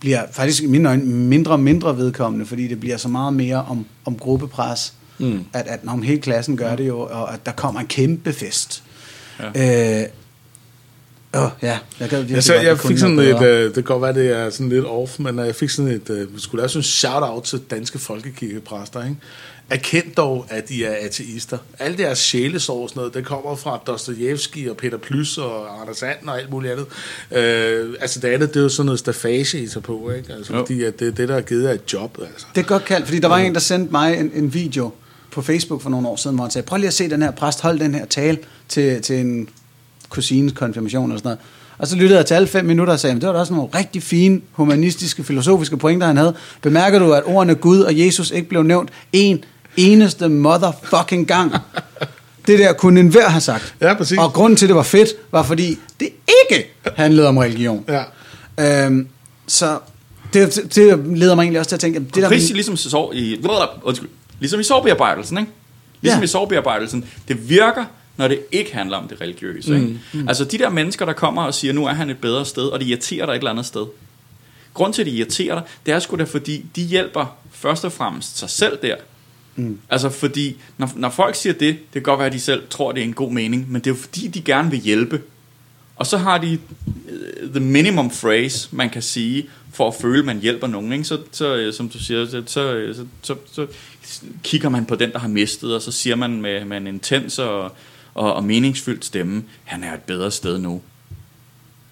bliver 0.00 0.22
faktisk 0.32 0.62
i 0.62 0.66
mine 0.66 0.88
øjne 0.88 1.04
mindre 1.04 1.52
og 1.52 1.60
mindre 1.60 1.96
vedkommende, 1.96 2.46
fordi 2.46 2.68
det 2.68 2.80
bliver 2.80 2.96
så 2.96 3.08
meget 3.08 3.32
mere 3.32 3.56
om, 3.56 3.86
om 4.04 4.18
gruppepres 4.18 4.94
Mm. 5.20 5.44
At, 5.52 5.66
at 5.66 5.84
når 5.84 6.00
hele 6.04 6.20
klassen 6.20 6.56
gør 6.56 6.76
det 6.76 6.88
jo, 6.88 7.00
og 7.00 7.34
at 7.34 7.46
der 7.46 7.52
kommer 7.52 7.80
en 7.80 7.86
kæmpe 7.86 8.32
fest. 8.32 8.82
Ja. 9.54 10.02
Øh, 10.02 10.08
Åh, 11.34 11.42
oh, 11.42 11.50
ja. 11.62 11.78
Jeg, 12.00 12.08
gad, 12.08 12.24
jeg, 12.24 12.42
så, 12.42 12.54
jeg 12.54 12.78
fik 12.78 12.98
sådan 12.98 13.18
et, 13.18 13.34
uh, 13.34 13.42
det 13.42 13.74
kan 13.74 13.82
godt 13.82 14.02
være, 14.02 14.14
det 14.14 14.36
er 14.36 14.50
sådan 14.50 14.68
lidt 14.68 14.84
off, 14.84 15.18
men 15.18 15.38
uh, 15.38 15.46
jeg 15.46 15.54
fik 15.54 15.70
sådan 15.70 15.90
et, 15.90 16.10
uh, 16.10 16.34
vi 16.34 16.40
skulle 16.40 16.60
lave 16.60 16.68
sådan 16.68 16.78
en 16.78 16.84
shout-out 16.84 17.42
til 17.42 17.60
danske 17.70 17.98
folkekirkepræster, 17.98 19.04
ikke? 19.04 19.16
Erkend 19.70 20.14
dog, 20.16 20.46
at 20.48 20.70
I 20.70 20.82
er 20.82 20.94
ateister. 21.00 21.58
Alle 21.78 21.98
deres 21.98 22.18
sjælesår 22.18 22.82
og 22.82 22.88
sådan 22.88 23.00
noget, 23.00 23.14
det 23.14 23.24
kommer 23.24 23.56
fra 23.56 23.80
Dostojevski 23.86 24.66
og 24.66 24.76
Peter 24.76 24.98
Plys 24.98 25.38
og 25.38 25.80
Anders 25.80 26.02
And 26.02 26.28
og 26.28 26.40
alt 26.40 26.50
muligt 26.50 26.72
andet. 26.72 26.86
Uh, 27.30 27.94
altså 28.00 28.20
det 28.20 28.28
andet, 28.28 28.48
det 28.48 28.56
er 28.56 28.64
jo 28.64 28.68
sådan 28.68 28.86
noget 28.86 28.98
stafage, 28.98 29.62
I 29.62 29.68
tager 29.68 29.80
på, 29.80 30.10
ikke? 30.10 30.32
Altså, 30.32 30.52
jo. 30.52 30.58
fordi 30.58 30.84
at 30.84 31.00
det 31.00 31.08
er 31.08 31.12
det, 31.12 31.28
der 31.28 31.34
har 31.34 31.40
givet 31.40 31.64
jer 31.64 31.72
et 31.72 31.92
job, 31.92 32.18
altså. 32.20 32.46
Det 32.54 32.60
er 32.60 32.66
godt 32.66 32.84
kaldt, 32.84 33.06
fordi 33.06 33.18
der 33.18 33.28
var 33.28 33.38
en, 33.38 33.54
der 33.54 33.60
sendte 33.60 33.92
mig 33.92 34.18
en, 34.18 34.30
en 34.34 34.54
video 34.54 34.90
på 35.30 35.42
Facebook 35.42 35.82
for 35.82 35.90
nogle 35.90 36.08
år 36.08 36.16
siden, 36.16 36.36
hvor 36.36 36.44
han 36.44 36.50
sagde, 36.50 36.66
prøv 36.66 36.76
lige 36.76 36.88
at 36.88 36.94
se 36.94 37.10
den 37.10 37.22
her 37.22 37.30
præst, 37.30 37.60
hold 37.60 37.78
den 37.78 37.94
her 37.94 38.04
tale 38.04 38.38
til, 38.68 39.02
til 39.02 39.16
en 39.16 39.48
kusines 40.10 40.52
konfirmation 40.52 41.12
og 41.12 41.18
sådan 41.18 41.28
noget. 41.28 41.38
Og 41.78 41.86
så 41.86 41.96
lyttede 41.96 42.18
jeg 42.18 42.26
til 42.26 42.34
alle 42.34 42.48
fem 42.48 42.64
minutter 42.64 42.92
og 42.92 43.00
sagde, 43.00 43.14
det 43.14 43.26
var 43.26 43.32
da 43.32 43.38
også 43.38 43.52
nogle 43.54 43.68
rigtig 43.74 44.02
fine, 44.02 44.40
humanistiske, 44.52 45.24
filosofiske 45.24 45.76
pointer, 45.76 46.06
han 46.06 46.16
havde. 46.16 46.34
Bemærker 46.62 46.98
du, 46.98 47.12
at 47.12 47.22
ordene 47.26 47.54
Gud 47.54 47.80
og 47.80 47.98
Jesus 47.98 48.30
ikke 48.30 48.48
blev 48.48 48.62
nævnt 48.62 48.90
en 49.12 49.44
eneste 49.76 50.28
motherfucking 50.28 51.28
gang? 51.28 51.54
Det 52.46 52.58
der 52.58 52.72
kunne 52.72 53.00
enhver 53.00 53.28
have 53.28 53.40
sagt. 53.40 53.74
Ja, 53.80 53.94
præcis. 53.94 54.18
Og 54.18 54.32
grunden 54.32 54.56
til, 54.56 54.66
at 54.66 54.68
det 54.68 54.76
var 54.76 54.82
fedt, 54.82 55.08
var 55.32 55.42
fordi 55.42 55.78
det 56.00 56.08
ikke 56.44 56.66
handlede 56.96 57.28
om 57.28 57.36
religion. 57.36 57.84
Ja. 57.88 58.02
Øhm, 58.86 59.08
så 59.46 59.78
det, 60.32 60.60
det 60.74 60.98
leder 61.16 61.34
mig 61.34 61.42
egentlig 61.42 61.58
også 61.58 61.68
til 61.68 61.76
at 61.76 61.80
tænke... 61.80 61.96
At 61.96 62.14
det 62.14 62.22
der, 62.22 62.28
Christi 62.28 62.52
ligesom 62.52 62.76
så 62.76 63.10
i... 63.14 63.46
Undskyld. 63.82 64.08
Ligesom 64.38 64.60
i 64.60 64.62
sorgbearbejdelsen, 64.62 65.38
ikke? 65.38 65.50
Ligesom 66.00 66.20
ja. 66.20 66.24
i 66.24 66.26
sorgbearbejdelsen. 66.26 67.04
Det 67.28 67.48
virker 67.48 67.84
når 68.20 68.28
det 68.28 68.40
ikke 68.52 68.74
handler 68.74 68.96
om 68.96 69.08
det 69.08 69.20
religiøse. 69.20 69.74
Ikke? 69.74 69.86
Mm, 69.86 70.20
mm. 70.20 70.28
Altså 70.28 70.44
de 70.44 70.58
der 70.58 70.70
mennesker, 70.70 71.04
der 71.04 71.12
kommer 71.12 71.42
og 71.42 71.54
siger, 71.54 71.72
nu 71.72 71.86
er 71.86 71.92
han 71.92 72.10
et 72.10 72.18
bedre 72.18 72.44
sted, 72.44 72.62
og 72.62 72.80
det 72.80 72.86
irriterer 72.86 73.26
dig 73.26 73.32
et 73.32 73.38
eller 73.38 73.50
andet 73.50 73.66
sted. 73.66 73.86
Grund 74.74 74.94
til, 74.94 75.02
at 75.02 75.06
det 75.06 75.12
irriterer 75.12 75.54
dig, 75.54 75.62
det 75.86 75.94
er 75.94 75.98
sgu 75.98 76.16
da, 76.16 76.24
fordi 76.24 76.66
de 76.76 76.82
hjælper 76.82 77.36
først 77.50 77.84
og 77.84 77.92
fremmest 77.92 78.38
sig 78.38 78.50
selv 78.50 78.78
der. 78.82 78.96
Mm. 79.56 79.78
Altså 79.90 80.08
fordi, 80.08 80.56
når, 80.78 80.90
når 80.96 81.10
folk 81.10 81.34
siger 81.34 81.52
det, 81.52 81.60
det 81.60 81.92
kan 81.92 82.02
godt 82.02 82.18
være, 82.18 82.26
at 82.26 82.32
de 82.32 82.40
selv 82.40 82.62
tror, 82.70 82.92
det 82.92 83.00
er 83.00 83.04
en 83.04 83.12
god 83.12 83.32
mening, 83.32 83.72
men 83.72 83.80
det 83.80 83.90
er 83.90 83.94
jo 83.94 84.00
fordi, 84.00 84.28
de 84.28 84.40
gerne 84.40 84.70
vil 84.70 84.80
hjælpe. 84.80 85.22
Og 85.96 86.06
så 86.06 86.16
har 86.16 86.38
de 86.38 86.58
uh, 86.86 87.50
the 87.50 87.60
minimum 87.60 88.10
phrase, 88.10 88.68
man 88.72 88.90
kan 88.90 89.02
sige, 89.02 89.48
for 89.72 89.88
at 89.88 89.94
føle, 89.94 90.18
at 90.18 90.24
man 90.24 90.40
hjælper 90.40 90.66
nogen. 90.66 90.92
Ikke? 90.92 91.04
Så, 91.04 91.18
så, 91.32 91.56
øh, 91.56 91.74
som 91.74 91.88
du 91.88 91.98
siger, 91.98 92.26
så, 92.26 92.42
så, 92.46 92.94
så, 92.94 93.04
så, 93.22 93.36
så 93.52 93.66
kigger 94.42 94.68
man 94.68 94.86
på 94.86 94.94
den, 94.94 95.12
der 95.12 95.18
har 95.18 95.28
mistet, 95.28 95.74
og 95.74 95.82
så 95.82 95.92
siger 95.92 96.16
man 96.16 96.42
med, 96.42 96.64
med 96.64 96.76
en 96.76 96.86
intens 96.86 97.38
og 97.38 97.72
og, 98.14 98.34
og 98.34 98.44
meningsfyldt 98.44 99.04
stemme, 99.04 99.44
han 99.64 99.84
er 99.84 99.94
et 99.94 100.02
bedre 100.02 100.30
sted 100.30 100.58
nu. 100.58 100.80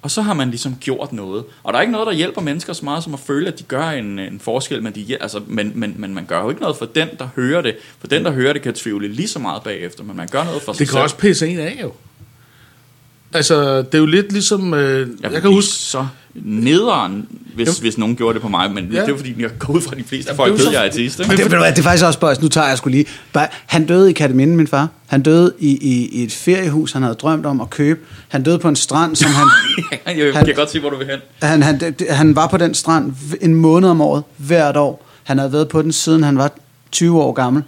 Og 0.03 0.11
så 0.11 0.23
har 0.23 0.35
man 0.35 0.51
ligesom 0.51 0.77
gjort 0.81 1.13
noget. 1.13 1.45
Og 1.63 1.73
der 1.73 1.79
er 1.79 1.81
ikke 1.81 1.93
noget, 1.93 2.07
der 2.07 2.13
hjælper 2.13 2.41
mennesker 2.41 2.73
så 2.73 2.85
meget 2.85 3.05
som 3.05 3.15
at 3.15 3.21
føle, 3.21 3.49
at 3.49 3.59
de 3.59 3.65
gør 3.65 3.89
en, 3.91 4.19
en 4.19 4.41
forskel, 4.41 4.83
men, 4.83 4.95
de, 4.95 5.23
altså, 5.23 5.41
men, 5.47 5.73
men, 5.75 5.95
men 5.99 6.15
man 6.15 6.27
gør 6.27 6.43
jo 6.43 6.49
ikke 6.49 6.63
noget 6.63 6.77
for 6.77 6.87
den, 6.87 7.09
der 7.19 7.29
hører 7.37 7.63
det. 7.63 7.77
For 7.99 8.07
den, 8.07 8.25
der 8.25 8.31
hører 8.31 8.53
det, 8.53 8.63
kan 8.63 8.75
tvivle 8.75 9.09
lige 9.09 9.29
så 9.29 9.39
meget 9.39 9.63
bagefter, 9.63 10.05
men 10.05 10.17
man 10.17 10.29
gør 10.29 10.45
noget 10.45 10.63
for 10.63 10.73
det 10.73 10.79
sig 10.79 10.87
selv. 10.87 10.87
Det 10.87 10.95
kan 10.95 11.03
også 11.03 11.17
pisse 11.17 11.49
en 11.49 11.59
af 11.59 11.79
jo. 11.83 11.93
Altså, 13.33 13.77
det 13.79 13.95
er 13.95 13.99
jo 13.99 14.07
lidt 14.07 14.33
ligesom... 14.33 14.75
Øh, 14.75 15.09
jeg, 15.23 15.33
jeg 15.33 15.43
kan 15.43 15.51
huske... 15.51 15.73
Så 15.73 16.07
nederen, 16.45 17.29
hvis, 17.55 17.79
hvis 17.79 17.99
nogen 17.99 18.17
gjorde 18.17 18.35
det 18.35 18.43
på 18.43 18.49
mig, 18.49 18.73
men 18.73 18.89
ja. 18.93 19.01
det 19.01 19.09
er 19.09 19.17
fordi, 19.17 19.35
jeg 19.39 19.51
går 19.59 19.75
ud 19.75 19.81
fra 19.81 19.95
de 19.95 20.05
fleste 20.05 20.35
folk, 20.35 20.53
ved, 20.53 20.71
jeg 20.73 20.81
er 20.81 20.89
ateist. 20.89 21.21
Ikke? 21.21 21.31
Det, 21.31 21.51
det, 21.51 21.51
det 21.51 21.79
er 21.79 21.83
faktisk 21.83 22.05
også 22.05 22.19
bøjs, 22.19 22.41
nu 22.43 22.49
tager 22.49 22.69
jeg 22.69 22.79
skulle 22.79 22.97
lige. 22.97 23.07
Bare, 23.33 23.49
han 23.67 23.87
døde 23.87 24.11
i 24.11 24.13
Kataminde, 24.13 24.57
min 24.57 24.67
far. 24.67 24.89
Han 25.07 25.23
døde 25.23 25.53
i, 25.59 25.69
i, 25.69 26.09
i 26.21 26.23
et 26.23 26.33
feriehus, 26.33 26.93
han 26.93 27.03
havde 27.03 27.15
drømt 27.15 27.47
om 27.47 27.61
at 27.61 27.71
købe. 27.71 28.01
Han 28.29 28.43
døde 28.43 28.59
på 28.59 28.69
en 28.69 28.77
strand, 28.77 29.17
som 29.17 29.31
han... 29.31 29.47
jeg 30.19 30.35
han, 30.35 30.45
kan 30.45 30.55
godt 30.55 30.71
se, 30.71 30.81
hvor 30.81 30.91
du 30.91 30.97
vil 30.97 31.07
hen. 31.07 31.19
Han, 31.43 31.63
han, 31.63 31.95
han 32.11 32.37
var 32.37 32.47
på 32.47 32.57
den 32.57 32.75
strand 32.75 33.15
en 33.41 33.55
måned 33.55 33.89
om 33.89 34.01
året, 34.01 34.23
hvert 34.37 34.77
år. 34.77 35.07
Han 35.25 35.39
havde 35.39 35.53
været 35.53 35.69
på 35.69 35.83
den 35.83 35.93
siden 35.93 36.23
han 36.23 36.39
var 36.39 36.53
20 36.93 37.23
år 37.23 37.33
gammel. 37.33 37.63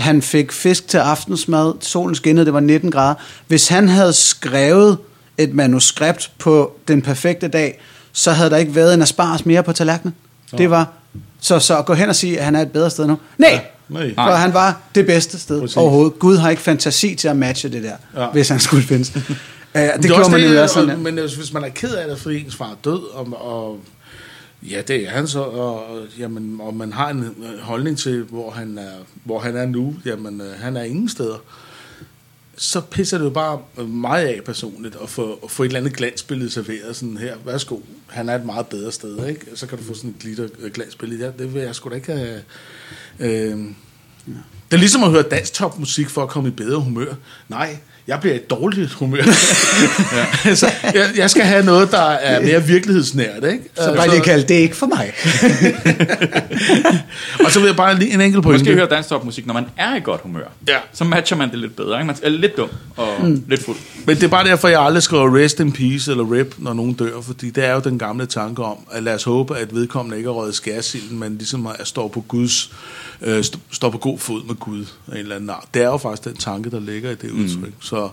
Han 0.00 0.22
fik 0.22 0.52
fisk 0.52 0.88
til 0.88 0.98
aftensmad, 0.98 1.74
solen 1.80 2.14
skinnede, 2.14 2.46
det 2.46 2.54
var 2.54 2.60
19 2.60 2.90
grader. 2.90 3.14
Hvis 3.46 3.68
han 3.68 3.88
havde 3.88 4.12
skrevet 4.12 4.98
et 5.38 5.54
manuskript 5.54 6.30
på 6.38 6.72
den 6.88 7.02
perfekte 7.02 7.48
dag, 7.48 7.80
så 8.12 8.32
havde 8.32 8.50
der 8.50 8.56
ikke 8.56 8.74
været 8.74 8.94
en 8.94 9.02
asparges 9.02 9.46
mere 9.46 9.62
på 9.62 9.72
tallerkenen. 9.72 10.14
Så. 10.50 10.56
Det 10.56 10.70
var, 10.70 10.92
så, 11.40 11.58
så 11.58 11.78
at 11.78 11.86
gå 11.86 11.94
hen 11.94 12.08
og 12.08 12.16
sige, 12.16 12.38
at 12.38 12.44
han 12.44 12.56
er 12.56 12.62
et 12.62 12.72
bedre 12.72 12.90
sted 12.90 13.06
nu. 13.06 13.18
Nej, 13.38 13.50
ja, 13.50 13.60
nej. 13.88 14.14
for 14.14 14.34
han 14.34 14.54
var 14.54 14.80
det 14.94 15.06
bedste 15.06 15.38
sted 15.38 15.60
Præcis. 15.60 15.76
overhovedet. 15.76 16.18
Gud 16.18 16.36
har 16.36 16.50
ikke 16.50 16.62
fantasi 16.62 17.14
til 17.14 17.28
at 17.28 17.36
matche 17.36 17.68
det 17.68 17.82
der, 17.82 18.22
ja. 18.22 18.26
hvis 18.26 18.48
han 18.48 18.60
skulle 18.60 18.82
findes. 18.82 19.12
uh, 19.16 19.22
det, 19.22 19.92
det 19.96 20.04
gjorde 20.04 20.30
man 20.30 20.40
jo 20.40 20.62
også 20.62 20.74
sådan. 20.74 20.98
Men 20.98 21.14
hvis 21.14 21.52
man 21.52 21.64
er 21.64 21.68
ked 21.68 21.94
af 21.94 22.08
det, 22.08 22.18
fordi 22.18 22.44
ens 22.44 22.56
far 22.56 22.70
er 22.70 22.76
død, 22.84 23.14
og, 23.14 23.26
og 23.32 23.78
Ja, 24.62 24.82
det 24.82 25.06
er 25.06 25.10
han 25.10 25.28
så, 25.28 25.42
og, 25.42 26.06
jamen, 26.18 26.60
og 26.60 26.74
man 26.74 26.92
har 26.92 27.10
en 27.10 27.34
holdning 27.62 27.98
til, 27.98 28.22
hvor 28.22 28.50
han 28.50 28.78
er, 28.78 28.92
hvor 29.24 29.38
han 29.38 29.56
er 29.56 29.66
nu. 29.66 29.96
Jamen, 30.04 30.40
øh, 30.40 30.52
han 30.58 30.76
er 30.76 30.82
ingen 30.82 31.08
steder 31.08 31.38
så 32.60 32.80
pisser 32.80 33.18
det 33.18 33.24
jo 33.24 33.30
bare 33.30 33.84
meget 33.86 34.26
af 34.26 34.44
personligt 34.44 34.96
at 35.02 35.08
få, 35.08 35.40
at 35.44 35.50
få 35.50 35.62
et 35.62 35.66
eller 35.66 35.80
andet 35.80 35.92
glansbillede 35.92 36.50
serveret 36.50 36.96
sådan 36.96 37.16
her. 37.16 37.36
Værsgo, 37.44 37.78
han 38.06 38.28
er 38.28 38.34
et 38.34 38.44
meget 38.44 38.66
bedre 38.66 38.92
sted, 38.92 39.26
ikke? 39.26 39.46
Så 39.54 39.66
kan 39.66 39.78
du 39.78 39.84
få 39.84 39.94
sådan 39.94 40.10
et 40.10 40.18
glitter 40.18 40.48
glansbillede. 40.74 41.24
Ja, 41.24 41.30
det 41.42 41.54
vil 41.54 41.62
jeg 41.62 41.74
sgu 41.74 41.90
da 41.90 41.94
ikke 41.94 42.12
have... 42.12 42.42
Øh, 43.20 43.58
det 44.70 44.76
er 44.76 44.76
ligesom 44.76 45.02
at 45.02 45.10
høre 45.10 45.22
dansk 45.22 45.52
topmusik 45.52 46.08
for 46.08 46.22
at 46.22 46.28
komme 46.28 46.48
i 46.48 46.52
bedre 46.52 46.80
humør. 46.80 47.14
Nej, 47.48 47.78
jeg 48.06 48.20
bliver 48.20 48.34
et 48.34 48.50
dårligt 48.50 48.92
humør. 48.92 49.22
ja. 50.16 50.48
altså, 50.50 50.70
jeg, 50.94 51.10
jeg 51.16 51.30
skal 51.30 51.42
have 51.42 51.64
noget, 51.64 51.90
der 51.90 52.00
er 52.00 52.40
mere 52.40 52.62
virkelighedsnært. 52.62 53.44
Ikke? 53.44 53.64
Så 53.76 53.94
bare 53.96 54.08
lige 54.08 54.20
kalde 54.20 54.48
det 54.48 54.54
ikke 54.54 54.76
for 54.76 54.86
mig. 54.86 55.12
og 57.44 57.50
så 57.50 57.60
vil 57.60 57.66
jeg 57.66 57.76
bare 57.76 57.98
lige 57.98 58.14
en 58.14 58.20
enkelt 58.20 58.42
pointe. 58.42 58.64
Måske 58.64 58.74
høre 58.74 58.86
dansk 58.86 59.10
musik, 59.24 59.46
når 59.46 59.54
man 59.54 59.64
er 59.76 59.96
i 59.96 60.00
godt 60.00 60.20
humør. 60.20 60.46
Ja. 60.68 60.76
Så 60.92 61.04
matcher 61.04 61.36
man 61.36 61.50
det 61.50 61.58
lidt 61.58 61.76
bedre. 61.76 61.98
Ikke? 61.98 62.06
Man 62.06 62.16
er 62.22 62.28
lidt 62.28 62.56
dum 62.56 62.68
og 62.96 63.08
mm. 63.22 63.44
lidt 63.48 63.64
fuld. 63.64 63.76
Men 64.06 64.16
det 64.16 64.22
er 64.22 64.28
bare 64.28 64.44
derfor, 64.44 64.68
jeg 64.68 64.80
aldrig 64.80 65.02
skriver 65.02 65.36
rest 65.36 65.60
in 65.60 65.72
peace 65.72 66.10
eller 66.10 66.32
rip, 66.32 66.54
når 66.58 66.72
nogen 66.72 66.92
dør. 66.92 67.20
Fordi 67.20 67.50
det 67.50 67.64
er 67.64 67.74
jo 67.74 67.80
den 67.80 67.98
gamle 67.98 68.26
tanke 68.26 68.62
om, 68.62 68.76
at 68.92 69.02
lad 69.02 69.14
os 69.14 69.24
håbe, 69.24 69.56
at 69.56 69.74
vedkommende 69.74 70.16
ikke 70.16 70.28
er 70.28 70.32
røget 70.32 70.54
skærsilden, 70.54 71.18
men 71.18 71.36
ligesom 71.36 71.66
at 71.66 71.86
stå 71.86 72.08
på 72.08 72.20
Guds 72.28 72.70
øh, 73.22 73.44
står 73.70 73.90
på 73.90 73.98
god 73.98 74.18
fod 74.18 74.44
med 74.44 74.54
Gud 74.54 74.84
af 75.08 75.12
en 75.12 75.18
eller 75.18 75.36
anden 75.36 75.50
art. 75.50 75.64
Det 75.74 75.82
er 75.82 75.86
jo 75.86 75.96
faktisk 75.96 76.24
den 76.24 76.36
tanke, 76.36 76.70
der 76.70 76.80
ligger 76.80 77.10
i 77.10 77.14
det 77.14 77.34
mm. 77.34 77.72
Så 77.90 78.08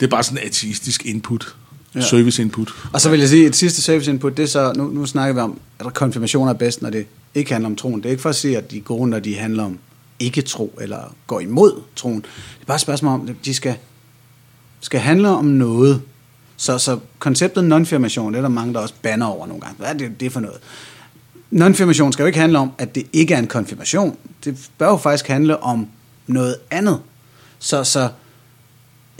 det 0.00 0.06
er 0.06 0.10
bare 0.10 0.22
sådan 0.22 0.38
en 0.38 0.46
ateistisk 0.46 1.06
input. 1.06 1.56
Ja. 1.94 2.00
Service 2.00 2.42
input. 2.42 2.72
Og 2.92 3.00
så 3.00 3.10
vil 3.10 3.20
jeg 3.20 3.28
sige, 3.28 3.46
et 3.46 3.56
sidste 3.56 3.82
service 3.82 4.10
input, 4.10 4.36
det 4.36 4.42
er 4.42 4.46
så, 4.46 4.72
nu, 4.76 4.84
nu 4.84 5.06
snakker 5.06 5.34
vi 5.34 5.40
om, 5.40 5.58
at 5.78 5.94
konfirmationer 5.94 6.52
er 6.52 6.56
bedst, 6.56 6.82
når 6.82 6.90
det 6.90 7.06
ikke 7.34 7.52
handler 7.52 7.68
om 7.68 7.76
troen. 7.76 8.00
Det 8.00 8.06
er 8.06 8.10
ikke 8.10 8.22
for 8.22 8.28
at 8.28 8.34
sige, 8.34 8.58
at 8.58 8.70
de 8.70 8.78
er 8.78 8.80
gode, 8.80 9.10
når 9.10 9.18
de 9.18 9.36
handler 9.36 9.64
om 9.64 9.78
ikke 10.18 10.42
tro, 10.42 10.78
eller 10.80 11.14
går 11.26 11.40
imod 11.40 11.80
troen. 11.96 12.16
Det 12.16 12.62
er 12.62 12.66
bare 12.66 12.74
et 12.74 12.80
spørgsmål 12.80 13.14
om, 13.14 13.28
at 13.28 13.34
de 13.44 13.54
skal, 13.54 13.74
skal 14.80 15.00
handle 15.00 15.28
om 15.28 15.44
noget. 15.44 16.02
Så, 16.56 16.78
så 16.78 16.98
konceptet 17.18 17.64
non-firmation, 17.64 18.32
det 18.32 18.36
er 18.36 18.42
der 18.42 18.48
mange, 18.48 18.74
der 18.74 18.80
også 18.80 18.94
banner 19.02 19.26
over 19.26 19.46
nogle 19.46 19.62
gange. 19.62 19.76
Hvad 19.78 19.88
er 19.88 19.92
det, 19.92 20.20
det 20.20 20.32
for 20.32 20.40
noget? 20.40 20.58
Non-firmation 21.50 22.12
skal 22.12 22.22
jo 22.22 22.26
ikke 22.26 22.38
handle 22.38 22.58
om, 22.58 22.72
at 22.78 22.94
det 22.94 23.06
ikke 23.12 23.34
er 23.34 23.38
en 23.38 23.46
konfirmation. 23.46 24.16
Det 24.44 24.70
bør 24.78 24.88
jo 24.88 24.96
faktisk 24.96 25.28
handle 25.28 25.62
om 25.62 25.86
noget 26.26 26.56
andet. 26.70 27.00
Så, 27.58 27.84
så 27.84 28.08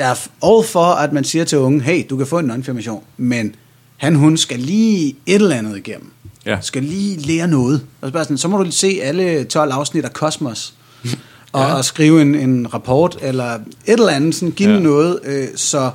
jeg 0.03 0.11
er 0.11 0.48
all 0.50 0.68
for, 0.68 0.84
at 0.84 1.12
man 1.12 1.24
siger 1.24 1.44
til 1.44 1.59
unge, 1.59 1.80
hey, 1.80 2.05
du 2.11 2.16
kan 2.16 2.26
få 2.26 2.38
en 2.38 2.50
non-firmation, 2.50 3.03
men 3.16 3.55
han, 3.96 4.14
hun 4.14 4.36
skal 4.36 4.59
lige 4.59 5.16
et 5.26 5.34
eller 5.34 5.57
andet 5.57 5.76
igennem. 5.76 6.12
Ja. 6.46 6.59
Skal 6.61 6.82
lige 6.82 7.16
lære 7.16 7.48
noget. 7.48 7.86
Og 8.00 8.09
så, 8.09 8.12
bare 8.12 8.24
sådan, 8.24 8.38
så 8.38 8.48
må 8.48 8.62
du 8.62 8.70
se 8.70 9.00
alle 9.03 9.44
12 9.44 9.72
afsnit 9.72 10.05
af 10.05 10.12
Kosmos. 10.12 10.74
og, 11.53 11.61
ja. 11.61 11.74
og 11.74 11.84
skrive 11.84 12.22
en, 12.22 12.34
en 12.34 12.74
rapport, 12.74 13.18
eller 13.20 13.55
et 13.55 13.61
eller 13.86 14.09
andet, 14.09 14.34
sådan, 14.34 14.50
give 14.50 14.70
ja. 14.70 14.78
noget, 14.78 15.20
øh, 15.24 15.48
så, 15.57 15.90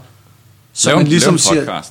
så 0.73 0.95
man 0.95 1.07
ligesom 1.07 1.37
siger... 1.37 1.63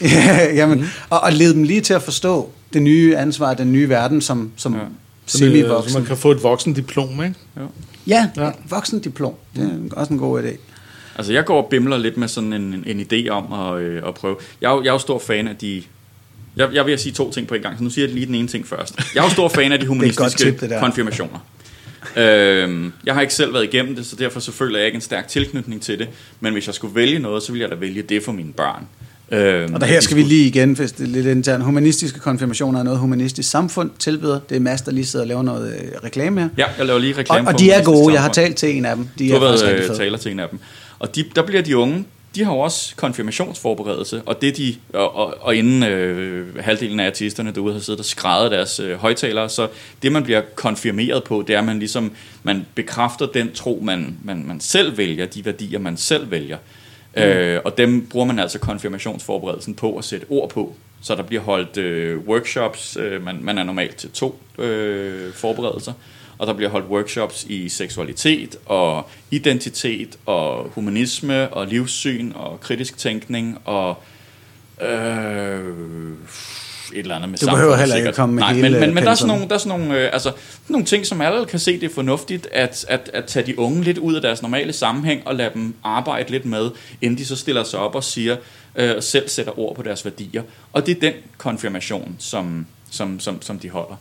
ja, 0.00 0.54
jamen, 0.54 0.78
mm. 0.78 0.86
og, 1.10 1.20
og 1.20 1.32
lede 1.32 1.54
dem 1.54 1.62
lige 1.62 1.80
til 1.80 1.94
at 1.94 2.02
forstå 2.02 2.50
det 2.72 2.82
nye 2.82 3.16
ansvar, 3.16 3.54
den 3.54 3.72
nye 3.72 3.88
verden, 3.88 4.20
som, 4.20 4.50
som 4.56 4.74
ja. 4.74 4.80
semi-voksen. 5.26 5.92
Så 5.92 5.98
man 5.98 6.06
kan 6.06 6.16
få 6.16 6.30
et 6.30 6.42
voksen 6.42 6.72
diplom, 6.72 7.22
ikke? 7.24 7.34
Jo. 7.56 7.66
Ja, 8.06 8.28
ja. 8.36 8.50
voksen 8.68 9.00
diplom. 9.00 9.34
Det 9.56 9.88
er 9.92 9.96
også 9.96 10.12
en 10.12 10.18
god 10.18 10.42
idé. 10.42 10.56
Altså, 11.16 11.32
jeg 11.32 11.44
går 11.44 11.62
og 11.62 11.68
bimler 11.70 11.98
lidt 11.98 12.16
med 12.16 12.28
sådan 12.28 12.52
en, 12.52 12.62
en, 12.86 12.98
en 12.98 13.06
idé 13.12 13.28
om 13.28 13.52
at, 13.52 13.82
øh, 13.82 14.02
at 14.08 14.14
prøve. 14.14 14.36
Jeg 14.60 14.68
er, 14.70 14.74
jo, 14.74 14.82
jeg 14.82 14.88
er 14.88 14.92
jo 14.92 14.98
stor 14.98 15.18
fan 15.18 15.48
af 15.48 15.56
de... 15.56 15.82
Jeg, 16.56 16.68
jeg 16.74 16.86
vil 16.86 16.98
sige 16.98 17.12
to 17.12 17.30
ting 17.30 17.46
på 17.46 17.54
en 17.54 17.62
gang, 17.62 17.78
så 17.78 17.84
nu 17.84 17.90
siger 17.90 18.06
jeg 18.06 18.14
lige 18.14 18.26
den 18.26 18.34
ene 18.34 18.48
ting 18.48 18.66
først. 18.68 18.94
Jeg 19.14 19.20
er 19.20 19.24
jo 19.24 19.30
stor 19.30 19.48
fan 19.48 19.72
af 19.72 19.80
de 19.80 19.86
humanistiske 19.92 20.44
tip, 20.44 20.62
konfirmationer. 20.80 21.38
Øhm, 22.16 22.92
jeg 23.06 23.14
har 23.14 23.20
ikke 23.20 23.34
selv 23.34 23.52
været 23.54 23.64
igennem 23.64 23.96
det, 23.96 24.06
så 24.06 24.16
derfor 24.16 24.40
så 24.40 24.52
føler 24.52 24.78
jeg 24.78 24.86
ikke 24.86 24.96
en 24.96 25.00
stærk 25.02 25.28
tilknytning 25.28 25.82
til 25.82 25.98
det. 25.98 26.08
Men 26.40 26.52
hvis 26.52 26.66
jeg 26.66 26.74
skulle 26.74 26.94
vælge 26.94 27.18
noget, 27.18 27.42
så 27.42 27.52
ville 27.52 27.62
jeg 27.62 27.70
da 27.70 27.76
vælge 27.76 28.02
det 28.02 28.22
for 28.22 28.32
mine 28.32 28.52
børn. 28.52 28.86
Øh, 29.32 29.68
Og 29.74 29.80
der 29.80 29.86
her 29.86 30.00
skal 30.00 30.16
vi 30.16 30.22
lige 30.22 30.46
igen, 30.48 30.72
hvis 30.72 30.92
det 30.92 31.04
er 31.04 31.08
lidt 31.08 31.26
intern, 31.26 31.60
humanistiske 31.60 32.20
konfirmationer 32.20 32.78
er 32.78 32.82
noget 32.82 32.98
humanistisk 32.98 33.50
samfund 33.50 33.90
tilbyder. 33.98 34.40
Det 34.48 34.56
er 34.56 34.60
Mads, 34.60 34.82
der 34.82 34.92
lige 34.92 35.06
sidder 35.06 35.24
og 35.24 35.28
laver 35.28 35.42
noget 35.42 35.74
øh, 35.74 35.80
reklame 36.04 36.40
her. 36.40 36.48
Ja, 36.58 36.64
jeg 36.78 36.86
laver 36.86 36.98
lige 36.98 37.14
Og, 37.14 37.18
reklame 37.18 37.48
og 37.48 37.50
for 37.52 37.58
de 37.58 37.70
er 37.70 37.84
gode, 37.84 38.12
jeg 38.14 38.22
har 38.22 38.28
Samfund. 38.28 38.44
talt 38.46 38.56
til 38.56 38.76
en 38.76 38.84
af 38.84 38.96
dem. 38.96 39.08
De 39.18 39.28
Du 39.28 39.34
er 39.34 39.38
har 39.38 39.46
været 39.46 39.90
øh, 39.90 39.96
taler 39.96 40.18
til 40.18 40.32
en 40.32 40.40
af 40.40 40.48
dem. 40.48 40.58
Og 41.04 41.14
de, 41.14 41.24
der 41.36 41.42
bliver 41.42 41.62
de 41.62 41.76
unge, 41.76 42.04
de 42.34 42.44
har 42.44 42.52
jo 42.52 42.58
også 42.58 42.96
konfirmationsforberedelse, 42.96 44.22
og 44.26 44.42
det 44.42 44.56
de, 44.56 44.74
og, 44.92 45.16
og, 45.16 45.34
og 45.40 45.56
inden 45.56 45.82
øh, 45.82 46.58
halvdelen 46.58 47.00
af 47.00 47.06
artisterne 47.06 47.50
derude 47.50 47.72
har 47.72 47.80
siddet 47.80 48.00
og 48.00 48.04
skrevet 48.04 48.50
deres 48.50 48.80
øh, 48.80 48.96
højtalere, 48.96 49.48
så 49.48 49.68
det 50.02 50.12
man 50.12 50.22
bliver 50.24 50.42
konfirmeret 50.54 51.24
på, 51.24 51.44
det 51.46 51.54
er, 51.54 51.58
at 51.58 51.64
man 51.64 51.78
ligesom, 51.78 52.12
man 52.42 52.66
bekræfter 52.74 53.26
den 53.26 53.52
tro, 53.52 53.80
man, 53.82 54.18
man, 54.24 54.44
man 54.46 54.60
selv 54.60 54.98
vælger, 54.98 55.26
de 55.26 55.44
værdier, 55.44 55.78
man 55.78 55.96
selv 55.96 56.30
vælger. 56.30 56.58
Mm. 57.16 57.22
Øh, 57.22 57.60
og 57.64 57.78
dem 57.78 58.06
bruger 58.06 58.26
man 58.26 58.38
altså 58.38 58.58
konfirmationsforberedelsen 58.58 59.74
på 59.74 59.96
at 59.96 60.04
sætte 60.04 60.26
ord 60.28 60.50
på. 60.50 60.74
Så 61.02 61.14
der 61.14 61.22
bliver 61.22 61.42
holdt 61.42 61.76
øh, 61.76 62.18
workshops, 62.18 62.96
øh, 62.96 63.24
man, 63.24 63.38
man 63.42 63.58
er 63.58 63.64
normalt 63.64 63.96
til 63.96 64.10
to 64.10 64.40
øh, 64.58 65.32
forberedelser, 65.32 65.92
og 66.38 66.46
der 66.46 66.52
bliver 66.52 66.70
holdt 66.70 66.86
workshops 66.86 67.44
i 67.44 67.68
seksualitet 67.68 68.56
og 68.66 69.08
identitet 69.30 70.18
og 70.26 70.70
humanisme 70.74 71.54
og 71.54 71.66
livssyn 71.66 72.32
og 72.34 72.60
kritisk 72.60 72.98
tænkning 72.98 73.58
og 73.64 74.02
øh, 74.82 75.64
et 76.92 76.98
eller 76.98 77.14
andet 77.14 77.30
med 77.30 77.38
Du 77.38 77.46
behøver 77.46 77.76
heller 77.76 77.96
ikke 77.96 78.12
komme 78.12 78.34
med 78.34 78.42
Nej, 78.42 78.52
hele 78.52 78.70
men, 78.70 78.80
men, 78.80 78.94
men 78.94 79.04
der 79.04 79.10
er 79.10 79.14
sådan 79.14 79.28
nogle, 79.28 79.48
der 79.48 79.54
er 79.54 79.58
sådan 79.58 79.80
nogle, 79.80 80.00
øh, 80.00 80.10
altså, 80.12 80.32
nogle 80.68 80.86
ting, 80.86 81.06
som 81.06 81.20
alle 81.20 81.46
kan 81.46 81.58
se, 81.58 81.80
det 81.80 81.90
er 81.90 81.94
fornuftigt 81.94 82.48
at, 82.52 82.84
at, 82.88 83.10
at 83.12 83.24
tage 83.24 83.46
de 83.46 83.58
unge 83.58 83.82
lidt 83.82 83.98
ud 83.98 84.14
af 84.14 84.22
deres 84.22 84.42
normale 84.42 84.72
sammenhæng 84.72 85.26
og 85.26 85.34
lade 85.34 85.50
dem 85.54 85.74
arbejde 85.84 86.30
lidt 86.30 86.44
med, 86.44 86.70
inden 87.00 87.18
de 87.18 87.26
så 87.26 87.36
stiller 87.36 87.64
sig 87.64 87.80
op 87.80 87.94
og 87.94 88.04
siger, 88.04 88.36
øh, 88.76 89.02
selv 89.02 89.28
sætter 89.28 89.58
ord 89.58 89.76
på 89.76 89.82
deres 89.82 90.04
værdier. 90.04 90.42
Og 90.72 90.86
det 90.86 90.96
er 90.96 91.00
den 91.00 91.12
konfirmation, 91.38 92.16
som, 92.18 92.66
som, 92.90 93.20
som, 93.20 93.42
som 93.42 93.58
de 93.58 93.70
holder. 93.70 93.96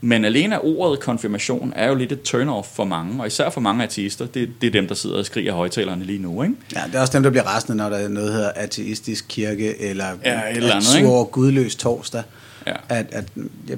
Men 0.00 0.24
alene 0.24 0.60
ordet 0.60 1.00
konfirmation 1.00 1.72
er 1.76 1.88
jo 1.88 1.94
lidt 1.94 2.12
et 2.12 2.20
turn-off 2.34 2.74
for 2.76 2.84
mange, 2.84 3.20
og 3.20 3.26
især 3.26 3.50
for 3.50 3.60
mange 3.60 3.82
artister. 3.82 4.26
Det, 4.26 4.48
det 4.60 4.66
er 4.66 4.70
dem, 4.70 4.88
der 4.88 4.94
sidder 4.94 5.16
og 5.18 5.26
skriger 5.26 5.52
højtalerne 5.52 6.04
lige 6.04 6.18
nu, 6.18 6.42
ikke? 6.42 6.54
Ja, 6.74 6.80
det 6.86 6.94
er 6.94 7.00
også 7.00 7.12
dem, 7.12 7.22
der 7.22 7.30
bliver 7.30 7.44
rasende, 7.44 7.76
når 7.76 7.88
der 7.88 7.96
er 7.96 8.08
noget, 8.08 8.28
der 8.28 8.34
hedder 8.34 8.50
ateistisk 8.54 9.24
kirke, 9.28 9.80
eller 9.82 10.04
Ja, 10.24 10.40
et 10.50 10.56
eller 10.56 10.70
andet, 10.70 10.84
svor 10.88 11.24
gudløs 11.24 11.76
torsdag. 11.76 12.22
Ja. 12.66 12.72
At, 12.88 13.06
at 13.12 13.24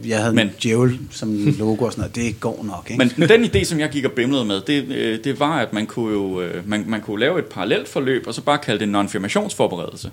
jeg, 0.07 0.19
havde 0.21 0.35
Men- 0.35 0.47
en 0.47 0.53
djævel 0.62 0.99
som 1.11 1.35
logo 1.59 1.85
og 1.85 1.93
sådan 1.93 2.01
noget. 2.03 2.14
Det 2.16 2.41
går 2.41 2.64
nok, 2.64 2.91
ikke? 2.91 3.12
Men 3.19 3.29
den 3.29 3.45
idé, 3.45 3.64
som 3.64 3.81
jeg 3.81 3.89
gik 3.91 4.05
og 4.05 4.12
bimlede 4.12 4.45
med, 4.45 4.61
det, 4.66 4.85
øh, 4.85 5.25
det 5.25 5.41
var, 5.41 5.59
at 5.59 5.73
man 5.73 5.87
kunne 5.87 6.12
jo 6.12 6.41
øh, 6.41 6.69
man, 6.69 6.85
man 6.87 7.01
kunne 7.01 7.21
lave 7.21 7.39
et 7.39 7.45
parallelt 7.45 7.89
forløb, 7.89 8.25
og 8.27 8.35
så 8.35 8.43
bare 8.43 8.59
kalde 8.59 8.81
det 8.87 8.89
non-firmationsforberedelse. 8.95 10.11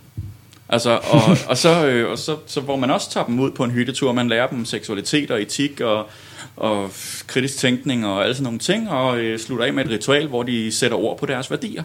Altså, 0.70 0.90
og, 1.04 1.22
og, 1.48 1.58
så, 1.58 1.86
øh, 1.88 2.12
og 2.12 2.18
så, 2.20 2.38
så, 2.48 2.62
hvor 2.62 2.76
man 2.76 2.92
også 2.92 3.12
tager 3.12 3.26
dem 3.26 3.40
ud 3.40 3.52
på 3.52 3.64
en 3.64 3.72
hyttetur, 3.72 4.12
man 4.12 4.28
lærer 4.28 4.48
dem 4.48 4.66
seksualitet 4.66 5.32
og 5.32 5.42
etik 5.42 5.82
og, 5.82 6.10
og 6.56 6.90
kritisk 7.28 7.58
tænkning 7.58 8.06
og 8.06 8.24
alle 8.24 8.36
sådan 8.36 8.44
nogle 8.44 8.60
ting, 8.60 8.90
og 8.90 9.18
øh, 9.20 9.40
slutter 9.40 9.66
af 9.66 9.74
med 9.74 9.86
et 9.86 9.92
ritual, 9.92 10.28
hvor 10.28 10.44
de 10.44 10.72
sætter 10.72 10.98
ord 10.98 11.18
på 11.18 11.26
deres 11.26 11.52
værdier. 11.52 11.84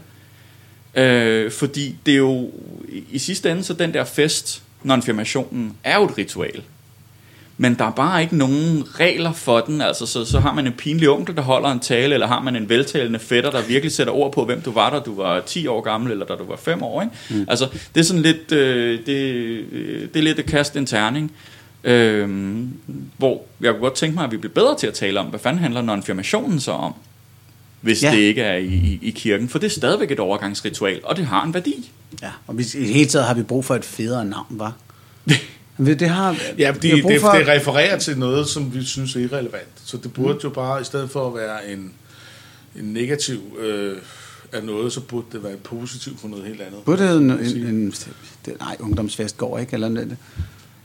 Øh, 0.95 1.51
fordi 1.51 1.97
det 2.07 2.12
er 2.14 2.18
jo, 2.18 2.51
i- 2.89 3.05
i 3.11 3.18
sidste 3.18 3.51
ende, 3.51 3.64
så 3.64 3.72
den 3.74 3.95
der 3.95 4.05
fest, 4.05 4.62
non-firmationen, 4.85 5.72
er 5.85 5.99
jo 5.99 6.05
et 6.05 6.18
ritual. 6.18 6.62
Men 7.61 7.74
der 7.74 7.84
er 7.84 7.90
bare 7.90 8.22
ikke 8.22 8.36
nogen 8.36 8.84
regler 9.00 9.32
for 9.32 9.61
den. 9.61 9.80
Altså, 9.80 10.06
så, 10.06 10.24
så 10.24 10.40
har 10.40 10.54
man 10.54 10.66
en 10.66 10.72
pinlig 10.72 11.08
onkel, 11.08 11.36
der 11.36 11.42
holder 11.42 11.68
en 11.68 11.80
tale, 11.80 12.14
eller 12.14 12.26
har 12.26 12.40
man 12.42 12.56
en 12.56 12.68
veltalende 12.68 13.18
fætter, 13.18 13.50
der 13.50 13.62
virkelig 13.62 13.92
sætter 13.92 14.12
ord 14.12 14.32
på, 14.32 14.44
hvem 14.44 14.61
du 14.61 14.70
var, 14.70 14.90
da 14.90 14.98
du 14.98 15.14
var 15.14 15.40
10 15.40 15.66
år 15.66 15.80
gammel, 15.80 16.12
eller 16.12 16.26
da 16.26 16.34
du 16.34 16.44
var 16.44 16.56
5 16.56 16.82
år. 16.82 17.02
Ikke? 17.02 17.14
Mm. 17.30 17.46
Altså, 17.48 17.68
det 17.94 18.00
er 18.00 18.04
sådan 18.04 18.22
lidt, 18.22 18.52
øh, 18.52 19.06
det, 19.06 19.16
øh, 19.72 20.00
det 20.00 20.16
er 20.16 20.22
lidt 20.22 20.38
at 20.38 20.46
kaste 20.46 20.78
en 20.78 20.86
terning. 20.86 21.32
Øh, 21.84 22.28
hvor 23.16 23.42
jeg 23.61 23.72
kunne 23.72 23.80
godt 23.80 23.94
tænke 23.94 24.14
mig, 24.14 24.24
at 24.24 24.32
vi 24.32 24.36
bliver 24.36 24.54
bedre 24.54 24.76
til 24.78 24.86
at 24.86 24.94
tale 24.94 25.20
om, 25.20 25.26
hvad 25.26 25.40
fanden 25.40 25.62
handler 25.62 25.82
non-firmationen 25.82 26.61
så 26.61 26.72
om? 26.72 26.94
Hvis 27.80 28.02
ja. 28.02 28.11
Det 28.11 28.18
ikke 28.18 28.42
er 28.42 28.56
i, 28.56 28.66
i, 28.66 28.98
i 29.02 29.11
kirken. 29.11 29.48
For 29.48 29.58
det 29.58 29.66
er 29.66 29.70
stadigvæk 29.70 30.11
et 30.11 30.20
overgangsritual, 30.20 31.00
og 31.04 31.16
det 31.16 31.26
har 31.26 31.44
en 31.44 31.54
værdi. 31.54 31.90
Ja, 32.22 32.30
og 32.46 32.58
vi, 32.58 32.62
i 32.62 32.80
det 32.80 32.94
hele 32.94 33.08
taget 33.08 33.26
har 33.26 33.34
vi 33.34 33.42
brug 33.42 33.64
for 33.64 33.74
et 33.74 33.84
federe 33.84 34.24
navn, 34.24 34.46
var. 34.50 34.72
Det 35.87 36.09
har, 36.09 36.37
Ja, 36.59 36.70
fordi 36.70 36.91
det, 36.91 37.05
det, 37.05 37.20
for- 37.20 37.31
det 37.33 37.49
refererer 37.49 37.99
til 37.99 38.18
noget, 38.18 38.49
som 38.49 38.74
vi 38.74 38.85
synes 38.85 39.16
er 39.16 39.20
irrelevant. 39.20 39.68
Så 39.85 39.97
det 39.97 40.12
burde 40.12 40.39
jo 40.45 40.51
bare, 40.51 40.81
i 40.81 40.85
stedet 40.85 41.11
for 41.11 41.26
at 41.28 41.35
være 41.35 41.70
en, 41.72 41.93
en 42.76 42.85
negativ 42.85 43.41
øh, 43.61 43.97
af 44.53 44.64
noget, 44.64 44.93
så 44.93 45.01
burde 45.01 45.26
det 45.33 45.45
være 45.45 45.57
positivt 45.57 46.20
for 46.20 46.28
noget 46.28 46.45
helt 46.45 46.61
andet. 46.61 46.81
Burde 46.85 47.03
det 47.09 47.16
en, 47.16 47.31
en, 47.31 47.66
en, 47.66 47.95
det, 48.47 48.55
nej, 48.61 48.76
ungdomsfest 48.81 49.37
går 49.37 49.59
ikke, 49.59 49.74
eller 49.74 49.89
noget. 49.89 50.16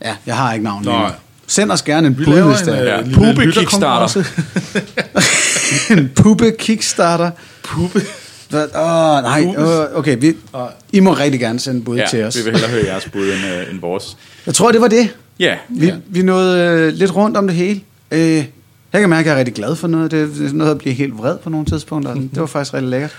Ja, 0.04 0.16
jeg 0.26 0.36
har 0.36 0.52
ikke 0.52 0.64
navn 0.64 0.82
lige 0.82 0.92
nu. 0.94 0.98
Nej. 0.98 1.12
Send 1.46 1.70
os 1.70 1.82
gerne 1.82 2.06
en 2.06 2.14
budliste. 2.14 2.70
en, 2.72 2.78
øh, 2.78 2.84
Ja, 2.86 3.00
lille 3.00 3.14
Pube 3.14 3.44
lytterkonkurrence. 3.44 4.24
en 6.00 6.10
pube 6.16 6.52
kickstarter. 6.58 7.30
Pube. 7.62 8.00
Åh, 8.54 9.22
nej, 9.22 9.54
åh, 9.58 9.98
okay, 9.98 10.16
vi. 10.20 10.36
I 10.92 11.00
må 11.00 11.12
rigtig 11.12 11.40
gerne 11.40 11.60
sende 11.60 11.82
bud 11.82 11.96
Ja, 11.96 12.06
til 12.10 12.24
os. 12.24 12.36
vi 12.38 12.42
vil 12.42 12.52
hellere 12.52 12.70
høre 12.70 12.84
jeres 12.86 13.08
bud 13.12 13.22
end, 13.28 13.54
øh, 13.54 13.70
end 13.72 13.80
vores. 13.80 14.16
Jeg 14.46 14.54
tror, 14.54 14.72
det 14.72 14.80
var 14.80 14.88
det. 14.88 15.08
Ja, 15.38 15.56
Vi, 15.68 15.92
vi 16.08 16.22
nåede 16.22 16.60
øh, 16.68 16.92
lidt 16.92 17.16
rundt 17.16 17.36
om 17.36 17.46
det 17.46 17.56
hele. 17.56 17.80
Øh, 18.10 18.44
jeg 18.92 19.00
kan 19.00 19.08
mærke, 19.10 19.20
at 19.20 19.26
jeg 19.26 19.34
er 19.34 19.38
rigtig 19.38 19.54
glad 19.54 19.76
for 19.76 19.88
noget. 19.88 20.10
Det 20.10 20.34
det 20.38 20.48
er 20.50 20.52
noget 20.54 20.70
at 20.70 20.78
blive 20.78 20.94
helt 20.94 21.18
vred 21.18 21.38
på 21.38 21.50
nogle 21.50 21.66
tidspunkter. 21.66 22.14
Det 22.34 22.40
var 22.40 22.46
faktisk 22.46 22.74
rigtig 22.74 22.90
lækkert. 22.90 23.16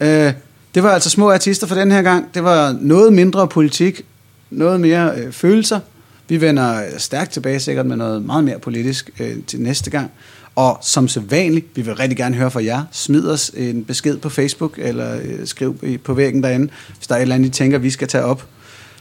Øh, 0.00 0.32
det 0.74 0.82
var 0.82 0.90
altså 0.90 1.10
små 1.10 1.30
artister 1.32 1.66
for 1.66 1.74
den 1.74 1.92
her 1.92 2.02
gang. 2.02 2.34
Det 2.34 2.44
var 2.44 2.76
noget 2.80 3.12
mindre 3.12 3.48
politik, 3.48 4.02
noget 4.50 4.80
mere 4.80 5.12
øh, 5.16 5.32
følelser. 5.32 5.80
Vi 6.28 6.40
vender 6.40 6.80
stærkt 6.98 7.30
tilbage 7.32 7.60
sikkert 7.60 7.86
med 7.86 7.96
noget 7.96 8.22
meget 8.24 8.44
mere 8.44 8.58
politisk 8.58 9.10
øh, 9.20 9.36
til 9.46 9.60
næste 9.60 9.90
gang. 9.90 10.10
Og 10.56 10.78
som 10.82 11.08
sædvanligt, 11.08 11.66
vi 11.74 11.82
vil 11.82 11.94
rigtig 11.94 12.16
gerne 12.16 12.36
høre 12.36 12.50
fra 12.50 12.64
jer. 12.64 12.84
Smid 12.92 13.28
os 13.28 13.50
en 13.56 13.84
besked 13.84 14.16
på 14.18 14.28
Facebook, 14.28 14.74
eller 14.78 15.20
øh, 15.22 15.46
skriv 15.46 15.98
på 16.04 16.14
væggen 16.14 16.42
derinde, 16.42 16.72
hvis 16.96 17.06
der 17.06 17.14
er 17.14 17.18
et 17.18 17.22
eller 17.22 17.34
andet, 17.34 17.48
I 17.48 17.50
tænker, 17.50 17.78
vi 17.78 17.90
skal 17.90 18.08
tage 18.08 18.24
op. 18.24 18.46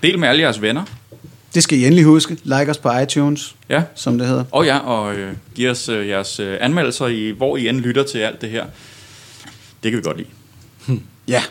del 0.04 0.20
med 0.20 0.28
alle 0.28 0.42
jeres 0.42 0.62
venner. 0.62 0.84
Det 1.54 1.64
skal 1.64 1.78
I 1.78 1.86
endelig 1.86 2.06
huske. 2.06 2.38
Like 2.44 2.70
os 2.70 2.78
på 2.78 2.92
iTunes, 2.98 3.56
Ja, 3.70 3.84
som 3.96 4.18
det 4.18 4.28
hedder. 4.28 4.44
Og 4.52 4.66
ja, 4.66 4.78
og 4.78 5.16
øh, 5.16 5.34
giv 5.56 5.70
os 5.70 5.90
øh, 5.90 6.08
jeres 6.08 6.40
øh, 6.40 6.58
anmeldelser 6.62 7.08
i, 7.08 7.30
hvor 7.30 7.58
I 7.58 7.68
end 7.68 7.78
lytter 7.80 8.04
til 8.04 8.18
alt 8.18 8.42
det 8.42 8.50
her. 8.50 8.66
Det 9.84 9.92
kan 9.92 9.98
vi 9.98 10.02
godt 10.04 10.18
lide. 10.18 11.02
Ja. 11.28 11.44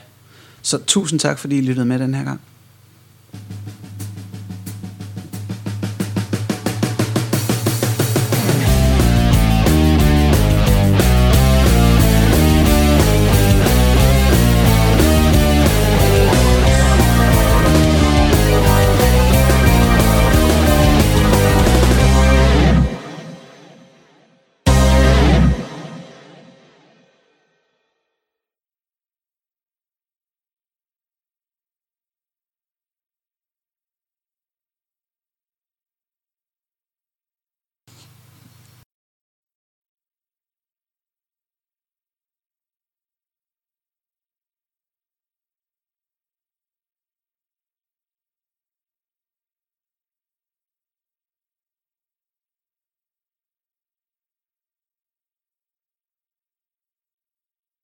Så 0.62 0.78
tusind 0.86 1.20
tak, 1.20 1.38
fordi 1.38 1.59
I 1.59 1.61
lyttede 1.61 1.86
med 1.86 1.99
den 1.99 2.14
her 2.14 2.24
gang. 2.24 2.40